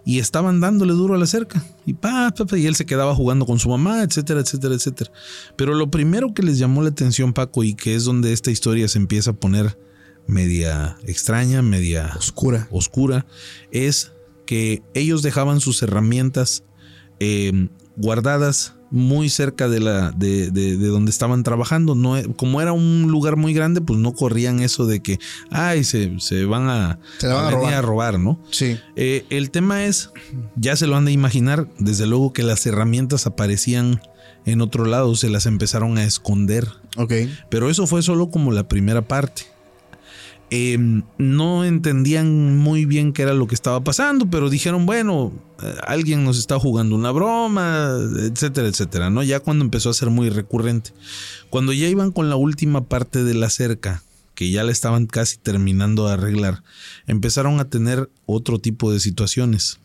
y 0.05 0.19
estaban 0.19 0.61
dándole 0.61 0.93
duro 0.93 1.15
a 1.15 1.19
la 1.19 1.27
cerca. 1.27 1.65
Y, 1.87 1.95
pa, 1.95 2.33
pa, 2.37 2.45
pa, 2.45 2.59
y 2.59 2.67
él 2.67 2.77
se 2.77 2.87
quedaba 2.87 3.15
jugando 3.15 3.47
con 3.47 3.59
su 3.59 3.69
mamá, 3.69 4.03
etcétera, 4.03 4.41
etcétera, 4.41 4.75
etcétera. 4.75 5.11
Pero 5.57 5.75
lo 5.75 5.91
primero 5.91 6.35
que 6.35 6.43
les 6.43 6.59
llamó 6.59 6.83
la 6.83 6.91
atención, 6.91 7.33
Paco, 7.33 7.65
y 7.65 7.75
que 7.75 7.95
es 7.95 8.05
donde 8.05 8.33
esta 8.33 8.51
historia 8.51 8.89
se 8.89 8.99
empieza 8.99 9.33
a 9.33 9.35
poner 9.35 9.79
media 10.27 10.97
extraña, 11.05 11.63
media 11.63 12.13
Oscura. 12.17 12.69
oscura, 12.71 13.27
es 13.71 14.13
que 14.47 14.83
ellos 14.95 15.23
dejaban 15.23 15.61
sus 15.61 15.83
herramientas 15.83 16.65
eh, 17.21 17.69
guardadas 17.97 18.75
muy 18.97 19.29
cerca 19.29 19.69
de 19.69 19.81
la 19.81 20.13
de, 20.13 20.51
de- 20.53 20.77
de 20.77 20.87
donde 20.87 21.11
estaban 21.11 21.43
trabajando. 21.43 21.97
No, 21.97 22.17
e- 22.17 22.33
como 22.37 22.61
era 22.63 22.73
un 22.73 23.09
lugar 23.11 23.35
muy 23.37 23.53
grande, 23.53 23.81
pues 23.81 23.99
no 23.99 24.13
corrían 24.13 24.61
eso 24.61 24.87
de 24.87 25.01
que 25.03 25.19
ay 25.51 25.83
se, 25.83 26.21
se 26.21 26.45
van 26.45 26.69
a, 26.69 27.01
Se 27.19 27.27
la 27.27 27.35
van 27.35 27.45
a 27.45 27.49
venir 27.49 27.59
robar. 27.63 27.75
a 27.75 27.83
robar, 27.83 28.19
¿no? 28.21 28.39
Sí. 28.53 28.79
Eh, 28.95 29.27
el 29.31 29.51
tema 29.51 29.85
es, 29.85 30.11
ya 30.55 30.77
se 30.77 30.87
lo 30.87 30.95
han 30.97 31.07
de 31.07 31.13
imaginar, 31.13 31.69
desde 31.79 32.07
luego 32.07 32.33
que 32.33 32.45
las 32.45 32.65
herramientas 32.67 33.27
aparecían 33.27 34.01
en 34.47 34.61
otro 34.61 34.85
lado, 34.85 35.15
se 35.17 35.31
las 35.31 35.47
empezaron 35.47 35.97
a 35.99 36.05
esconder. 36.05 36.69
Ok. 36.97 37.13
Pero 37.49 37.71
eso 37.71 37.87
fue 37.87 38.03
solo 38.03 38.29
como 38.31 38.53
la 38.53 38.69
primera 38.69 39.03
parte. 39.03 39.43
Eh, 40.57 40.79
no 41.19 41.65
entendían 41.65 42.57
muy 42.59 42.85
bien 42.85 43.13
qué 43.13 43.23
era 43.23 43.35
lo 43.35 43.49
que 43.49 43.57
estaba 43.57 43.83
pasando, 43.83 44.31
pero 44.31 44.51
dijeron, 44.51 44.87
bueno, 44.87 45.33
eh, 45.61 45.75
alguien 45.85 46.23
nos 46.23 46.39
está 46.39 46.61
jugando 46.61 46.95
una 46.95 47.11
broma, 47.11 47.89
etcétera, 48.21 48.69
etcétera, 48.69 49.11
¿no? 49.11 49.25
Ya 49.25 49.41
cuando 49.41 49.65
empezó 49.65 49.91
a 49.91 49.95
ser 49.95 50.11
muy 50.11 50.31
recurrente. 50.31 50.93
Cuando 51.51 51.73
ya 51.73 51.89
iban 51.89 52.13
con 52.13 52.29
la 52.29 52.37
última 52.37 52.85
parte 52.85 53.25
de 53.25 53.35
la 53.35 53.51
cerca, 53.51 54.05
que 54.37 54.53
ya 54.53 54.63
la 54.63 54.71
estaban 54.71 55.07
casi 55.07 55.39
terminando 55.39 56.07
de 56.07 56.13
arreglar, 56.13 56.63
empezaron 57.09 57.59
a 57.59 57.69
tener 57.69 58.09
otro 58.25 58.61
tipo 58.61 58.93
de 58.93 59.01
situaciones. 59.01 59.81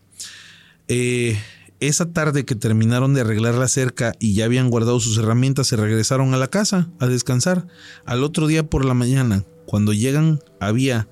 Eh, 0.88 1.36
esa 1.80 2.12
tarde 2.12 2.46
que 2.46 2.54
terminaron 2.54 3.16
de 3.16 3.22
arreglar 3.22 3.56
la 3.56 3.70
cerca 3.70 4.14
y 4.20 4.36
ya 4.36 4.46
habían 4.46 4.70
guardado 4.70 5.00
sus 5.00 5.18
herramientas, 5.18 5.66
se 5.66 5.78
regresaron 5.78 6.32
a 6.36 6.38
la 6.38 6.48
casa 6.48 6.90
a 7.00 7.08
descansar. 7.08 7.66
Al 8.06 8.24
otro 8.24 8.46
día 8.46 8.70
por 8.70 8.86
la 8.86 8.94
mañana, 8.94 9.46
cuando 9.70 9.94
llegan, 9.94 10.40
había 10.60 11.08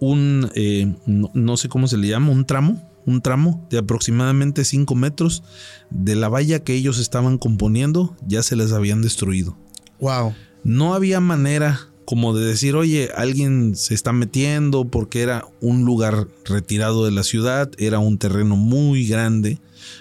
un, 0.00 0.50
eh, 0.54 0.94
no, 1.06 1.30
no 1.32 1.56
sé 1.56 1.70
cómo 1.70 1.88
se 1.88 1.96
le 1.96 2.08
llama, 2.08 2.30
un 2.30 2.44
tramo, 2.44 2.86
un 3.06 3.22
tramo 3.22 3.66
de 3.70 3.78
aproximadamente 3.78 4.66
5 4.66 4.94
metros 4.94 5.42
de 5.88 6.14
la 6.14 6.28
valla 6.28 6.58
que 6.62 6.74
ellos 6.74 6.98
estaban 6.98 7.38
componiendo, 7.38 8.14
ya 8.26 8.42
se 8.42 8.54
les 8.54 8.72
habían 8.72 9.00
destruido 9.00 9.56
Wow. 9.98 10.34
no 10.62 10.92
había 10.92 11.20
manera 11.20 11.88
como 12.04 12.34
de 12.34 12.44
decir, 12.44 12.76
oye, 12.76 13.08
alguien 13.16 13.76
se 13.76 13.94
está 13.94 14.12
metiendo 14.12 14.84
porque 14.84 15.22
era 15.22 15.46
un 15.62 15.86
lugar 15.86 16.28
retirado 16.44 17.06
de 17.06 17.12
la 17.12 17.22
ciudad, 17.22 17.70
era 17.78 17.98
un 17.98 18.18
terreno 18.18 18.56
muy 18.56 19.06
grande, 19.08 19.58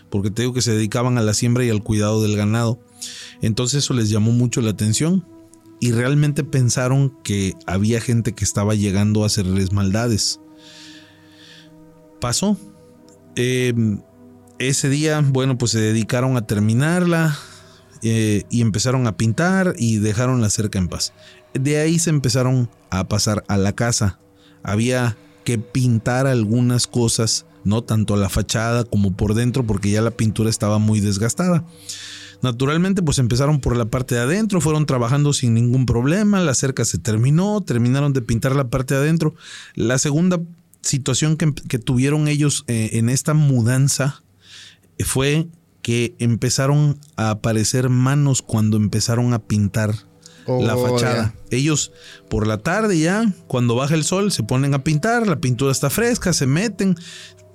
porque 0.09 0.32
te 0.32 0.41
digo 0.41 0.53
que 0.53 0.62
se 0.62 0.74
dedicaban 0.74 1.18
a 1.18 1.22
la 1.22 1.34
siembra 1.34 1.64
y 1.64 1.70
al 1.70 1.82
cuidado 1.82 2.22
del 2.22 2.36
ganado. 2.36 2.78
Entonces 3.41 3.86
eso 3.86 3.93
les 3.93 4.09
llamó 4.09 4.32
mucho 4.34 4.59
la 4.59 4.72
atención 4.72 5.26
y 5.82 5.91
realmente 5.91 6.45
pensaron 6.45 7.13
que 7.23 7.55
había 7.67 7.99
gente 7.99 8.34
que 8.34 8.45
estaba 8.45 8.75
llegando 8.75 9.23
a 9.23 9.27
hacerles 9.27 9.73
maldades. 9.73 10.39
Pasó. 12.21 12.55
Eh, 13.36 13.73
ese 14.59 14.88
día, 14.89 15.21
bueno, 15.25 15.57
pues 15.57 15.71
se 15.71 15.79
dedicaron 15.79 16.38
a 16.38 16.45
terminarla, 16.45 17.38
eh, 18.03 18.43
y 18.49 18.61
empezaron 18.61 19.05
a 19.05 19.15
pintar 19.15 19.75
y 19.77 19.97
dejaron 19.97 20.41
la 20.41 20.49
cerca 20.49 20.79
en 20.79 20.88
paz. 20.88 21.13
De 21.53 21.77
ahí 21.77 21.99
se 21.99 22.09
empezaron 22.09 22.69
a 22.89 23.07
pasar 23.07 23.43
a 23.47 23.57
la 23.57 23.73
casa. 23.73 24.19
Había 24.63 25.17
que 25.43 25.59
pintar 25.59 26.25
algunas 26.25 26.88
cosas, 26.88 27.45
no 27.63 27.84
tanto 27.84 28.15
la 28.15 28.29
fachada 28.29 28.86
como 28.86 29.15
por 29.15 29.36
dentro, 29.36 29.65
porque 29.65 29.91
ya 29.91 30.01
la 30.01 30.11
pintura 30.11 30.49
estaba 30.49 30.79
muy 30.79 30.99
desgastada. 30.99 31.63
Naturalmente, 32.41 33.01
pues 33.01 33.19
empezaron 33.19 33.59
por 33.59 33.77
la 33.77 33.85
parte 33.85 34.15
de 34.15 34.21
adentro, 34.21 34.61
fueron 34.61 34.85
trabajando 34.85 35.33
sin 35.33 35.53
ningún 35.53 35.85
problema, 35.85 36.39
la 36.39 36.55
cerca 36.55 36.85
se 36.85 36.97
terminó, 36.97 37.61
terminaron 37.61 38.13
de 38.13 38.21
pintar 38.21 38.55
la 38.55 38.69
parte 38.69 38.95
de 38.95 39.01
adentro. 39.01 39.35
La 39.75 39.97
segunda 39.97 40.39
situación 40.81 41.37
que, 41.37 41.53
que 41.53 41.79
tuvieron 41.79 42.27
ellos 42.27 42.63
eh, 42.67 42.91
en 42.93 43.09
esta 43.09 43.33
mudanza 43.33 44.23
eh, 44.97 45.03
fue 45.03 45.47
que 45.81 46.15
empezaron 46.19 46.99
a 47.15 47.31
aparecer 47.31 47.89
manos 47.89 48.41
cuando 48.41 48.77
empezaron 48.77 49.33
a 49.33 49.39
pintar 49.39 49.95
la 50.47 50.75
Oh, 50.75 50.87
fachada. 50.87 51.35
Ellos 51.49 51.91
por 52.29 52.47
la 52.47 52.57
tarde 52.57 52.99
ya, 52.99 53.31
cuando 53.47 53.75
baja 53.75 53.95
el 53.95 54.03
sol, 54.03 54.31
se 54.31 54.43
ponen 54.43 54.73
a 54.73 54.83
pintar, 54.83 55.27
la 55.27 55.39
pintura 55.39 55.71
está 55.71 55.89
fresca, 55.89 56.33
se 56.33 56.47
meten, 56.47 56.97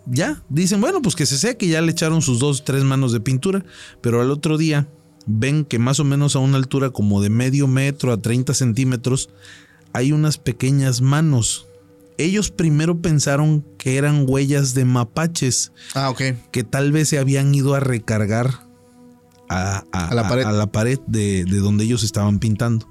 ya, 0.07 0.43
dicen, 0.49 0.81
bueno, 0.81 1.03
pues 1.03 1.15
que 1.17 1.27
se 1.27 1.37
seque, 1.39 1.69
ya 1.69 1.81
le 1.83 1.93
echaron 1.93 2.23
sus 2.23 2.39
dos, 2.39 2.65
tres 2.65 2.85
manos 2.85 3.13
de 3.13 3.21
pintura, 3.21 3.65
pero 4.01 4.21
al 4.21 4.31
otro 4.31 4.57
día 4.59 4.89
ven 5.27 5.65
que 5.65 5.79
más 5.79 5.99
o 6.01 6.05
menos 6.05 6.37
a 6.37 6.39
una 6.39 6.57
altura 6.57 6.91
como 6.91 7.21
de 7.21 7.31
medio 7.31 7.67
metro 7.67 8.13
a 8.13 8.17
30 8.17 8.55
centímetros, 8.55 9.29
hay 9.93 10.13
unas 10.13 10.39
pequeñas 10.39 11.01
manos. 11.01 11.67
Ellos 12.19 12.51
primero 12.51 13.01
pensaron 13.03 13.65
que 13.79 13.97
eran 13.97 14.25
huellas 14.29 14.73
de 14.75 14.85
mapaches 14.85 15.73
Ah, 15.95 16.09
ok. 16.11 16.23
que 16.51 16.65
tal 16.65 16.93
vez 16.93 17.09
se 17.11 17.19
habían 17.19 17.55
ido 17.55 17.75
a 17.75 17.81
recargar 17.81 18.61
a, 19.49 19.85
a- 19.93 20.09
A 20.09 20.15
la 20.15 20.29
pared. 20.29 20.45
a 20.45 20.53
la 20.53 20.67
pared 20.67 20.99
de, 21.07 21.45
de 21.45 21.59
donde 21.59 21.85
ellos 21.85 22.03
estaban 22.05 22.39
pintando. 22.39 22.87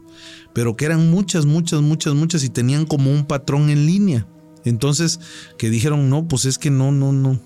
Pero 0.54 0.76
que 0.76 0.86
eran 0.86 1.10
muchas, 1.10 1.46
muchas, 1.46 1.82
muchas, 1.82 2.14
muchas 2.14 2.44
y 2.44 2.50
tenían 2.50 2.86
como 2.86 3.12
un 3.12 3.26
patrón 3.26 3.70
en 3.70 3.86
línea. 3.86 4.28
Entonces, 4.66 5.20
que 5.58 5.70
dijeron, 5.70 6.10
no, 6.10 6.28
pues 6.28 6.46
es 6.46 6.58
que 6.58 6.70
no, 6.72 6.92
no, 6.92 7.12
no. 7.14 7.40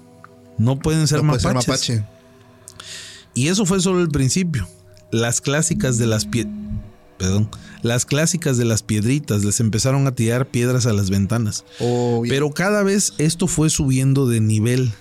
No 0.58 0.80
pueden 0.80 1.08
ser 1.08 1.22
No 1.24 1.28
puede 1.30 1.42
ser 1.42 1.54
mapaches. 1.54 1.68
mapache. 1.98 2.06
Y 3.34 3.48
eso 3.48 3.66
fue 3.66 3.80
solo 3.80 4.02
el 4.02 4.10
principio. 4.10 4.68
Las 5.12 5.42
clásicas 5.42 5.98
de 5.98 6.08
las 6.08 6.28
pie- 6.28 6.50
perdón, 7.18 7.50
las 7.82 8.06
clásicas 8.06 8.58
de 8.58 8.66
las 8.66 8.82
piedritas 8.84 9.44
les 9.44 9.60
empezaron 9.60 10.08
a 10.08 10.16
tirar 10.16 10.48
piedras 10.48 10.86
a 10.86 10.94
las 10.94 11.10
ventanas. 11.10 11.66
Oh. 11.80 12.24
Pero 12.28 12.52
cada 12.52 12.84
vez 12.84 13.14
esto 13.18 13.48
fue 13.48 13.70
subiendo 13.70 14.28
de 14.28 14.40
nivel 14.42 14.92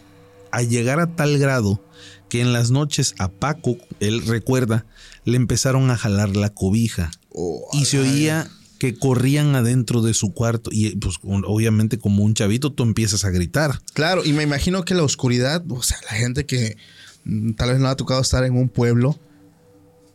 a 0.50 0.62
llegar 0.62 0.98
a 1.00 1.14
tal 1.14 1.38
grado 1.38 1.82
que 2.28 2.40
en 2.40 2.52
las 2.52 2.70
noches 2.70 3.14
a 3.18 3.28
Paco, 3.28 3.76
él 4.00 4.26
recuerda, 4.26 4.84
le 5.24 5.36
empezaron 5.36 5.90
a 5.90 5.96
jalar 5.96 6.36
la 6.36 6.50
cobija 6.50 7.10
Oh, 7.32 7.68
y 7.72 7.84
se 7.84 7.98
oía 8.00 8.48
que 8.78 8.94
corrían 8.96 9.54
adentro 9.56 10.02
de 10.02 10.14
su 10.14 10.32
cuarto 10.32 10.70
y 10.72 10.96
pues 10.96 11.16
obviamente 11.22 11.98
como 11.98 12.22
un 12.22 12.34
chavito 12.34 12.72
tú 12.72 12.84
empiezas 12.84 13.24
a 13.24 13.30
gritar. 13.30 13.80
Claro, 13.92 14.24
y 14.24 14.32
me 14.32 14.44
imagino 14.44 14.84
que 14.84 14.94
la 14.94 15.02
oscuridad, 15.02 15.64
o 15.68 15.82
sea, 15.82 15.98
la 16.10 16.16
gente 16.16 16.46
que 16.46 16.76
mm, 17.24 17.52
tal 17.52 17.70
vez 17.70 17.80
no 17.80 17.88
ha 17.88 17.96
tocado 17.96 18.20
estar 18.20 18.44
en 18.44 18.56
un 18.56 18.68
pueblo, 18.68 19.18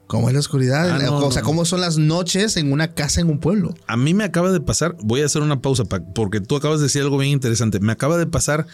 ¿cómo 0.08 0.28
es 0.28 0.34
la 0.34 0.40
oscuridad? 0.40 0.90
Ah, 0.92 1.00
no, 1.00 1.18
o 1.18 1.32
sea, 1.32 1.42
no. 1.42 1.48
¿cómo 1.48 1.66
son 1.66 1.82
las 1.82 1.98
noches 1.98 2.58
en 2.58 2.72
una 2.72 2.94
casa 2.94 3.22
en 3.22 3.30
un 3.30 3.40
pueblo? 3.40 3.74
A 3.88 3.98
mí 3.98 4.14
me 4.14 4.24
acaba 4.24 4.52
de 4.52 4.60
pasar, 4.62 4.96
voy 5.02 5.22
a 5.22 5.26
hacer 5.26 5.42
una 5.42 5.62
pausa 5.62 5.86
pa- 5.86 6.02
porque 6.14 6.40
tú 6.42 6.56
acabas 6.56 6.80
de 6.80 6.86
decir 6.86 7.02
algo 7.02 7.18
bien 7.18 7.32
interesante. 7.32 7.80
Me 7.80 7.92
acaba 7.92 8.18
de 8.18 8.26
pasar, 8.28 8.68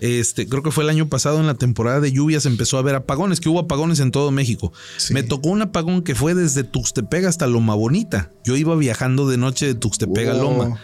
este, 0.00 0.48
creo 0.48 0.62
que 0.62 0.70
fue 0.70 0.84
el 0.84 0.90
año 0.90 1.08
pasado 1.08 1.40
en 1.40 1.46
la 1.46 1.54
temporada 1.54 2.00
de 2.00 2.12
lluvias 2.12 2.46
empezó 2.46 2.76
a 2.76 2.80
haber 2.80 2.94
apagones, 2.94 3.40
que 3.40 3.48
hubo 3.48 3.60
apagones 3.60 4.00
en 4.00 4.10
todo 4.10 4.30
México. 4.30 4.72
Sí. 4.96 5.12
Me 5.14 5.22
tocó 5.22 5.48
un 5.50 5.62
apagón 5.62 6.02
que 6.02 6.14
fue 6.14 6.34
desde 6.34 6.64
Tuxtepec 6.64 7.24
hasta 7.26 7.46
Loma 7.46 7.74
Bonita. 7.74 8.30
Yo 8.44 8.56
iba 8.56 8.74
viajando 8.76 9.28
de 9.28 9.36
noche 9.36 9.66
de 9.66 9.74
Tuxtepec 9.74 10.28
a. 10.28 10.34
Loma. 10.34 10.78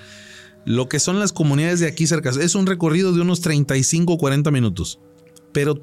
Lo 0.65 0.89
que 0.89 1.01
son 1.01 1.19
las 1.19 1.33
comunidades 1.33 1.81
de 1.81 1.89
aquí 1.89 2.07
cerca. 2.07 2.31
Es 2.31 2.55
un 2.55 2.67
recorrido 2.67 3.13
de 3.13 3.21
unos 3.21 3.41
35 3.41 4.13
o 4.13 4.19
40 4.19 4.51
minutos. 4.53 5.01
Pero 5.53 5.83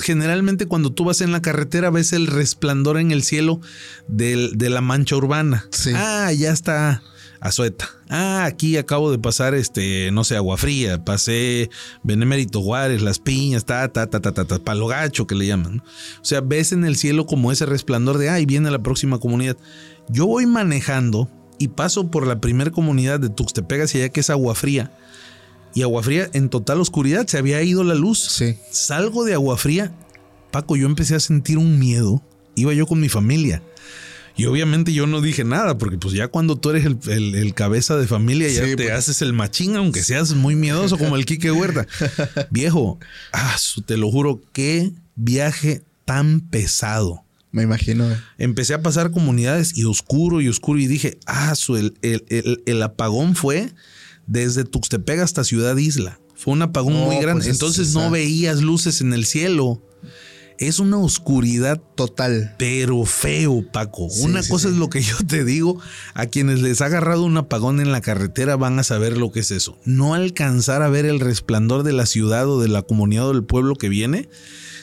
generalmente 0.00 0.66
cuando 0.66 0.90
tú 0.92 1.04
vas 1.04 1.20
en 1.20 1.32
la 1.32 1.42
carretera 1.42 1.90
ves 1.90 2.12
el 2.12 2.26
resplandor 2.26 2.98
en 2.98 3.10
el 3.10 3.22
cielo 3.22 3.60
del- 4.08 4.56
de 4.58 4.70
la 4.70 4.80
mancha 4.80 5.16
urbana. 5.16 5.66
Sí. 5.70 5.92
Ah, 5.94 6.32
ya 6.32 6.52
está 6.52 7.02
Azueta. 7.42 7.88
Ah, 8.10 8.44
aquí 8.44 8.76
acabo 8.76 9.10
de 9.10 9.18
pasar 9.18 9.54
este, 9.54 10.10
no 10.12 10.24
sé, 10.24 10.36
agua 10.36 10.58
fría. 10.58 11.02
Pasé 11.04 11.70
Benemérito 12.02 12.60
Juárez, 12.60 13.00
Las 13.00 13.18
Piñas, 13.18 13.64
ta, 13.64 13.88
ta, 13.88 14.08
ta, 14.08 14.20
ta, 14.20 14.32
ta, 14.32 14.44
ta, 14.44 14.58
Palo 14.58 14.86
Gacho 14.88 15.26
que 15.26 15.34
le 15.34 15.46
llaman. 15.46 15.76
¿no? 15.76 15.82
O 15.82 16.24
sea, 16.24 16.42
ves 16.42 16.72
en 16.72 16.84
el 16.84 16.96
cielo 16.96 17.24
como 17.26 17.50
ese 17.50 17.64
resplandor 17.64 18.18
de, 18.18 18.28
ay, 18.28 18.44
viene 18.44 18.70
la 18.70 18.82
próxima 18.82 19.18
comunidad. 19.18 19.56
Yo 20.10 20.26
voy 20.26 20.44
manejando 20.44 21.30
y 21.58 21.68
paso 21.68 22.10
por 22.10 22.26
la 22.26 22.40
primera 22.40 22.70
comunidad 22.70 23.20
de 23.20 23.30
Tuxtepec 23.30 23.82
hacia 23.84 24.04
allá 24.04 24.12
que 24.12 24.20
es 24.20 24.28
agua 24.30 24.54
fría. 24.54 24.92
Y 25.74 25.82
agua 25.82 26.02
fría 26.02 26.28
en 26.32 26.48
total 26.48 26.80
oscuridad, 26.80 27.26
se 27.26 27.38
había 27.38 27.62
ido 27.62 27.84
la 27.84 27.94
luz. 27.94 28.18
Sí. 28.20 28.56
Salgo 28.70 29.24
de 29.24 29.34
agua 29.34 29.56
fría, 29.56 29.92
Paco, 30.50 30.76
yo 30.76 30.86
empecé 30.86 31.14
a 31.14 31.20
sentir 31.20 31.58
un 31.58 31.78
miedo. 31.78 32.22
Iba 32.56 32.72
yo 32.74 32.86
con 32.86 33.00
mi 33.00 33.08
familia. 33.08 33.62
Y 34.36 34.46
obviamente 34.46 34.92
yo 34.92 35.06
no 35.06 35.20
dije 35.20 35.44
nada, 35.44 35.76
porque 35.78 35.98
pues 35.98 36.14
ya 36.14 36.28
cuando 36.28 36.56
tú 36.56 36.70
eres 36.70 36.86
el, 36.86 36.98
el- 37.08 37.34
el 37.34 37.54
cabeza 37.54 37.96
de 37.96 38.06
familia, 38.06 38.48
ya 38.48 38.64
Sí, 38.64 38.70
te 38.76 38.84
pues. 38.84 38.90
haces 38.92 39.22
el 39.22 39.32
machín, 39.32 39.76
aunque 39.76 40.02
seas 40.02 40.34
muy 40.34 40.56
miedoso 40.56 40.96
como 40.98 41.16
el 41.16 41.26
Quique 41.26 41.50
Huerta. 41.50 41.86
Viejo, 42.50 42.98
ah, 43.32 43.56
te 43.86 43.96
lo 43.96 44.10
juro, 44.10 44.40
qué 44.52 44.92
viaje 45.14 45.82
tan 46.04 46.40
pesado. 46.40 47.22
Me 47.52 47.62
imagino. 47.64 48.10
eh. 48.10 48.16
Empecé 48.38 48.74
a 48.74 48.82
pasar 48.82 49.10
comunidades 49.10 49.76
y 49.76 49.84
oscuro 49.84 50.40
y 50.40 50.48
oscuro 50.48 50.78
y 50.80 50.86
dije, 50.86 51.18
ah, 51.26 51.54
su- 51.54 51.76
el, 51.76 51.94
el- 52.02 52.24
el- 52.28 52.62
el 52.66 52.82
apagón 52.82 53.34
fue 53.36 53.70
desde 54.30 54.64
Tuxtepec 54.64 55.18
hasta 55.20 55.42
Ciudad 55.44 55.76
Isla. 55.76 56.20
Fue 56.36 56.52
un 56.54 56.62
apagón 56.62 56.94
No, 56.94 57.04
muy 57.06 57.16
grande. 57.16 57.42
pues 57.42 57.46
es- 57.48 57.52
Entonces 57.54 57.88
es- 57.88 57.94
no 57.94 58.10
veías 58.10 58.62
luces 58.62 59.00
en 59.00 59.12
el 59.12 59.26
cielo. 59.26 59.82
Es 60.58 60.78
una 60.78 60.98
oscuridad 60.98 61.80
Total. 61.96 62.54
pero 62.58 63.04
feo, 63.06 63.64
Paco. 63.72 64.08
Sí, 64.10 64.22
Una 64.22 64.42
sí, 64.42 64.50
cosa 64.50 64.68
sí. 64.68 64.74
es 64.74 64.78
lo 64.78 64.88
que 64.90 65.00
yo 65.02 65.16
te 65.26 65.42
digo, 65.44 65.80
a 66.14 66.26
quienes 66.26 66.60
les 66.62 66.80
ha 66.82 66.86
agarrado 66.86 67.24
un 67.24 67.36
apagón 67.38 67.80
en 67.80 67.90
la 67.92 68.00
carretera 68.02 68.56
van 68.56 68.78
a 68.78 68.84
saber 68.84 69.16
lo 69.16 69.32
que 69.32 69.40
es 69.40 69.50
eso. 69.50 69.78
No 69.84 70.14
alcanzar 70.14 70.82
a 70.82 70.88
ver 70.90 71.06
el 71.06 71.18
resplandor 71.18 71.82
de 71.82 71.92
la 71.94 72.04
ciudad 72.06 72.46
o 72.48 72.60
de 72.60 72.68
la 72.68 72.82
comunidad 72.82 73.28
o 73.28 73.32
del 73.32 73.42
pueblo 73.44 73.74
que 73.74 73.88
viene, 73.88 74.28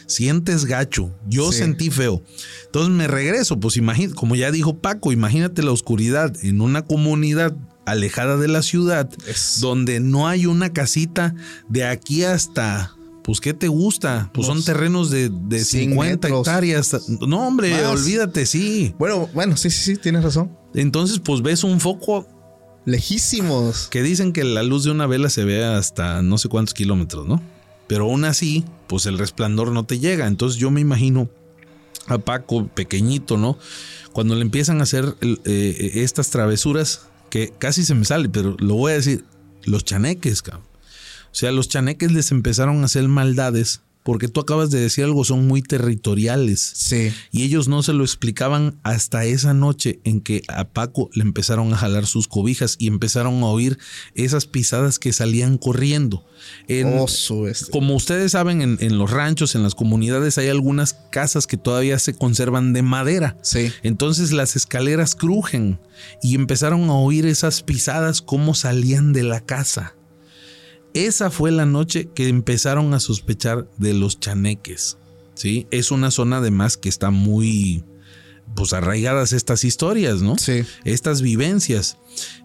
sientes 0.08 0.66
gacho. 0.66 1.12
Yo 1.28 1.52
sentí 1.52 1.90
feo. 1.92 2.24
Entonces 2.66 2.94
me 2.94 3.08
regreso, 3.08 3.60
pues 3.60 3.78
imagínate, 3.78 4.16
como 4.16 4.36
ya 4.36 4.52
dijo 4.52 4.78
Paco, 4.80 5.12
imagínate 5.12 5.62
la 5.64 5.72
oscuridad 5.72 6.34
en 6.44 6.62
una 6.62 6.84
comunidad 6.86 7.56
alejada 7.88 8.38
de 8.38 8.48
la 8.48 8.62
ciudad, 8.62 9.10
Es- 9.28 9.60
donde 9.62 10.00
no 10.00 10.28
hay 10.28 10.46
una 10.46 10.72
casita 10.74 11.34
de 11.70 11.86
aquí 11.86 12.24
hasta... 12.24 12.94
Pues, 13.24 13.42
¿qué 13.42 13.54
te 13.54 13.68
gusta? 13.68 14.30
Pues 14.34 14.48
son 14.48 14.64
terrenos 14.64 15.10
de, 15.10 15.30
de 15.30 15.60
100 15.66 15.90
50 15.90 16.28
metros. 16.30 16.48
hectáreas. 16.48 17.10
No, 17.28 17.46
hombre, 17.46 17.72
Más. 17.72 17.84
olvídate, 18.00 18.46
sí. 18.46 18.96
Bueno, 18.98 19.28
bueno, 19.34 19.58
sí, 19.58 19.70
sí, 19.70 19.82
sí, 19.84 19.98
tienes 19.98 20.24
razón. 20.24 20.50
Entonces, 20.74 21.20
pues 21.20 21.42
ves 21.42 21.66
un 21.66 21.82
foco 21.82 22.26
Lejísimos. 22.86 23.90
que 23.90 24.02
dicen 24.02 24.32
que 24.32 24.46
la 24.46 24.64
luz 24.64 24.86
de 24.86 24.92
una 24.92 25.08
vela 25.08 25.30
se 25.30 25.44
ve 25.44 25.66
hasta 25.66 26.22
no 26.22 26.38
sé 26.38 26.48
cuántos 26.48 26.74
kilómetros, 26.74 27.28
¿no? 27.28 27.42
Pero 27.88 28.06
aún 28.06 28.24
así, 28.24 28.64
pues 28.88 29.06
el 29.06 29.18
resplandor 29.18 29.74
no 29.74 29.84
te 29.86 30.00
llega. 30.00 30.26
Entonces 30.28 30.58
yo 30.58 30.72
me 30.72 30.80
imagino 30.80 31.30
a 32.08 32.18
Paco 32.20 32.68
pequeñito, 32.68 33.36
¿no? 33.36 33.58
Cuando 34.14 34.36
le 34.36 34.42
empiezan 34.42 34.80
a 34.80 34.84
hacer 34.84 35.16
el- 35.20 35.42
eh, 35.44 35.92
estas 35.96 36.30
travesuras, 36.30 37.08
que 37.30 37.54
casi 37.58 37.84
se 37.84 37.96
me 37.96 38.06
sale, 38.06 38.30
pero 38.30 38.56
lo 38.60 38.76
voy 38.76 38.94
a 38.94 38.96
decir, 38.96 39.26
los 39.64 39.84
chaneques, 39.84 40.42
cabrón. 40.42 40.66
O 41.32 41.36
sea, 41.40 41.52
los 41.52 41.70
chaneques 41.70 42.12
les 42.12 42.32
empezaron 42.32 42.82
a 42.82 42.86
hacer 42.86 43.08
maldades, 43.08 43.82
porque 44.08 44.30
tú 44.30 44.40
acabas 44.40 44.72
de 44.72 44.80
decir 44.80 45.04
algo, 45.04 45.26
son 45.26 45.48
muy 45.48 45.62
territoriales. 45.62 46.62
Sí. 46.62 47.12
Y 47.30 47.44
ellos 47.44 47.68
no 47.68 47.84
se 47.84 47.92
lo 47.92 48.06
explicaban 48.06 48.80
hasta 48.84 49.26
esa 49.26 49.54
noche 49.54 50.00
en 50.06 50.22
que 50.22 50.44
a 50.48 50.70
Paco 50.70 51.10
le 51.14 51.24
empezaron 51.24 51.74
a 51.74 51.78
jalar 51.78 52.06
sus 52.06 52.30
cobijas 52.30 52.78
y 52.80 52.88
empezaron 52.88 53.44
a 53.44 53.48
oír 53.48 53.78
esas 54.16 54.46
pisadas 54.46 54.98
que 54.98 55.12
salían 55.12 55.58
corriendo. 55.58 56.26
En- 56.70 56.98
Oso 57.00 57.50
este. 57.50 57.70
como 57.70 57.96
ustedes 57.96 58.32
saben, 58.32 58.62
en, 58.62 58.78
en 58.80 58.98
los 58.98 59.12
ranchos, 59.12 59.56
en 59.56 59.64
las 59.64 59.76
comunidades, 59.76 60.38
hay 60.38 60.48
algunas 60.48 60.94
casas 61.12 61.46
que 61.46 61.58
todavía 61.58 62.00
se 62.00 62.14
conservan 62.16 62.72
de 62.72 62.84
madera. 62.84 63.38
Sí. 63.42 63.74
Entonces 63.84 64.32
las 64.32 64.56
escaleras 64.56 65.16
crujen 65.16 65.82
y 66.24 66.36
empezaron 66.36 66.90
a 66.90 66.94
oír 66.94 67.26
esas 67.26 67.62
pisadas 67.62 68.22
como 68.22 68.56
salían 68.56 69.12
de 69.12 69.24
la 69.24 69.42
casa. 69.42 69.96
Esa 71.06 71.30
fue 71.30 71.52
la 71.52 71.68
noche 71.68 72.10
que 72.16 72.28
empezaron 72.28 72.94
a 72.96 73.00
sospechar 73.00 73.70
de 73.78 73.94
los 73.94 74.20
chaneques. 74.20 74.98
¿sí? 75.36 75.68
Es 75.70 75.92
una 75.92 76.10
zona 76.10 76.38
además 76.38 76.76
que 76.76 76.90
está 76.90 77.12
muy 77.12 77.84
pues 78.56 78.74
arraigadas 78.74 79.34
estas 79.34 79.64
historias, 79.64 80.22
¿no? 80.22 80.38
Sí. 80.38 80.64
Estas 80.86 81.22
vivencias. 81.22 81.98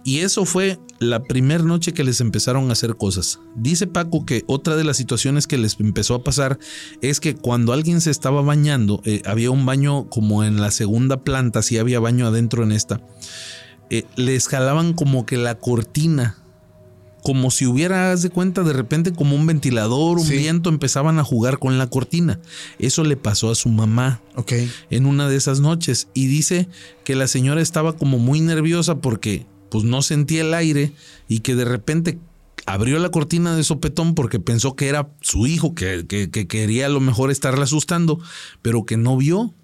Y 0.05 0.19
eso 0.19 0.45
fue 0.45 0.79
la 0.99 1.23
primera 1.23 1.65
noche 1.65 1.95
que 1.95 2.05
les 2.05 2.21
empezaron 2.21 2.69
a 2.69 2.73
hacer 2.73 2.97
cosas. 2.97 3.39
Dice 3.57 3.87
Paco 3.87 4.27
que 4.27 4.45
otra 4.47 4.77
de 4.77 4.85
las 4.85 4.99
situaciones 4.99 5.47
que 5.47 5.57
les 5.57 5.81
empezó 5.81 6.15
a 6.15 6.23
pasar 6.23 6.59
es 7.01 7.21
que 7.21 7.35
cuando 7.35 7.73
alguien 7.73 8.03
se 8.03 8.11
estaba 8.11 8.43
bañando, 8.43 9.01
eh, 9.07 9.23
había 9.25 9.51
un 9.51 9.65
baño 9.65 10.11
como 10.11 10.45
en 10.45 10.61
la 10.61 10.71
segunda 10.71 11.25
planta, 11.25 11.63
si 11.63 11.79
había 11.79 12.01
baño 12.01 12.27
adentro 12.27 12.65
en 12.65 12.73
esta, 12.73 13.01
eh, 13.89 14.05
les 14.17 14.49
jalaban 14.49 14.93
como 14.93 15.25
que 15.25 15.39
la 15.39 15.55
cortina, 15.59 16.42
como 17.23 17.51
si 17.51 17.67
hubiera, 17.67 18.11
haz 18.13 18.23
de 18.23 18.31
cuenta, 18.31 18.63
de 18.65 18.73
repente 18.73 19.13
como 19.13 19.37
un 19.37 19.47
ventilador, 19.47 20.19
un 20.19 20.27
Sí. 20.27 20.37
viento, 20.37 20.69
empezaban 20.71 21.19
a 21.19 21.25
jugar 21.25 21.59
con 21.59 21.79
la 21.79 21.87
cortina. 21.89 22.41
Eso 22.79 23.05
le 23.05 23.17
pasó 23.17 23.51
a 23.51 23.55
su 23.55 23.69
mamá 23.69 24.21
en 24.91 25.07
una 25.07 25.29
de 25.29 25.37
esas 25.37 25.61
noches 25.61 26.09
y 26.15 26.27
dice 26.27 26.69
que 27.05 27.15
la 27.15 27.29
señora 27.29 27.61
estaba 27.61 27.95
como 27.97 28.19
muy 28.19 28.41
nerviosa 28.41 28.97
porque 28.97 29.47
pues 29.71 29.85
no 29.85 30.03
sentía 30.03 30.43
el 30.43 30.53
aire 30.53 30.93
y 31.29 31.41
que 31.41 31.55
de 31.55 31.65
repente 31.65 32.19
abrió 32.67 32.99
la 32.99 33.09
cortina 33.11 33.57
de 33.57 33.65
sopetón 33.65 34.15
porque 34.15 34.39
pensó 34.39 34.77
que 34.77 34.89
era 34.89 35.09
su 35.21 35.47
hijo, 35.47 35.75
que, 35.75 36.05
que- 36.07 36.31
que 36.31 36.47
quería 36.47 36.87
a 36.87 36.91
lo 36.91 37.01
mejor 37.01 37.31
estarle 37.31 37.63
asustando, 37.65 38.19
pero 38.63 38.85
que 38.85 38.97
no 38.97 39.17
vio, 39.17 39.55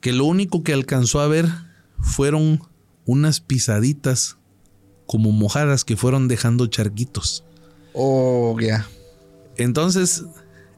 que 0.00 0.12
lo 0.12 0.24
único 0.24 0.62
que 0.62 0.72
alcanzó 0.72 1.20
a 1.20 1.26
ver 1.28 1.46
fueron 2.00 2.60
unas 3.04 3.40
pisaditas 3.40 4.35
como 5.06 5.30
mojadas 5.32 5.84
que 5.84 5.96
fueron 5.96 6.28
dejando 6.28 6.66
charquitos. 6.66 7.44
Oh, 7.92 8.56
ya. 8.60 8.86
Entonces, 9.56 10.24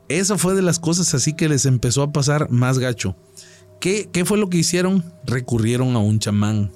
esa 0.08 0.38
fue 0.38 0.54
de 0.54 0.62
las 0.62 0.78
cosas 0.78 1.14
así 1.14 1.32
que 1.34 1.48
les 1.48 1.66
empezó 1.66 2.02
a 2.02 2.12
pasar 2.12 2.50
más 2.50 2.78
gacho. 2.78 3.16
¿Qué, 3.80 4.08
qué 4.12 4.24
fue 4.24 4.38
lo 4.38 4.48
que 4.50 4.58
hicieron? 4.58 5.04
Recurrieron 5.24 5.94
a 5.96 5.98
un 5.98 6.18
chamán. 6.18 6.72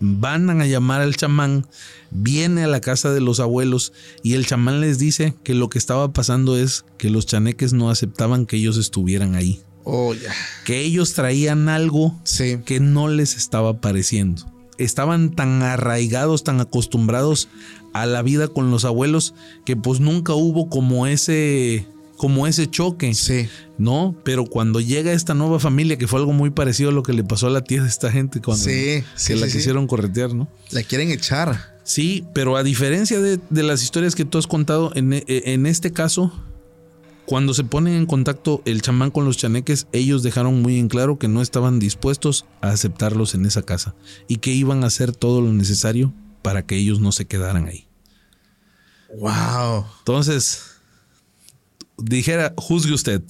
Van 0.00 0.48
a 0.48 0.64
llamar 0.66 1.00
al 1.00 1.16
chamán, 1.16 1.66
viene 2.12 2.62
a 2.62 2.68
la 2.68 2.80
casa 2.80 3.12
de 3.12 3.20
los 3.20 3.40
abuelos 3.40 3.92
y 4.22 4.34
el 4.34 4.46
chamán 4.46 4.80
les 4.80 5.00
dice 5.00 5.34
que 5.42 5.54
lo 5.54 5.68
que 5.68 5.78
estaba 5.78 6.12
pasando 6.12 6.56
es 6.56 6.84
que 6.98 7.10
los 7.10 7.26
chaneques 7.26 7.72
no 7.72 7.90
aceptaban 7.90 8.46
que 8.46 8.58
ellos 8.58 8.76
estuvieran 8.76 9.34
ahí, 9.34 9.60
Oh, 9.82 10.14
ya. 10.14 10.32
que 10.64 10.82
ellos 10.82 11.14
traían 11.14 11.68
algo 11.68 12.16
Sí. 12.22 12.58
que 12.64 12.78
no 12.78 13.08
les 13.08 13.34
estaba 13.36 13.80
pareciendo. 13.80 14.44
Estaban 14.78 15.30
tan 15.30 15.62
arraigados, 15.62 16.44
tan 16.44 16.60
acostumbrados 16.60 17.48
a 17.92 18.06
la 18.06 18.22
vida 18.22 18.48
con 18.48 18.70
los 18.70 18.84
abuelos 18.84 19.34
que 19.64 19.76
pues 19.76 20.00
nunca 20.00 20.34
hubo 20.34 20.68
como 20.68 21.06
ese 21.06 21.86
como 22.16 22.48
ese 22.48 22.68
choque, 22.68 23.14
Sí. 23.14 23.48
¿no? 23.78 24.12
Pero 24.24 24.44
cuando 24.44 24.80
llega 24.80 25.12
esta 25.12 25.34
nueva 25.34 25.60
familia, 25.60 25.98
que 25.98 26.08
fue 26.08 26.18
algo 26.18 26.32
muy 26.32 26.50
parecido 26.50 26.90
a 26.90 26.92
lo 26.92 27.04
que 27.04 27.12
le 27.12 27.22
pasó 27.22 27.46
a 27.46 27.50
la 27.50 27.62
tía 27.62 27.80
de 27.82 27.88
esta 27.88 28.10
gente 28.10 28.40
cuando 28.40 28.64
Sí, 28.64 28.70
que 28.70 29.04
sí, 29.14 29.34
la 29.36 29.46
sí, 29.46 29.52
quisieron 29.52 29.86
corretear, 29.86 30.34
¿no? 30.34 30.48
La 30.72 30.82
quieren 30.82 31.12
echar. 31.12 31.78
Sí, 31.84 32.24
pero 32.34 32.56
a 32.56 32.64
diferencia 32.64 33.20
de, 33.20 33.38
de 33.50 33.62
las 33.62 33.84
historias 33.84 34.16
que 34.16 34.24
tú 34.24 34.36
has 34.36 34.48
contado, 34.48 34.90
en, 34.96 35.12
e- 35.12 35.24
en 35.28 35.64
este 35.66 35.92
caso, 35.92 36.32
cuando 37.28 37.52
se 37.52 37.62
ponen 37.62 37.92
en 37.92 38.06
contacto 38.06 38.62
el 38.64 38.80
chamán 38.80 39.10
con 39.10 39.26
los 39.26 39.36
chaneques, 39.36 39.86
ellos 39.92 40.22
dejaron 40.22 40.62
muy 40.62 40.78
en 40.78 40.88
claro 40.88 41.18
que 41.18 41.28
no 41.28 41.42
estaban 41.42 41.78
dispuestos 41.78 42.46
a 42.62 42.70
aceptarlos 42.70 43.34
en 43.34 43.44
esa 43.44 43.60
casa 43.60 43.94
y 44.28 44.38
que 44.38 44.52
iban 44.52 44.82
a 44.82 44.86
hacer 44.86 45.14
todo 45.14 45.42
lo 45.42 45.52
necesario 45.52 46.14
para 46.40 46.64
que 46.64 46.76
ellos 46.76 47.00
no 47.00 47.12
se 47.12 47.26
quedaran 47.26 47.66
ahí. 47.66 47.86
Wow. 49.14 49.84
Entonces, 49.98 50.76
dijera, 51.98 52.54
juzgue 52.56 52.94
usted. 52.94 53.20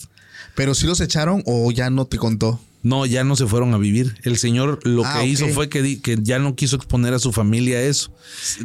Pero 0.55 0.77
si 0.77 0.87
los 0.87 1.01
echaron 1.01 1.43
o 1.45 1.69
ya 1.73 1.91
no 1.91 2.05
te 2.05 2.19
contó. 2.19 2.61
No, 2.83 3.07
ya 3.07 3.25
no 3.25 3.35
se 3.37 3.47
fueron 3.47 3.75
a 3.75 3.79
vivir. 3.79 4.15
El 4.23 4.39
señor 4.39 4.81
lo 4.85 5.05
Ah, 5.05 5.19
que 5.21 5.27
hizo 5.27 5.49
fue 5.49 5.69
que, 5.69 6.01
que 6.01 6.17
ya 6.23 6.39
no 6.39 6.55
quiso 6.55 6.77
exponer 6.77 7.13
a 7.15 7.19
su 7.19 7.33
familia 7.33 7.79
a 7.79 7.83
eso. 7.83 8.13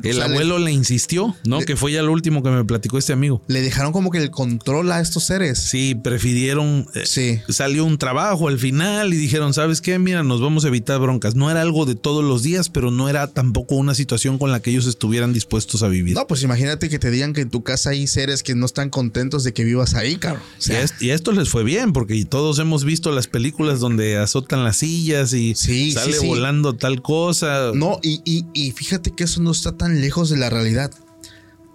El 0.03 0.15
sea, 0.15 0.25
abuelo 0.25 0.59
le 0.59 0.71
insistió, 0.71 1.35
¿no? 1.45 1.59
le- 1.59 1.65
que 1.65 1.75
fue 1.75 1.91
ya 1.91 2.01
lo 2.03 2.11
último 2.11 2.43
que 2.43 2.49
me 2.49 2.63
platicó 2.65 2.97
este 2.97 3.13
amigo. 3.13 3.43
Le 3.47 3.61
dejaron 3.61 3.91
como 3.91 4.11
que 4.11 4.19
el 4.19 4.29
control 4.29 4.91
a 4.91 4.99
estos 5.01 5.23
seres. 5.23 5.59
Sí, 5.59 5.95
prefirieron. 5.95 6.87
eh, 6.95 7.03
Sí. 7.05 7.39
Salió 7.49 7.85
un 7.85 7.97
trabajo 7.97 8.47
al 8.47 8.59
final 8.59 9.13
y 9.13 9.17
dijeron: 9.17 9.53
¿Sabes 9.53 9.81
qué? 9.81 9.97
Mira, 9.99 10.23
nos 10.23 10.41
vamos 10.41 10.65
a 10.65 10.67
evitar 10.67 10.99
broncas. 10.99 11.35
No 11.35 11.49
era 11.49 11.61
algo 11.61 11.85
de 11.85 11.95
todos 11.95 12.23
los 12.23 12.43
días, 12.43 12.69
pero 12.69 12.91
no 12.91 13.09
era 13.09 13.27
tampoco 13.27 13.75
una 13.75 13.95
situación 13.95 14.37
con 14.37 14.51
la 14.51 14.59
que 14.61 14.69
ellos 14.71 14.85
estuvieran 14.87 15.33
dispuestos 15.33 15.83
a 15.83 15.87
vivir. 15.87 16.15
No, 16.15 16.27
pues 16.27 16.43
imagínate 16.43 16.89
que 16.89 16.99
te 16.99 17.09
digan 17.11 17.33
que 17.33 17.41
en 17.41 17.49
tu 17.49 17.63
casa 17.63 17.91
hay 17.91 18.07
seres 18.07 18.43
que 18.43 18.55
no 18.55 18.65
están 18.65 18.89
contentos 18.89 19.43
de 19.43 19.53
que 19.53 19.63
vivas 19.63 19.95
ahí, 19.95 20.15
cabrón. 20.17 20.43
O 20.69 20.71
Y, 21.01 21.07
y 21.07 21.09
esto 21.11 21.31
les 21.31 21.49
fue 21.49 21.63
bien, 21.63 21.93
porque 21.93 22.23
todos 22.25 22.59
hemos 22.59 22.83
visto 22.83 23.11
las 23.11 23.27
películas 23.27 23.79
donde 23.79 24.02
azotan 24.17 24.63
las 24.63 24.77
sillas 24.77 25.33
y 25.33 25.55
Sí, 25.55 25.91
sale 25.91 26.13
sí, 26.13 26.19
sí. 26.21 26.27
volando 26.27 26.75
tal 26.75 27.01
cosa. 27.01 27.71
No, 27.73 27.99
y, 28.01 28.21
y- 28.25 28.45
y 28.53 28.71
fíjate 28.71 29.11
que 29.11 29.23
eso 29.23 29.41
no 29.41 29.51
está 29.51 29.77
tan 29.77 30.01
lejos 30.01 30.29
de 30.29 30.37
la 30.37 30.49
realidad. 30.49 30.91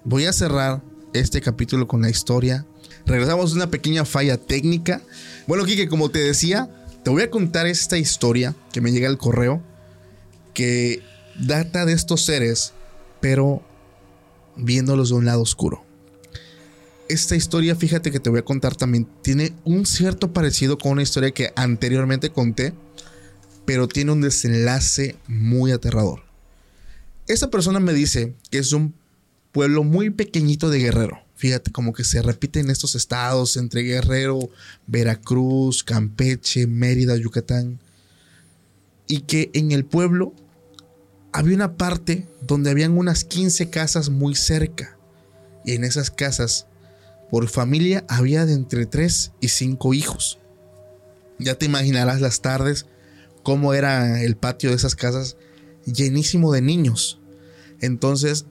Voy 0.05 0.25
a 0.27 0.33
cerrar 0.33 0.83
este 1.13 1.41
capítulo 1.41 1.87
con 1.89 2.03
la 2.03 2.11
historia. 2.11 2.65
Regresamos 3.07 3.51
de 3.51 3.57
una 3.57 3.71
pequeña 3.71 4.05
falla 4.05 4.37
técnica. 4.37 5.03
Bueno, 5.47 5.65
Kike, 5.65 5.89
como 5.89 6.11
te 6.11 6.19
decía, 6.19 6.69
te 7.05 7.11
voy 7.11 7.23
a 7.23 7.31
contar 7.31 7.67
esta 7.67 7.97
historia 7.99 8.55
que 8.73 8.81
me 8.81 8.93
llega 8.93 9.09
al 9.09 9.19
correo 9.19 9.63
que 10.55 11.03
data 11.39 11.85
de 11.87 11.93
estos 11.93 12.25
seres, 12.25 12.73
pero 13.21 13.63
viéndolos 14.57 15.09
de 15.11 15.15
un 15.15 15.25
lado 15.25 15.41
oscuro. 15.43 15.85
Esta 17.09 17.37
historia, 17.37 17.75
fíjate 17.75 18.11
que 18.11 18.21
te 18.21 18.29
voy 18.29 18.41
a 18.41 18.45
contar 18.45 18.77
también, 18.77 19.09
tiene 19.23 19.55
un 19.65 19.87
cierto 19.87 20.33
parecido 20.33 20.77
con 20.77 20.93
una 20.93 21.03
historia 21.03 21.31
que 21.31 21.53
anteriormente 21.57 22.31
conté, 22.31 22.75
pero 23.65 23.89
tiene 23.89 24.13
un 24.13 24.21
desenlace 24.21 25.17
muy 25.27 25.73
aterrador. 25.73 26.23
Esta 27.27 27.51
persona 27.51 27.81
me 27.81 27.93
dice 27.93 28.35
que 28.51 28.59
es 28.59 28.73
un 28.73 28.95
pueblo 29.53 29.85
muy 29.85 30.11
pequeñito 30.11 30.71
de 30.71 30.79
Guerrero. 30.79 31.19
Fíjate, 31.37 31.71
como 31.71 31.93
que 31.93 32.05
se 32.05 32.21
repite 32.21 32.61
en 32.61 32.71
estos 32.71 32.95
estados 32.95 33.57
entre 33.57 33.83
Guerrero, 33.83 34.51
Veracruz, 34.87 35.85
Campeche, 35.85 36.67
Mérida, 36.67 37.17
Yucatán. 37.17 37.79
Y 39.07 39.21
que 39.21 39.51
en 39.55 39.73
el 39.73 39.85
pueblo 39.85 40.35
había 41.33 41.55
una 41.55 41.77
parte 41.77 42.27
donde 42.47 42.71
habían 42.71 42.97
unas 42.97 43.25
15 43.25 43.71
casas 43.71 44.11
muy 44.11 44.35
cerca. 44.35 44.97
Y 45.65 45.73
en 45.73 45.85
esas 45.85 46.11
casas, 46.11 46.67
por 47.31 47.49
familia, 47.49 48.05
había 48.09 48.47
de 48.47 48.55
entre 48.55 48.87
3 48.87 49.33
y 49.41 49.49
5 49.49 49.95
hijos. 49.95 50.39
Ya 51.39 51.57
te 51.57 51.67
imaginarás 51.67 52.21
las 52.21 52.41
tardes 52.41 52.87
cómo 53.43 53.75
era 53.75 54.23
el 54.23 54.37
patio 54.37 54.71
de 54.71 54.77
esas 54.77 54.95
casas 54.95 55.37
llenísimo 55.85 56.53
de 56.53 56.63
niños. 56.63 57.21
Entonces, 57.81 58.47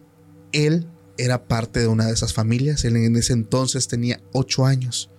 él 0.51 0.87
era 1.17 1.47
parte 1.47 1.79
de 1.79 1.87
una 1.87 2.05
de 2.05 2.13
esas 2.13 2.33
familias. 2.33 2.85
Él 2.85 2.95
en 2.95 3.15
ese 3.15 3.33
entonces 3.33 3.87
tenía 3.87 4.21
8 4.33 4.65
años. 4.65 5.09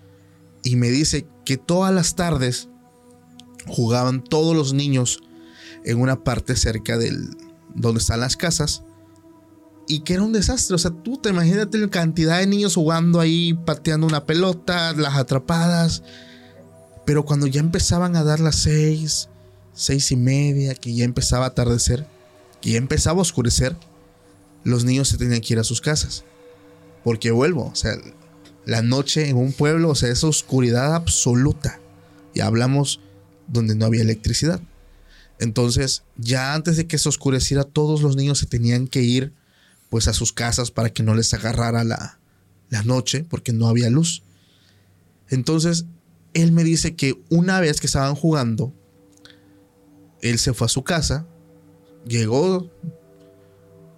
Y 0.63 0.77
me 0.77 0.91
dice 0.91 1.27
que 1.45 1.57
todas 1.57 1.95
las 1.95 2.15
tardes 2.17 2.69
jugaban 3.67 4.25
todos 4.25 4.57
los 4.57 4.73
niños 4.73 5.21
en 5.85 6.01
una 6.01 6.25
parte 6.25 6.57
cerca 6.57 6.97
del 6.99 7.29
donde 7.75 8.01
están 8.01 8.21
las 8.21 8.37
casas. 8.37 8.83
Y 9.89 10.01
que 10.01 10.15
era 10.15 10.23
un 10.23 10.33
desastre. 10.33 10.75
O 10.75 10.79
sea, 10.79 10.91
tú 10.91 11.17
te 11.17 11.31
imagínate 11.31 11.79
la 11.79 11.89
cantidad 11.89 12.39
de 12.39 12.47
niños 12.47 12.75
jugando 12.75 13.21
ahí, 13.21 13.55
pateando 13.55 14.07
una 14.07 14.27
pelota, 14.27 14.93
las 14.93 15.17
atrapadas. 15.17 16.03
Pero 17.07 17.25
cuando 17.25 17.47
ya 17.47 17.61
empezaban 17.61 18.15
a 18.15 18.23
dar 18.23 18.39
las 18.39 18.57
seis, 18.57 19.31
seis 19.73 20.13
y 20.13 20.17
media, 20.17 20.75
que 20.75 20.95
ya 20.95 21.05
empezaba 21.05 21.47
a 21.47 21.49
atardecer, 21.49 22.07
que 22.61 22.73
ya 22.73 22.79
empezaba 22.79 23.21
a 23.21 23.23
oscurecer, 23.23 23.75
los 24.63 24.85
niños 24.85 25.09
se 25.09 25.17
tenían 25.17 25.41
que 25.41 25.55
ir 25.55 25.59
a 25.59 25.65
sus 25.65 25.81
casas. 25.81 26.25
Porque 27.03 27.31
vuelvo, 27.31 27.71
o 27.73 27.75
sea, 27.75 27.93
la 28.67 28.83
noche 28.83 29.31
en 29.31 29.39
un 29.39 29.53
pueblo, 29.55 29.89
o 29.89 29.95
sea, 29.95 30.11
es 30.11 30.23
oscuridad 30.23 30.95
absoluta. 30.95 31.81
Y 32.35 32.41
hablamos 32.41 33.01
donde 33.47 33.75
no 33.75 33.87
había 33.87 34.03
electricidad. 34.03 34.61
Entonces, 35.41 36.03
ya 36.17 36.53
antes 36.53 36.77
de 36.77 36.87
que 36.87 36.99
se 36.99 37.09
oscureciera, 37.09 37.65
todos 37.65 38.03
los 38.03 38.17
niños 38.17 38.39
se 38.39 38.47
tenían 38.47 38.87
que 38.87 39.01
ir 39.01 39.33
pues 39.91 40.09
a 40.09 40.13
sus 40.13 40.33
casas 40.33 40.71
para 40.71 40.91
que 40.91 41.03
no 41.03 41.15
les 41.15 41.33
agarrara 41.35 41.85
la, 41.85 42.19
la 42.71 42.83
noche, 42.83 43.25
porque 43.29 43.53
no 43.53 43.69
había 43.69 43.91
luz. 43.91 44.23
Entonces, 45.29 45.87
él 46.35 46.53
me 46.53 46.65
dice 46.65 46.95
que 46.95 47.23
una 47.31 47.61
vez 47.61 47.81
que 47.81 47.87
estaban 47.87 48.15
jugando, 48.15 48.73
él 50.21 50.39
se 50.39 50.53
fue 50.55 50.67
a 50.67 50.69
su 50.69 50.83
casa, 50.85 51.27
llegó 52.07 52.71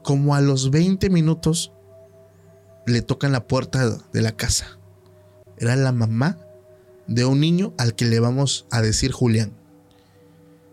como 0.02 0.34
a 0.34 0.40
los 0.40 0.70
20 0.70 1.10
minutos, 1.10 1.72
le 2.86 3.02
tocan 3.02 3.32
la 3.32 3.46
puerta 3.46 3.98
de 4.12 4.22
la 4.22 4.32
casa. 4.32 4.78
Era 5.58 5.76
la 5.76 5.92
mamá 5.92 6.38
de 7.06 7.24
un 7.24 7.40
niño 7.40 7.74
al 7.76 7.94
que 7.94 8.06
le 8.06 8.20
vamos 8.20 8.66
a 8.70 8.80
decir 8.82 9.12
Julián. 9.12 9.52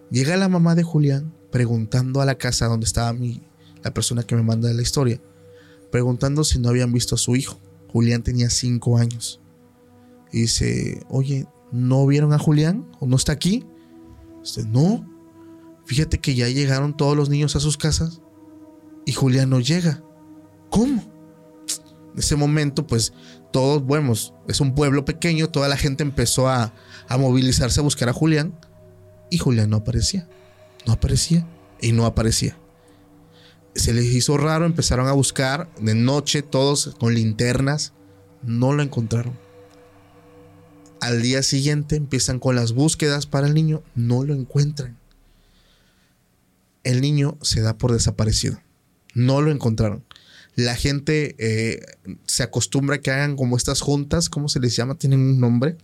Llega 0.09 0.37
la 0.37 0.47
mamá 0.47 0.75
de 0.75 0.83
Julián 0.83 1.33
preguntando 1.51 2.21
a 2.21 2.25
la 2.25 2.35
casa 2.35 2.67
donde 2.67 2.85
estaba 2.85 3.11
mi, 3.13 3.46
la 3.87 3.93
persona 3.93 4.23
que 4.23 4.35
me 4.35 4.43
manda 4.43 4.71
la 4.73 4.81
historia, 4.81 5.21
preguntando 5.91 6.43
si 6.43 6.59
no 6.59 6.69
habían 6.69 6.91
visto 6.91 7.15
a 7.15 7.17
su 7.17 7.35
hijo. 7.35 7.57
Julián 7.91 8.21
tenía 8.21 8.49
5 8.49 8.97
años. 8.97 9.39
Y 10.31 10.41
dice, 10.41 11.01
oye, 11.07 11.47
¿no 11.71 12.05
vieron 12.05 12.33
a 12.33 12.39
Julián? 12.39 12.85
¿O 12.99 13.07
no 13.07 13.15
está 13.15 13.31
aquí? 13.31 13.65
Dice, 14.43 14.65
no. 14.65 15.07
Fíjate 15.85 16.19
que 16.19 16.35
ya 16.35 16.49
llegaron 16.49 16.97
todos 16.97 17.15
los 17.15 17.29
niños 17.29 17.55
a 17.55 17.61
sus 17.61 17.77
casas 17.77 18.21
y 19.05 19.13
Julián 19.13 19.49
no 19.49 19.61
llega. 19.61 20.03
¿Cómo? 20.69 21.01
En 22.11 22.19
ese 22.19 22.35
momento, 22.35 22.85
pues 22.85 23.13
todos, 23.53 23.81
bueno, 23.83 24.11
es 24.49 24.59
un 24.59 24.75
pueblo 24.75 25.05
pequeño, 25.05 25.49
toda 25.49 25.69
la 25.69 25.77
gente 25.77 26.03
empezó 26.03 26.49
a, 26.49 26.73
a 27.07 27.17
movilizarse 27.17 27.79
a 27.79 27.83
buscar 27.83 28.09
a 28.09 28.13
Julián 28.13 28.59
y 29.31 29.37
Julián 29.37 29.69
no 29.69 29.77
aparecía. 29.77 30.27
No 30.85 30.91
aparecía 30.91 31.47
y 31.79 31.93
no 31.93 32.05
aparecía. 32.05 32.57
Se 33.77 33.93
les 33.93 34.05
hizo 34.05 34.37
raro, 34.37 34.65
empezaron 34.65 35.07
a 35.07 35.11
buscar 35.13 35.69
de 35.79 35.93
noche, 35.93 36.41
todos 36.41 36.95
con 36.99 37.13
linternas, 37.13 37.93
no 38.43 38.73
lo 38.73 38.81
encontraron. 38.81 39.37
Al 40.99 41.21
día 41.21 41.43
siguiente 41.43 41.95
empiezan 41.95 42.39
con 42.39 42.55
las 42.55 42.73
búsquedas 42.73 43.27
para 43.27 43.47
el 43.47 43.53
niño, 43.53 43.83
no 43.93 44.23
lo 44.23 44.33
encuentran. 44.33 44.97
El 46.83 47.01
niño 47.01 47.37
se 47.41 47.61
da 47.61 47.77
por 47.77 47.91
desaparecido. 47.93 48.59
No 49.13 49.41
lo 49.41 49.51
encontraron. 49.51 50.03
La 50.55 50.75
gente 50.75 51.35
eh, 51.37 51.85
se 52.25 52.41
acostumbra 52.41 52.95
a 52.95 52.99
que 52.99 53.11
hagan 53.11 53.35
como 53.35 53.57
estas 53.57 53.81
juntas, 53.81 54.29
¿cómo 54.29 54.49
se 54.49 54.59
les 54.59 54.75
llama? 54.75 54.95
Tienen 54.95 55.19
un 55.19 55.39
nombre. 55.39 55.77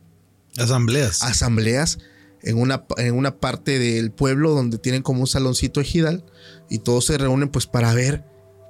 Asambleas. 0.57 1.21
Asambleas 1.21 1.99
en 2.43 2.57
una, 2.57 2.85
en 2.97 3.15
una 3.15 3.37
parte 3.37 3.79
del 3.79 4.11
pueblo 4.11 4.51
donde 4.51 4.77
tienen 4.77 5.01
como 5.01 5.21
un 5.21 5.27
saloncito 5.27 5.79
ejidal 5.79 6.25
y 6.70 6.80
todos 6.80 7.05
se 7.05 7.18
reúnen 7.18 7.49
pues 7.49 7.68
para 7.68 7.93
ver 7.93 8.24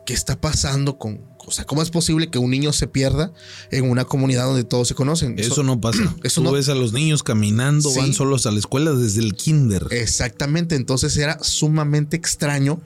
qué 0.06 0.14
está 0.14 0.40
pasando 0.40 0.98
con, 0.98 1.22
o 1.46 1.52
sea, 1.52 1.64
¿cómo 1.66 1.82
es 1.82 1.90
posible 1.90 2.30
que 2.30 2.38
un 2.38 2.52
niño 2.52 2.74
se 2.74 2.88
pierda 2.88 3.32
en 3.72 3.90
una 3.90 4.04
comunidad 4.06 4.46
donde 4.46 4.64
todos 4.66 4.88
se 4.90 4.96
conocen? 4.96 5.40
Eso, 5.40 5.64
no 5.64 5.80
pasa. 5.80 6.14
eso 6.24 6.42
Tú 6.42 6.46
no- 6.46 6.52
ves 6.54 6.68
a 6.70 6.76
los 6.76 6.92
niños 6.94 7.24
caminando, 7.24 7.90
Sí. 7.90 8.00
van 8.00 8.14
solos 8.14 8.46
a 8.46 8.52
la 8.52 8.60
escuela 8.60 8.92
desde 8.92 9.22
el 9.22 9.34
kinder. 9.36 9.88
Exactamente, 9.92 10.76
entonces 10.76 11.16
era 11.18 11.38
sumamente 11.42 12.18
extraño 12.18 12.82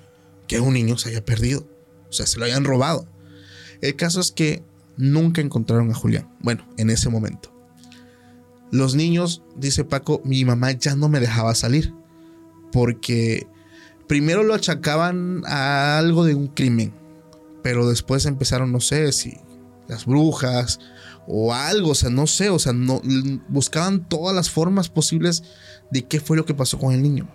que 0.47 0.59
un 0.59 0.73
niño 0.75 0.97
se 0.97 1.09
haya 1.09 1.25
perdido, 1.25 1.67
o 2.09 2.13
sea, 2.13 2.25
se 2.27 2.37
lo 2.39 2.45
hayan 2.45 2.63
robado. 2.65 3.07
El 3.81 3.95
caso 3.95 4.19
es 4.21 4.31
que 4.31 4.63
nunca 4.95 5.41
encontraron 5.41 5.89
a 5.91 5.93
Julián, 5.95 6.29
bueno, 6.39 6.67
en 6.77 6.89
ese 6.89 7.09
momento. 7.09 7.51
Los 8.71 8.95
niños, 8.95 9.43
dice 9.55 9.85
Paco, 9.85 10.21
mi 10.25 10.43
mamá 10.45 10.71
ya 10.73 10.95
no 10.95 11.09
me 11.09 11.19
dejaba 11.19 11.55
salir, 11.55 11.93
porque 12.71 13.47
primero 14.07 14.43
lo 14.43 14.53
achacaban 14.53 15.43
a 15.45 15.97
algo 15.97 16.23
de 16.23 16.33
un 16.33 16.47
crimen, 16.47 16.93
pero 17.61 17.87
después 17.87 18.25
empezaron, 18.25 18.71
no 18.71 18.79
sé, 18.79 19.11
si 19.11 19.37
las 19.87 20.05
brujas 20.05 20.79
o 21.27 21.53
algo, 21.53 21.91
o 21.91 21.95
sea, 21.95 22.09
no 22.09 22.25
sé, 22.25 22.49
o 22.49 22.59
sea, 22.59 22.73
buscaban 23.49 24.07
todas 24.07 24.35
las 24.35 24.49
formas 24.49 24.89
posibles 24.89 25.43
de 25.91 26.03
qué 26.03 26.19
fue 26.19 26.37
lo 26.37 26.45
que 26.45 26.53
pasó 26.53 26.79
con 26.79 26.93
el 26.93 27.01
niño. 27.01 27.27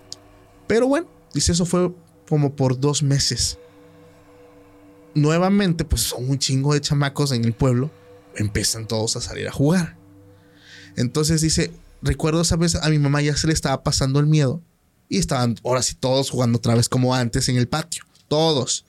Pero 0.66 0.89
bueno, 0.89 1.09
dice 1.35 1.53
eso 1.53 1.66
fue 1.66 1.93
como 2.29 2.57
por 2.57 2.81
dos 2.81 3.03
meses. 3.03 3.59
Nuevamente, 5.14 5.85
pues 5.85 6.03
son 6.03 6.31
un 6.31 6.39
chingo 6.39 6.73
de 6.73 6.81
chamacos 6.81 7.33
en 7.33 7.45
el 7.45 7.53
pueblo, 7.53 7.91
empiezan 8.35 8.87
todos 8.87 9.16
a 9.16 9.20
salir 9.20 9.47
a 9.47 9.53
jugar. 9.53 9.99
Entonces 10.97 11.43
dice, 11.43 11.70
recuerdo 12.01 12.41
esa 12.41 12.57
vez 12.57 12.77
a 12.77 12.89
mi 12.89 12.99
mamá 12.99 13.20
ya 13.20 13.37
se 13.37 13.47
le 13.47 13.53
estaba 13.53 13.83
pasando 13.83 14.20
el 14.20 14.27
miedo 14.27 14.62
y 15.13 15.19
estaban 15.19 15.57
ahora 15.63 15.83
sí 15.83 15.95
todos 15.95 16.31
jugando 16.31 16.57
otra 16.57 16.75
vez 16.75 16.89
como 16.89 17.15
antes 17.15 17.51
en 17.51 17.57
el 17.59 17.69
patio, 17.69 18.03
todos. 18.29 18.87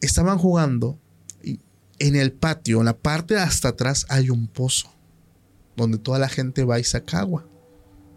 Estaban 0.00 0.38
jugando 0.38 0.98
y 1.40 1.60
en 2.00 2.16
el 2.16 2.32
patio, 2.32 2.80
en 2.80 2.86
la 2.86 2.96
parte 2.96 3.34
de 3.34 3.40
hasta 3.40 3.68
atrás 3.68 4.06
hay 4.08 4.28
un 4.28 4.48
pozo 4.48 4.92
donde 5.76 5.98
toda 5.98 6.18
la 6.18 6.28
gente 6.28 6.64
va 6.64 6.80
y 6.80 6.84
saca 6.84 7.20
agua. 7.20 7.46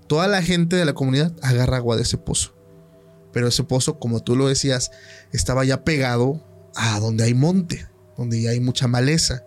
Toda 0.08 0.28
la 0.28 0.42
gente 0.42 0.76
de 0.76 0.86
la 0.86 0.94
comunidad 0.94 1.36
agarra 1.44 1.78
agua 1.78 1.98
de 1.98 2.02
ese 2.02 2.18
pozo. 2.18 2.56
Pero 3.32 3.48
ese 3.48 3.64
pozo, 3.64 4.00
como 4.00 4.24
tú 4.24 4.36
lo 4.36 4.48
decías, 4.48 4.90
estaba 5.32 5.64
ya 5.66 5.84
pegado 5.84 6.44
a 6.76 7.00
donde 7.00 7.26
hay 7.26 7.36
monte, 7.36 7.88
donde 8.18 8.42
ya 8.42 8.50
hay 8.50 8.60
mucha 8.60 8.88
maleza. 8.88 9.44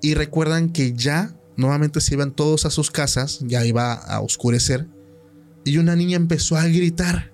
Y 0.00 0.14
recuerdan 0.14 0.70
que 0.70 0.94
ya 0.94 1.34
nuevamente 1.56 2.00
se 2.00 2.14
iban 2.14 2.32
todos 2.32 2.64
a 2.64 2.70
sus 2.70 2.90
casas, 2.90 3.40
ya 3.42 3.62
iba 3.66 3.92
a 3.92 4.20
oscurecer. 4.20 4.88
Y 5.68 5.76
una 5.76 5.94
niña 5.94 6.16
empezó 6.16 6.56
a 6.56 6.66
gritar. 6.66 7.30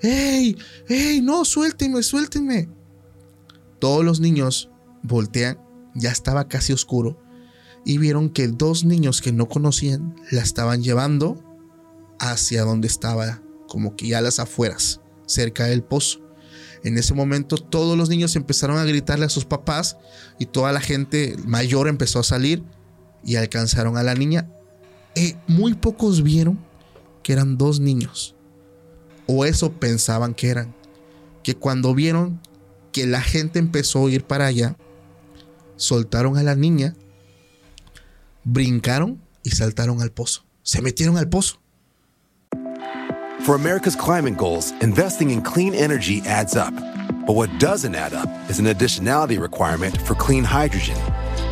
¡Ey! 0.00 0.56
¡Ey! 0.88 1.20
No, 1.20 1.44
suéltenme, 1.44 2.02
suéltenme. 2.02 2.70
Todos 3.78 4.02
los 4.02 4.18
niños 4.20 4.70
voltean, 5.02 5.58
ya 5.94 6.10
estaba 6.10 6.48
casi 6.48 6.72
oscuro, 6.72 7.20
y 7.84 7.98
vieron 7.98 8.30
que 8.30 8.48
dos 8.48 8.84
niños 8.84 9.20
que 9.20 9.32
no 9.32 9.46
conocían 9.46 10.16
la 10.30 10.40
estaban 10.40 10.82
llevando 10.82 11.44
hacia 12.18 12.62
donde 12.62 12.88
estaba, 12.88 13.42
como 13.68 13.94
que 13.94 14.08
ya 14.08 14.18
a 14.18 14.22
las 14.22 14.40
afueras, 14.40 15.02
cerca 15.26 15.64
del 15.64 15.82
pozo. 15.82 16.20
En 16.82 16.96
ese 16.96 17.12
momento 17.12 17.56
todos 17.56 17.96
los 17.98 18.08
niños 18.08 18.36
empezaron 18.36 18.78
a 18.78 18.84
gritarle 18.84 19.26
a 19.26 19.30
sus 19.30 19.44
papás 19.44 19.98
y 20.38 20.46
toda 20.46 20.72
la 20.72 20.80
gente 20.80 21.36
mayor 21.44 21.88
empezó 21.88 22.20
a 22.20 22.24
salir 22.24 22.62
y 23.22 23.36
alcanzaron 23.36 23.98
a 23.98 24.02
la 24.02 24.14
niña. 24.14 24.50
Eh, 25.14 25.36
muy 25.46 25.74
pocos 25.74 26.22
vieron 26.22 26.58
que 27.24 27.32
eran 27.32 27.58
dos 27.58 27.80
niños. 27.80 28.36
O 29.26 29.44
eso 29.44 29.72
pensaban 29.72 30.34
que 30.34 30.50
eran. 30.50 30.72
Que 31.42 31.56
cuando 31.56 31.94
vieron 31.94 32.40
que 32.92 33.06
la 33.06 33.20
gente 33.20 33.58
empezó 33.58 34.06
a 34.06 34.10
ir 34.10 34.24
para 34.24 34.46
allá, 34.46 34.76
soltaron 35.74 36.36
a 36.38 36.44
la 36.44 36.54
niña, 36.54 36.94
brincaron 38.44 39.20
y 39.42 39.50
saltaron 39.50 40.00
al 40.00 40.12
pozo. 40.12 40.44
Se 40.62 40.80
metieron 40.80 41.16
al 41.16 41.28
pozo. 41.28 41.58
For 43.44 43.56
America's 43.56 43.96
climate 43.96 44.36
goals, 44.36 44.72
investing 44.80 45.30
in 45.30 45.42
clean 45.42 45.74
energy 45.74 46.22
adds 46.24 46.56
up. 46.56 46.72
But 47.26 47.36
what 47.36 47.50
doesn't 47.58 47.94
add 47.94 48.14
up 48.14 48.28
is 48.48 48.58
an 48.58 48.66
additionality 48.66 49.38
requirement 49.40 50.00
for 50.02 50.14
clean 50.14 50.44
hydrogen. 50.44 50.96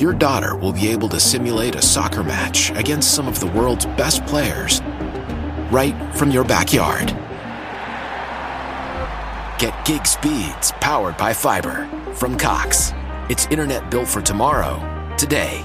your 0.00 0.12
daughter 0.12 0.56
will 0.56 0.72
be 0.72 0.88
able 0.88 1.08
to 1.08 1.18
simulate 1.18 1.74
a 1.74 1.82
soccer 1.82 2.22
match 2.22 2.70
against 2.72 3.14
some 3.14 3.28
of 3.28 3.40
the 3.40 3.46
world's 3.48 3.86
best 3.86 4.24
players 4.26 4.80
right 5.70 5.94
from 6.14 6.30
your 6.30 6.44
backyard. 6.44 7.08
Get 9.58 9.86
gig 9.86 10.06
speeds 10.06 10.72
powered 10.80 11.16
by 11.16 11.32
fiber 11.32 11.88
from 12.14 12.36
Cox. 12.36 12.92
It's 13.30 13.46
internet 13.46 13.90
built 13.90 14.06
for 14.06 14.20
tomorrow, 14.20 14.78
today. 15.16 15.64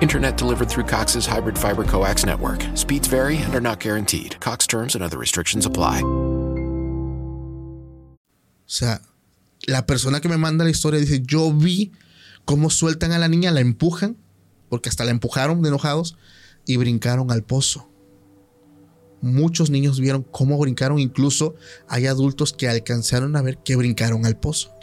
Internet 0.00 0.36
delivered 0.36 0.68
through 0.68 0.84
Cox's 0.84 1.26
hybrid 1.26 1.58
fiber 1.58 1.84
coax 1.84 2.24
network. 2.24 2.64
Speeds 2.74 3.08
vary 3.08 3.38
and 3.38 3.54
are 3.54 3.60
not 3.60 3.80
guaranteed. 3.80 4.38
Cox 4.40 4.66
terms 4.66 4.94
and 4.94 5.02
other 5.02 5.18
restrictions 5.18 5.66
apply. 5.66 6.02
O 6.02 8.18
sea, 8.66 9.00
la 9.68 9.82
persona 9.82 10.20
que 10.20 10.30
me 10.30 10.36
manda 10.36 10.64
la 10.64 10.70
historia 10.70 11.00
dice, 11.00 11.20
yo 11.28 11.50
vi 11.50 11.92
cómo 12.44 12.70
sueltan 12.70 13.12
a 13.12 13.18
la 13.18 13.28
niña, 13.28 13.50
la 13.50 13.60
empujan, 13.60 14.16
porque 14.68 14.88
hasta 14.88 15.04
la 15.04 15.10
empujaron 15.10 15.62
de 15.62 15.68
enojados, 15.68 16.16
y 16.66 16.76
brincaron 16.76 17.30
al 17.30 17.42
pozo. 17.42 17.88
Muchos 19.20 19.70
niños 19.70 20.00
vieron 20.00 20.22
cómo 20.22 20.58
brincaron, 20.58 20.98
incluso 20.98 21.54
hay 21.88 22.06
adultos 22.06 22.52
que 22.52 22.68
alcanzaron 22.68 23.36
a 23.36 23.42
ver 23.42 23.58
que 23.58 23.76
brincaron 23.76 24.26
al 24.26 24.36
pozo. 24.36 24.74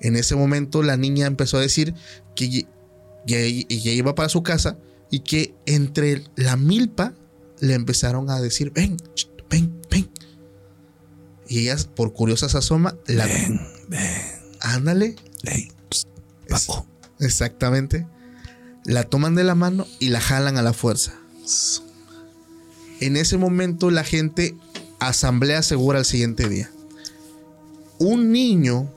En 0.00 0.16
ese 0.16 0.34
momento 0.34 0.82
la 0.82 0.96
niña 0.96 1.26
empezó 1.26 1.56
a 1.56 1.60
decir 1.60 1.94
que 2.34 2.66
ya, 3.26 3.38
iba 3.40 4.14
para 4.14 4.28
su 4.28 4.42
casa 4.42 4.78
y 5.10 5.20
que 5.20 5.54
entre 5.66 6.24
la 6.36 6.56
milpa 6.56 7.14
le 7.60 7.74
empezaron 7.74 8.28
a 8.30 8.40
decir, 8.40 8.72
ven, 8.72 8.96
ven, 9.48 9.80
ven. 9.90 10.10
Y 11.48 11.60
ella, 11.60 11.76
por 11.94 12.12
curiosa, 12.12 12.48
se 12.48 12.58
asoma. 12.58 12.96
La... 13.06 13.26
Ven, 13.26 13.60
ven. 13.88 14.00
Ándale. 14.60 15.16
Ey, 15.44 15.68
Paco. 16.58 16.86
Exactamente. 17.20 18.06
La 18.84 19.04
toman 19.04 19.34
de 19.34 19.44
la 19.44 19.54
mano 19.54 19.86
y 19.98 20.08
la 20.08 20.20
jalan 20.20 20.58
a 20.58 20.62
la 20.62 20.72
fuerza. 20.72 21.14
En 23.00 23.16
ese 23.16 23.38
momento 23.38 23.90
la 23.90 24.04
gente 24.04 24.56
asamblea 25.00 25.62
segura 25.62 25.98
al 25.98 26.04
siguiente 26.04 26.48
día. 26.48 26.70
Un 27.98 28.32
niño 28.32 28.90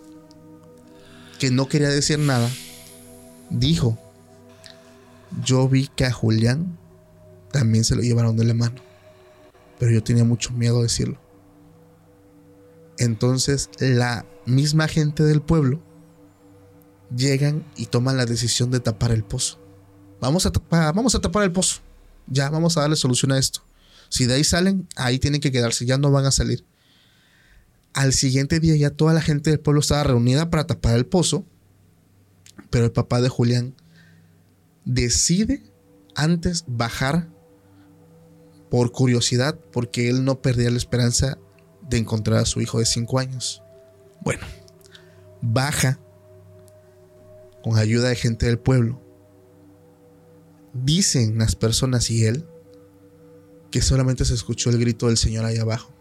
que 1.39 1.51
no 1.51 1.67
quería 1.67 1.89
decir 1.89 2.19
nada 2.19 2.49
dijo, 3.49 3.97
yo 5.43 5.67
vi 5.69 5.87
que 5.87 6.05
a 6.05 6.11
Julián 6.11 6.77
también 7.51 7.83
se 7.83 7.95
lo 7.95 8.01
llevaron 8.01 8.35
de 8.37 8.45
la 8.45 8.53
mano, 8.53 8.81
pero 9.79 9.91
yo 9.91 10.03
tenía 10.03 10.23
mucho 10.23 10.51
miedo 10.51 10.79
a 10.79 10.83
decirlo. 10.83 11.19
Entonces 12.97 13.69
la 13.79 14.25
misma 14.45 14.87
gente 14.87 15.23
del 15.23 15.41
pueblo 15.41 15.79
llegan 17.15 17.65
y 17.75 17.87
toman 17.87 18.17
la 18.17 18.25
decisión 18.25 18.71
de 18.71 18.79
tapar 18.79 19.11
el 19.11 19.23
pozo. 19.23 19.59
Vamos 20.19 20.45
a 20.45 20.51
tapar, 20.51 20.93
vamos 20.93 21.15
a 21.15 21.21
tapar 21.21 21.43
el 21.43 21.51
pozo. 21.51 21.81
Ya 22.27 22.49
vamos 22.49 22.77
a 22.77 22.81
darle 22.81 22.95
solución 22.95 23.31
a 23.31 23.37
esto. 23.37 23.61
Si 24.09 24.25
de 24.25 24.35
ahí 24.35 24.43
salen, 24.43 24.87
ahí 24.95 25.19
tienen 25.19 25.41
que 25.41 25.51
quedarse, 25.51 25.85
ya 25.85 25.97
no 25.97 26.11
van 26.11 26.25
a 26.25 26.31
salir. 26.31 26.65
Al 27.93 28.13
siguiente 28.13 28.59
día 28.59 28.75
ya 28.75 28.91
toda 28.91 29.13
la 29.13 29.21
gente 29.21 29.49
del 29.49 29.59
pueblo 29.59 29.81
estaba 29.81 30.03
reunida 30.03 30.49
para 30.49 30.67
tapar 30.67 30.95
el 30.95 31.05
pozo, 31.05 31.45
pero 32.69 32.85
el 32.85 32.91
papá 32.91 33.21
de 33.21 33.29
Julián 33.29 33.75
decide 34.85 35.63
antes 36.15 36.65
bajar 36.67 37.29
por 38.69 38.91
curiosidad, 38.91 39.57
porque 39.71 40.09
él 40.09 40.25
no 40.25 40.41
perdía 40.41 40.69
la 40.69 40.77
esperanza 40.77 41.37
de 41.89 41.97
encontrar 41.97 42.39
a 42.39 42.45
su 42.45 42.59
hijo 42.61 42.79
de 42.79 42.85
5 42.85 43.19
años. 43.19 43.63
Bueno, 44.21 44.45
baja 45.41 45.99
con 47.67 47.77
ayuda 47.77 48.07
de 48.07 48.15
gente 48.15 48.45
del 48.45 48.59
pueblo, 48.59 49.01
dicen 50.73 51.37
las 51.37 51.55
personas 51.55 52.09
y 52.09 52.23
él 52.23 52.45
que 53.71 53.81
solamente 53.81 54.23
se 54.23 54.33
escuchó 54.33 54.69
el 54.69 54.79
grito 54.79 55.07
del 55.07 55.17
Señor 55.17 55.43
ahí 55.43 55.57
abajo. 55.57 55.91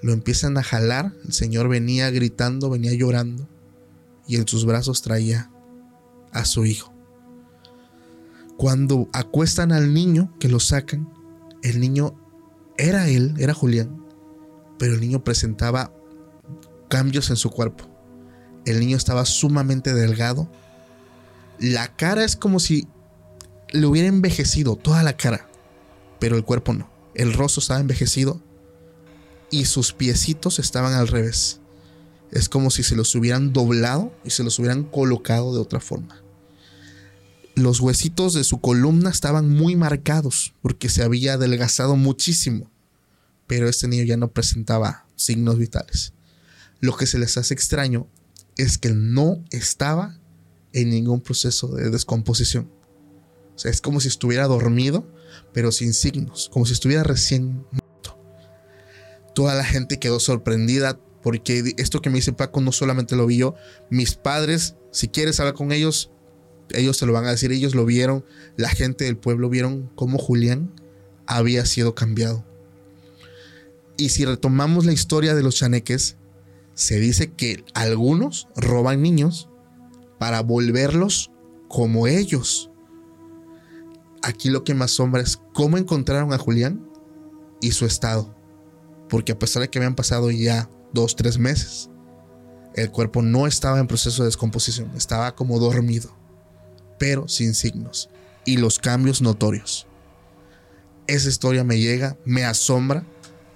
Lo 0.00 0.12
empiezan 0.12 0.56
a 0.56 0.62
jalar, 0.62 1.12
el 1.24 1.32
Señor 1.32 1.68
venía 1.68 2.08
gritando, 2.10 2.70
venía 2.70 2.92
llorando 2.92 3.48
y 4.28 4.36
en 4.36 4.46
sus 4.46 4.64
brazos 4.64 5.02
traía 5.02 5.50
a 6.30 6.44
su 6.44 6.64
hijo. 6.66 6.94
Cuando 8.56 9.08
acuestan 9.12 9.72
al 9.72 9.92
niño, 9.92 10.32
que 10.38 10.48
lo 10.48 10.60
sacan, 10.60 11.12
el 11.64 11.80
niño 11.80 12.14
era 12.78 13.08
él, 13.08 13.34
era 13.38 13.54
Julián, 13.54 14.06
pero 14.78 14.94
el 14.94 15.00
niño 15.00 15.24
presentaba 15.24 15.92
cambios 16.88 17.30
en 17.30 17.36
su 17.36 17.50
cuerpo. 17.50 17.93
El 18.64 18.80
niño 18.80 18.96
estaba 18.96 19.24
sumamente 19.24 19.94
delgado. 19.94 20.48
La 21.58 21.94
cara 21.94 22.24
es 22.24 22.36
como 22.36 22.60
si 22.60 22.88
le 23.70 23.86
hubiera 23.86 24.08
envejecido 24.08 24.76
toda 24.76 25.02
la 25.02 25.16
cara, 25.16 25.48
pero 26.18 26.36
el 26.36 26.44
cuerpo 26.44 26.72
no. 26.72 26.90
El 27.14 27.32
rostro 27.32 27.60
estaba 27.60 27.80
envejecido 27.80 28.40
y 29.50 29.66
sus 29.66 29.92
piecitos 29.92 30.58
estaban 30.58 30.94
al 30.94 31.08
revés. 31.08 31.60
Es 32.30 32.48
como 32.48 32.70
si 32.70 32.82
se 32.82 32.96
los 32.96 33.14
hubieran 33.14 33.52
doblado 33.52 34.12
y 34.24 34.30
se 34.30 34.42
los 34.42 34.58
hubieran 34.58 34.84
colocado 34.84 35.54
de 35.54 35.60
otra 35.60 35.80
forma. 35.80 36.22
Los 37.54 37.78
huesitos 37.78 38.34
de 38.34 38.42
su 38.42 38.60
columna 38.60 39.10
estaban 39.10 39.48
muy 39.48 39.76
marcados 39.76 40.54
porque 40.60 40.88
se 40.88 41.04
había 41.04 41.34
adelgazado 41.34 41.94
muchísimo, 41.94 42.68
pero 43.46 43.68
este 43.68 43.86
niño 43.86 44.02
ya 44.02 44.16
no 44.16 44.32
presentaba 44.32 45.06
signos 45.14 45.58
vitales. 45.58 46.12
Lo 46.80 46.96
que 46.96 47.06
se 47.06 47.18
les 47.18 47.36
hace 47.36 47.54
extraño 47.54 48.08
es 48.56 48.78
que 48.78 48.90
no 48.90 49.44
estaba 49.50 50.18
en 50.72 50.90
ningún 50.90 51.20
proceso 51.20 51.68
de 51.68 51.90
descomposición. 51.90 52.70
O 53.54 53.58
sea, 53.58 53.70
es 53.70 53.80
como 53.80 54.00
si 54.00 54.08
estuviera 54.08 54.46
dormido, 54.46 55.06
pero 55.52 55.72
sin 55.72 55.94
signos, 55.94 56.50
como 56.52 56.66
si 56.66 56.72
estuviera 56.72 57.02
recién 57.04 57.64
muerto. 57.70 58.18
Toda 59.34 59.54
la 59.54 59.64
gente 59.64 59.98
quedó 59.98 60.20
sorprendida 60.20 60.98
porque 61.22 61.74
esto 61.78 62.02
que 62.02 62.10
me 62.10 62.16
dice 62.16 62.32
Paco 62.32 62.60
no 62.60 62.70
solamente 62.70 63.16
lo 63.16 63.26
vi 63.26 63.38
yo, 63.38 63.54
mis 63.88 64.14
padres, 64.14 64.76
si 64.90 65.08
quieres 65.08 65.40
hablar 65.40 65.54
con 65.54 65.72
ellos, 65.72 66.10
ellos 66.70 66.98
te 66.98 67.06
lo 67.06 67.12
van 67.12 67.24
a 67.24 67.30
decir, 67.30 67.50
ellos 67.50 67.74
lo 67.74 67.86
vieron, 67.86 68.24
la 68.56 68.68
gente 68.68 69.04
del 69.04 69.16
pueblo 69.16 69.48
vieron 69.48 69.90
cómo 69.94 70.18
Julián 70.18 70.70
había 71.26 71.64
sido 71.64 71.94
cambiado. 71.94 72.44
Y 73.96 74.10
si 74.10 74.24
retomamos 74.24 74.84
la 74.84 74.92
historia 74.92 75.34
de 75.34 75.42
los 75.42 75.56
chaneques, 75.56 76.16
se 76.74 76.98
dice 76.98 77.32
que 77.32 77.64
algunos 77.74 78.48
roban 78.56 79.02
niños 79.02 79.48
para 80.18 80.42
volverlos 80.42 81.30
como 81.68 82.06
ellos. 82.06 82.70
Aquí 84.22 84.50
lo 84.50 84.64
que 84.64 84.74
me 84.74 84.84
asombra 84.84 85.22
es 85.22 85.40
cómo 85.52 85.76
encontraron 85.76 86.32
a 86.32 86.38
Julián 86.38 86.88
y 87.60 87.72
su 87.72 87.86
estado. 87.86 88.34
Porque 89.08 89.32
a 89.32 89.38
pesar 89.38 89.62
de 89.62 89.70
que 89.70 89.78
habían 89.78 89.94
pasado 89.94 90.30
ya 90.30 90.68
dos, 90.92 91.14
tres 91.14 91.38
meses, 91.38 91.90
el 92.74 92.90
cuerpo 92.90 93.22
no 93.22 93.46
estaba 93.46 93.78
en 93.78 93.86
proceso 93.86 94.22
de 94.22 94.28
descomposición, 94.28 94.90
estaba 94.96 95.34
como 95.34 95.58
dormido, 95.58 96.16
pero 96.98 97.28
sin 97.28 97.54
signos 97.54 98.10
y 98.44 98.56
los 98.56 98.78
cambios 98.78 99.22
notorios. 99.22 99.86
Esa 101.06 101.28
historia 101.28 101.64
me 101.64 101.78
llega, 101.78 102.16
me 102.24 102.44
asombra, 102.44 103.06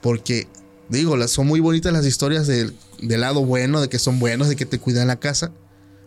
porque 0.00 0.48
digo, 0.88 1.28
son 1.28 1.46
muy 1.46 1.60
bonitas 1.60 1.92
las 1.92 2.06
historias 2.06 2.46
del, 2.46 2.74
del 3.00 3.20
lado 3.20 3.44
bueno, 3.44 3.80
de 3.80 3.88
que 3.88 3.98
son 3.98 4.18
buenos, 4.18 4.48
de 4.48 4.56
que 4.56 4.66
te 4.66 4.78
cuidan 4.78 5.08
la 5.08 5.20
casa, 5.20 5.52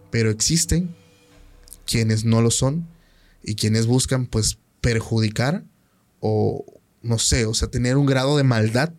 pero 0.10 0.30
existen 0.30 0.96
quienes 1.86 2.26
no 2.26 2.42
lo 2.42 2.52
son 2.52 2.88
y 3.44 3.56
quienes 3.56 3.86
buscan 3.86 4.26
pues 4.26 4.58
perjudicar 4.82 5.64
o 6.20 6.66
no 7.02 7.18
sé, 7.18 7.46
o 7.46 7.54
sea, 7.54 7.68
tener 7.68 7.98
un 7.98 8.06
grado 8.06 8.38
de 8.38 8.44
maldad 8.44 8.94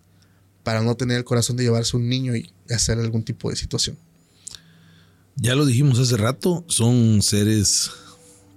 para 0.63 0.83
no 0.83 0.97
tener 0.97 1.19
el 1.19 1.25
corazón 1.25 1.57
de 1.57 1.65
llevarse 1.65 1.97
un 1.97 2.09
niño 2.09 2.37
y 2.37 2.53
hacer 2.71 2.99
algún 2.99 3.23
tipo 3.23 3.51
de 3.51 3.57
situación. 3.57 3.97
Ya 5.37 5.55
lo 5.55 5.65
dijimos 5.65 5.99
hace 5.99 6.17
rato, 6.17 6.65
son 6.69 7.23
seres 7.23 7.91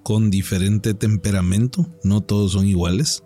con 0.04 0.30
diferente 0.30 0.94
temperamento, 0.94 1.88
no 2.04 2.22
todos 2.22 2.52
son 2.52 2.68
iguales, 2.68 3.24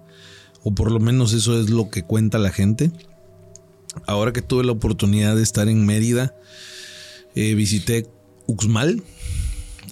o 0.63 0.73
por 0.73 0.91
lo 0.91 0.99
menos 0.99 1.33
eso 1.33 1.59
es 1.59 1.69
lo 1.69 1.89
que 1.89 2.03
cuenta 2.03 2.37
la 2.37 2.51
gente. 2.51 2.91
Ahora 4.05 4.33
que 4.33 4.41
tuve 4.41 4.63
la 4.63 4.71
oportunidad 4.71 5.35
de 5.35 5.43
estar 5.43 5.67
en 5.67 5.85
Mérida, 5.85 6.35
eh, 7.35 7.55
visité 7.55 8.07
Uxmal. 8.47 9.03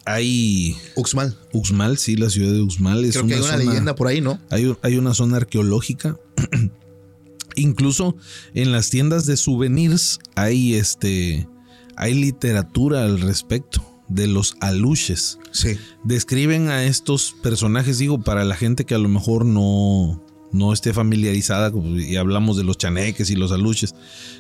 Hay. 0.06 0.76
Uxmal. 0.96 1.38
Uxmal, 1.52 1.98
sí, 1.98 2.16
la 2.16 2.30
ciudad 2.30 2.54
de 2.54 2.62
Uxmal. 2.62 3.04
Es 3.06 3.14
Creo 3.16 3.28
que 3.28 3.34
hay 3.34 3.40
una 3.42 3.52
zona- 3.52 3.64
leyenda 3.64 3.96
por 3.96 4.08
ahí, 4.08 4.22
¿no? 4.22 4.40
Hay, 4.50 4.74
hay 4.82 4.98
una 4.98 5.14
zona 5.14 5.38
arqueológica. 5.38 6.18
Incluso 7.56 8.16
en 8.54 8.72
las 8.72 8.90
tiendas 8.90 9.26
de 9.26 9.36
souvenirs 9.38 10.20
hay 10.36 10.76
este. 10.76 11.48
Hay 11.96 12.14
literatura 12.14 13.04
al 13.04 13.20
respecto 13.20 13.84
de 14.08 14.28
los 14.28 14.56
aluches. 14.62 15.40
Sí. 15.52 15.78
Describen 16.04 16.70
a 16.70 16.86
estos 16.86 17.36
personajes, 17.42 17.98
digo, 17.98 18.22
para 18.22 18.46
la 18.46 18.56
gente 18.56 18.86
que 18.86 18.94
a 18.94 19.00
lo 19.00 19.10
mejor 19.10 19.44
no, 19.46 20.24
no 20.52 20.74
esté 20.74 20.94
familiarizada, 20.94 21.72
y 21.98 22.16
hablamos 22.16 22.58
de 22.58 22.64
los 22.64 22.78
chaneques 22.78 23.30
y 23.30 23.36
los 23.36 23.52
aluches. 23.52 23.96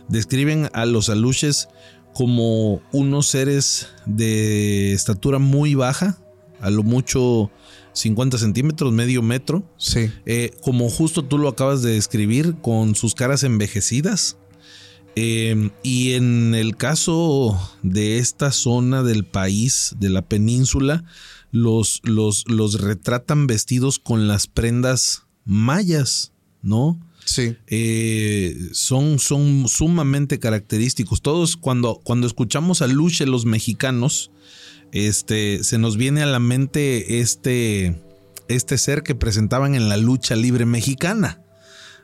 Describen 0.08 0.70
a 0.74 0.86
los 0.86 1.10
aluches 1.10 1.68
como 2.14 2.82
unos 2.92 3.28
seres 3.28 3.88
de 4.06 4.94
estatura 4.94 5.38
muy 5.40 5.76
baja, 5.76 6.18
a 6.60 6.70
lo 6.70 6.82
mucho 6.84 7.52
50 7.94 8.38
centímetros, 8.38 8.92
medio 8.94 9.22
metro, 9.22 9.64
Sí. 9.78 10.10
eh, 10.26 10.52
como 10.62 10.90
justo 10.90 11.24
tú 11.24 11.38
lo 11.38 11.48
acabas 11.50 11.82
de 11.82 11.92
describir, 11.92 12.56
con 12.62 12.96
sus 12.96 13.14
caras 13.16 13.44
envejecidas. 13.44 14.38
Eh, 15.16 15.72
y 15.82 16.14
en 16.14 16.54
el 16.54 16.78
caso 16.78 17.60
de 17.82 18.20
esta 18.20 18.52
zona 18.52 19.02
del 19.04 19.26
país, 19.26 19.96
de 20.00 20.10
la 20.10 20.22
península, 20.24 21.06
los, 21.52 22.02
los, 22.04 22.44
los 22.48 22.82
retratan 22.82 23.48
vestidos 23.48 23.98
con 24.00 24.28
las 24.28 24.46
prendas 24.48 25.24
mayas, 25.48 26.34
¿no? 26.62 27.00
Sí. 27.26 27.56
Eh, 27.68 28.70
son, 28.72 29.20
son 29.20 29.68
sumamente 29.68 30.40
característicos. 30.40 31.22
Todos 31.22 31.58
cuando, 31.58 32.00
cuando 32.04 32.28
escuchamos 32.28 32.82
a 32.82 32.88
Luche 32.88 33.26
los 33.26 33.46
mexicanos, 33.46 34.32
este, 34.92 35.64
se 35.64 35.78
nos 35.78 35.98
viene 35.98 36.22
a 36.22 36.26
la 36.26 36.40
mente 36.40 37.20
este, 37.20 38.02
este 38.48 38.78
ser 38.78 39.04
que 39.04 39.16
presentaban 39.16 39.76
en 39.76 39.90
la 39.90 39.98
lucha 39.98 40.36
libre 40.36 40.66
mexicana, 40.66 41.42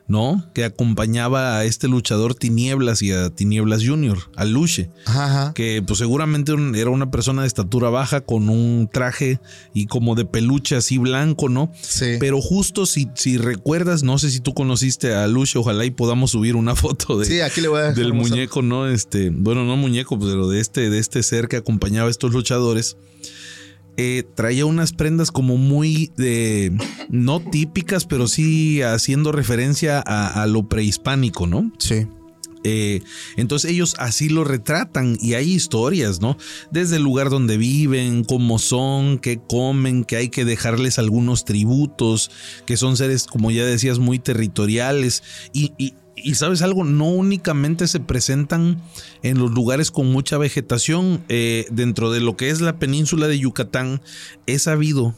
¿no? 0.06 0.44
Que 0.54 0.64
acompañaba 0.64 1.56
a 1.56 1.64
este 1.64 1.88
luchador 1.88 2.34
Tinieblas 2.34 3.00
y 3.02 3.12
a 3.12 3.30
Tinieblas 3.30 3.86
Junior, 3.86 4.18
a 4.36 4.44
Luche 4.44 4.90
Ajá, 5.06 5.52
que 5.54 5.82
pues 5.86 5.98
seguramente 5.98 6.52
era 6.74 6.90
una 6.90 7.10
persona 7.10 7.42
de 7.42 7.48
estatura 7.48 7.88
baja 7.88 8.20
con 8.20 8.48
un 8.48 8.88
traje 8.92 9.40
y 9.72 9.86
como 9.86 10.14
de 10.14 10.26
peluche 10.26 10.76
así 10.76 10.98
blanco, 10.98 11.48
¿no? 11.48 11.72
Sí. 11.80 12.16
Pero 12.20 12.40
justo 12.40 12.86
si, 12.86 13.08
si 13.14 13.38
recuerdas, 13.38 14.02
no 14.02 14.18
sé 14.18 14.30
si 14.30 14.40
tú 14.40 14.52
conociste 14.52 15.14
a 15.14 15.26
Luche, 15.26 15.58
ojalá 15.58 15.84
y 15.84 15.90
podamos 15.90 16.32
subir 16.32 16.56
una 16.56 16.74
foto 16.76 17.18
de, 17.18 17.26
Sí, 17.26 17.40
aquí 17.40 17.60
le 17.60 17.68
voy 17.68 17.80
a 17.80 17.92
del 17.92 18.12
muñeco, 18.12 18.62
¿no? 18.62 18.88
Este, 18.88 19.30
bueno, 19.30 19.64
no 19.64 19.76
muñeco, 19.76 20.18
pero 20.18 20.48
de 20.48 20.60
este, 20.60 20.90
de 20.90 20.98
este 20.98 21.22
ser 21.22 21.48
que 21.48 21.56
acompañaba 21.56 22.08
a 22.08 22.10
estos 22.10 22.32
luchadores. 22.32 22.96
Eh, 23.96 24.24
traía 24.34 24.66
unas 24.66 24.92
prendas 24.92 25.30
como 25.30 25.56
muy 25.56 26.10
de 26.16 26.76
no 27.08 27.40
típicas, 27.40 28.06
pero 28.06 28.26
sí 28.26 28.82
haciendo 28.82 29.30
referencia 29.30 30.02
a, 30.04 30.42
a 30.42 30.46
lo 30.46 30.68
prehispánico, 30.68 31.46
¿no? 31.46 31.70
Sí. 31.78 32.06
Eh, 32.66 33.02
entonces 33.36 33.70
ellos 33.70 33.94
así 33.98 34.30
lo 34.30 34.42
retratan 34.42 35.18
y 35.20 35.34
hay 35.34 35.52
historias, 35.52 36.20
¿no? 36.22 36.38
Desde 36.70 36.96
el 36.96 37.02
lugar 37.02 37.28
donde 37.28 37.58
viven, 37.58 38.24
cómo 38.24 38.58
son, 38.58 39.18
qué 39.18 39.38
comen, 39.38 40.02
que 40.04 40.16
hay 40.16 40.28
que 40.30 40.46
dejarles 40.46 40.98
algunos 40.98 41.44
tributos, 41.44 42.30
que 42.64 42.78
son 42.78 42.96
seres, 42.96 43.26
como 43.26 43.50
ya 43.50 43.66
decías, 43.66 43.98
muy 43.98 44.18
territoriales. 44.18 45.22
Y, 45.52 45.72
y- 45.78 45.94
y 46.24 46.34
sabes 46.34 46.62
algo, 46.62 46.82
no 46.84 47.04
únicamente 47.06 47.86
se 47.86 48.00
presentan 48.00 48.82
en 49.22 49.38
los 49.38 49.50
lugares 49.52 49.90
con 49.90 50.10
mucha 50.10 50.38
vegetación, 50.38 51.22
eh, 51.28 51.66
dentro 51.70 52.10
de 52.10 52.20
lo 52.20 52.36
que 52.36 52.50
es 52.50 52.60
la 52.60 52.78
península 52.78 53.28
de 53.28 53.38
Yucatán, 53.38 54.00
es 54.46 54.62
sabido. 54.62 55.14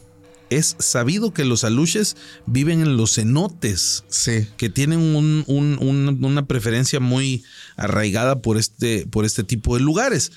Es 0.48 0.76
sabido 0.78 1.32
que 1.32 1.44
los 1.44 1.64
aluches 1.64 2.16
viven 2.46 2.80
en 2.80 2.96
los 2.96 3.14
cenotes 3.16 4.04
Sí. 4.08 4.46
que 4.56 4.68
tienen 4.68 5.00
un- 5.00 5.42
un- 5.48 5.78
un- 5.80 6.24
una 6.24 6.46
preferencia 6.46 7.00
muy 7.00 7.42
arraigada 7.76 8.40
por 8.42 8.56
este, 8.56 9.06
por 9.06 9.24
este 9.24 9.42
tipo 9.42 9.74
de 9.76 9.82
lugares. 9.82 10.30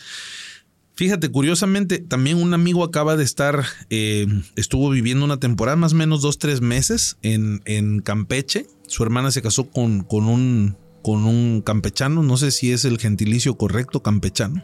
Fíjate, 0.99 1.31
curiosamente, 1.31 1.99
también 1.99 2.43
un 2.43 2.53
amigo 2.53 2.83
acaba 2.83 3.15
de 3.15 3.23
estar, 3.23 3.63
eh, 3.89 4.27
estuvo 4.57 4.89
viviendo 4.89 5.23
una 5.23 5.39
temporada, 5.39 5.77
más 5.77 5.93
o 5.93 5.95
menos 5.95 6.21
dos, 6.21 6.39
tres 6.39 6.59
meses 6.59 7.15
en, 7.21 7.61
en 7.63 8.01
Campeche. 8.01 8.67
Su 8.85 9.03
hermana 9.03 9.31
se 9.31 9.41
casó 9.41 9.69
con, 9.69 10.01
con, 10.03 10.25
un, 10.25 10.75
con 11.01 11.23
un 11.23 11.61
campechano, 11.61 12.21
no 12.21 12.35
sé 12.35 12.51
si 12.51 12.73
es 12.73 12.83
el 12.83 12.97
gentilicio 12.97 13.55
correcto, 13.55 14.03
campechano. 14.03 14.61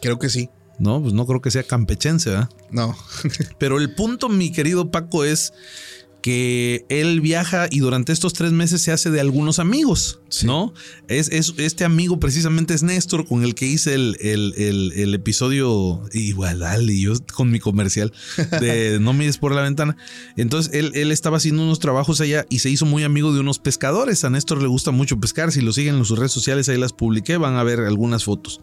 Creo 0.00 0.18
que 0.18 0.30
sí. 0.30 0.48
No, 0.78 1.02
pues 1.02 1.12
no 1.12 1.26
creo 1.26 1.42
que 1.42 1.50
sea 1.50 1.62
campechense, 1.62 2.30
¿verdad? 2.30 2.48
No. 2.70 2.96
Pero 3.58 3.76
el 3.76 3.94
punto, 3.94 4.30
mi 4.30 4.52
querido 4.52 4.90
Paco, 4.90 5.24
es 5.26 5.52
que 6.22 6.84
él 6.88 7.20
viaja 7.20 7.66
y 7.70 7.78
durante 7.80 8.12
estos 8.12 8.32
tres 8.34 8.52
meses 8.52 8.82
se 8.82 8.92
hace 8.92 9.10
de 9.10 9.20
algunos 9.20 9.58
amigos, 9.58 10.20
¿no? 10.44 10.74
Es, 11.08 11.28
es- 11.30 11.54
este 11.56 11.84
amigo 11.84 12.20
precisamente 12.20 12.74
es 12.74 12.82
Néstor, 12.82 13.26
con 13.26 13.42
el 13.42 13.54
que 13.54 13.66
hice 13.66 13.94
el, 13.94 14.16
el- 14.20 14.54
el- 14.56 14.92
el 14.96 15.14
episodio 15.14 16.02
igual, 16.12 16.58
dale, 16.60 16.98
yo 17.00 17.14
con 17.34 17.50
mi 17.50 17.58
comercial 17.58 18.12
de 18.60 18.98
No 19.00 19.12
mires 19.12 19.38
por 19.38 19.54
la 19.54 19.62
ventana. 19.62 19.96
Entonces 20.36 20.72
él, 20.74 20.92
él 20.94 21.10
estaba 21.12 21.38
haciendo 21.38 21.62
unos 21.62 21.78
trabajos 21.78 22.20
allá 22.20 22.44
y 22.50 22.58
se 22.60 22.70
hizo 22.70 22.84
muy 22.86 23.02
amigo 23.02 23.32
de 23.32 23.40
unos 23.40 23.58
pescadores. 23.58 24.24
A 24.24 24.30
Néstor 24.30 24.60
le 24.60 24.68
gusta 24.68 24.90
mucho 24.90 25.18
pescar. 25.18 25.52
Si 25.52 25.60
lo 25.60 25.72
siguen 25.72 25.96
en 25.96 26.04
sus 26.04 26.18
redes 26.18 26.32
sociales, 26.32 26.68
ahí 26.68 26.76
las 26.78 26.92
publiqué, 26.92 27.36
van 27.38 27.54
a 27.56 27.62
ver 27.64 27.80
algunas 27.80 28.24
fotos. 28.24 28.60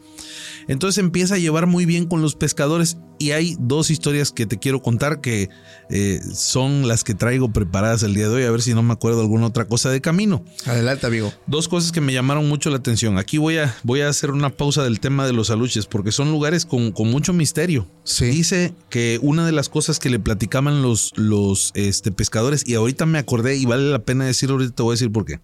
Entonces 0.68 0.98
empieza 1.00 1.36
a 1.36 1.38
llevar 1.38 1.66
muy 1.66 1.86
bien 1.86 2.06
con 2.06 2.22
los 2.22 2.36
pescadores 2.36 2.98
y 3.19 3.31
hay 3.31 3.56
dos 3.60 3.89
historias 3.89 4.31
que 4.31 4.45
te 4.45 4.57
quiero 4.57 4.81
contar 4.81 5.22
que 5.22 5.49
eh, 5.89 6.19
son 6.34 6.88
las 6.88 7.03
que 7.03 7.14
traigo 7.14 7.52
preparadas 7.52 8.03
el 8.03 8.14
día 8.14 8.30
de 8.30 8.35
hoy, 8.35 8.44
a 8.44 8.52
ver 8.52 8.61
si 8.61 8.73
no 8.73 8.84
me 8.84 8.94
acuerdo 8.94 9.22
alguna 9.22 9.48
otra 9.48 9.65
cosa 9.65 9.89
de 9.89 10.02
camino. 10.02 10.44
Adelante, 10.65 11.06
amigo. 11.07 11.34
Dos 11.45 11.68
cosas 11.68 11.91
que 11.91 12.02
me 12.02 12.14
llamaron 12.14 12.48
mucho 12.48 12.69
la 12.69 12.77
atención. 12.77 13.18
Aquí 13.18 13.38
voy 13.38 13.57
a, 13.57 13.76
voy 13.84 14.02
a 14.02 14.10
hacer 14.10 14.31
una 14.31 14.49
pausa 14.49 14.84
del 14.84 14.99
tema 14.99 15.26
de 15.26 15.34
los 15.34 15.49
aluches 15.49 15.85
porque 15.85 16.11
son 16.11 16.31
lugares 16.31 16.65
con, 16.65 16.91
con 16.91 17.10
mucho 17.10 17.34
misterio. 17.34 17.88
Sí. 18.03 18.26
Dice 18.26 18.73
que 18.89 19.19
una 19.22 19.45
de 19.45 19.52
las 19.52 19.69
cosas 19.69 19.99
que 19.99 20.10
le 20.10 20.19
platicaban 20.19 20.81
los, 20.81 21.14
los 21.15 21.72
este, 21.73 22.11
pescadores, 22.11 22.64
y 22.68 22.76
ahorita 22.76 23.06
me 23.06 23.19
acordé 23.19 23.56
y 23.56 23.65
vale 23.65 23.89
la 23.89 23.99
pena 23.99 24.26
decir, 24.26 24.49
ahorita 24.49 24.76
te 24.76 24.84
voy 24.84 24.91
a 24.91 24.95
decir 24.95 25.11
por 25.11 25.26
qué. 25.26 25.39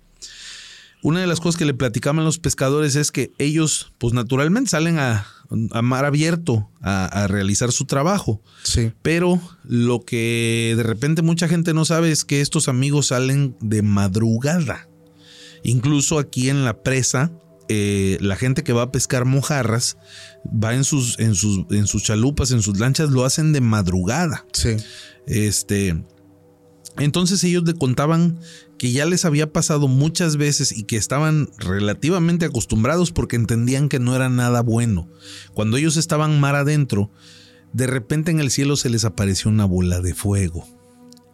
Una 1.03 1.19
de 1.19 1.27
las 1.27 1.39
cosas 1.39 1.59
que 1.59 1.65
le 1.65 1.73
platicaban 1.73 2.23
los 2.23 2.39
pescadores 2.39 2.95
es 2.95 3.11
que 3.11 3.31
ellos, 3.37 3.93
pues 3.97 4.13
naturalmente 4.13 4.71
salen 4.71 4.99
a, 4.99 5.27
a 5.71 5.81
mar 5.81 6.05
abierto 6.05 6.69
a, 6.81 7.05
a 7.05 7.27
realizar 7.27 7.71
su 7.73 7.85
trabajo. 7.85 8.41
Sí. 8.63 8.93
Pero 9.01 9.41
lo 9.65 10.05
que 10.05 10.73
de 10.77 10.83
repente 10.83 11.21
mucha 11.21 11.49
gente 11.49 11.73
no 11.73 11.83
sabe 11.83 12.09
es 12.11 12.23
que 12.23 12.39
estos 12.39 12.69
amigos 12.69 13.07
salen 13.07 13.55
de 13.59 13.81
madrugada. 13.81 14.87
Incluso 15.63 16.19
aquí 16.19 16.49
en 16.49 16.63
la 16.63 16.83
presa, 16.83 17.31
eh, 17.69 18.17
la 18.21 18.35
gente 18.35 18.63
que 18.63 18.73
va 18.73 18.83
a 18.83 18.91
pescar 18.91 19.25
mojarras 19.25 19.97
va 20.45 20.73
en 20.73 20.83
sus, 20.83 21.19
en, 21.19 21.35
sus, 21.35 21.65
en 21.71 21.87
sus 21.87 22.03
chalupas, 22.03 22.51
en 22.51 22.61
sus 22.61 22.79
lanchas, 22.79 23.09
lo 23.09 23.25
hacen 23.25 23.53
de 23.53 23.61
madrugada. 23.61 24.45
Sí. 24.53 24.75
Este. 25.27 26.03
Entonces 26.97 27.43
ellos 27.43 27.63
le 27.63 27.73
contaban 27.73 28.39
que 28.83 28.91
ya 28.91 29.05
les 29.05 29.23
había 29.23 29.49
pasado 29.53 29.87
muchas 29.87 30.35
veces 30.35 30.73
y 30.77 30.83
que 30.83 30.97
estaban 30.97 31.47
relativamente 31.57 32.43
acostumbrados 32.43 33.13
porque 33.13 33.37
entendían 33.37 33.87
que 33.87 33.97
no 33.97 34.13
era 34.13 34.27
nada 34.27 34.59
bueno. 34.61 35.07
Cuando 35.53 35.77
ellos 35.77 35.95
estaban 35.95 36.37
mar 36.41 36.55
adentro, 36.55 37.09
de 37.71 37.87
repente 37.87 38.31
en 38.31 38.41
el 38.41 38.51
cielo 38.51 38.75
se 38.75 38.89
les 38.89 39.05
apareció 39.05 39.49
una 39.49 39.63
bola 39.63 40.01
de 40.01 40.13
fuego. 40.13 40.67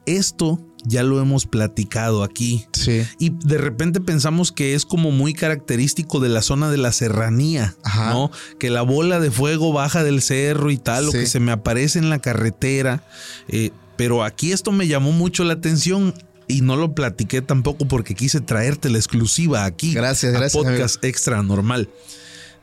Esto 0.06 0.64
ya 0.86 1.02
lo 1.02 1.20
hemos 1.20 1.48
platicado 1.48 2.22
aquí. 2.24 2.68
Sí. 2.72 3.02
Y 3.18 3.32
de 3.32 3.58
repente 3.58 4.00
pensamos 4.00 4.52
que 4.52 4.76
es 4.76 4.86
como 4.86 5.10
muy 5.10 5.34
característico 5.34 6.20
de 6.20 6.30
la 6.30 6.44
zona 6.44 6.70
de 6.70 6.78
la 6.78 6.92
serranía, 6.92 7.76
Ajá. 7.84 8.12
¿no? 8.14 8.30
Que 8.60 8.70
la 8.70 8.84
bola 8.84 9.20
de 9.20 9.32
fuego 9.32 9.74
baja 9.74 10.04
del 10.04 10.22
cerro 10.22 10.70
y 10.70 10.78
tal, 10.78 11.08
o 11.08 11.12
Sí. 11.12 11.18
que 11.18 11.26
se 11.26 11.40
me 11.40 11.52
aparece 11.52 11.98
en 11.98 12.12
la 12.12 12.20
carretera. 12.20 13.04
Eh, 13.48 13.72
pero 13.98 14.24
aquí 14.24 14.52
esto 14.52 14.72
me 14.72 14.88
llamó 14.88 15.12
mucho 15.14 15.44
la 15.46 15.54
atención 15.54 16.14
y 16.50 16.62
no 16.62 16.76
lo 16.76 16.94
platiqué 16.96 17.42
tampoco 17.42 17.88
porque 17.88 18.16
quise 18.16 18.42
traerte 18.42 18.90
la 18.90 18.98
exclusiva 18.98 19.64
aquí. 19.64 19.94
Gracias, 19.94 20.36
a 20.36 20.40
gracias, 20.40 20.62
Podcast 20.62 21.06
extra 21.06 21.42
normal. 21.44 21.90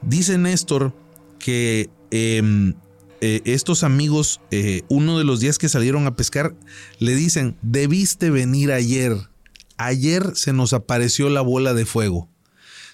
Dice 0.03 0.37
Néstor 0.37 0.93
que 1.39 1.89
em, 2.11 2.75
eh, 3.21 3.41
estos 3.45 3.85
amigos, 3.85 4.41
eh, 4.51 4.83
uno 4.89 5.19
de 5.19 5.25
los 5.25 5.41
días 5.41 5.59
que 5.59 5.69
salieron 5.69 6.07
a 6.07 6.17
pescar, 6.17 6.55
le 6.99 7.15
dicen, 7.15 7.57
debiste 7.63 8.31
venir 8.31 8.73
ayer. 8.73 9.17
Ayer 9.79 10.33
se 10.35 10.53
nos 10.53 10.73
apareció 10.73 11.31
la 11.31 11.41
bola 11.41 11.73
de 11.73 11.87
fuego. 11.87 12.29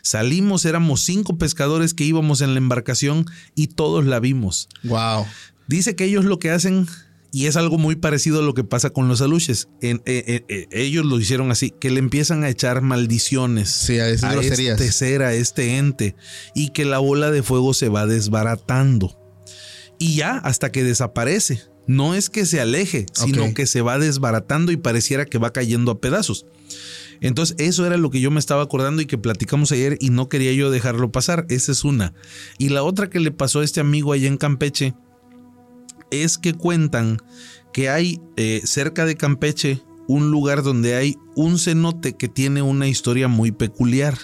Salimos, 0.02 0.66
éramos 0.66 1.00
cinco 1.02 1.38
pescadores 1.38 1.94
que 1.94 2.04
íbamos 2.04 2.42
en 2.42 2.52
la 2.52 2.58
embarcación 2.58 3.24
y 3.54 3.68
todos 3.68 4.04
la 4.04 4.20
vimos. 4.20 4.68
Wow. 4.82 5.26
Dice 5.68 5.96
que 5.96 6.04
ellos 6.04 6.24
lo 6.24 6.38
que 6.38 6.50
hacen, 6.50 6.86
y 7.32 7.46
es 7.46 7.56
algo 7.56 7.78
muy 7.78 7.96
parecido 7.96 8.40
a 8.40 8.42
lo 8.42 8.54
que 8.54 8.62
pasa 8.62 8.90
con 8.90 9.08
los 9.08 9.20
aluches, 9.22 9.68
en- 9.80 10.02
eh, 10.06 10.22
eh, 10.26 10.44
eh, 10.48 10.66
ellos 10.70 11.04
lo 11.06 11.18
hicieron 11.18 11.50
así, 11.50 11.70
que 11.70 11.90
le 11.90 11.98
empiezan 11.98 12.44
a 12.44 12.48
echar 12.50 12.82
maldiciones 12.82 13.70
Sí, 13.70 13.98
a 13.98 14.08
groserías. 14.32 14.80
este 14.80 14.92
ser, 14.92 15.22
a 15.22 15.32
este 15.34 15.78
ente, 15.78 16.14
y 16.54 16.68
que 16.68 16.84
la 16.84 16.98
bola 16.98 17.30
de 17.30 17.42
fuego 17.42 17.74
se 17.74 17.88
va 17.88 18.06
desbaratando. 18.06 19.18
Y 19.98 20.16
ya 20.16 20.36
hasta 20.38 20.70
que 20.72 20.84
desaparece. 20.84 21.62
No 21.86 22.14
es 22.14 22.30
que 22.30 22.46
se 22.46 22.60
aleje, 22.60 23.06
sino 23.12 23.54
que 23.54 23.66
se 23.66 23.80
va 23.82 23.98
desbaratando 23.98 24.70
y 24.70 24.76
pareciera 24.76 25.24
que 25.26 25.38
va 25.38 25.52
cayendo 25.52 25.90
a 25.90 26.00
pedazos. 26.00 26.46
Entonces, 27.20 27.56
eso 27.58 27.86
era 27.86 27.96
lo 27.96 28.10
que 28.10 28.20
yo 28.20 28.30
me 28.30 28.38
estaba 28.40 28.62
acordando 28.62 29.02
y 29.02 29.06
que 29.06 29.18
platicamos 29.18 29.70
ayer 29.72 29.96
y 30.00 30.10
no 30.10 30.28
quería 30.28 30.52
yo 30.52 30.70
dejarlo 30.70 31.10
pasar. 31.12 31.44
Esa 31.48 31.72
es 31.72 31.84
una. 31.84 32.14
Y 32.58 32.68
la 32.70 32.82
otra 32.84 33.10
que 33.10 33.20
le 33.20 33.30
pasó 33.32 33.60
a 33.60 33.64
este 33.64 33.80
amigo 33.80 34.12
allá 34.12 34.28
en 34.28 34.36
Campeche 34.38 34.94
es 36.12 36.38
que 36.38 36.54
cuentan 36.54 37.18
que 37.72 37.88
hay 37.88 38.20
eh, 38.36 38.60
cerca 38.64 39.04
de 39.04 39.16
Campeche 39.16 39.82
un 40.06 40.30
lugar 40.30 40.62
donde 40.62 40.94
hay 40.94 41.16
un 41.34 41.58
cenote 41.58 42.14
que 42.14 42.28
tiene 42.28 42.62
una 42.62 42.86
historia 42.86 43.28
muy 43.28 43.50
peculiar. 43.50 44.16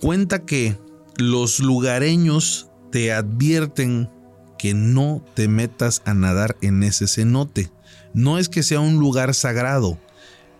Cuenta 0.00 0.44
que 0.44 0.76
los 1.16 1.60
lugareños 1.60 2.68
te 2.90 3.12
advierten 3.12 4.10
que 4.58 4.74
no 4.74 5.24
te 5.34 5.48
metas 5.48 6.02
a 6.04 6.14
nadar 6.14 6.56
en 6.62 6.82
ese 6.82 7.06
cenote. 7.06 7.70
No 8.12 8.38
es 8.38 8.48
que 8.48 8.62
sea 8.62 8.80
un 8.80 8.98
lugar 8.98 9.34
sagrado, 9.34 9.98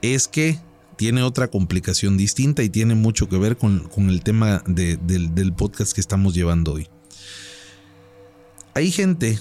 es 0.02 0.28
que 0.28 0.58
tiene 0.96 1.22
otra 1.22 1.48
complicación 1.48 2.16
distinta 2.16 2.62
y 2.62 2.68
tiene 2.68 2.94
mucho 2.94 3.28
que 3.28 3.38
ver 3.38 3.56
con, 3.56 3.80
con 3.88 4.08
el 4.08 4.22
tema 4.22 4.62
de- 4.66 4.96
del, 4.98 5.34
del 5.34 5.52
podcast 5.52 5.92
que 5.92 6.00
estamos 6.00 6.34
llevando 6.34 6.74
hoy. 6.74 6.88
Hay 8.74 8.90
gente 8.90 9.38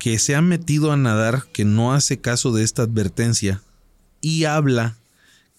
que 0.00 0.18
se 0.18 0.34
ha 0.34 0.42
metido 0.42 0.90
a 0.90 0.96
nadar 0.96 1.44
que 1.52 1.64
no 1.64 1.92
hace 1.94 2.20
caso 2.20 2.50
de 2.52 2.64
esta 2.64 2.82
advertencia 2.82 3.62
y 4.20 4.44
habla 4.44 4.96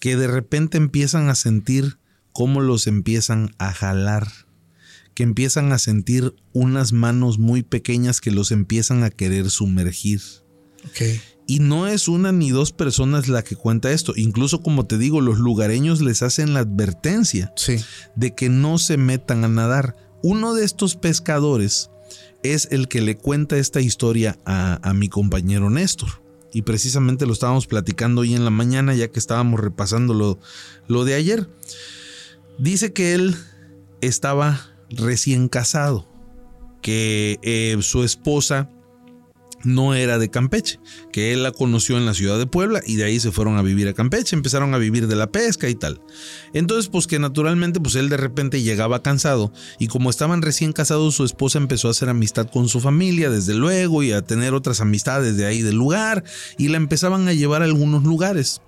que 0.00 0.16
de 0.16 0.26
repente 0.26 0.76
empiezan 0.76 1.30
a 1.30 1.34
sentir 1.34 1.96
cómo 2.32 2.60
los 2.60 2.86
empiezan 2.86 3.54
a 3.58 3.72
jalar, 3.72 4.28
que 5.14 5.22
empiezan 5.22 5.72
a 5.72 5.78
sentir 5.78 6.34
unas 6.52 6.92
manos 6.92 7.38
muy 7.38 7.62
pequeñas 7.62 8.20
que 8.20 8.30
los 8.32 8.50
empiezan 8.50 9.04
a 9.04 9.10
querer 9.10 9.48
sumergir. 9.48 10.20
Y 11.46 11.60
no 11.60 11.86
es 11.86 12.08
una 12.08 12.32
ni 12.32 12.50
dos 12.50 12.72
personas 12.72 13.28
la 13.28 13.42
que 13.44 13.54
cuenta 13.54 13.92
esto. 13.92 14.12
Incluso 14.16 14.62
como 14.62 14.86
te 14.86 14.98
digo, 14.98 15.20
los 15.20 15.38
lugareños 15.38 16.00
les 16.00 16.22
hacen 16.22 16.52
la 16.54 16.60
advertencia 16.60 17.52
Sí. 17.56 17.76
de 18.16 18.34
que 18.34 18.48
no 18.48 18.78
se 18.78 18.96
metan 18.96 19.44
a 19.44 19.48
nadar. 19.48 19.96
Uno 20.24 20.54
de 20.54 20.64
estos 20.64 20.96
pescadores 20.96 21.90
es 22.42 22.68
el 22.70 22.88
que 22.88 23.00
le 23.00 23.16
cuenta 23.16 23.56
esta 23.56 23.80
historia 23.80 24.38
a, 24.44 24.78
a 24.88 24.94
mi 24.94 25.08
compañero 25.08 25.70
Néstor. 25.70 26.22
Y 26.52 26.62
precisamente 26.62 27.26
lo 27.26 27.32
estábamos 27.32 27.66
platicando 27.66 28.20
hoy 28.20 28.34
en 28.34 28.44
la 28.44 28.50
mañana 28.50 28.94
ya 28.94 29.08
que 29.08 29.18
estábamos 29.18 29.58
repasando 29.58 30.38
lo, 30.86 31.04
de 31.04 31.14
ayer. 31.14 31.48
Dice 32.58 32.92
que 32.92 33.14
él 33.14 33.34
estaba 34.02 34.60
recién 34.90 35.48
casado, 35.48 36.06
que 36.82 37.38
eh, 37.42 37.78
su 37.80 38.04
esposa 38.04 38.68
no 39.64 39.94
era 39.94 40.18
de 40.18 40.30
Campeche, 40.30 40.80
que 41.12 41.32
él 41.32 41.42
la 41.42 41.52
conoció 41.52 41.96
en 41.96 42.06
la 42.06 42.14
ciudad 42.14 42.38
de 42.38 42.46
Puebla 42.46 42.80
y 42.86 42.96
de 42.96 43.04
ahí 43.04 43.20
se 43.20 43.32
fueron 43.32 43.56
a 43.56 43.62
vivir 43.62 43.88
a 43.88 43.92
Campeche, 43.92 44.36
empezaron 44.36 44.74
a 44.74 44.78
vivir 44.78 45.06
de 45.06 45.16
la 45.16 45.30
pesca 45.30 45.68
y 45.68 45.74
tal. 45.74 46.00
Entonces, 46.52 46.88
pues 46.88 47.06
que 47.06 47.18
naturalmente, 47.18 47.80
pues 47.80 47.94
él 47.94 48.08
de 48.08 48.16
repente 48.16 48.62
llegaba 48.62 49.02
cansado 49.02 49.52
y 49.78 49.88
como 49.88 50.10
estaban 50.10 50.42
recién 50.42 50.72
casados, 50.72 51.14
su 51.14 51.24
esposa 51.24 51.58
empezó 51.58 51.88
a 51.88 51.92
hacer 51.92 52.08
amistad 52.08 52.48
con 52.50 52.68
su 52.68 52.80
familia, 52.80 53.30
desde 53.30 53.54
luego, 53.54 54.02
y 54.02 54.12
a 54.12 54.22
tener 54.22 54.54
otras 54.54 54.80
amistades 54.80 55.36
de 55.36 55.46
ahí 55.46 55.62
del 55.62 55.76
lugar 55.76 56.24
y 56.58 56.68
la 56.68 56.76
empezaban 56.76 57.28
a 57.28 57.32
llevar 57.32 57.62
a 57.62 57.66
algunos 57.66 58.04
lugares. 58.04 58.60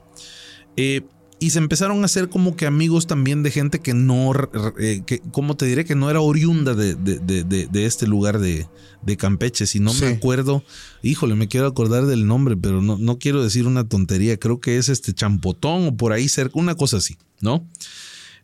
Eh, 0.76 1.02
y 1.40 1.50
se 1.50 1.58
empezaron 1.58 2.00
a 2.02 2.06
hacer 2.06 2.28
como 2.28 2.56
que 2.56 2.64
amigos 2.66 3.06
también 3.06 3.42
de 3.42 3.50
gente 3.50 3.80
que 3.80 3.92
no, 3.92 4.32
eh, 4.78 5.02
que, 5.06 5.20
¿cómo 5.32 5.56
te 5.56 5.66
diré? 5.66 5.84
Que 5.84 5.94
no 5.94 6.08
era 6.08 6.20
oriunda 6.20 6.74
de, 6.74 6.94
de- 6.94 7.18
de- 7.18 7.44
de- 7.66 7.84
este 7.86 8.06
lugar 8.06 8.38
de, 8.38 8.66
de 9.02 9.16
Campeche. 9.16 9.66
Si 9.66 9.78
no 9.80 9.92
Sí. 9.92 10.04
me 10.04 10.10
acuerdo, 10.12 10.64
híjole, 11.02 11.34
me 11.34 11.48
quiero 11.48 11.66
acordar 11.66 12.06
del 12.06 12.26
nombre, 12.26 12.56
pero 12.56 12.80
no, 12.80 12.96
no 12.98 13.18
quiero 13.18 13.42
decir 13.42 13.66
una 13.66 13.86
tontería. 13.88 14.38
Creo 14.38 14.60
que 14.60 14.78
es 14.78 14.88
este 14.88 15.12
Champotón 15.12 15.88
o 15.88 15.96
por 15.96 16.12
ahí 16.12 16.28
cerca, 16.28 16.58
una 16.58 16.76
cosa 16.76 16.96
así, 16.98 17.16
¿no? 17.40 17.68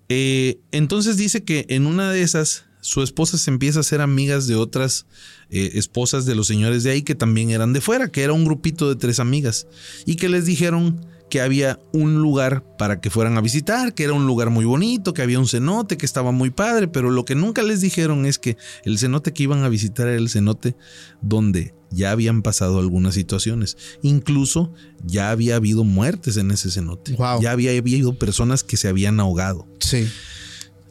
Eh, 0.08 0.58
entonces 0.72 1.16
dice 1.16 1.44
que 1.44 1.66
en 1.68 1.86
una 1.86 2.10
de 2.10 2.22
esas 2.22 2.64
su 2.82 3.02
esposa 3.02 3.36
se 3.38 3.50
empieza 3.50 3.78
a 3.78 3.80
hacer 3.82 4.00
amigas 4.00 4.46
de 4.46 4.56
otras 4.56 5.06
eh, 5.50 5.72
esposas 5.74 6.24
de 6.26 6.34
los 6.34 6.46
señores 6.46 6.82
de 6.82 6.90
ahí 6.90 7.02
que 7.02 7.14
también 7.14 7.50
eran 7.50 7.72
de 7.72 7.80
fuera, 7.80 8.08
que 8.08 8.22
era 8.22 8.32
un 8.32 8.44
grupito 8.44 8.88
de 8.88 8.96
tres 8.96 9.20
amigas 9.20 9.66
y 10.06 10.16
que 10.16 10.28
les 10.30 10.46
dijeron 10.46 11.04
que 11.30 11.40
había 11.40 11.80
un 11.92 12.16
lugar 12.16 12.62
para 12.76 13.00
que 13.00 13.08
fueran 13.08 13.38
a 13.38 13.40
visitar, 13.40 13.94
que 13.94 14.04
era 14.04 14.12
un 14.12 14.26
lugar 14.26 14.50
muy 14.50 14.66
bonito, 14.66 15.14
que 15.14 15.22
había 15.22 15.38
un 15.38 15.48
cenote, 15.48 15.96
que 15.96 16.04
estaba 16.04 16.32
muy 16.32 16.50
padre, 16.50 16.88
pero 16.88 17.10
lo 17.10 17.24
que 17.24 17.34
nunca 17.34 17.62
les 17.62 17.80
dijeron 17.80 18.26
es 18.26 18.38
que 18.38 18.58
el 18.84 18.98
cenote 18.98 19.32
que 19.32 19.44
iban 19.44 19.64
a 19.64 19.68
visitar 19.68 20.08
era 20.08 20.18
el 20.18 20.28
cenote 20.28 20.76
donde 21.22 21.74
ya 21.90 22.10
habían 22.10 22.42
pasado 22.42 22.78
algunas 22.78 23.14
situaciones. 23.14 23.76
Incluso 24.02 24.72
ya 25.04 25.30
había 25.30 25.56
habido 25.56 25.84
muertes 25.84 26.36
en 26.36 26.50
ese 26.50 26.70
cenote. 26.70 27.14
Wow. 27.14 27.40
Ya 27.40 27.52
había 27.52 27.76
habido 27.76 28.18
personas 28.18 28.62
que 28.62 28.76
se 28.76 28.88
habían 28.88 29.20
ahogado. 29.20 29.66
Sí. 29.80 30.06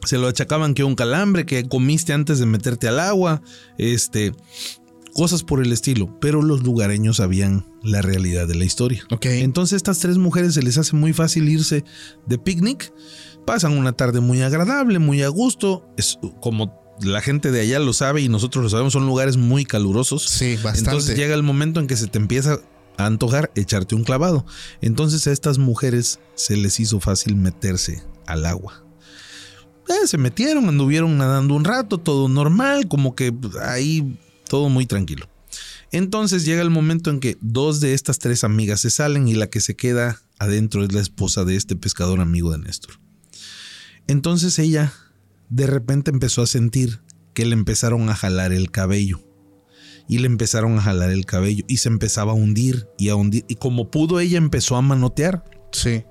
Se 0.04 0.16
lo 0.16 0.28
achacaban 0.28 0.74
que 0.74 0.84
un 0.84 0.94
calambre, 0.94 1.44
que 1.44 1.68
comiste 1.68 2.12
antes 2.12 2.38
de 2.38 2.46
meterte 2.46 2.88
al 2.88 3.00
agua, 3.00 3.42
este, 3.76 4.32
cosas 5.14 5.42
por 5.42 5.62
el 5.62 5.72
estilo. 5.72 6.18
Pero 6.20 6.42
los 6.42 6.62
lugareños 6.62 7.18
sabían 7.18 7.66
la 7.82 8.02
realidad 8.02 8.46
de 8.46 8.54
la 8.54 8.64
historia. 8.64 9.04
Ok. 9.10 9.26
Entonces 9.26 9.74
a 9.74 9.76
estas 9.76 9.98
tres 9.98 10.18
mujeres 10.18 10.54
se 10.54 10.62
les 10.62 10.78
hace 10.78 10.96
muy 10.96 11.12
fácil 11.12 11.48
irse 11.48 11.84
de 12.26 12.38
picnic. 12.38 12.92
Pasan 13.46 13.76
una 13.76 13.92
tarde 13.92 14.20
muy 14.20 14.42
agradable, 14.42 14.98
muy 14.98 15.22
a 15.22 15.28
gusto. 15.28 15.86
Es 15.96 16.18
como 16.40 16.80
la 17.02 17.20
gente 17.20 17.50
de 17.50 17.60
allá 17.60 17.78
lo 17.78 17.92
sabe 17.92 18.20
y 18.20 18.28
nosotros 18.28 18.62
lo 18.62 18.70
sabemos, 18.70 18.92
son 18.92 19.06
lugares 19.06 19.36
muy 19.36 19.64
calurosos. 19.64 20.24
Sí, 20.24 20.56
bastante. 20.56 20.80
Entonces 20.80 21.16
llega 21.16 21.34
el 21.34 21.42
momento 21.42 21.80
en 21.80 21.86
que 21.86 21.96
se 21.96 22.06
te 22.06 22.18
empieza 22.18 22.60
a 22.98 23.06
antojar 23.06 23.50
echarte 23.54 23.94
un 23.94 24.04
clavado. 24.04 24.44
Entonces 24.80 25.26
a 25.26 25.32
estas 25.32 25.58
mujeres 25.58 26.20
se 26.34 26.56
les 26.56 26.78
hizo 26.80 27.00
fácil 27.00 27.36
meterse 27.36 28.02
al 28.26 28.46
agua. 28.46 28.84
Eh, 29.88 30.06
se 30.06 30.18
metieron, 30.18 30.68
anduvieron 30.68 31.18
nadando 31.18 31.54
un 31.54 31.64
rato, 31.64 31.98
todo 31.98 32.28
normal, 32.28 32.86
como 32.86 33.16
que 33.16 33.34
ahí 33.62 34.16
todo 34.50 34.68
muy 34.68 34.84
tranquilo. 34.84 35.28
Entonces 35.92 36.44
llega 36.44 36.60
el 36.60 36.70
momento 36.70 37.10
en 37.10 37.20
que 37.20 37.38
dos 37.40 37.78
de 37.78 37.94
estas 37.94 38.18
tres 38.18 38.42
amigas 38.42 38.80
se 38.80 38.90
salen 38.90 39.28
y 39.28 39.34
la 39.34 39.48
que 39.48 39.60
se 39.60 39.76
queda 39.76 40.20
adentro 40.40 40.82
es 40.82 40.92
la 40.92 41.00
esposa 41.00 41.44
de 41.44 41.54
este 41.54 41.76
pescador 41.76 42.20
amigo 42.20 42.50
de 42.50 42.58
Néstor. 42.58 42.94
Entonces 44.08 44.58
ella 44.58 44.92
de 45.50 45.68
repente 45.68 46.10
empezó 46.10 46.42
a 46.42 46.48
sentir 46.48 47.00
que 47.32 47.46
le 47.46 47.54
empezaron 47.54 48.08
a 48.10 48.16
jalar 48.16 48.52
el 48.52 48.72
cabello. 48.72 49.20
Y 50.08 50.18
le 50.18 50.26
empezaron 50.26 50.76
a 50.76 50.82
jalar 50.82 51.10
el 51.10 51.24
cabello 51.26 51.64
y 51.68 51.76
se 51.76 51.88
empezaba 51.88 52.32
a 52.32 52.34
hundir 52.34 52.88
y 52.98 53.10
a 53.10 53.14
hundir. 53.14 53.44
Y 53.46 53.54
como 53.54 53.92
pudo 53.92 54.18
ella 54.18 54.38
empezó 54.38 54.74
a 54.74 54.82
manotear. 54.82 55.44
Sí. 55.70 56.02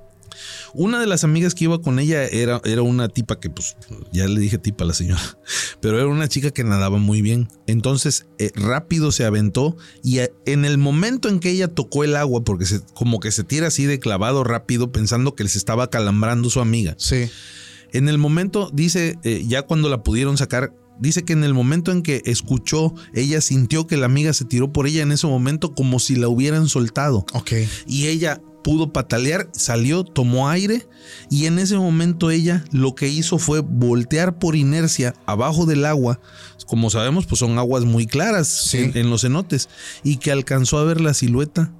Una 0.73 0.99
de 0.99 1.07
las 1.07 1.23
amigas 1.23 1.55
que 1.55 1.65
iba 1.65 1.81
con 1.81 1.99
ella 1.99 2.25
era, 2.25 2.61
era 2.63 2.81
una 2.81 3.09
tipa 3.09 3.39
que, 3.39 3.49
pues, 3.49 3.75
ya 4.13 4.27
le 4.27 4.39
dije 4.39 4.57
tipa 4.57 4.83
a 4.83 4.87
la 4.87 4.93
señora, 4.93 5.21
pero 5.81 5.97
era 5.97 6.07
una 6.07 6.27
chica 6.27 6.51
que 6.51 6.63
nadaba 6.63 6.97
muy 6.97 7.21
bien. 7.21 7.47
Entonces, 7.67 8.27
eh, 8.37 8.51
rápido 8.55 9.11
se 9.11 9.25
aventó 9.25 9.75
y 10.03 10.19
a- 10.19 10.29
en 10.45 10.65
el 10.65 10.77
momento 10.77 11.29
en 11.29 11.39
que 11.39 11.49
ella 11.51 11.67
tocó 11.67 12.03
el 12.03 12.15
agua, 12.15 12.43
porque 12.43 12.65
se, 12.65 12.81
como 12.93 13.19
que 13.19 13.31
se 13.31 13.43
tira 13.43 13.67
así 13.67 13.85
de 13.85 13.99
clavado 13.99 14.43
rápido, 14.43 14.91
pensando 14.91 15.35
que 15.35 15.43
les 15.43 15.55
estaba 15.55 15.89
calambrando 15.89 16.49
su 16.49 16.59
amiga. 16.59 16.95
Sí. 16.97 17.29
En 17.91 18.07
el 18.07 18.17
momento, 18.19 18.69
dice, 18.73 19.17
eh, 19.23 19.43
ya 19.47 19.63
cuando 19.63 19.89
la 19.89 20.03
pudieron 20.03 20.37
sacar, 20.37 20.73
dice 20.99 21.23
que 21.23 21.33
en 21.33 21.43
el 21.43 21.53
momento 21.53 21.91
en 21.91 22.03
que 22.03 22.21
escuchó, 22.25 22.93
ella 23.13 23.41
sintió 23.41 23.87
que 23.87 23.97
la 23.97 24.05
amiga 24.05 24.33
se 24.33 24.45
tiró 24.45 24.71
por 24.71 24.85
ella 24.85 25.01
en 25.01 25.11
ese 25.11 25.25
momento 25.27 25.73
como 25.73 25.97
si 25.97 26.15
la 26.15 26.27
hubieran 26.27 26.67
soltado 26.69 27.25
Ok. 27.33 27.53
y 27.87 28.07
ella 28.07 28.41
pudo 28.63 28.91
patalear, 28.93 29.49
salió, 29.53 30.03
tomó 30.03 30.49
aire 30.49 30.87
y 31.29 31.45
en 31.45 31.59
ese 31.59 31.77
momento 31.77 32.29
ella 32.31 32.63
lo 32.71 32.93
que 32.95 33.07
hizo 33.07 33.37
fue 33.37 33.59
voltear 33.61 34.37
por 34.39 34.55
inercia 34.55 35.13
abajo 35.25 35.65
del 35.65 35.85
agua. 35.85 36.19
Como 36.67 36.89
sabemos, 36.89 37.25
pues 37.25 37.39
son 37.39 37.57
aguas 37.57 37.85
muy 37.85 38.05
claras 38.05 38.47
Sí. 38.47 38.77
en, 38.79 38.97
en 38.97 39.09
los 39.09 39.21
cenotes 39.21 39.69
y 40.03 40.17
que 40.17 40.31
alcanzó 40.31 40.77
a 40.77 40.83
ver 40.83 41.01
la 41.01 41.13
silueta 41.13 41.73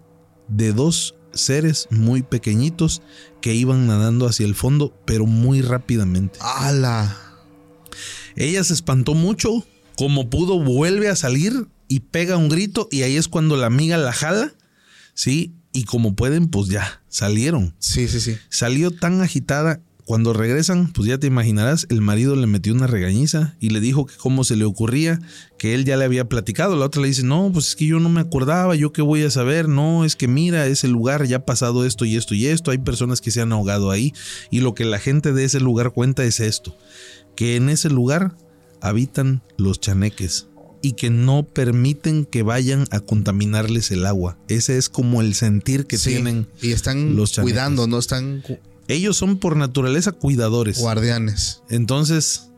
de 0.47 0.73
dos 0.73 1.15
seres 1.33 1.87
muy 1.91 2.23
pequeñitos 2.23 3.01
que 3.41 3.53
iban 3.53 3.85
nadando 3.85 4.25
hacia 4.25 4.45
el 4.47 4.55
fondo, 4.55 4.93
pero 5.05 5.25
muy 5.27 5.61
rápidamente. 5.61 6.39
¡Hala! 6.41 7.15
Ella 8.35 8.63
se 8.63 8.73
espantó 8.73 9.13
mucho, 9.13 9.65
como 9.97 10.29
pudo 10.29 10.59
vuelve 10.63 11.09
a 11.09 11.15
salir 11.15 11.67
y 11.87 12.01
pega 12.01 12.37
un 12.37 12.49
grito 12.49 12.87
y 12.91 13.03
ahí 13.03 13.15
es 13.17 13.27
cuando 13.27 13.57
la 13.57 13.67
amiga 13.67 13.97
la 13.97 14.13
jala, 14.13 14.53
¿sí? 15.13 15.53
Y 15.71 15.83
como 15.83 16.15
pueden, 16.15 16.47
pues 16.47 16.67
ya, 16.67 17.01
salieron. 17.07 17.75
Sí, 17.79 18.07
sí, 18.07 18.19
sí. 18.19 18.37
Salió 18.49 18.91
tan 18.91 19.21
agitada. 19.21 19.81
Cuando 20.05 20.33
regresan, 20.33 20.91
pues 20.91 21.07
ya 21.07 21.19
te 21.19 21.27
imaginarás, 21.27 21.85
el 21.91 22.01
marido 22.01 22.35
le 22.35 22.47
metió 22.47 22.73
una 22.73 22.87
regañiza 22.87 23.55
y 23.59 23.69
le 23.69 23.79
dijo 23.79 24.07
que 24.07 24.15
cómo 24.17 24.43
se 24.43 24.55
le 24.55 24.65
ocurría, 24.65 25.21
que 25.59 25.75
él 25.75 25.85
ya 25.85 25.97
le 25.97 26.05
había 26.05 26.27
platicado. 26.27 26.75
La 26.75 26.87
otra 26.87 27.03
le 27.03 27.09
dice, 27.09 27.21
no, 27.21 27.51
pues 27.53 27.67
es 27.67 27.75
que 27.75 27.85
yo 27.85 27.99
no 27.99 28.09
me 28.09 28.21
acordaba, 28.21 28.73
yo 28.73 28.91
qué 28.91 29.03
voy 29.03 29.21
a 29.21 29.29
saber, 29.29 29.69
no, 29.69 30.03
es 30.05 30.15
que 30.15 30.27
mira, 30.27 30.65
ese 30.65 30.87
lugar 30.87 31.27
ya 31.27 31.37
ha 31.37 31.45
pasado 31.45 31.85
esto 31.85 32.05
y 32.05 32.15
esto 32.15 32.33
y 32.33 32.47
esto, 32.47 32.71
hay 32.71 32.79
personas 32.79 33.21
que 33.21 33.29
se 33.29 33.41
han 33.41 33.51
ahogado 33.51 33.91
ahí 33.91 34.15
y 34.49 34.61
lo 34.61 34.73
que 34.73 34.83
la 34.83 34.97
gente 34.97 35.31
de 35.31 35.43
ese 35.43 35.59
lugar 35.59 35.91
cuenta 35.91 36.23
es 36.23 36.39
esto, 36.39 36.75
que 37.35 37.55
en 37.55 37.69
ese 37.69 37.91
lugar 37.91 38.35
habitan 38.81 39.43
los 39.57 39.79
chaneques 39.79 40.47
y 40.81 40.93
que 40.93 41.09
no 41.09 41.43
permiten 41.43 42.25
que 42.25 42.41
vayan 42.43 42.85
a 42.91 42.99
contaminarles 43.01 43.91
el 43.91 44.05
agua. 44.05 44.37
Ese 44.47 44.77
es 44.77 44.89
como 44.89 45.21
el 45.21 45.33
sentir 45.35 45.85
que 45.85 45.97
Sí. 45.97 46.11
tienen. 46.11 46.47
Y 46.61 46.71
están 46.71 47.15
los 47.15 47.33
cuidando, 47.39 47.87
no 47.87 47.99
están 47.99 48.43
Ellos 48.87 49.17
son 49.17 49.37
por 49.39 49.55
naturaleza 49.57 50.11
cuidadores. 50.13 50.77
guardianes. 50.79 51.61
Entonces, 51.69 52.49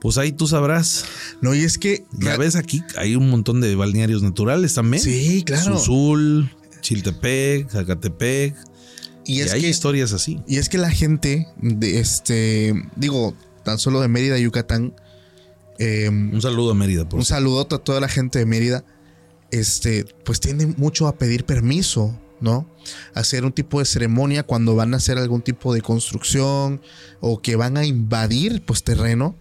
pues 0.00 0.18
ahí 0.18 0.32
tú 0.32 0.46
sabrás. 0.46 1.04
No, 1.40 1.54
y 1.54 1.60
es 1.60 1.78
que. 1.78 2.04
Ya 2.18 2.36
ves 2.36 2.56
aquí, 2.56 2.82
hay 2.96 3.16
un 3.16 3.30
montón 3.30 3.60
de 3.60 3.74
balnearios 3.74 4.22
naturales 4.22 4.74
también. 4.74 5.02
Sí, 5.02 5.42
claro. 5.44 5.78
Susul, 5.78 6.50
Chiltepec, 6.80 7.70
Zacatepec. 7.70 8.54
Y 9.26 9.36
Y, 9.36 9.40
es 9.40 9.52
hay 9.52 9.62
que. 9.62 9.68
historias 9.68 10.12
así. 10.12 10.40
Y 10.46 10.56
es 10.58 10.68
que 10.68 10.76
la 10.76 10.90
gente 10.90 11.46
de 11.60 11.98
este, 12.00 12.74
digo, 12.96 13.34
tan 13.64 13.78
solo 13.78 14.02
de 14.02 14.08
Mérida, 14.08 14.38
Yucatán, 14.38 14.94
eh, 15.78 16.08
Un 16.08 16.40
saludo 16.40 16.72
a 16.72 16.74
Mérida, 16.74 17.08
por 17.08 17.18
un 17.18 17.24
saludote 17.24 17.76
a 17.76 17.78
toda 17.78 18.00
la 18.00 18.08
gente 18.08 18.38
de 18.38 18.46
Mérida, 18.46 18.84
este, 19.50 20.04
pues 20.24 20.40
tienden 20.40 20.74
mucho 20.76 21.06
a 21.06 21.16
pedir 21.16 21.44
permiso, 21.44 22.18
¿no? 22.40 22.68
Hacer 23.14 23.44
un 23.44 23.52
tipo 23.52 23.78
de 23.78 23.84
ceremonia 23.84 24.42
cuando 24.42 24.74
van 24.74 24.94
a 24.94 24.98
hacer 24.98 25.18
algún 25.18 25.42
tipo 25.42 25.74
de 25.74 25.80
construcción 25.80 26.80
o 27.20 27.40
que 27.40 27.56
van 27.56 27.76
a 27.76 27.84
invadir, 27.84 28.62
pues, 28.64 28.82
terreno. 28.82 29.36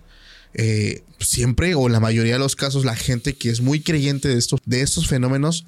Eh, 0.54 1.04
siempre 1.20 1.74
o 1.74 1.88
en 1.88 1.94
la 1.94 2.00
mayoría 2.00 2.34
de 2.34 2.40
los 2.40 2.56
casos 2.56 2.86
la 2.86 2.96
gente 2.96 3.34
que 3.34 3.50
es 3.50 3.62
muy 3.62 3.80
creyente 3.82 4.28
de 4.28 4.38
estos, 4.38 4.60
de 4.66 4.82
estos 4.82 5.08
fenómenos 5.08 5.66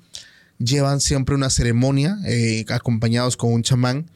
llevan 0.60 1.02
siempre 1.02 1.34
una 1.34 1.50
ceremonia 1.50 2.18
eh, 2.26 2.66
acompañados 2.70 3.36
con 3.36 3.52
un 3.52 3.64
chamán 3.64 4.12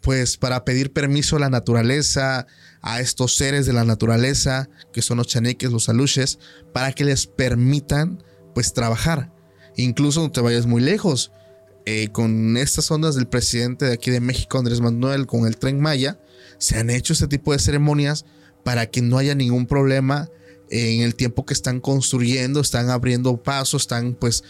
pues 0.00 0.36
para 0.36 0.64
pedir 0.64 0.92
permiso 0.92 1.36
a 1.36 1.40
la 1.40 1.50
naturaleza, 1.50 2.46
a 2.88 3.00
estos 3.00 3.36
seres 3.36 3.66
de 3.66 3.72
la 3.72 3.84
naturaleza, 3.84 4.68
que 4.92 5.02
son 5.02 5.16
los 5.18 5.26
chaneques, 5.26 5.72
los 5.72 5.88
aluches, 5.88 6.38
para 6.72 6.92
que 6.92 7.04
les 7.04 7.26
permitan 7.26 8.22
pues 8.54 8.72
trabajar. 8.72 9.32
Incluso 9.76 10.20
no 10.22 10.30
te 10.30 10.40
vayas 10.40 10.66
muy 10.66 10.80
lejos. 10.82 11.32
eh, 11.88 12.08
con 12.10 12.56
estas 12.56 12.90
ondas 12.90 13.14
del 13.14 13.28
presidente 13.28 13.84
de 13.84 13.92
aquí 13.92 14.10
de 14.10 14.18
México, 14.20 14.58
Andrés 14.58 14.80
Manuel, 14.80 15.26
con 15.28 15.46
el 15.46 15.56
tren 15.56 15.78
Maya, 15.80 16.18
se 16.58 16.76
han 16.78 16.90
hecho 16.90 17.12
este 17.12 17.28
tipo 17.28 17.52
de 17.52 17.60
ceremonias 17.60 18.24
para 18.64 18.86
que 18.86 19.02
no 19.02 19.18
haya 19.18 19.36
ningún 19.36 19.66
problema 19.66 20.28
en 20.68 21.02
el 21.02 21.14
tiempo 21.14 21.46
que 21.46 21.54
están 21.54 21.78
construyendo, 21.80 22.58
están 22.60 22.90
abriendo 22.90 23.40
pasos, 23.40 23.82
están 23.82 24.14
pues, 24.14 24.42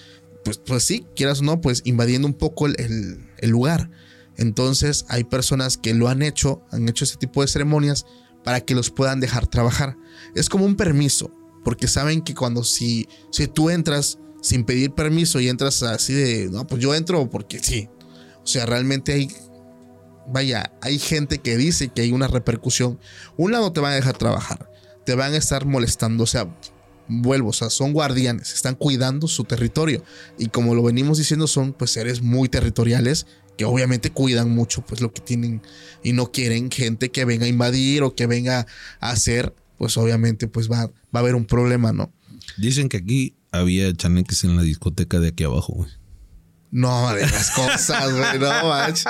pues, 0.46 0.56
pues 0.56 0.82
sí, 0.82 1.04
quieras 1.14 1.40
o 1.40 1.42
no, 1.44 1.60
pues 1.60 1.82
invadiendo 1.84 2.26
un 2.26 2.32
poco 2.32 2.66
el- 2.68 2.76
el- 2.80 3.18
el 3.36 3.50
lugar. 3.50 3.90
Entonces 4.38 5.04
hay 5.10 5.24
personas 5.24 5.76
que 5.76 5.92
lo 5.92 6.08
han 6.08 6.22
hecho, 6.22 6.62
han 6.70 6.88
hecho 6.88 7.04
este 7.04 7.18
tipo 7.18 7.42
de 7.42 7.48
ceremonias 7.48 8.06
para 8.46 8.60
que 8.60 8.76
los 8.76 8.90
puedan 8.90 9.18
dejar 9.18 9.48
trabajar. 9.48 9.98
Es 10.36 10.48
como 10.48 10.66
un 10.66 10.76
permiso, 10.76 11.32
porque 11.64 11.88
saben 11.88 12.22
que 12.22 12.32
cuando 12.32 12.62
si, 12.62 13.08
si 13.32 13.48
tú 13.48 13.70
entras 13.70 14.20
sin 14.40 14.62
pedir 14.62 14.92
permiso 14.92 15.40
y 15.40 15.48
entras 15.48 15.82
así 15.82 16.14
de, 16.14 16.48
no, 16.48 16.64
pues 16.64 16.80
yo 16.80 16.94
entro 16.94 17.28
porque 17.28 17.58
sí. 17.58 17.88
O 18.44 18.46
sea, 18.46 18.64
realmente 18.64 19.14
hay, 19.14 19.34
vaya, 20.28 20.72
hay 20.80 21.00
gente 21.00 21.38
que 21.38 21.56
dice 21.56 21.88
que 21.88 22.02
hay 22.02 22.12
una 22.12 22.28
repercusión. 22.28 23.00
Una 23.36 23.58
no 23.58 23.72
te 23.72 23.80
van 23.80 23.90
a 23.90 23.96
dejar 23.96 24.16
trabajar, 24.16 24.70
te 25.04 25.16
van 25.16 25.32
a 25.32 25.38
estar 25.38 25.66
molestando, 25.66 26.22
o 26.22 26.28
sea, 26.28 26.48
vuelvo, 27.08 27.48
o 27.48 27.52
sea, 27.52 27.68
son 27.68 27.92
guardianes, 27.92 28.54
están 28.54 28.76
cuidando 28.76 29.26
su 29.26 29.42
territorio. 29.42 30.04
Y 30.38 30.50
como 30.50 30.76
lo 30.76 30.84
venimos 30.84 31.18
diciendo, 31.18 31.48
son 31.48 31.72
pues 31.72 31.90
seres 31.90 32.22
muy 32.22 32.48
territoriales 32.48 33.26
que 33.56 33.64
obviamente 33.64 34.10
cuidan 34.10 34.50
mucho 34.50 34.82
pues 34.82 35.00
lo 35.00 35.12
que 35.12 35.20
tienen 35.20 35.62
y 36.02 36.12
no 36.12 36.30
quieren 36.30 36.70
gente 36.70 37.10
que 37.10 37.24
venga 37.24 37.46
a 37.46 37.48
invadir 37.48 38.02
o 38.02 38.14
que 38.14 38.26
venga 38.26 38.66
a 39.00 39.10
hacer, 39.10 39.54
pues 39.78 39.96
obviamente 39.96 40.48
pues 40.48 40.70
va, 40.70 40.86
va 40.86 40.92
a 41.14 41.18
haber 41.18 41.34
un 41.34 41.46
problema, 41.46 41.92
¿no? 41.92 42.12
Dicen 42.56 42.88
que 42.88 42.98
aquí 42.98 43.36
había 43.52 43.92
chaneques 43.94 44.44
en 44.44 44.56
la 44.56 44.62
discoteca 44.62 45.18
de 45.18 45.28
aquí 45.28 45.44
abajo, 45.44 45.72
güey. 45.74 45.90
No, 46.70 47.10
de 47.14 47.22
las 47.22 47.50
cosas, 47.50 48.12
güey, 48.12 48.38
no 48.38 48.68
manches. 48.68 49.06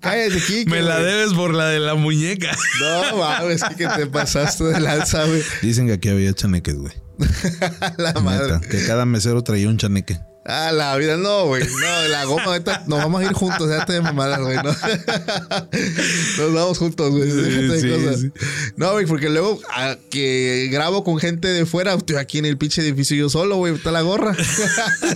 Cállate, 0.00 0.40
Kike. 0.46 0.70
Me 0.70 0.82
la 0.82 1.00
debes 1.00 1.32
por 1.34 1.54
la 1.54 1.66
de 1.66 1.80
la 1.80 1.94
muñeca. 1.94 2.56
No 2.80 3.18
mames, 3.18 3.62
que 3.76 3.88
te 3.88 4.06
pasaste 4.06 4.64
de 4.64 4.80
lanza, 4.80 5.24
güey. 5.24 5.42
Dicen 5.62 5.86
que 5.86 5.94
aquí 5.94 6.08
había 6.08 6.32
chaneques, 6.32 6.76
güey. 6.76 6.94
La 7.96 8.12
madre. 8.20 8.54
Neta, 8.54 8.60
que 8.60 8.84
cada 8.86 9.06
mesero 9.06 9.42
traía 9.42 9.68
un 9.68 9.78
chaneque. 9.78 10.20
Ah, 10.48 10.70
la 10.72 10.96
vida 10.96 11.16
no, 11.16 11.46
güey. 11.46 11.64
No, 11.64 12.08
la 12.08 12.24
goma 12.24 12.44
ahorita 12.44 12.84
nos 12.86 13.00
vamos 13.00 13.20
a 13.20 13.24
ir 13.24 13.32
juntos, 13.32 13.68
déjate 13.68 13.94
de 13.94 14.00
mamadas, 14.00 14.40
güey. 14.40 14.56
No. 14.56 14.64
Nos 16.38 16.52
vamos 16.54 16.78
juntos, 16.78 17.10
güey. 17.10 17.30
Sí, 17.30 18.16
sí. 18.16 18.32
No, 18.76 18.92
güey, 18.92 19.06
porque 19.06 19.28
luego 19.28 19.58
a 19.74 19.96
que 20.08 20.68
grabo 20.70 21.02
con 21.02 21.18
gente 21.18 21.48
de 21.48 21.66
fuera, 21.66 21.94
estoy 21.94 22.16
aquí 22.16 22.38
en 22.38 22.44
el 22.44 22.58
pinche 22.58 22.80
edificio 22.82 23.16
yo 23.16 23.28
solo, 23.28 23.56
güey, 23.56 23.74
está 23.74 23.90
la 23.90 24.02
gorra. 24.02 24.36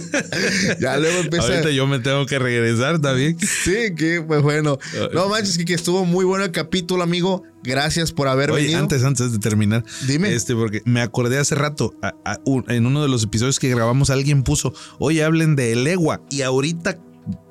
ya 0.81 0.97
luego 0.97 1.20
empieza. 1.20 1.47
Ahorita 1.47 1.70
yo 1.70 1.86
me 1.86 2.01
tengo 2.01 2.27
que 2.27 2.39
regresar 2.39 3.01
también. 3.01 3.39
Sí, 3.39 3.94
que 3.97 4.23
pues 4.27 4.43
bueno. 4.43 4.78
No 5.12 5.28
manches, 5.28 5.59
que, 5.59 5.65
que 5.65 5.74
estuvo 5.74 6.05
muy 6.05 6.24
bueno 6.24 6.44
el 6.44 6.51
capítulo, 6.51 7.05
amigo. 7.05 7.44
Gracias 7.62 8.12
por 8.12 8.28
haber 8.28 8.50
Oye, 8.50 8.62
venido. 8.64 8.80
antes, 8.80 9.04
antes 9.04 9.32
de 9.32 9.38
terminar. 9.38 9.84
Dime. 10.06 10.34
Este, 10.34 10.54
porque 10.54 10.82
me 10.84 11.00
acordé 11.02 11.38
hace 11.38 11.54
rato, 11.54 11.94
a- 12.02 12.14
a- 12.24 12.38
un- 12.44 12.64
en 12.68 12.86
uno 12.86 13.02
de 13.02 13.08
los 13.08 13.24
episodios 13.24 13.58
que 13.58 13.68
grabamos, 13.68 14.10
alguien 14.10 14.42
puso, 14.42 14.72
oye, 14.98 15.22
hablen 15.22 15.56
de 15.56 15.72
Elegua. 15.72 16.22
Y 16.30 16.42
ahorita, 16.42 16.96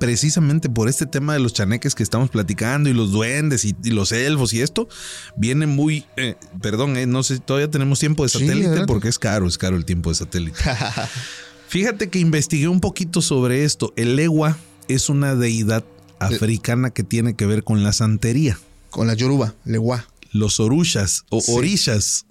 precisamente 0.00 0.68
por 0.68 0.88
este 0.88 1.06
tema 1.06 1.32
de 1.32 1.38
los 1.38 1.52
chaneques 1.54 1.94
que 1.94 2.02
estamos 2.02 2.28
platicando 2.28 2.90
y 2.90 2.92
los 2.92 3.12
duendes 3.12 3.64
y, 3.64 3.74
y 3.84 3.90
los 3.90 4.10
elfos 4.12 4.52
y 4.52 4.60
esto, 4.62 4.88
viene 5.36 5.66
muy, 5.66 6.04
eh, 6.16 6.34
perdón, 6.60 6.96
eh, 6.96 7.06
no 7.06 7.22
sé, 7.22 7.38
todavía 7.38 7.70
tenemos 7.70 8.00
tiempo 8.00 8.24
de 8.24 8.30
satélite 8.30 8.84
porque 8.86 9.08
es 9.08 9.18
caro, 9.18 9.46
es 9.46 9.58
caro 9.58 9.76
el 9.76 9.84
tiempo 9.84 10.10
de 10.10 10.16
satélite. 10.16 10.58
Fíjate 11.68 12.08
que 12.08 12.18
investigué 12.18 12.66
un 12.68 12.80
poquito 12.80 13.22
sobre 13.22 13.64
esto. 13.64 13.92
El 13.96 14.08
Elegua 14.10 14.58
es 14.88 15.08
una 15.08 15.36
deidad 15.36 15.84
africana 16.18 16.90
que 16.90 17.04
tiene 17.04 17.34
que 17.34 17.46
ver 17.46 17.62
con 17.62 17.82
la 17.84 17.92
santería 17.92 18.58
Con 18.90 19.06
la 19.06 19.14
yoruba, 19.14 19.54
legua. 19.64 20.06
los 20.32 20.60
orushas 20.60 21.24
o 21.30 21.40
Sí. 21.40 22.24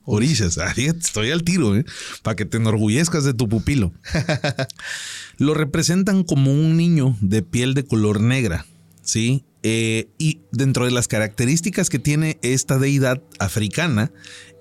ah, 0.57 0.73
fíjate, 0.75 0.99
estoy 0.99 1.31
al 1.31 1.43
tiro, 1.43 1.75
¿eh? 1.75 1.85
para 2.23 2.35
que 2.35 2.45
te 2.45 2.57
enorgullezcas 2.57 3.23
de 3.23 3.33
tu 3.33 3.49
pupilo. 3.49 3.91
Lo 5.37 5.53
representan 5.53 6.23
como 6.23 6.51
un 6.51 6.75
niño 6.77 7.17
de 7.21 7.41
piel 7.43 7.73
de 7.73 7.85
color 7.85 8.21
negra, 8.21 8.65
¿sí? 9.01 9.45
Eh, 9.61 10.07
y 10.17 10.41
dentro 10.51 10.85
de 10.85 10.91
las 10.91 11.07
características 11.07 11.89
que 11.89 11.99
tiene 11.99 12.39
esta 12.41 12.77
deidad 12.77 13.21
africana 13.39 14.11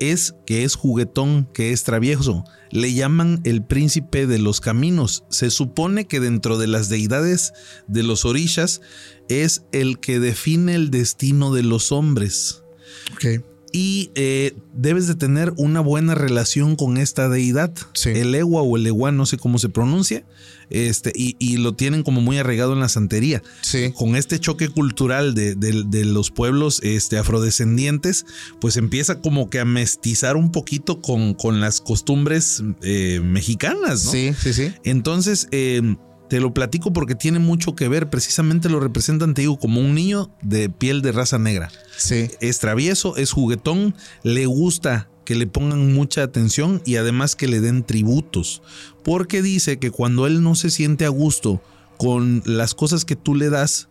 es 0.00 0.34
que 0.46 0.64
es 0.64 0.74
juguetón, 0.74 1.48
que 1.52 1.72
es 1.72 1.84
travieso. 1.84 2.44
Le 2.70 2.92
llaman 2.92 3.40
el 3.44 3.64
príncipe 3.64 4.26
de 4.26 4.38
los 4.38 4.60
caminos. 4.60 5.24
Se 5.30 5.50
supone 5.50 6.06
que 6.06 6.20
dentro 6.20 6.58
de 6.58 6.66
las 6.66 6.88
deidades 6.88 7.52
de 7.86 8.02
los 8.02 8.24
orishas 8.24 8.80
es 9.28 9.62
el 9.72 10.00
que 10.00 10.20
define 10.20 10.74
el 10.74 10.90
destino 10.90 11.52
de 11.52 11.62
los 11.62 11.92
hombres 11.92 12.62
Ok. 13.12 13.42
Y 13.72 14.10
eh, 14.14 14.54
debes 14.74 15.06
de 15.06 15.14
tener 15.14 15.52
una 15.56 15.80
buena 15.80 16.14
relación 16.14 16.76
con 16.76 16.96
esta 16.96 17.28
deidad. 17.28 17.72
Sí. 17.94 18.10
El 18.10 18.34
Ewa 18.34 18.62
o 18.62 18.76
el 18.76 18.86
Ewa, 18.86 19.12
no 19.12 19.26
sé 19.26 19.36
cómo 19.38 19.58
se 19.58 19.68
pronuncia, 19.68 20.24
este, 20.70 21.12
y, 21.14 21.36
y 21.38 21.56
lo 21.56 21.74
tienen 21.74 22.02
como 22.02 22.20
muy 22.20 22.38
arraigado 22.38 22.72
en 22.74 22.80
la 22.80 22.88
santería. 22.88 23.42
Sí. 23.62 23.92
Con 23.94 24.16
este 24.16 24.38
choque 24.38 24.68
cultural 24.68 25.34
de, 25.34 25.54
de- 25.54 25.84
de 25.86 26.04
los 26.04 26.30
pueblos 26.30 26.80
este, 26.82 27.18
afrodescendientes, 27.18 28.26
pues 28.60 28.76
empieza 28.76 29.20
como 29.20 29.48
que 29.50 29.60
a 29.60 29.64
mestizar 29.64 30.36
un 30.36 30.52
poquito 30.52 31.00
con, 31.00 31.34
con 31.34 31.60
las 31.60 31.80
costumbres 31.80 32.62
eh, 32.82 33.20
mexicanas, 33.22 34.04
¿no? 34.04 34.10
Sí, 34.12 34.32
sí, 34.40 34.52
sí. 34.52 34.72
Entonces, 34.84 35.48
eh, 35.50 35.96
te 36.28 36.40
lo 36.40 36.52
platico 36.54 36.92
porque 36.92 37.14
tiene 37.14 37.38
mucho 37.38 37.74
que 37.74 37.88
ver. 37.88 38.10
Precisamente 38.10 38.68
lo 38.68 38.80
representan, 38.80 39.34
te 39.34 39.42
digo, 39.42 39.58
como 39.58 39.80
un 39.80 39.94
niño 39.94 40.30
de 40.42 40.68
piel 40.68 41.02
de 41.02 41.12
raza 41.12 41.38
negra 41.38 41.70
Sí. 41.96 42.30
es 42.40 42.58
travieso, 42.58 43.16
es 43.16 43.32
juguetón, 43.32 43.94
le 44.22 44.46
gusta 44.46 45.08
que 45.24 45.34
le 45.34 45.46
pongan 45.46 45.92
mucha 45.92 46.22
atención 46.22 46.80
y 46.86 46.96
además 46.96 47.36
que 47.36 47.48
le 47.48 47.60
den 47.60 47.84
tributos, 47.84 48.62
porque 49.04 49.42
dice 49.42 49.78
que 49.78 49.90
cuando 49.90 50.26
él 50.26 50.42
no 50.42 50.54
se 50.54 50.70
siente 50.70 51.04
a 51.04 51.10
gusto 51.10 51.60
con 51.98 52.42
las 52.46 52.74
cosas 52.74 53.04
que 53.04 53.16
tú 53.16 53.34
le 53.34 53.50
das, 53.50 53.88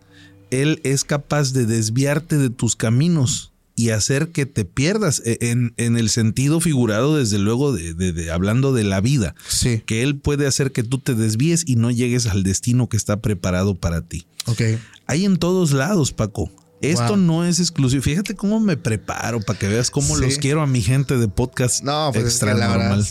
él 0.50 0.80
es 0.82 1.04
capaz 1.04 1.52
de 1.52 1.66
desviarte 1.66 2.38
de 2.38 2.50
tus 2.50 2.74
caminos 2.74 3.52
y 3.78 3.90
hacer 3.90 4.28
que 4.32 4.44
te 4.44 4.64
pierdas 4.64 5.22
e- 5.24 5.38
en, 5.40 5.72
en 5.76 5.96
el 5.96 6.10
sentido 6.10 6.60
figurado, 6.60 7.16
desde 7.16 7.38
luego, 7.38 7.72
de, 7.72 7.94
de- 7.94 8.12
de- 8.12 8.30
hablando 8.32 8.72
de 8.72 8.82
la 8.84 9.00
vida, 9.00 9.34
Sí. 9.48 9.82
que 9.86 10.02
él 10.02 10.18
puede 10.18 10.46
hacer 10.46 10.72
que 10.72 10.82
tú 10.82 10.98
te 10.98 11.14
desvíes 11.14 11.62
y 11.66 11.76
no 11.76 11.90
llegues 11.90 12.26
al 12.26 12.42
destino 12.42 12.88
que 12.88 12.96
está 12.96 13.20
preparado 13.22 13.74
para 13.76 14.02
ti. 14.02 14.26
Ok. 14.46 14.60
Hay 15.06 15.24
en 15.24 15.36
todos 15.36 15.70
lados, 15.72 16.12
Paco. 16.12 16.50
Esto 16.80 17.08
Wow. 17.08 17.16
no 17.16 17.44
es 17.44 17.58
exclusivo. 17.60 18.02
Fíjate 18.02 18.34
cómo 18.34 18.60
me 18.60 18.76
preparo 18.76 19.40
para 19.40 19.58
que 19.58 19.68
veas 19.68 19.90
cómo 19.90 20.16
Sí. 20.16 20.22
los 20.22 20.38
quiero 20.38 20.60
a 20.62 20.66
mi 20.66 20.80
gente 20.82 21.16
de 21.16 21.26
podcast 21.28 21.82
No, 21.82 22.10
pues 22.12 22.24
extra 22.24 22.50
es 22.52 22.54
que 22.56 22.60
la 22.60 22.68
normal. 22.68 23.06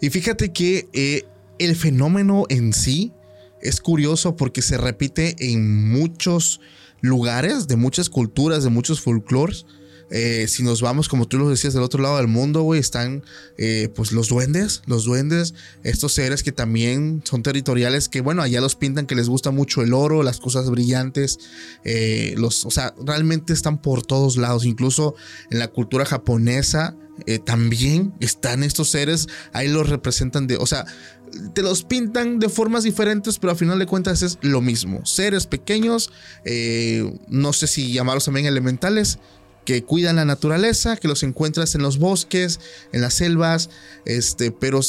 Y 0.00 0.10
fíjate 0.10 0.52
que 0.52 0.88
eh, 0.92 1.24
el 1.58 1.74
fenómeno 1.76 2.44
en 2.48 2.72
sí 2.72 3.12
es 3.62 3.80
curioso 3.80 4.36
porque 4.36 4.62
se 4.62 4.78
repite 4.78 5.34
en 5.52 5.88
muchos 5.90 6.60
lugares, 7.00 7.66
de 7.68 7.76
muchas 7.76 8.08
culturas, 8.08 8.62
de 8.64 8.70
muchos 8.70 9.00
folclores. 9.00 9.66
Eh, 10.10 10.46
si 10.48 10.62
nos 10.62 10.80
vamos, 10.80 11.08
como 11.08 11.28
tú 11.28 11.38
lo 11.38 11.50
decías, 11.50 11.74
del 11.74 11.82
otro 11.82 12.02
lado 12.02 12.16
del 12.16 12.28
mundo, 12.28 12.62
güey, 12.62 12.80
están 12.80 13.22
eh, 13.58 13.90
pues 13.94 14.12
los 14.12 14.28
duendes, 14.28 14.82
los 14.86 15.04
duendes, 15.04 15.54
estos 15.82 16.14
seres 16.14 16.42
que 16.42 16.52
también 16.52 17.22
son 17.24 17.42
territoriales, 17.42 18.08
que 18.08 18.20
bueno, 18.20 18.42
allá 18.42 18.60
los 18.60 18.74
pintan 18.74 19.06
que 19.06 19.14
les 19.14 19.28
gusta 19.28 19.50
mucho 19.50 19.82
el 19.82 19.92
oro, 19.92 20.22
las 20.22 20.40
cosas 20.40 20.70
brillantes, 20.70 21.38
eh, 21.84 22.34
los, 22.38 22.64
o 22.64 22.70
sea, 22.70 22.94
realmente 23.04 23.52
están 23.52 23.78
por 23.82 24.04
todos 24.04 24.36
lados, 24.36 24.64
incluso 24.64 25.14
en 25.50 25.58
la 25.58 25.68
cultura 25.68 26.04
japonesa. 26.04 26.96
también 27.44 28.14
están 28.20 28.62
estos 28.62 28.90
seres, 28.90 29.26
ahí 29.52 29.66
los 29.66 29.88
representan 29.88 30.46
de, 30.46 30.56
o 30.56 30.66
sea, 30.66 30.86
te 31.52 31.62
los 31.62 31.82
pintan 31.82 32.38
de 32.38 32.48
formas 32.48 32.84
diferentes, 32.84 33.40
pero 33.40 33.50
al 33.50 33.56
final 33.56 33.78
de 33.80 33.86
cuentas 33.86 34.22
es 34.22 34.38
lo 34.40 34.60
mismo. 34.60 35.04
Seres 35.04 35.46
pequeños, 35.48 36.12
no 37.28 37.52
sé 37.52 37.66
si 37.66 37.92
llamarlos 37.92 38.26
también 38.26 38.46
elementales, 38.46 39.18
que 39.68 39.84
cuidan 39.84 40.16
la 40.16 40.24
naturaleza, 40.24 40.96
que 40.96 41.08
los 41.08 41.22
encuentras 41.22 41.74
en 41.74 41.82
los 41.82 41.98
bosques, 41.98 42.58
en 42.90 43.02
las 43.02 43.12
selvas, 43.12 43.68
este, 44.06 44.50
pero 44.50 44.80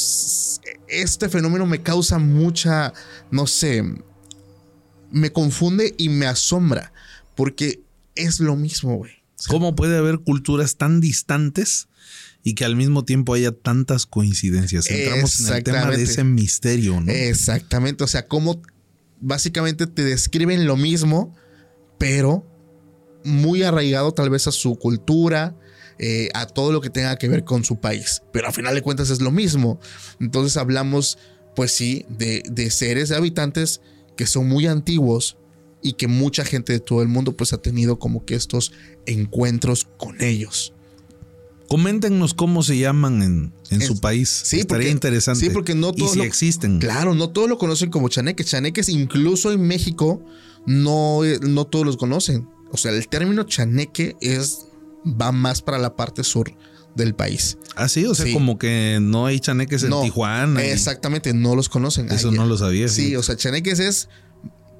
este 0.88 1.28
fenómeno 1.28 1.66
me 1.66 1.82
causa 1.82 2.18
mucha, 2.18 2.94
no 3.30 3.46
sé, 3.46 3.84
me 5.10 5.32
confunde 5.32 5.94
y 5.98 6.08
me 6.08 6.24
asombra, 6.24 6.94
porque 7.34 7.82
es 8.14 8.40
lo 8.40 8.56
mismo, 8.56 8.96
güey. 8.96 9.12
¿Cómo 9.48 9.76
puede 9.76 9.98
haber 9.98 10.20
culturas 10.20 10.76
tan 10.78 11.02
distantes 11.02 11.88
y 12.42 12.54
que 12.54 12.64
al 12.64 12.74
mismo 12.74 13.04
tiempo 13.04 13.34
haya 13.34 13.52
tantas 13.52 14.06
coincidencias? 14.06 14.88
Entramos 14.88 15.40
en 15.42 15.56
el 15.56 15.62
tema 15.62 15.90
de 15.90 16.04
ese 16.04 16.24
misterio, 16.24 17.02
¿no? 17.02 17.12
Exactamente, 17.12 18.02
o 18.02 18.06
sea, 18.06 18.28
cómo 18.28 18.62
básicamente 19.20 19.86
te 19.86 20.04
describen 20.04 20.64
lo 20.64 20.78
mismo, 20.78 21.36
pero 21.98 22.49
muy 23.24 23.62
arraigado 23.62 24.12
tal 24.12 24.30
vez 24.30 24.46
a 24.46 24.52
su 24.52 24.76
cultura, 24.76 25.56
eh, 25.98 26.28
a 26.34 26.46
todo 26.46 26.72
lo 26.72 26.80
que 26.80 26.90
tenga 26.90 27.16
que 27.16 27.28
ver 27.28 27.44
con 27.44 27.64
su 27.64 27.80
país. 27.80 28.22
Pero 28.32 28.46
al 28.46 28.52
final 28.54 28.74
de 28.74 28.82
cuentas 28.82 29.10
es 29.10 29.20
lo 29.20 29.30
mismo. 29.30 29.78
Entonces 30.18 30.56
hablamos, 30.56 31.18
pues 31.54 31.72
sí, 31.72 32.06
de, 32.08 32.42
de 32.50 32.70
seres, 32.70 33.08
de 33.10 33.16
habitantes 33.16 33.80
que 34.16 34.26
son 34.26 34.48
muy 34.48 34.66
antiguos 34.66 35.36
y 35.82 35.94
que 35.94 36.08
mucha 36.08 36.44
gente 36.44 36.72
de 36.74 36.80
todo 36.80 37.00
el 37.02 37.08
mundo 37.08 37.36
pues 37.36 37.52
ha 37.52 37.58
tenido 37.58 37.98
como 37.98 38.24
que 38.24 38.34
estos 38.34 38.72
encuentros 39.06 39.86
con 39.98 40.20
ellos. 40.22 40.72
Coméntenos 41.68 42.34
cómo 42.34 42.62
se 42.64 42.76
llaman 42.78 43.22
en, 43.22 43.52
en 43.70 43.80
su 43.80 44.00
país. 44.00 44.28
sí, 44.44 44.60
Estaría 44.60 44.86
porque- 44.86 44.90
interesante. 44.90 45.44
sí, 45.46 45.50
porque 45.50 45.74
no 45.76 45.90
Y 45.90 45.98
todos 45.98 46.12
si 46.12 46.18
lo- 46.18 46.24
existen. 46.24 46.80
Claro, 46.80 47.14
no 47.14 47.30
todos 47.30 47.48
lo 47.48 47.58
conocen 47.58 47.90
como 47.90 48.08
chaneques. 48.08 48.46
Chaneques, 48.46 48.88
incluso 48.88 49.52
en 49.52 49.62
México, 49.62 50.20
no, 50.66 51.24
eh, 51.24 51.38
no 51.40 51.66
todos 51.66 51.86
los 51.86 51.96
conocen. 51.96 52.48
O 52.72 52.76
sea, 52.76 52.92
el 52.92 53.08
término 53.08 53.42
chaneque 53.44 54.16
es, 54.20 54.66
va 55.04 55.32
más 55.32 55.62
para 55.62 55.78
la 55.78 55.96
parte 55.96 56.22
sur 56.24 56.52
del 56.94 57.14
país. 57.14 57.56
Ah, 57.76 57.88
sí, 57.88 58.04
o 58.04 58.14
sea, 58.14 58.26
Sí. 58.26 58.32
como 58.32 58.58
que 58.58 58.98
no 59.00 59.26
hay 59.26 59.38
chaneques 59.40 59.82
en 59.84 59.90
No, 59.90 60.02
Tijuana. 60.02 60.64
y- 60.64 60.70
Exactamente, 60.70 61.32
no 61.32 61.54
los 61.56 61.68
conocen. 61.68 62.10
Eso 62.10 62.30
Ay, 62.30 62.36
no 62.36 62.46
lo 62.46 62.58
sabía. 62.58 62.88
Sí, 62.88 63.14
o 63.16 63.22
sea, 63.22 63.36
chaneques 63.36 63.78
es 63.78 64.08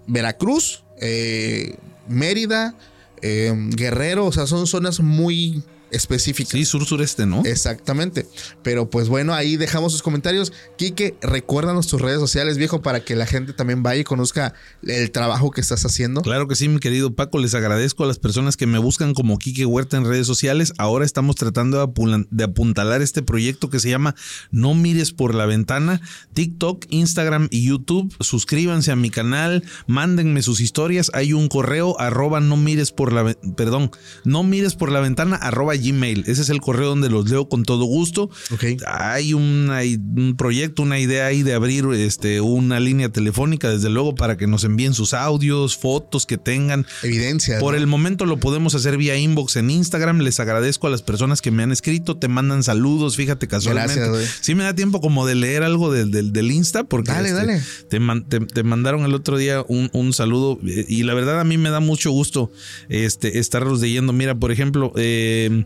Veracruz, 0.06 0.84
eh, 1.00 1.76
Mérida, 2.08 2.74
eh, 3.22 3.52
Guerrero, 3.76 4.26
o 4.26 4.32
sea, 4.32 4.46
son 4.46 4.66
zonas 4.66 5.00
muy 5.00 5.62
específicas. 5.90 6.52
Sí, 6.52 6.64
sur-sureste, 6.64 7.26
¿no? 7.26 7.42
Exactamente. 7.44 8.26
Pero 8.62 8.90
pues 8.90 9.08
bueno, 9.08 9.34
ahí 9.34 9.56
dejamos 9.56 9.92
sus 9.92 10.02
comentarios. 10.02 10.52
Quique, 10.76 11.16
recuérdanos 11.20 11.86
tus 11.86 12.00
redes 12.00 12.20
sociales, 12.20 12.58
viejo, 12.58 12.82
para 12.82 13.00
que 13.04 13.16
la 13.16 13.26
gente 13.26 13.52
también 13.52 13.82
vaya 13.82 14.00
y 14.00 14.04
conozca 14.04 14.54
el 14.82 15.10
trabajo 15.10 15.50
que 15.50 15.60
estás 15.60 15.84
haciendo. 15.84 16.22
Claro 16.22 16.48
que 16.48 16.54
sí, 16.54 16.68
mi 16.68 16.80
querido 16.80 17.14
Paco. 17.14 17.38
Les 17.38 17.54
agradezco 17.54 18.04
a 18.04 18.06
las 18.06 18.18
personas 18.18 18.56
que 18.56 18.66
me 18.66 18.78
buscan 18.78 19.14
como 19.14 19.38
Quique 19.38 19.66
Huerta 19.66 19.96
en 19.96 20.04
redes 20.04 20.26
sociales. 20.26 20.72
Ahora 20.78 21.04
estamos 21.04 21.36
tratando 21.36 21.86
de, 21.86 22.26
de 22.30 22.44
apuntalar 22.44 23.02
este 23.02 23.22
proyecto 23.22 23.70
que 23.70 23.80
se 23.80 23.90
llama 23.90 24.14
No 24.50 24.74
mires 24.74 25.12
por 25.12 25.34
la 25.34 25.46
ventana. 25.46 26.00
TikTok, 26.34 26.86
Instagram 26.90 27.48
y 27.50 27.66
YouTube. 27.66 28.14
Suscríbanse 28.20 28.92
a 28.92 28.96
mi 28.96 29.10
canal. 29.10 29.64
Mándenme 29.86 30.42
sus 30.42 30.60
historias. 30.60 31.10
Hay 31.14 31.32
un 31.32 31.48
correo 31.48 31.98
arroba 32.00 32.40
no 32.40 32.56
mires 32.56 32.92
por 32.92 33.12
la 33.12 33.34
perdón, 33.56 33.90
no 34.24 34.42
mires 34.42 34.74
por 34.74 34.90
la 34.90 35.00
ventana 35.00 35.36
arroba 35.36 35.74
gmail. 35.80 36.24
Ese 36.26 36.42
es 36.42 36.50
el 36.50 36.60
correo 36.60 36.88
donde 36.88 37.08
los 37.10 37.28
leo 37.30 37.48
con 37.48 37.62
todo 37.64 37.84
gusto. 37.84 38.30
Ok. 38.52 38.64
Hay 38.86 39.32
una- 39.34 39.80
un 39.82 40.34
proyecto, 40.36 40.82
una 40.82 40.98
idea 40.98 41.26
ahí 41.26 41.42
de 41.42 41.54
abrir 41.54 41.86
este, 41.94 42.40
una 42.40 42.78
línea 42.80 43.08
telefónica, 43.10 43.70
desde 43.70 43.90
luego, 43.90 44.14
para 44.14 44.36
que 44.36 44.46
nos 44.46 44.64
envíen 44.64 44.94
sus 44.94 45.14
audios, 45.14 45.76
fotos 45.76 46.26
que 46.26 46.38
tengan. 46.38 46.86
Evidencia. 47.02 47.58
Por 47.58 47.74
¿no? 47.74 47.80
el 47.80 47.86
momento 47.86 48.26
lo 48.26 48.38
podemos 48.38 48.74
hacer 48.74 48.96
vía 48.96 49.16
inbox 49.16 49.56
en 49.56 49.70
Instagram. 49.70 50.20
Les 50.20 50.40
agradezco 50.40 50.86
a 50.86 50.90
las 50.90 51.02
personas 51.02 51.40
que 51.42 51.50
me 51.50 51.62
han 51.62 51.72
escrito, 51.72 52.16
te 52.16 52.28
mandan 52.28 52.62
saludos, 52.62 53.16
fíjate 53.16 53.48
casualmente. 53.48 53.96
Gracias, 53.96 54.38
sí 54.40 54.54
me 54.54 54.64
da 54.64 54.74
tiempo 54.74 55.00
como 55.00 55.26
de 55.26 55.34
leer 55.34 55.62
algo 55.62 55.92
del, 55.92 56.10
del, 56.10 56.32
del 56.32 56.50
Insta, 56.50 56.84
porque 56.84 57.12
Dale, 57.12 57.28
este, 57.30 57.40
dale. 57.40 57.60
Te, 57.88 58.00
man- 58.00 58.28
te- 58.28 58.40
te 58.40 58.62
mandaron 58.62 59.04
el 59.04 59.14
otro 59.14 59.36
día 59.38 59.64
un, 59.68 59.90
un 59.92 60.12
saludo 60.12 60.58
eh, 60.66 60.84
y 60.88 61.02
la 61.04 61.14
verdad 61.14 61.40
a 61.40 61.44
mí 61.44 61.56
me 61.58 61.70
da 61.70 61.80
mucho 61.80 62.10
gusto 62.10 62.50
este, 62.88 63.38
estarlos 63.38 63.80
leyendo. 63.80 64.12
Mira, 64.12 64.34
por 64.34 64.52
ejemplo, 64.52 64.92
eh, 64.96 65.64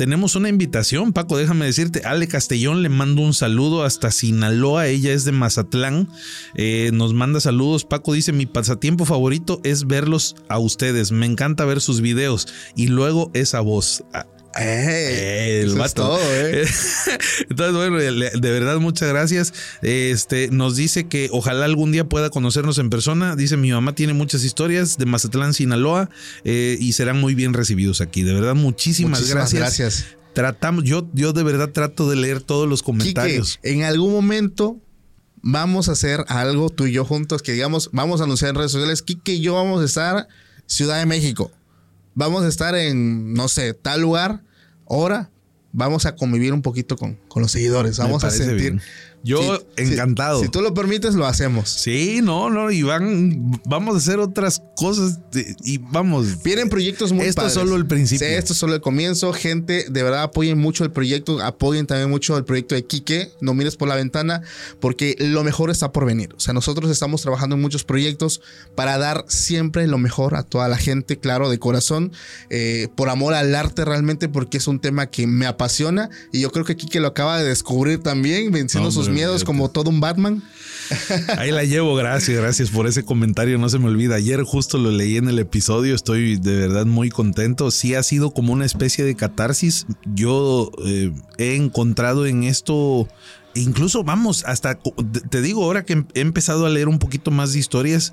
tenemos 0.00 0.34
una 0.34 0.48
invitación, 0.48 1.12
Paco, 1.12 1.36
déjame 1.36 1.66
decirte, 1.66 2.00
Ale 2.06 2.26
Castellón 2.26 2.82
le 2.82 2.88
mando 2.88 3.20
un 3.20 3.34
saludo 3.34 3.84
hasta 3.84 4.10
Sinaloa, 4.10 4.86
ella 4.86 5.12
es 5.12 5.26
de 5.26 5.32
Mazatlán, 5.32 6.08
eh, 6.54 6.90
nos 6.94 7.12
manda 7.12 7.38
saludos, 7.38 7.84
Paco 7.84 8.14
dice, 8.14 8.32
mi 8.32 8.46
pasatiempo 8.46 9.04
favorito 9.04 9.60
es 9.62 9.86
verlos 9.86 10.36
a 10.48 10.58
ustedes, 10.58 11.12
me 11.12 11.26
encanta 11.26 11.66
ver 11.66 11.82
sus 11.82 12.00
videos 12.00 12.48
y 12.74 12.86
luego 12.86 13.30
esa 13.34 13.60
voz. 13.60 14.02
Ah, 14.54 14.62
Eh, 14.64 15.60
el 15.62 15.74
vato. 15.76 16.02
todo, 16.02 16.18
eh. 16.20 16.66
Entonces, 17.50 17.74
bueno, 17.74 17.96
de 17.98 18.50
verdad, 18.50 18.78
muchas 18.78 19.08
gracias. 19.08 19.52
Este 19.82 20.48
nos 20.50 20.76
dice 20.76 21.06
que 21.06 21.28
ojalá 21.32 21.64
algún 21.64 21.92
día 21.92 22.08
pueda 22.08 22.30
conocernos 22.30 22.78
en 22.78 22.90
persona. 22.90 23.36
Dice: 23.36 23.56
Mi 23.56 23.70
mamá 23.70 23.94
tiene 23.94 24.12
muchas 24.12 24.42
historias 24.44 24.98
de 24.98 25.06
Mazatlán, 25.06 25.54
Sinaloa, 25.54 26.10
eh, 26.44 26.76
y 26.80 26.92
serán 26.94 27.20
muy 27.20 27.34
bien 27.34 27.54
recibidos 27.54 28.00
aquí. 28.00 28.22
De 28.22 28.32
verdad, 28.34 28.54
muchísimas, 28.54 29.20
Muchísimas 29.20 29.52
gracias. 29.52 29.78
gracias. 29.78 30.16
Tratamos, 30.34 30.84
yo, 30.84 31.08
yo 31.12 31.32
de 31.32 31.42
verdad 31.42 31.70
trato 31.70 32.08
de 32.08 32.16
leer 32.16 32.40
todos 32.40 32.68
los 32.68 32.80
Quique, 32.82 32.86
comentarios. 32.98 33.58
en 33.64 33.82
algún 33.82 34.12
momento 34.12 34.78
vamos 35.42 35.88
a 35.88 35.92
hacer 35.92 36.24
algo 36.28 36.70
tú 36.70 36.86
y 36.86 36.92
yo 36.92 37.04
juntos 37.04 37.42
que 37.42 37.52
digamos, 37.52 37.90
vamos 37.92 38.20
a 38.20 38.24
anunciar 38.24 38.50
en 38.50 38.54
redes 38.56 38.70
sociales, 38.72 39.02
Kike 39.02 39.32
y 39.34 39.40
yo 39.40 39.54
vamos 39.54 39.82
a 39.82 39.84
estar 39.86 40.28
Ciudad 40.66 40.98
de 41.00 41.06
México. 41.06 41.50
Vamos 42.20 42.44
a 42.44 42.48
estar 42.48 42.74
en, 42.74 43.32
no 43.32 43.48
sé, 43.48 43.72
tal 43.72 44.02
lugar, 44.02 44.42
hora. 44.84 45.30
Vamos 45.72 46.04
a 46.04 46.16
convivir 46.16 46.52
un 46.52 46.60
poquito 46.60 46.98
con, 46.98 47.14
con 47.28 47.40
los 47.40 47.50
seguidores. 47.50 47.96
Vamos 47.96 48.24
a 48.24 48.30
sentir. 48.30 48.56
bien. 48.56 48.82
Yo 49.22 49.60
encantado. 49.76 50.42
Si, 50.42 50.48
tú 50.48 50.62
lo 50.62 50.72
permites, 50.72 51.14
lo 51.14 51.26
hacemos. 51.26 51.68
Sí, 51.68 52.20
no, 52.22 52.48
no, 52.50 52.70
y 52.70 52.82
van, 52.82 53.60
vamos 53.66 53.94
a 53.94 53.98
hacer 53.98 54.18
otras 54.18 54.62
cosas 54.76 55.18
de- 55.30 55.54
y 55.62 55.78
vamos. 55.78 56.42
Vienen 56.42 56.68
proyectos 56.70 57.12
muy 57.12 57.26
Esto 57.26 57.46
es 57.46 57.52
solo 57.52 57.76
el 57.76 57.86
principio. 57.86 58.26
Sí, 58.26 58.32
esto 58.32 58.52
es 58.54 58.58
solo 58.58 58.74
el 58.74 58.80
comienzo. 58.80 59.32
Gente, 59.32 59.86
de 59.90 60.02
verdad 60.02 60.22
apoyen 60.22 60.58
mucho 60.58 60.84
el 60.84 60.90
proyecto. 60.90 61.40
Apoyen 61.42 61.86
también 61.86 62.08
mucho 62.08 62.36
el 62.38 62.44
proyecto 62.44 62.74
de 62.74 62.84
Quique. 62.86 63.30
No 63.40 63.52
mires 63.54 63.76
por 63.76 63.88
la 63.88 63.94
ventana 63.96 64.42
porque 64.80 65.16
lo 65.18 65.44
mejor 65.44 65.70
está 65.70 65.92
por 65.92 66.06
venir. 66.06 66.30
O 66.36 66.40
sea, 66.40 66.54
nosotros 66.54 66.90
estamos 66.90 67.20
trabajando 67.22 67.56
en 67.56 67.62
muchos 67.62 67.84
proyectos 67.84 68.40
para 68.74 68.96
dar 68.98 69.24
siempre 69.28 69.86
lo 69.86 69.98
mejor 69.98 70.34
a 70.34 70.42
toda 70.44 70.68
la 70.68 70.78
gente, 70.78 71.18
claro, 71.18 71.50
de 71.50 71.58
corazón. 71.58 72.12
eh, 72.48 72.88
por 72.96 73.08
amor 73.10 73.34
al 73.34 73.54
arte 73.54 73.84
realmente 73.84 74.28
porque 74.28 74.58
es 74.58 74.66
un 74.66 74.80
tema 74.80 75.06
que 75.10 75.26
me 75.26 75.46
apasiona. 75.46 76.08
Y 76.32 76.40
yo 76.40 76.50
creo 76.52 76.64
que 76.64 76.76
Quique 76.76 77.00
lo 77.00 77.08
acaba 77.08 77.38
de 77.38 77.46
descubrir 77.48 77.98
también, 78.02 78.50
venciendo 78.50 78.88
No, 78.88 78.92
sus 78.92 79.09
miedos 79.10 79.32
olvídate. 79.42 79.46
como 79.46 79.70
todo 79.70 79.90
un 79.90 80.00
Batman. 80.00 80.42
Ahí 81.38 81.52
la 81.52 81.62
llevo, 81.64 81.94
gracias, 81.94 82.36
gracias 82.36 82.70
por 82.70 82.86
ese 82.88 83.04
comentario, 83.04 83.58
no 83.58 83.68
se 83.68 83.78
me 83.78 83.86
olvida. 83.86 84.16
Ayer 84.16 84.42
justo 84.42 84.76
lo 84.78 84.90
leí 84.90 85.16
en 85.18 85.28
el 85.28 85.38
episodio, 85.38 85.94
estoy 85.94 86.36
de 86.36 86.56
verdad 86.56 86.84
muy 86.86 87.10
contento. 87.10 87.70
Sí 87.70 87.94
ha 87.94 88.02
sido 88.02 88.32
como 88.32 88.52
una 88.52 88.64
especie 88.64 89.04
de 89.04 89.14
catarsis. 89.14 89.86
Yo 90.04 90.70
eh, 90.84 91.12
he 91.38 91.54
encontrado 91.54 92.26
en 92.26 92.42
esto, 92.42 93.06
incluso 93.54 94.02
vamos, 94.02 94.44
hasta 94.46 94.78
te- 95.30 95.42
digo 95.42 95.62
ahora 95.64 95.84
que 95.84 96.04
he 96.14 96.20
empezado 96.20 96.66
a 96.66 96.70
leer 96.70 96.88
un 96.88 96.98
poquito 96.98 97.30
más 97.30 97.52
de 97.52 97.60
historias, 97.60 98.12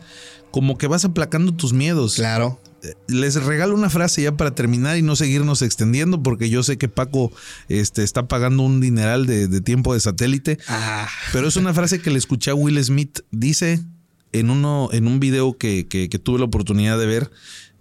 como 0.52 0.78
que 0.78 0.86
vas 0.88 1.04
aplacando 1.04 1.54
tus 1.56 1.74
miedos. 1.74 2.16
Claro. 2.16 2.60
Les 3.08 3.36
regalo 3.44 3.74
una 3.76 3.90
frase 3.90 4.22
ya 4.22 4.38
para 4.38 4.54
terminar 4.54 4.98
y 4.98 5.02
no 5.02 5.16
seguirnos 5.16 5.62
extendiendo, 5.62 6.22
porque 6.22 6.50
yo 6.50 6.62
sé 6.64 6.78
que 6.78 6.88
Paco 6.90 7.32
este, 7.70 8.04
está 8.04 8.28
pagando 8.28 8.64
un 8.64 8.80
dineral 8.82 9.26
de, 9.26 9.48
de 9.48 9.62
tiempo 9.62 9.94
de 9.94 10.00
satélite. 10.00 10.60
Ah, 10.68 11.08
Pero 11.34 11.48
es 11.48 11.56
una 11.56 11.74
frase 11.74 12.00
que 12.02 12.12
le 12.12 12.18
escuché 12.20 12.52
a 12.52 12.56
Will 12.56 12.82
Smith. 12.84 13.22
Dice 13.32 13.84
en, 14.32 14.50
uno, 14.50 14.90
en 14.92 15.08
un 15.08 15.20
video 15.20 15.58
que, 15.58 15.88
que- 15.88 16.08
que 16.10 16.20
tuve 16.20 16.40
la 16.40 16.46
oportunidad 16.46 17.00
de 17.00 17.06
ver 17.08 17.32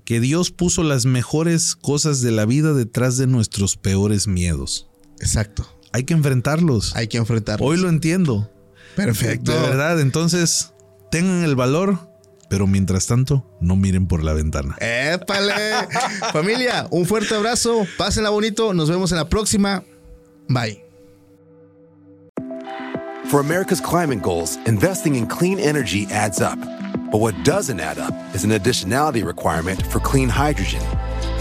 que 0.04 0.20
Dios 0.20 0.50
puso 0.52 0.82
las 0.84 1.04
mejores 1.04 1.74
cosas 1.76 2.20
de 2.22 2.30
la 2.30 2.46
vida 2.46 2.72
detrás 2.72 3.16
de 3.18 3.26
nuestros 3.26 3.76
peores 3.76 4.26
miedos. 4.28 4.88
exacto. 5.20 5.68
Hay 5.92 6.04
que 6.04 6.12
enfrentarlos. 6.14 6.94
Hay 6.94 7.08
que 7.08 7.16
enfrentarlo. 7.16 7.64
Hoy 7.64 7.78
lo 7.78 7.88
entiendo. 7.88 8.50
Perfecto. 8.96 9.50
De 9.52 9.58
verdad. 9.60 9.98
Entonces, 10.00 10.72
tengan 11.10 11.42
el 11.42 11.56
valor, 11.56 12.10
pero 12.48 12.66
mientras 12.66 13.06
tanto, 13.06 13.44
no 13.60 13.76
miren 13.76 14.06
por 14.06 14.22
la 14.22 14.32
ventana. 14.32 14.76
¡Épale! 14.80 15.52
Familia, 16.32 16.86
un 16.90 17.06
fuerte 17.06 17.34
abrazo. 17.34 17.86
Pásenla 17.98 18.30
bonito. 18.30 18.72
Nos 18.74 18.88
vemos 18.88 19.12
en 19.12 19.18
la 19.18 19.28
próxima. 19.28 19.82
Bye. 20.48 20.82
For 23.30 23.40
America's 23.40 23.80
climate 23.80 24.22
goals, 24.22 24.56
investing 24.66 25.16
in 25.16 25.26
clean 25.26 25.58
energy 25.58 26.06
adds 26.12 26.40
up. 26.40 26.58
But 27.10 27.18
what 27.18 27.34
doesn't 27.44 27.80
add 27.80 27.98
up 27.98 28.14
is 28.34 28.44
an 28.44 28.50
additionality 28.50 29.24
requirement 29.24 29.84
for 29.86 30.00
clean 30.00 30.28
hydrogen. 30.28 30.82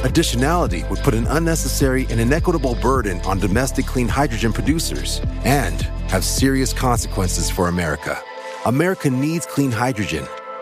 Additionality 0.02 0.88
would 0.90 1.00
put 1.00 1.14
an 1.14 1.28
unnecessary 1.28 2.06
and 2.10 2.20
inequitable 2.20 2.76
burden 2.76 3.20
on 3.22 3.40
domestic 3.40 3.86
clean 3.86 4.08
hydrogen 4.08 4.54
producers 4.54 5.22
and 5.44 5.82
have 6.10 6.24
serious 6.24 6.74
consequences 6.74 7.50
for 7.50 7.68
America. 7.68 8.20
America 8.66 9.10
needs 9.10 9.46
clean 9.46 9.72
hydrogen, 9.72 10.26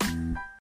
Thank 0.00 0.36
you. 0.38 0.49